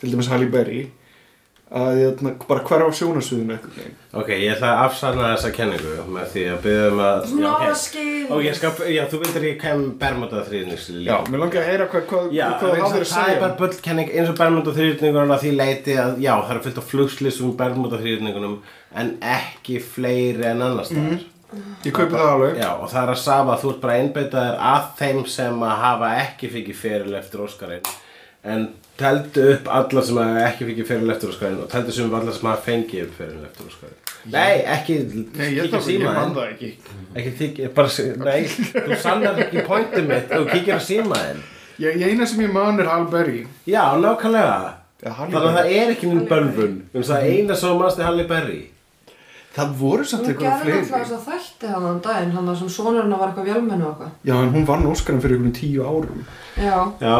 til 0.00 0.12
dæmis 0.12 0.28
Halle 0.32 0.50
Berry 0.52 0.82
að 1.74 1.98
jötna, 1.98 2.32
bara 2.46 2.62
hverfa 2.68 2.86
á 2.86 2.92
sjónasviðinu 2.94 3.56
Ok, 4.14 4.28
ég 4.30 4.52
ætla 4.54 4.68
að 4.70 4.82
afsanna 4.84 5.30
þessa 5.32 5.50
kenningu 5.56 5.94
með 6.14 6.28
því 6.30 6.44
að 6.52 6.60
byggja 6.66 6.84
um 6.92 7.00
að... 7.02 7.24
Já, 7.34 7.48
ok. 7.50 7.64
áskil. 7.72 8.04
Ok, 8.28 8.42
ég 8.46 8.58
skal, 8.58 8.70
já, 8.94 9.02
þú 9.10 9.20
vildir 9.24 9.46
ekki 9.48 9.60
kem 9.64 9.82
Bermuda 9.98 10.44
þrýðningsli 10.46 11.02
Já, 11.08 11.16
mér 11.28 11.42
langar 11.42 11.64
að 11.64 11.70
heyra 11.72 11.88
hvað, 11.90 12.06
hvað, 12.12 12.30
það, 12.38 12.56
þú 12.62 12.70
hafðir 12.84 13.06
að 13.06 13.12
það 13.14 13.34
er 13.34 13.42
bara 13.42 13.50
segja 13.50 13.60
bullkenning 13.64 14.14
eins 14.14 14.30
og 14.30 14.38
Bermuda 14.38 14.76
þrýðningunum 14.78 15.34
að 15.34 15.44
því 15.44 15.52
leiti 15.58 15.98
að, 16.04 16.16
já, 16.22 16.32
það 16.38 16.56
er 16.56 16.64
fyllt 16.68 16.80
af 16.84 16.90
flugslýsum 16.92 17.56
Bermuda 17.58 18.02
þrýðningunum 18.04 18.56
en 18.94 19.14
ekki 19.34 19.80
fleiri 19.82 20.50
en 20.52 20.62
annars 20.68 20.92
staðar. 20.92 21.24
Ég 21.84 21.94
kaupi 21.94 22.14
það 22.14 22.30
alveg 22.32 22.56
Já, 22.58 22.70
og 22.72 22.88
það 22.90 23.02
er 23.02 23.12
að 23.12 23.20
sama 23.22 23.54
að 23.54 23.60
þú 23.62 23.68
ert 23.74 23.82
bara 23.82 23.98
einbeitaðir 24.00 24.56
að 24.70 24.86
þeim 24.98 25.20
sem 25.30 25.60
að 25.62 25.76
hafa 25.84 26.08
ekki 26.22 26.50
fikið 26.54 26.80
feril 26.80 27.14
eftir 27.18 27.44
Óskarinn 27.44 27.92
en 28.44 28.66
teldu 29.00 29.44
upp 29.56 29.68
alla 29.74 30.02
sem 30.06 30.18
ekki 30.44 30.68
fikið 30.70 30.86
feril 30.90 31.10
eftir 31.14 31.32
Óskarinn 31.32 31.62
og 31.64 31.70
teldu 31.72 31.94
sem 31.96 32.12
alla 32.14 32.34
sem 32.36 32.48
hafa 32.50 32.62
fengið 32.68 33.06
upp 33.08 33.16
feril 33.18 33.46
eftir 33.48 33.70
Óskarinn. 33.70 34.00
Nei, 34.32 34.52
ekki 34.76 34.98
Nei, 35.36 35.48
ég 35.52 35.66
kíkja 35.66 35.70
þarf 35.72 35.80
ekki, 35.80 35.80
ég 35.80 35.88
símaðinn. 35.88 36.14
man 36.20 36.36
það 36.36 36.52
ekki 36.52 36.68
Ekki 37.14 37.32
þykja, 37.40 37.72
bara, 37.76 37.88
nei, 38.24 38.44
þú 38.86 39.00
sannar 39.02 39.40
ekki 39.44 39.64
pointið 39.66 40.06
mitt 40.08 40.30
og 40.32 40.46
þú 40.46 40.52
kíkir 40.54 40.76
að 40.78 40.84
símaðinn. 40.86 41.42
Ég, 41.82 41.98
ég 42.00 42.12
eina 42.14 42.28
sem 42.30 42.40
ég 42.44 42.52
man 42.54 42.78
er 42.80 42.88
Halle 42.88 43.10
Berry 43.12 43.42
Já, 43.68 43.82
nákvæmlega. 44.00 44.60
Þannig 45.04 45.34
að 45.40 45.50
það 45.58 45.72
er 45.74 45.90
ekki 45.96 46.08
minn 46.12 46.28
bölvun. 46.30 46.76
Um 46.94 47.04
það 47.04 47.26
eina 47.28 47.58
sem 47.60 47.76
mannst 47.82 47.98
er 48.00 48.08
Halle 48.08 48.24
Berry. 48.30 48.60
Það 49.54 49.74
voru 49.78 50.04
samt 50.08 50.24
Hún 50.24 50.32
eitthvað 50.32 50.62
gerði 50.64 50.72
alltaf 50.74 50.88
fleiri 50.88 51.04
þess 51.04 51.16
að 51.16 51.26
þætti 51.30 51.68
hann 51.70 51.84
um 51.90 51.98
daginn, 52.02 52.32
hann 52.34 52.48
sem 52.58 52.70
sonurinn 52.74 53.12
var 53.14 53.28
eitthvað 53.28 53.50
vélmennu 53.52 53.84
og 53.86 53.90
eitthvað. 53.92 54.14
Já, 54.26 54.34
en 54.40 54.54
hún 54.54 54.64
vann 54.66 54.86
Óskarinn 54.90 55.20
fyrir 55.22 55.36
einhvern 55.38 55.54
tíu 55.54 55.84
árum 55.86 56.24
Já, 56.58 56.78
Já. 56.98 57.18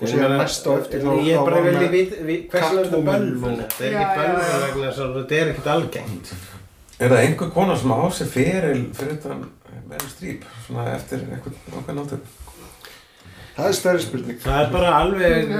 Og 0.00 0.08
síðan 0.08 0.32
næst 0.40 0.66
á 0.66 0.72
eftir 0.80 1.02
Ég 1.04 1.36
þá 1.36 1.44
bara 1.44 1.56
var 1.60 1.66
vildi 1.68 1.84
með 1.84 1.92
vita, 1.94 2.22
vi- 2.26 2.40
hvers 2.50 2.62
vegna 2.64 2.80
er 2.80 2.86
þetta 2.88 3.02
bölvun? 3.08 3.56
Þetta 3.62 3.84
er 3.86 3.96
ekki 4.02 4.18
bölvun 4.18 4.62
vegna 4.66 4.86
þess 4.88 5.02
að 5.04 5.16
þetta 5.18 5.40
er 5.42 5.50
ekkert 5.52 5.72
algengt. 5.76 6.32
Er 7.02 7.08
það 7.12 7.24
einhver 7.26 7.50
kona 7.52 7.76
sem 7.76 7.92
á 7.92 8.00
sér 8.10 8.30
feril 8.32 8.84
fyrir 8.94 9.18
utan 9.18 9.44
Meryl 9.92 10.08
Streep, 10.08 10.44
svona 10.66 10.86
eftir 10.96 11.18
eitthvað 11.28 11.76
okkar 11.82 11.94
náttur? 11.98 12.20
Það 13.52 13.66
er 13.68 13.74
stærri 13.76 14.00
spurning 14.00 14.38
Það 14.40 14.60
er 14.62 14.70
bara 14.72 14.92
alveg, 14.96 15.50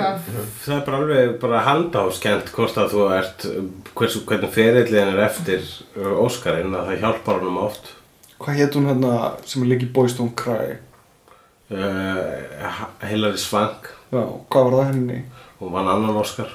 það 0.65 0.77
er 0.79 0.85
bara 0.87 0.99
alveg 1.03 1.35
bara 1.43 1.59
handáskent 1.67 2.53
hvort 2.55 2.79
að 2.81 2.95
þú 2.95 3.03
ert, 3.19 3.45
hversu, 3.99 4.23
hvernig 4.31 4.53
ferillin 4.55 5.11
er 5.13 5.21
eftir 5.27 5.61
uh, 6.01 6.15
Óskarinn 6.25 6.73
að 6.73 6.89
það 6.89 7.03
hjálpar 7.05 7.43
honum 7.43 7.59
oft. 7.67 7.91
Hvað 8.41 8.57
hétt 8.63 8.79
hún 8.79 8.89
hérna 8.89 9.13
sem 9.45 9.63
er 9.67 9.85
í 9.85 9.91
Boys 9.93 10.17
Don't 10.17 10.33
Cry? 10.41 10.79
Uh, 11.73 12.87
Hilary 13.09 13.39
Swank, 13.41 13.91
Já, 14.13 14.25
hvað 14.53 14.67
var 14.67 14.75
það 14.77 14.89
henni? 14.91 15.19
hún 15.59 15.71
vann 15.73 15.89
annan 15.89 16.17
Óskar, 16.21 16.51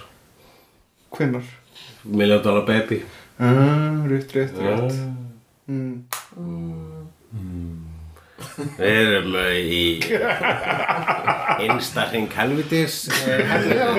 Hvenær? 1.16 1.48
Million 2.04 2.44
Dollar 2.44 2.66
Baby. 2.68 3.02
Ah, 3.40 4.04
rétt, 4.06 4.32
rétt, 4.36 4.54
rétt 4.58 4.94
Uh, 5.68 5.74
mm. 5.74 6.04
Við 8.78 8.88
erum 8.88 9.34
uh, 9.36 9.58
í 9.58 10.00
einstakling 11.66 12.30
helvitis 12.32 13.10
uh, 13.12 13.42
hérna 13.50 13.98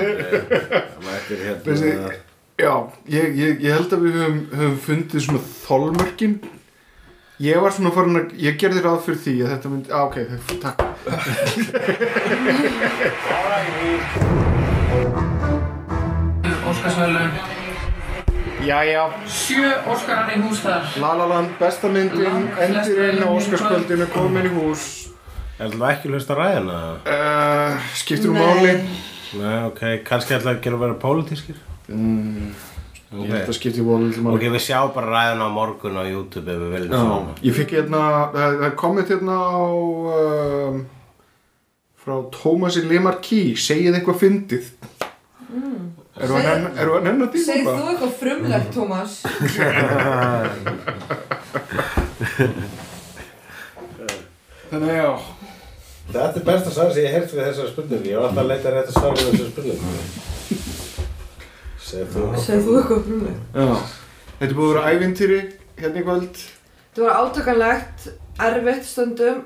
já, 2.56 2.72
ég, 3.10 3.36
ég, 3.36 3.60
ég 3.60 3.74
held 3.74 3.92
að 3.92 4.06
við 4.06 4.16
höfum, 4.22 4.38
höfum 4.54 4.78
fundið 4.86 5.26
svona 5.26 5.42
þolmörkin 5.66 6.38
Ég 7.38 7.60
var 7.62 7.70
svona 7.74 7.92
farin 7.94 8.18
að, 8.18 8.32
ég 8.42 8.56
gerði 8.58 8.82
ráð 8.86 9.04
fyrir 9.06 9.20
því 9.24 9.34
að 9.44 9.52
þetta 9.54 9.72
myndi, 9.74 9.92
á 9.94 10.00
ok, 10.02 10.16
takk. 10.64 11.88
Óskarsvælun 16.68 17.30
Jæja, 18.66 19.04
Sjö 19.30 19.68
Óskarar 19.88 20.32
í 20.34 20.40
hús 20.42 20.58
þar. 20.64 20.88
La 21.00 21.12
La 21.16 21.26
Land, 21.30 21.52
besta 21.60 21.88
myndin, 21.88 22.24
Lang- 22.26 22.48
flest 22.56 22.88
endirinn 22.90 23.22
á 23.22 23.28
Óskarskvöldinu, 23.30 24.06
komin 24.12 24.48
í 24.48 24.50
hús. 24.52 24.82
Er 25.62 25.70
það 25.70 25.84
ekki 25.92 26.10
hlust 26.10 26.32
að 26.34 26.40
ræðina? 26.42 26.78
uh, 27.06 27.86
Skiptir 27.94 28.28
hún 28.32 28.34
Nei. 28.34 28.42
máli? 28.42 28.72
Nei, 29.38 29.54
ok, 29.70 29.80
kannski 30.04 30.34
ætla 30.36 30.56
að 30.56 30.60
gera 30.66 30.76
að 30.76 30.82
vera 30.84 30.98
pólitískir. 31.04 31.56
Mm, 31.88 32.50
ég 33.08 33.30
held 33.32 33.40
að 33.40 33.48
Ok, 33.48 33.54
skiptir 33.56 33.82
máli. 33.88 34.34
Ok, 34.36 34.42
við 34.52 34.62
sjá 34.66 34.78
bara 34.94 35.08
ræðina 35.14 35.44
á 35.48 35.50
morgun 35.54 35.96
á 35.96 36.02
YouTube 36.04 36.48
ef 36.52 36.58
við 36.60 36.70
viljum 36.76 36.92
svona. 36.92 37.34
Ég 37.46 37.54
fikk 37.56 37.70
hérna, 37.78 38.00
það 38.34 38.64
er 38.68 38.74
komment 38.82 39.08
hérna 39.14 39.36
á 39.38 39.64
um, 39.64 40.76
frá 42.04 42.14
Tómasi 42.36 42.82
Lemarquis, 42.88 43.64
segið 43.68 43.96
eitthvað 44.00 44.20
fyndið. 44.24 44.64
Mm. 45.48 45.86
Erum 46.18 46.34
við 46.34 46.42
að 46.42 46.42
Segðu- 46.42 46.48
nenn- 46.50 46.76
erum 46.82 46.92
við 46.92 46.98
að 46.98 47.04
nenn 47.08 47.22
að 47.24 47.32
því 47.32 47.40
segð 47.46 47.64
þú 47.72 47.84
eitthvað 47.92 48.12
frumlegt, 48.20 48.70
Tómas. 48.76 49.12
Þannig 54.68 54.90
að 54.92 54.98
já, 54.98 55.10
Þetta 56.08 56.40
er 56.40 56.44
besta 56.48 56.70
svar 56.72 56.90
sem 56.92 57.02
ég 57.04 57.12
hef 57.12 57.18
heyrt 57.26 57.32
við 57.36 57.46
þessari 57.50 57.70
spurningu. 57.72 58.08
Ég 58.08 58.16
var 58.16 58.30
alltaf 58.30 58.42
að 58.42 58.48
leita 58.52 58.70
rétt 58.72 58.88
að 58.88 58.96
svara 58.96 59.16
við 59.18 59.26
þessari 59.28 59.52
spurningu 59.52 60.36
Segð 61.88 62.14
þú 62.16 62.76
eitthvað 62.78 63.02
frumlegt. 63.06 63.42
já. 63.54 63.68
Þetta 64.38 64.54
búið 64.58 64.68
að 64.68 64.74
vera 64.74 64.92
ævintýri 64.94 65.38
hérna 65.80 66.00
í 66.02 66.04
kvöld. 66.06 66.42
Þetta 66.92 67.06
var 67.06 67.20
átakanlegt, 67.22 68.08
erfitt 68.48 68.84
stundum, 68.86 69.40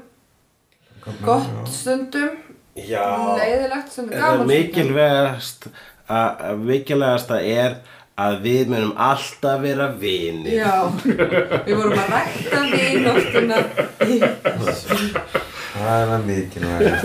gott 1.25 1.71
stundum, 1.73 2.37
Já. 2.77 3.05
leiðilegt 3.39 3.91
stundum, 3.93 4.15
Það 4.17 4.23
gaman 4.27 4.43
er 4.43 4.53
mikilvægast 4.53 5.67
að 6.13 6.45
að 6.53 6.63
mikilvægasta 6.69 7.41
er 7.45 7.75
að 8.23 8.35
við 8.45 8.69
munum 8.73 8.93
alltaf 9.01 9.61
vera 9.63 9.87
vini 10.01 10.53
Já, 10.59 10.73
við 11.07 11.73
vorum 11.79 12.01
að 12.03 12.11
rækta 12.13 12.61
vinóttina 12.73 13.61
í 14.05 14.19
Það 15.83 16.01
er 16.01 16.07
það 16.13 16.27
mikilvægt. 16.29 17.05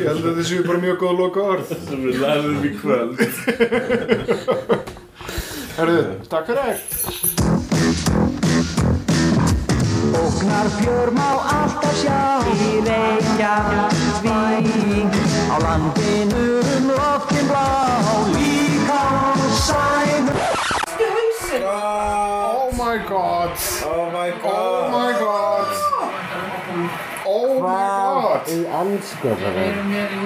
Ég 0.00 0.06
held 0.08 0.24
að 0.24 0.38
þessu 0.38 0.54
er 0.56 0.66
bara 0.70 0.80
mjög 0.80 0.96
góð 1.02 1.18
loka 1.20 1.40
orð 1.52 1.66
sem 1.72 2.00
við 2.00 2.14
lærðum 2.22 2.62
í 2.64 2.70
kvöld. 2.80 3.18
Herðu, 5.76 6.00
takk 6.32 6.44
fyrir 6.48 6.64
þér 6.64 6.78
Óknar 10.16 10.68
fjör 10.78 11.08
má 11.12 11.30
alltaf 11.52 11.94
sjá 12.00 12.22
í 12.56 12.80
Reykjavík. 12.86 14.32
Á 15.52 15.56
landinu 15.66 16.46
um 16.62 16.86
loftin 16.96 17.46
blá 17.50 17.68
Líka 18.32 19.02
á 19.04 19.36
sænu 19.66 20.32
hausinn. 20.96 21.68
Oh 21.68 22.72
my 22.80 22.96
god. 23.12 23.52
Oh 23.84 24.08
my 24.08 24.30
god. 24.40 24.56
Oh 24.56 24.88
my 24.96 25.12
god 25.20 25.75
hér 29.92 30.14
í 30.16 30.20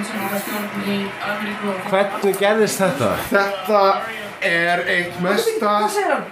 og 1.69 1.77
Hvernig 1.93 2.37
gerðist 2.41 2.79
þetta? 2.83 3.11
Þetta 3.31 3.81
er 4.51 4.85
eitt 4.97 5.17
mesta 5.25 5.77
Hvað 5.79 5.91
segir 5.97 6.13
hann? 6.17 6.29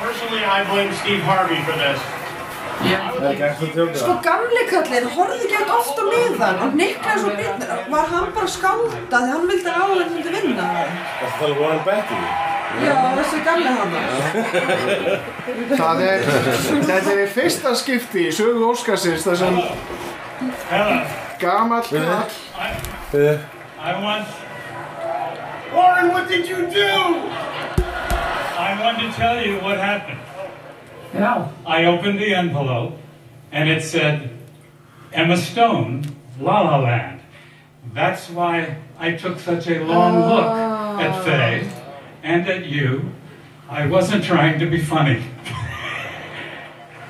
Personally, 0.00 0.42
I 0.44 0.64
blame 0.70 0.92
Steve 0.96 1.22
Harvey 1.28 1.60
for 1.68 1.76
this. 1.76 2.00
Sko 4.00 4.14
gamli 4.24 4.62
kallinn 4.70 5.08
horfði 5.12 5.44
ekki 5.44 5.56
eitthvað 5.58 5.80
oft 5.82 5.98
á 6.00 6.04
miðan 6.08 6.62
og 6.64 6.76
Niklas 6.78 7.26
og 7.28 7.34
Björn, 7.36 7.64
var 7.92 8.06
hann 8.08 8.30
bara 8.36 8.48
skálda 8.48 9.20
því 9.20 9.34
hann 9.34 9.44
vildi 9.50 9.68
að 9.68 9.82
álega 9.84 10.06
myndi 10.14 10.32
vinna 10.36 10.68
Það 11.20 11.42
var 11.42 11.52
Warren 11.60 11.82
Betty 11.84 12.22
Já, 12.80 12.94
þessi 13.18 13.40
gamli 13.44 13.70
hann. 13.74 13.92
Það 15.74 16.02
er, 16.06 16.20
þetta 16.86 17.16
er 17.16 17.32
fyrsta 17.34 17.72
skipti 17.76 18.28
í 18.28 18.34
sögu 18.34 18.68
Óskarsins 18.70 19.26
þar 19.26 19.40
sem 19.42 19.58
Hello. 20.40 21.04
gamall 21.38 21.82
kall 21.82 22.00
Uh, 23.12 23.38
I 23.78 24.00
want. 24.02 24.26
Warren, 25.74 26.08
what 26.12 26.28
did 26.28 26.48
you 26.48 26.66
do? 26.66 26.92
I 28.56 28.78
wanted 28.80 29.10
to 29.10 29.16
tell 29.18 29.44
you 29.44 29.56
what 29.60 29.76
happened. 29.76 30.18
já, 31.12 31.48
I 31.66 31.84
opened 31.84 32.18
the 32.20 32.34
envelope 32.34 32.96
and 33.52 33.68
it 33.68 33.82
said 33.82 34.30
Emma 35.12 35.36
Stone, 35.36 36.04
La 36.40 36.62
La 36.62 36.78
Land. 36.78 37.20
That's 37.92 38.30
why 38.30 38.76
I 38.98 39.16
took 39.16 39.38
such 39.40 39.66
a 39.68 39.84
long 39.84 40.20
look 40.20 40.46
at 41.00 41.22
Faye 41.24 41.68
and 42.22 42.48
at 42.48 42.64
you. 42.64 43.10
I 43.68 43.86
wasn't 43.86 44.24
trying 44.24 44.58
to 44.60 44.66
be 44.66 44.80
funny. 44.80 45.22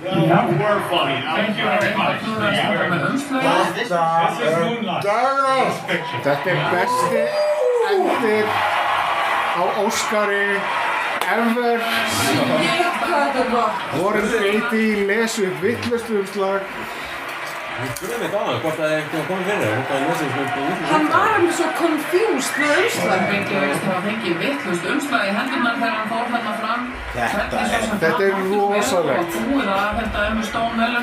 Well, 0.02 0.26
Yeah. 0.26 0.48
you 0.50 0.56
were 0.56 0.80
funny. 0.88 1.20
Thank 1.20 1.56
you 1.58 1.64
very 1.64 1.94
much. 1.96 2.20
This 3.74 3.84
is 3.84 3.90
Moonlight. 3.90 5.04
Þetta 6.24 6.50
er 6.50 6.60
besti 6.72 7.22
endir 7.90 8.46
á 9.60 9.62
Óskari 9.84 10.46
ever. 11.36 11.78
Þetta 13.10 13.40
er 13.40 13.50
gott 13.50 13.74
Warren 14.02 14.28
Beatty 14.40 14.86
lesu 15.10 15.46
vittlustu 15.62 16.18
umslag 16.22 16.60
Hún 17.80 17.90
spurði 17.96 18.16
mig 18.20 18.30
það, 18.34 18.48
hvort 18.62 18.76
það 18.80 18.86
er 18.86 18.98
eitthvað 19.00 19.22
komið 19.30 19.44
fyrir 19.48 19.60
þér, 19.60 19.72
hvort 19.76 19.88
það 19.90 19.96
er 19.96 20.02
lesið 20.08 20.28
sem 20.30 20.40
eitthvað 20.40 20.84
Hann 20.90 21.06
var 21.12 21.28
alveg 21.36 21.54
svo 21.58 21.68
confused 21.78 22.54
með 22.60 22.70
Það 22.70 22.80
umslag 22.84 23.22
fengi, 23.30 23.54
veist, 23.64 23.84
það 23.86 24.00
fengi 24.08 24.30
vittlust 24.42 24.84
umslag 24.94 25.22
í 25.24 25.30
hendunar 25.38 25.78
þegar 25.80 25.94
hann 25.96 26.08
fór 26.10 26.26
þarna 26.34 26.52
fram 26.60 26.82
Þetta 27.14 27.56
sem 27.70 27.94
Þetta 28.04 28.22
er 28.26 28.34
rosalegt. 28.50 29.30
Og 29.30 29.42
búið 29.48 29.64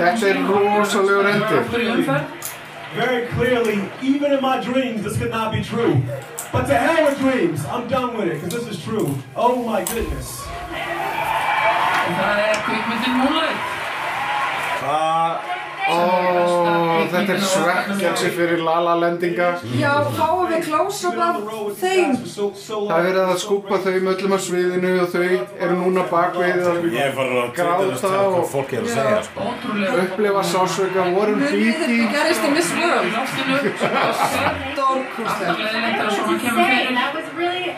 Þetta 0.03 0.25
er 0.29 0.37
rosalegur 0.51 1.25
umferð 1.33 2.53
Very 2.97 3.27
clearly, 3.27 3.77
even 4.01 4.31
in 4.31 4.41
my 4.41 4.59
dreams, 4.63 5.03
this 5.03 5.17
could 5.17 5.29
not 5.29 5.51
be 5.51 5.61
true. 5.61 6.01
But 6.53 6.65
to 6.67 6.73
hell 6.73 7.05
with 7.05 7.19
dreams. 7.19 7.65
I'm 7.65 7.85
done 7.87 8.17
with 8.17 8.29
it, 8.29 8.41
because 8.41 8.53
this 8.53 8.77
is 8.77 8.81
true. 8.81 9.13
Oh 9.35 9.61
my 9.61 9.83
goodness. 9.83 10.41
Og 12.07 12.13
það 12.15 12.41
er 12.47 12.59
kvikmyndin 12.63 13.17
Moonlight 13.19 13.59
Það 14.79 15.33
þetta 17.13 17.33
er 17.33 17.41
svekkjansi 17.51 18.29
fyrir 18.37 18.61
lala-lendinga 18.67 19.47
Já, 19.79 19.91
fáum 20.17 20.47
við 20.51 20.67
af 21.27 21.39
þeim? 21.81 22.15
Það 22.27 22.93
er 22.97 23.07
verið 23.07 23.21
að 23.33 23.39
skúpa 23.43 23.79
þau 23.85 23.95
möllum 24.07 24.35
af 24.37 24.41
sviðinu 24.47 24.93
og 25.03 25.09
þau 25.13 25.23
eru 25.65 25.75
núna 25.81 26.05
bakvið 26.11 26.61
að 26.71 26.79
að 27.43 27.51
Gráta 27.57 28.13
að 28.13 28.37
og- 28.41 28.49
er 28.77 28.85
að 28.85 28.93
segja 28.95 29.19
sko. 29.27 29.49
Upplifa 30.03 30.43
sásveika 30.53 31.07
Munið 31.11 31.43
Beatty 31.51 31.99
þetta 32.03 32.07
gerist 32.15 32.47
í 32.47 32.53
Miss 32.57 32.71
í 32.71 32.81
World 32.81 33.11
loftinu 33.17 33.57
Alltaf 33.57 34.23
Stórkostlegt 34.73 35.59
leðilegt 35.65 36.01
að 36.05 36.11
svona 36.17 36.27
to 36.27 36.45
kemur 36.45 36.65
say, 36.65 36.87
fyrir 36.87 36.97
that 36.97 37.15
was 37.15 37.25
really. 37.37 37.75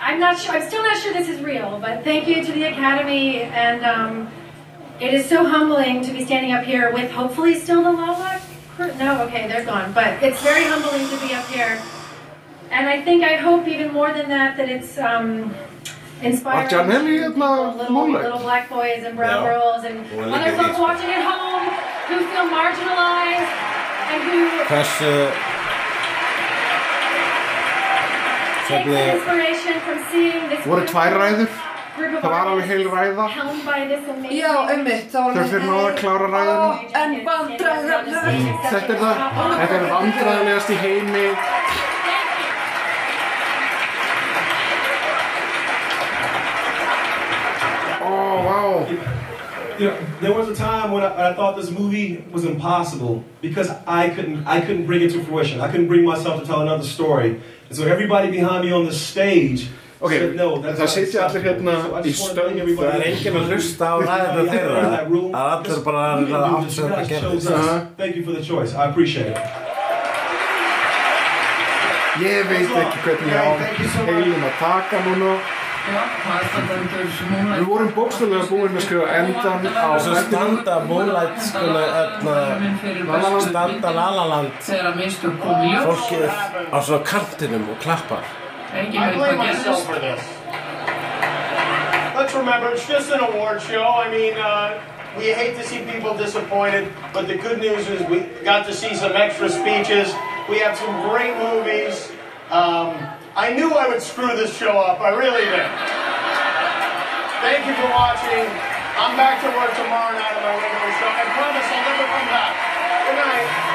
I'm 0.00 0.20
not 0.20 0.38
sure. 0.38 0.54
I'm 0.54 0.62
still 0.68 0.82
not 0.82 0.96
sure 0.96 1.12
this 1.12 1.28
is 1.28 1.40
real, 1.42 1.78
but 1.80 2.04
thank 2.04 2.28
you 2.28 2.44
to 2.44 2.52
the 2.52 2.64
Academy, 2.64 3.42
and 3.42 3.84
um, 3.84 4.28
it 5.00 5.14
is 5.14 5.28
so 5.28 5.46
humbling 5.46 6.02
to 6.02 6.12
be 6.12 6.24
standing 6.24 6.52
up 6.52 6.64
here 6.64 6.92
with 6.92 7.10
hopefully 7.10 7.54
still 7.54 7.82
the 7.82 7.92
Lala 7.92 8.40
crew. 8.74 8.92
No, 8.94 9.22
okay, 9.24 9.46
they're 9.46 9.64
gone, 9.64 9.92
but 9.92 10.22
it's 10.22 10.42
very 10.42 10.64
humbling 10.64 11.08
to 11.08 11.26
be 11.26 11.34
up 11.34 11.46
here, 11.46 11.80
and 12.70 12.88
I 12.88 13.02
think 13.02 13.22
I 13.22 13.36
hope 13.36 13.68
even 13.68 13.92
more 13.92 14.12
than 14.12 14.28
that 14.28 14.56
that 14.56 14.68
it's 14.68 14.98
um, 14.98 15.54
inspiring 16.22 16.68
Var 16.68 16.84
Janelli 16.84 17.22
to 17.22 17.30
people, 17.30 17.76
little, 17.76 18.12
little 18.12 18.38
black 18.38 18.68
boys 18.68 19.04
and 19.04 19.16
brown 19.16 19.44
Já. 19.44 19.48
girls, 19.48 19.84
and 19.84 20.06
Hún 20.06 20.26
er 20.26 20.34
other 20.34 20.50
líka 20.50 20.62
folks 20.62 20.78
watching 20.78 21.10
at 21.10 21.22
home 21.22 21.66
who 22.08 22.16
feel 22.30 22.46
marginalized 22.58 23.52
and 24.10 24.20
who 24.26 24.38
Hversu 24.70 25.14
take 28.68 28.84
some 28.84 28.92
Hvernig 28.92 29.14
inspiration 29.14 29.80
from 29.86 29.98
seeing 30.10 30.48
this 30.50 30.60
voru 30.66 30.84
tvær 30.92 31.12
ræður 31.22 31.38
group 31.38 31.48
of 31.48 31.77
Það 31.98 32.30
var 32.30 32.46
alveg 32.52 32.66
heil 32.70 32.84
ræða. 32.92 33.26
by 33.66 33.78
this 33.90 34.08
amazing 34.08 34.38
Já, 34.38 34.54
einmitt, 34.72 35.06
það 35.12 35.24
var 35.24 35.32
Þau 35.38 35.48
fyrir 35.52 35.66
náða 35.68 35.86
að 35.88 35.96
klára 36.00 36.28
ræðina 36.34 36.68
Ó, 36.68 37.00
En 37.02 37.14
vandræðar 37.28 38.04
Þetta 38.68 38.92
er 38.94 39.00
það, 39.02 39.22
þetta 39.58 39.78
er 39.78 39.86
vandræðilegast 39.92 40.70
í 40.70 40.78
heimi. 40.84 41.26
Ó, 48.00 48.42
vá. 48.46 48.86
You 49.78 49.86
know, 49.90 49.96
there 50.20 50.32
was 50.34 50.48
a 50.48 50.54
time 50.54 50.90
when 50.90 51.04
I, 51.04 51.30
I 51.30 51.34
thought 51.34 51.56
this 51.56 51.70
movie 51.70 52.24
was 52.32 52.44
impossible 52.44 53.24
because 53.40 53.70
I 53.86 54.08
couldn't, 54.10 54.44
I 54.46 54.60
couldn't 54.60 54.86
bring 54.86 55.02
it 55.02 55.12
to 55.12 55.22
fruition. 55.22 55.60
I 55.60 55.70
couldn't 55.70 55.86
bring 55.88 56.04
myself 56.04 56.40
to 56.40 56.46
tell 56.46 56.62
another 56.62 56.82
story. 56.84 57.40
And 57.68 57.76
so 57.76 57.84
everybody 57.84 58.30
behind 58.30 58.64
me 58.64 58.72
on 58.72 58.86
the 58.86 58.92
stage 58.92 59.68
Ok, 60.00 60.12
það 60.12 60.78
not 60.78 60.90
sitja 60.94 61.24
allir 61.26 61.40
acceptable." 61.40 61.72
hérna 61.74 62.02
í 62.02 62.12
just 62.12 62.20
wanna 62.22 62.34
thank 62.34 62.48
stöng 62.48 62.60
everybody. 62.60 62.88
Það 62.88 62.98
er 62.98 63.06
enginn 63.10 63.36
að 63.40 63.48
hlusta 63.52 63.84
á 63.88 63.96
ræðina 64.08 64.42
þeirra 64.52 64.82
að 64.88 65.48
allir 65.52 65.80
bara 65.84 66.02
að 66.08 66.20
reyna 66.22 66.38
að 66.38 66.70
sem 66.70 66.88
það 66.88 67.08
Uh-huh. 67.48 67.80
Thank 67.96 68.16
you 68.16 68.24
for 68.24 68.32
the 68.32 68.44
choice. 68.50 68.74
I 68.74 68.84
appreciate 68.90 69.28
it. 69.28 69.38
Ég 72.18 72.48
veit 72.50 72.70
ekki 72.82 72.98
hvernig 73.04 73.30
ég 73.30 73.38
á 73.38 74.02
heilum 74.08 74.42
að 74.48 74.54
taka 74.58 75.02
núna 75.06 75.34
það 75.88 76.72
er 76.72 77.58
Við 77.58 77.68
vorum 77.68 77.92
bókstöðlega 77.96 78.48
búin 78.50 78.74
að 78.76 78.84
skrifa 78.84 79.06
endan 79.20 79.68
á 79.72 79.88
Svo 80.02 80.16
standa 80.26 80.74
Moonlight 80.88 81.38
skulu 81.46 81.84
öfna 82.02 82.34
standa 83.46 83.94
Lalaland 83.96 84.58
fólkið 85.86 86.26
á 86.74 86.78
svona 86.82 87.00
kantinum 87.06 87.70
og 87.72 87.80
klappar 87.84 88.26
Engin 88.68 88.98
I 88.98 89.14
blame 89.14 89.38
myself 89.38 89.84
for 89.86 89.98
this. 89.98 90.20
Let's 92.14 92.34
remember, 92.34 92.68
it's 92.70 92.86
just 92.86 93.10
an 93.10 93.20
award 93.20 93.62
show. 93.62 93.84
I 93.84 94.10
mean, 94.10 94.34
uh, 94.34 94.82
we 95.16 95.32
hate 95.32 95.56
to 95.56 95.64
see 95.64 95.84
people 95.84 96.16
disappointed, 96.16 96.92
but 97.14 97.26
the 97.26 97.36
good 97.36 97.60
news 97.60 97.88
is 97.88 98.04
we 98.08 98.20
got 98.44 98.66
to 98.66 98.74
see 98.74 98.94
some 98.94 99.12
extra 99.16 99.48
speeches. 99.48 100.12
We 100.48 100.58
have 100.60 100.76
some 100.76 101.08
great 101.08 101.32
movies. 101.38 102.12
Um, 102.50 102.92
I 103.36 103.54
knew 103.54 103.72
I 103.72 103.88
would 103.88 104.02
screw 104.02 104.36
this 104.36 104.54
show 104.56 104.76
up. 104.76 105.00
I 105.00 105.10
really 105.16 105.44
did. 105.48 105.68
Thank 107.40 107.64
you 107.64 107.74
for 107.78 107.88
watching. 107.88 108.44
I'm 108.98 109.16
back 109.16 109.40
to 109.40 109.48
work 109.54 109.72
tomorrow 109.78 110.12
night 110.12 110.34
on 110.36 110.42
my 110.44 110.54
regular 110.60 110.92
show. 110.98 111.08
I 111.08 111.24
promise 111.38 111.66
I'll 111.72 111.84
never 111.88 112.04
come 112.04 112.28
back. 112.34 112.52
Good 113.06 113.16
night. 113.16 113.67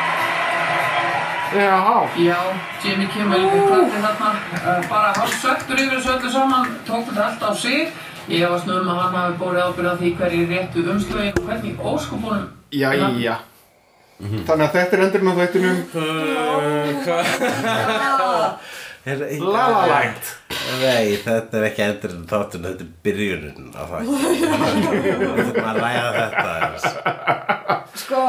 Já, 1.53 2.09
Já, 2.17 2.39
Jimmy 2.83 3.07
Kimmel 3.13 3.43
klappi 3.49 3.99
þarna 4.01 4.29
uh, 4.33 4.89
bara 4.89 5.11
hálf 5.17 5.33
svektur 5.41 5.77
yfir 5.77 5.99
þessu 5.99 6.11
öllu 6.15 6.29
saman 6.33 6.65
tók 6.87 7.03
þetta 7.09 7.23
allt 7.27 7.43
á 7.45 7.51
sig. 7.53 7.79
Ég 8.31 8.49
var 8.49 8.59
snöðum 8.63 8.89
að 8.93 8.99
hann 9.03 9.17
hafi 9.19 9.33
bórið 9.41 9.61
ábyrð 9.67 9.89
á 9.91 9.95
því 9.99 10.09
hverju 10.19 10.43
réttu 10.49 10.79
umslögin 10.93 11.35
og 11.37 11.43
hvernig 11.49 11.73
óskopunum 11.91 12.45
jæja. 12.73 13.35
Þannig 14.47 14.65
að 14.65 14.73
þetta 14.77 14.95
er 14.97 15.03
endurinn 15.07 15.29
á 15.29 15.35
þættinum. 15.41 15.77
Lalaland 19.43 20.23
Nei, 20.83 21.17
þetta 21.19 21.57
er 21.59 21.65
ekki 21.67 21.83
endurinn 21.83 22.23
þáttun, 22.29 22.63
þetta 22.69 22.83
er 22.85 22.91
byrjunin 23.03 23.73
á 23.75 23.83
þættinum 23.91 24.21
Við 25.03 25.17
þurfum 25.41 25.67
að 25.67 25.77
ræða 25.83 26.09
þetta. 26.17 26.49
Sko, 27.99 28.21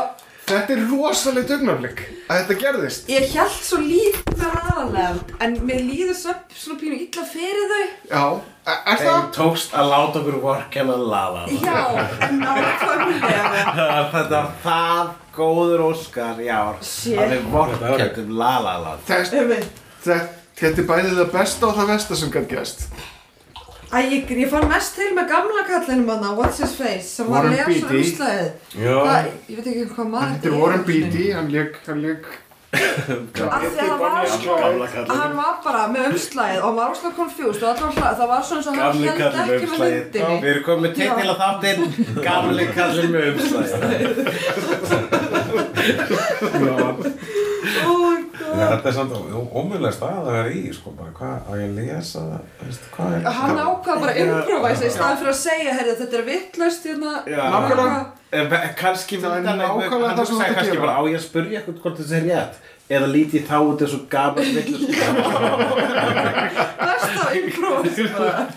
Þetta 0.45 0.75
er 0.75 0.81
rosalegt 0.91 1.53
augnaflik 1.55 2.01
að 2.29 2.41
þetta 2.41 2.55
gerðist. 2.61 3.07
Ég 3.09 3.31
held 3.33 3.55
svo 3.65 3.79
lítið 3.81 4.35
með 4.43 4.57
aðalega 4.61 5.39
En 5.47 5.55
mér 5.65 5.81
líður 5.87 6.17
svo, 6.19 6.35
svona 6.53 6.77
pínu 6.83 6.99
illa 7.01 7.25
fyrir 7.31 7.71
þau. 7.71 7.87
Já, 8.11 8.25
er 8.69 8.77
er 8.93 9.01
Þeim 9.01 9.09
það? 9.09 9.29
tókst 9.39 9.77
að 9.81 9.89
láta 9.95 10.21
okkur 10.21 10.37
vorkenna 10.43 10.97
Lalaland 11.01 11.65
Já, 11.65 11.81
nákvæmlega. 12.43 13.65
Þetta 14.15 14.35
var 14.35 14.53
það 14.65 15.13
góður 15.39 15.87
Óskar 15.89 16.45
í 16.45 16.51
ár 16.53 16.77
að 16.85 17.35
við 17.35 17.49
vorkendum 17.55 18.37
Lalaland 18.39 19.09
Þess, 19.09 19.33
Einmitt. 19.41 19.83
þetta, 20.05 20.21
þetta 20.61 20.85
er 20.85 20.89
bæðið 20.93 21.19
það 21.23 21.33
besta 21.39 21.69
og 21.71 21.77
það 21.81 21.91
versta 21.95 22.21
sem 22.21 22.33
gætt 22.37 22.53
gæst 22.53 22.87
Æ, 23.95 23.97
ég, 24.11 24.31
ég 24.35 24.49
fann 24.51 24.65
mest 24.67 24.97
til 24.99 25.13
með 25.15 25.29
gamla 25.31 25.63
kallinum 25.69 26.09
hana, 26.11 26.33
What's 26.35 26.59
His 26.59 26.73
Face, 26.75 27.13
sem 27.15 27.29
var 27.31 27.47
að 27.47 27.53
lesa 27.55 27.87
umslæðið. 27.95 28.49
Já. 28.75 28.95
Hvað, 28.97 29.29
ég 29.47 29.61
veit 29.61 29.69
ekki 29.71 29.85
hvað 29.93 30.09
maður 30.15 30.33
Þetta 30.33 30.51
er 30.51 30.57
Warren 30.63 30.83
Beatty, 30.89 31.27
hann 31.37 31.53
leik, 31.55 31.79
hann 31.87 32.01
leik 32.03 32.25
af 32.75 32.81
því 33.31 33.79
að 33.79 33.87
hann 33.87 34.01
var 34.03 34.27
sko 34.33 34.55
hann 34.59 35.35
var 35.39 35.55
bara 35.65 35.83
með 35.93 36.09
umslæðið 36.11 36.59
og 36.59 36.65
hann 36.67 36.79
var 36.79 36.89
óslega 36.91 37.15
confused 37.19 37.63
og 37.63 37.69
allir 37.71 37.85
var 37.85 37.93
hlæð 37.95 38.15
það 38.19 38.29
var 38.33 38.43
svona 38.49 38.61
eins 38.61 38.67
og 38.67 38.73
hann 38.75 38.83
held 38.85 38.97
ekki 39.13 39.25
með 39.37 39.49
umslagið. 39.61 39.95
myndinni. 39.95 40.37
Við 40.43 40.51
erum 40.53 40.65
komið 40.69 40.91
til 40.99 41.09
til 41.21 41.29
að 41.31 41.39
þáttinn. 41.45 41.81
Gamli 42.27 42.65
kallinn 42.75 43.13
með 43.15 43.25
umslagið. 43.31 44.11
Oh 47.85 48.14
Þetta 48.55 48.89
er 48.91 48.95
samt 48.97 49.13
ómjögulega 49.15 49.93
stað 49.95 50.19
að 50.21 50.29
vera 50.31 50.51
í, 50.55 50.63
sko, 50.77 50.93
bara 50.99 51.13
hvað, 51.19 51.37
að 51.51 51.57
ég 51.63 51.71
lesa 51.79 52.19
það, 52.29 52.43
veist, 52.61 52.85
hvað 52.95 53.09
er 53.17 53.21
hann 53.39 53.61
ákvað 53.65 53.97
bara 54.05 54.13
að 54.15 54.21
improvisa 54.25 54.85
í 54.85 54.93
staðan 54.95 55.19
fyrir 55.23 55.33
að 55.33 55.41
segja 55.41 55.71
herri, 55.79 55.97
þetta 56.01 56.17
er 56.21 56.25
vittlust 56.29 56.83
hérna. 56.89 57.13
Nákvæmlega. 57.55 58.01
Kanski 58.81 59.15
Það 59.23 59.35
er 59.39 59.43
nákvæmlega 59.63 60.15
það 60.19 60.27
sem 60.29 60.37
þú 60.37 60.45
ert 60.49 60.59
að 60.59 60.69
gera. 60.71 60.85
bara 60.85 60.97
á 60.99 61.03
ég 61.07 61.19
að 61.19 61.27
spurja 61.29 61.61
eitthvað 61.61 61.81
hvort 61.85 61.99
þessi 62.03 62.17
er 62.19 62.25
rétt? 62.31 62.55
Eða 62.95 63.07
líti 63.09 63.41
þá 63.49 63.57
út 63.65 63.81
eins 63.85 63.95
og 63.97 64.03
gaman 64.13 64.45
villur 64.45 64.81
besta 66.85 67.25
improvisa 67.39 68.09
bara. 68.19 68.45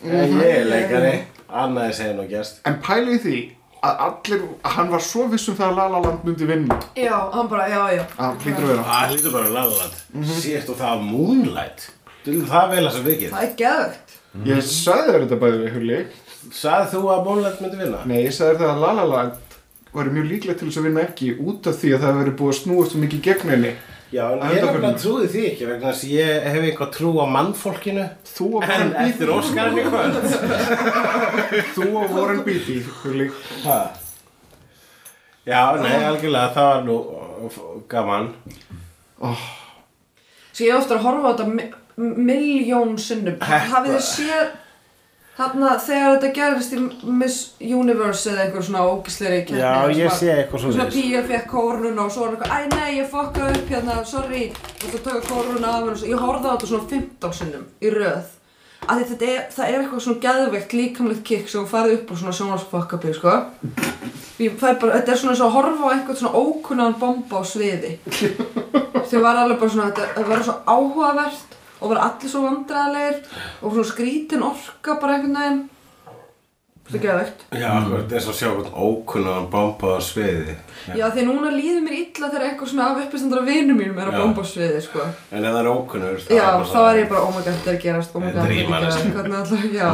Ég 0.00 0.44
er 0.48 0.64
leikari 0.64 1.14
Annaði 1.52 1.92
segja 1.98 2.14
nú 2.16 2.24
gæst 2.28 2.62
En 2.68 2.78
pæli 2.84 3.18
því 3.20 3.38
að 3.86 4.02
allir, 4.06 4.42
hann 4.74 4.90
var 4.92 5.02
svo 5.04 5.26
viss 5.32 5.48
um 5.48 5.56
það 5.58 5.70
að 5.70 5.78
La 5.78 5.86
La 5.94 6.00
Land 6.04 6.24
myndi 6.28 6.48
vinna. 6.48 6.76
Já, 6.98 7.16
hann 7.32 7.48
bara, 7.48 7.66
já, 7.70 7.80
já. 7.96 8.04
Að 8.20 8.44
hlýtur 8.44 8.66
að 8.66 8.72
vera. 8.74 8.86
Það 8.90 9.14
lítur 9.14 9.34
bara 9.36 9.52
laðaland 9.56 10.32
Sést 10.36 10.72
og 10.72 10.80
það 10.80 11.04
Moonlight. 11.08 11.86
Þú 12.24 12.38
það 12.50 12.74
vel 12.74 12.82
að 12.84 12.96
sem 12.96 13.06
vikið? 13.08 13.30
Það 13.36 13.46
er 13.46 13.54
geðvögt 13.62 14.16
Ég 14.46 14.66
sagði 14.66 15.14
þér 15.14 15.22
þetta 15.24 15.38
bæði 15.40 15.60
við 15.62 15.72
Hulli. 15.76 16.00
Sagði 16.54 16.90
þú 16.92 17.00
að 17.14 17.22
Moonlight 17.26 17.62
myndi 17.64 17.80
vinna? 17.80 18.02
Nei, 18.06 18.18
ég 18.26 18.34
sagði 18.36 18.58
þér 18.60 18.66
það 18.66 18.74
að 18.74 18.84
La 18.84 18.92
La 18.98 19.06
Land 19.14 19.56
var 19.90 20.10
mjög 20.14 20.28
líklegt 20.30 20.60
til 20.60 20.68
þess 20.68 20.78
að 20.78 20.86
vinna 20.86 21.02
ekki 21.02 21.32
út 21.42 21.66
af 21.66 21.80
því 21.80 21.88
að 21.96 22.02
það 22.04 22.10
hefur 22.10 22.20
verið 22.20 22.36
búið 22.38 22.52
að 22.52 22.58
snúast 22.60 22.92
svo 22.94 23.00
mikið 23.02 23.22
gegn 23.26 23.50
henni 23.54 23.72
Já, 24.10 24.24
en 24.32 24.40
ég 24.40 24.42
undanförnu. 24.42 24.80
nefnilega 24.80 24.98
trúði 25.04 25.26
því 25.30 25.42
ekki 25.50 25.66
vegna 25.68 25.90
þess 25.92 26.04
að 26.04 26.14
ég 26.16 26.46
hef 26.50 26.64
eitthvað 26.66 26.88
trú 26.96 27.10
á 27.22 27.26
mannfólkinu. 27.30 28.06
Þú 28.26 28.46
og 28.58 28.62
En 28.64 28.70
Warren 28.70 28.92
eftir 29.04 29.26
Beatty. 29.26 29.38
Óskarinn 29.38 29.78
í 29.78 29.84
kvöld 29.86 30.16
Þú 31.76 31.86
og 32.00 32.06
Warren 32.16 32.42
Beatty. 32.46 32.78
Já, 35.46 35.60
nei, 35.80 35.94
algjörlega, 36.04 36.50
það 36.54 36.66
var 36.70 36.82
nú 36.86 36.96
gaman. 37.88 38.26
Svo 39.20 40.66
ég 40.66 40.72
hef 40.74 40.80
ofta 40.82 40.98
að 40.98 41.04
horfa 41.06 41.22
á 41.22 41.32
þetta 41.32 41.46
mi- 41.54 41.70
miljón 42.30 42.98
sinnum. 43.00 43.38
Hafið 43.40 43.94
þið 43.94 44.04
séð 44.10 44.46
þarna 45.38 45.74
þegar 45.80 46.16
þetta 46.16 46.30
gerist 46.36 46.74
í 46.74 46.80
Miss 47.20 47.38
Universe 47.60 48.32
eða 48.32 48.46
einhver 48.46 48.66
svona 48.66 48.82
ógisleiri 48.90 49.44
keppni 49.46 49.62
Já, 49.62 49.94
ég 49.96 50.16
sé 50.18 50.32
eitthvað 50.34 50.64
Svona 50.64 50.76
svona 50.76 50.90
píja 50.94 51.22
fekk 51.28 51.46
kórnuna 51.52 52.04
og 52.04 52.12
svo 52.14 52.26
var 52.26 52.34
eitthvað, 52.36 52.56
æ 52.56 52.74
nei, 52.74 52.90
ég 52.98 53.08
fokkaði 53.12 53.60
upp 53.60 53.72
hérna, 53.74 53.96
sorry, 54.08 54.42
og 54.50 54.84
þú 54.88 55.00
tökur 55.06 55.24
kórnuna 55.30 55.72
af 55.78 55.88
svo, 55.94 56.10
ég 56.10 56.26
horfði 56.26 56.50
á 56.50 56.52
þetta 56.52 56.70
svona 56.72 56.90
15 56.92 57.38
sinnum 57.40 57.66
í 57.80 57.94
röð. 57.94 58.36
Því 58.90 59.04
þetta 59.06 59.26
er, 59.28 59.42
það 59.54 59.68
er 59.68 59.76
eitthvað 59.78 60.02
svona 60.02 60.22
geðveikt 60.24 60.72
líkamlegt 60.74 61.24
kikk 61.28 61.50
sem 61.52 61.66
farið 61.68 61.98
upp 61.98 62.10
á 62.10 62.14
svona 62.18 62.32
sjónvarsfokkapi, 62.38 63.12
sko. 63.14 63.34
Bara, 64.40 64.94
þetta 64.96 65.12
er 65.12 65.20
svona 65.20 65.34
eins 65.34 65.42
og 65.44 65.46
að 65.46 65.56
horfa 65.58 65.84
á 65.84 65.92
einhvern 65.94 66.18
svona 66.18 66.40
ókunnan 66.40 66.96
bomba 66.98 67.38
á 67.38 67.42
sviði. 67.46 67.92
Þau 69.10 69.20
var 69.22 69.42
alveg 69.44 69.60
bara 69.60 69.74
svona, 69.76 69.90
þetta, 69.92 70.08
þetta 70.16 70.28
var 70.32 70.44
svo 70.48 70.56
áhugavert 70.66 71.59
og 71.80 71.90
var 71.94 72.00
allir 72.06 72.30
svo 72.32 72.42
vandræðilegir 72.46 73.20
og 73.62 73.72
svona 73.74 73.90
skrítin 73.90 74.42
orka 74.46 74.96
bara 75.00 75.16
einhvern 75.18 75.36
veginn. 75.40 75.60
Þetta 76.90 76.98
er 76.98 77.02
geðveikt. 77.06 77.42
Já, 77.54 77.70
þetta 77.86 78.16
er 78.18 78.22
svo 78.24 78.32
að 78.32 78.38
sjá 78.40 78.48
hvern 78.50 78.72
ókunnan 78.82 79.44
bomba 79.52 79.92
á 79.94 80.00
sviði 80.02 80.56
Já, 80.98 81.04
því 81.14 81.22
núna 81.28 81.52
líður 81.54 81.84
mér 81.84 81.94
illa 82.00 82.30
þegar 82.32 82.46
eitthvað 82.48 82.70
svona 82.72 82.86
af 82.90 82.98
uppistandara 83.04 83.44
vinum 83.46 83.78
mínum 83.78 84.00
er 84.02 84.08
að 84.10 84.16
Já. 84.16 84.22
bomba 84.24 84.42
á 84.42 84.46
sviði, 84.50 84.80
sko. 84.82 85.04
En 85.30 85.44
ef 85.46 85.52
það 85.54 85.60
er 85.60 85.68
ókunnur 85.70 86.24
Já, 86.34 86.48
þá 86.72 86.80
er 86.88 86.98
ég 86.98 87.08
bara, 87.12 87.22
oh 87.22 87.30
my 87.36 87.44
god, 87.44 87.52
þetta 87.60 87.70
er 87.70 87.76
að 87.78 87.84
gerast, 87.84 88.16
oh 88.18 88.24
my 88.24 88.32
god, 88.34 88.50
þetta 88.50 88.56
er 88.56 88.74
gerast, 88.74 89.06
hvernig 89.14 89.38
alltaf, 89.38 89.62
já. 89.70 89.88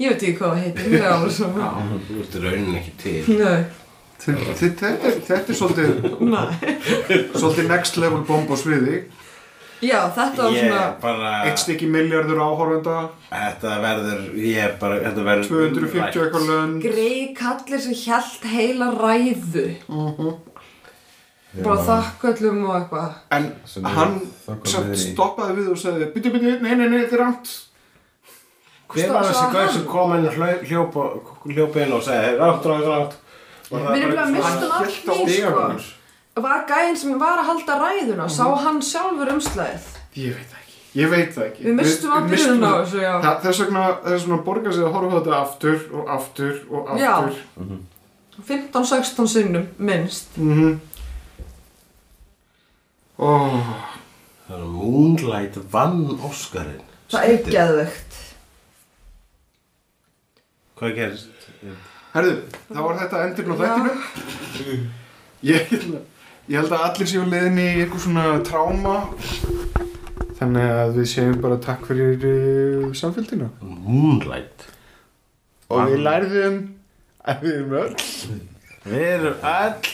Ég 0.00 0.14
veit 0.14 0.24
ekki 0.24 0.36
hvað 0.38 0.54
það 0.54 0.62
heitir, 0.64 0.88
mér 0.94 1.04
er 1.04 1.12
alveg 1.12 1.34
svona. 1.36 1.70
Þú 2.08 2.18
ert 2.24 2.38
raunin 2.46 2.78
ekki 2.80 2.94
til 3.02 3.36
Nei, 3.42 3.62
Þetta, 4.22 4.52
þetta, 4.62 4.90
er- 5.10 5.20
þetta 5.26 5.52
er 5.52 5.56
svolítið 5.58 5.88
nei. 6.24 6.76
Svolítið 7.36 7.68
next 7.68 7.96
level 8.00 8.22
bomb 8.24 8.48
á 8.48 8.56
sviði 8.56 9.02
Já, 9.82 9.98
þetta 10.14 10.44
var 10.44 10.54
svona, 10.54 10.82
bara 11.02 11.30
Eitt 11.48 11.58
stykki 11.58 11.88
miljardur 11.90 12.38
áhorfenda. 12.38 12.96
Þetta 13.32 13.72
verður, 13.82 14.20
ég 14.38 14.76
bara, 14.78 15.00
þetta 15.08 15.24
verður 15.26 15.48
250 15.50 16.22
eitthvað 16.22 16.46
lönd. 16.52 16.78
Grei 16.84 17.34
kallir 17.34 17.82
sem 17.82 17.96
hjælt 17.98 18.46
heila 18.52 18.92
ræðu. 18.94 19.66
Bara 21.52 21.82
þakkvöllum 21.84 22.62
og 22.64 22.76
eitthvað. 22.78 23.16
En 23.36 23.50
Sem 23.68 23.84
hann 23.84 24.14
samt 24.64 24.94
stoppaði 24.96 25.56
við 25.58 25.66
og 25.74 25.80
sagði 25.82 26.06
Byttu, 26.14 26.30
byttu, 26.32 26.52
nei, 26.64 26.76
nei, 26.78 26.86
nei, 26.86 27.02
þetta 27.02 27.18
er 27.18 27.22
rámt 27.26 27.50
Hver 28.92 29.10
var 29.12 29.26
þessi 29.28 29.50
gauð 29.52 29.74
sem 29.74 29.84
kom 29.90 30.14
inn 30.16 30.30
hljópa 30.32 31.82
inn 31.84 31.92
og 31.96 32.08
rátt, 32.08 32.70
rátt 32.70 33.18
Var 33.68 33.84
það 33.84 33.92
Við 33.92 34.06
erum 34.06 34.14
bara 34.14 34.24
eitthvað 34.24 34.32
mistum 34.32 34.62
svona- 34.62 34.78
allt 34.78 35.28
í, 35.28 35.36
sko. 35.42 36.01
Var 36.34 36.64
gæinn 36.68 36.96
sem 36.96 37.18
var 37.20 37.38
að 37.42 37.48
halda 37.50 37.74
ræðuna, 37.82 38.26
sá 38.32 38.44
hann 38.64 38.80
sjálfur 38.82 39.28
umslæðið. 39.34 39.88
Ég 40.16 40.34
veit 40.36 40.48
það 40.48 40.60
ekki. 40.62 40.78
Ég 40.96 41.10
veit 41.12 41.32
það 41.34 41.44
ekki. 41.46 41.64
Við 41.66 41.74
mistum 41.76 42.12
að 42.16 42.28
byrjun 42.32 42.64
á 42.64 42.72
þessu. 42.80 43.02
Það- 43.24 43.40
Þess 43.42 43.60
vegna, 43.62 43.82
þess 44.06 44.24
vegna 44.26 44.38
borgar 44.46 44.72
sig 44.72 44.82
að 44.86 44.92
horfa 44.92 45.12
á 45.12 45.18
þetta 45.18 45.34
aftur 45.42 45.78
og 45.92 46.08
aftur 46.08 46.54
og 46.70 46.88
aftur. 46.88 47.36
15-16 48.48 49.28
sinnum, 49.28 49.66
minnst. 49.78 50.36
Mhm. 50.38 50.80
Ó, 53.18 53.28
Það 54.48 54.58
er 54.58 54.64
Moonlight 54.66 55.56
vann 55.72 56.18
Óskarinn. 56.26 56.80
Það 57.12 57.28
er 57.28 57.44
geðveikt. 57.52 58.16
Hvað 60.76 60.94
gerist? 60.96 61.28
herðu, 62.12 62.32
þá 62.72 62.80
var 62.82 62.96
þetta 62.98 63.20
endurinn 63.26 63.52
á 63.52 63.56
þættinu. 63.62 64.90
Ég, 65.42 65.70
ég 66.50 66.58
held 66.58 66.72
að 66.74 66.86
allir 66.88 67.08
séu 67.10 67.24
leiðinni 67.28 67.66
í 67.68 67.80
eitthvað 67.84 68.04
svona 68.06 68.26
tráma 68.46 68.96
Þannig 70.42 70.70
að 70.74 70.96
við 70.96 71.04
segjum 71.06 71.36
bara 71.38 71.56
takk 71.62 71.84
fyrir 71.86 72.24
uh, 72.26 72.86
samfélgina 72.98 73.46
Moonlight. 73.62 74.64
Og 75.70 75.92
við 75.92 76.00
lærðum 76.02 76.56
að 77.22 77.44
við 77.44 77.52
erum 77.60 77.74
öll. 77.78 77.94
Við 78.82 79.04
erum 79.06 79.36
öll 79.52 79.86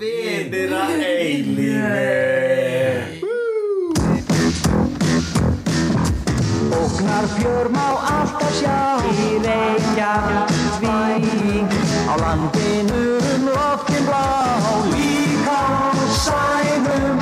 vinir 0.00 0.72
að 0.76 0.92
eilífi 1.04 2.08
Ógnar 6.80 7.26
fjör 7.36 7.66
má 7.76 7.86
alltaf 8.14 8.52
sjá. 8.56 8.80
Í 9.04 9.36
Reykjavík 9.44 10.80
Á 12.08 12.12
landinu 12.24 13.04
um 13.34 13.42
loftin 13.52 14.04
blá. 14.08 14.24
Á 14.64 14.99
sænum 16.24 17.18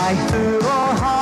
Hættur 0.00 0.66
og 0.66 0.92
háski 1.00 1.21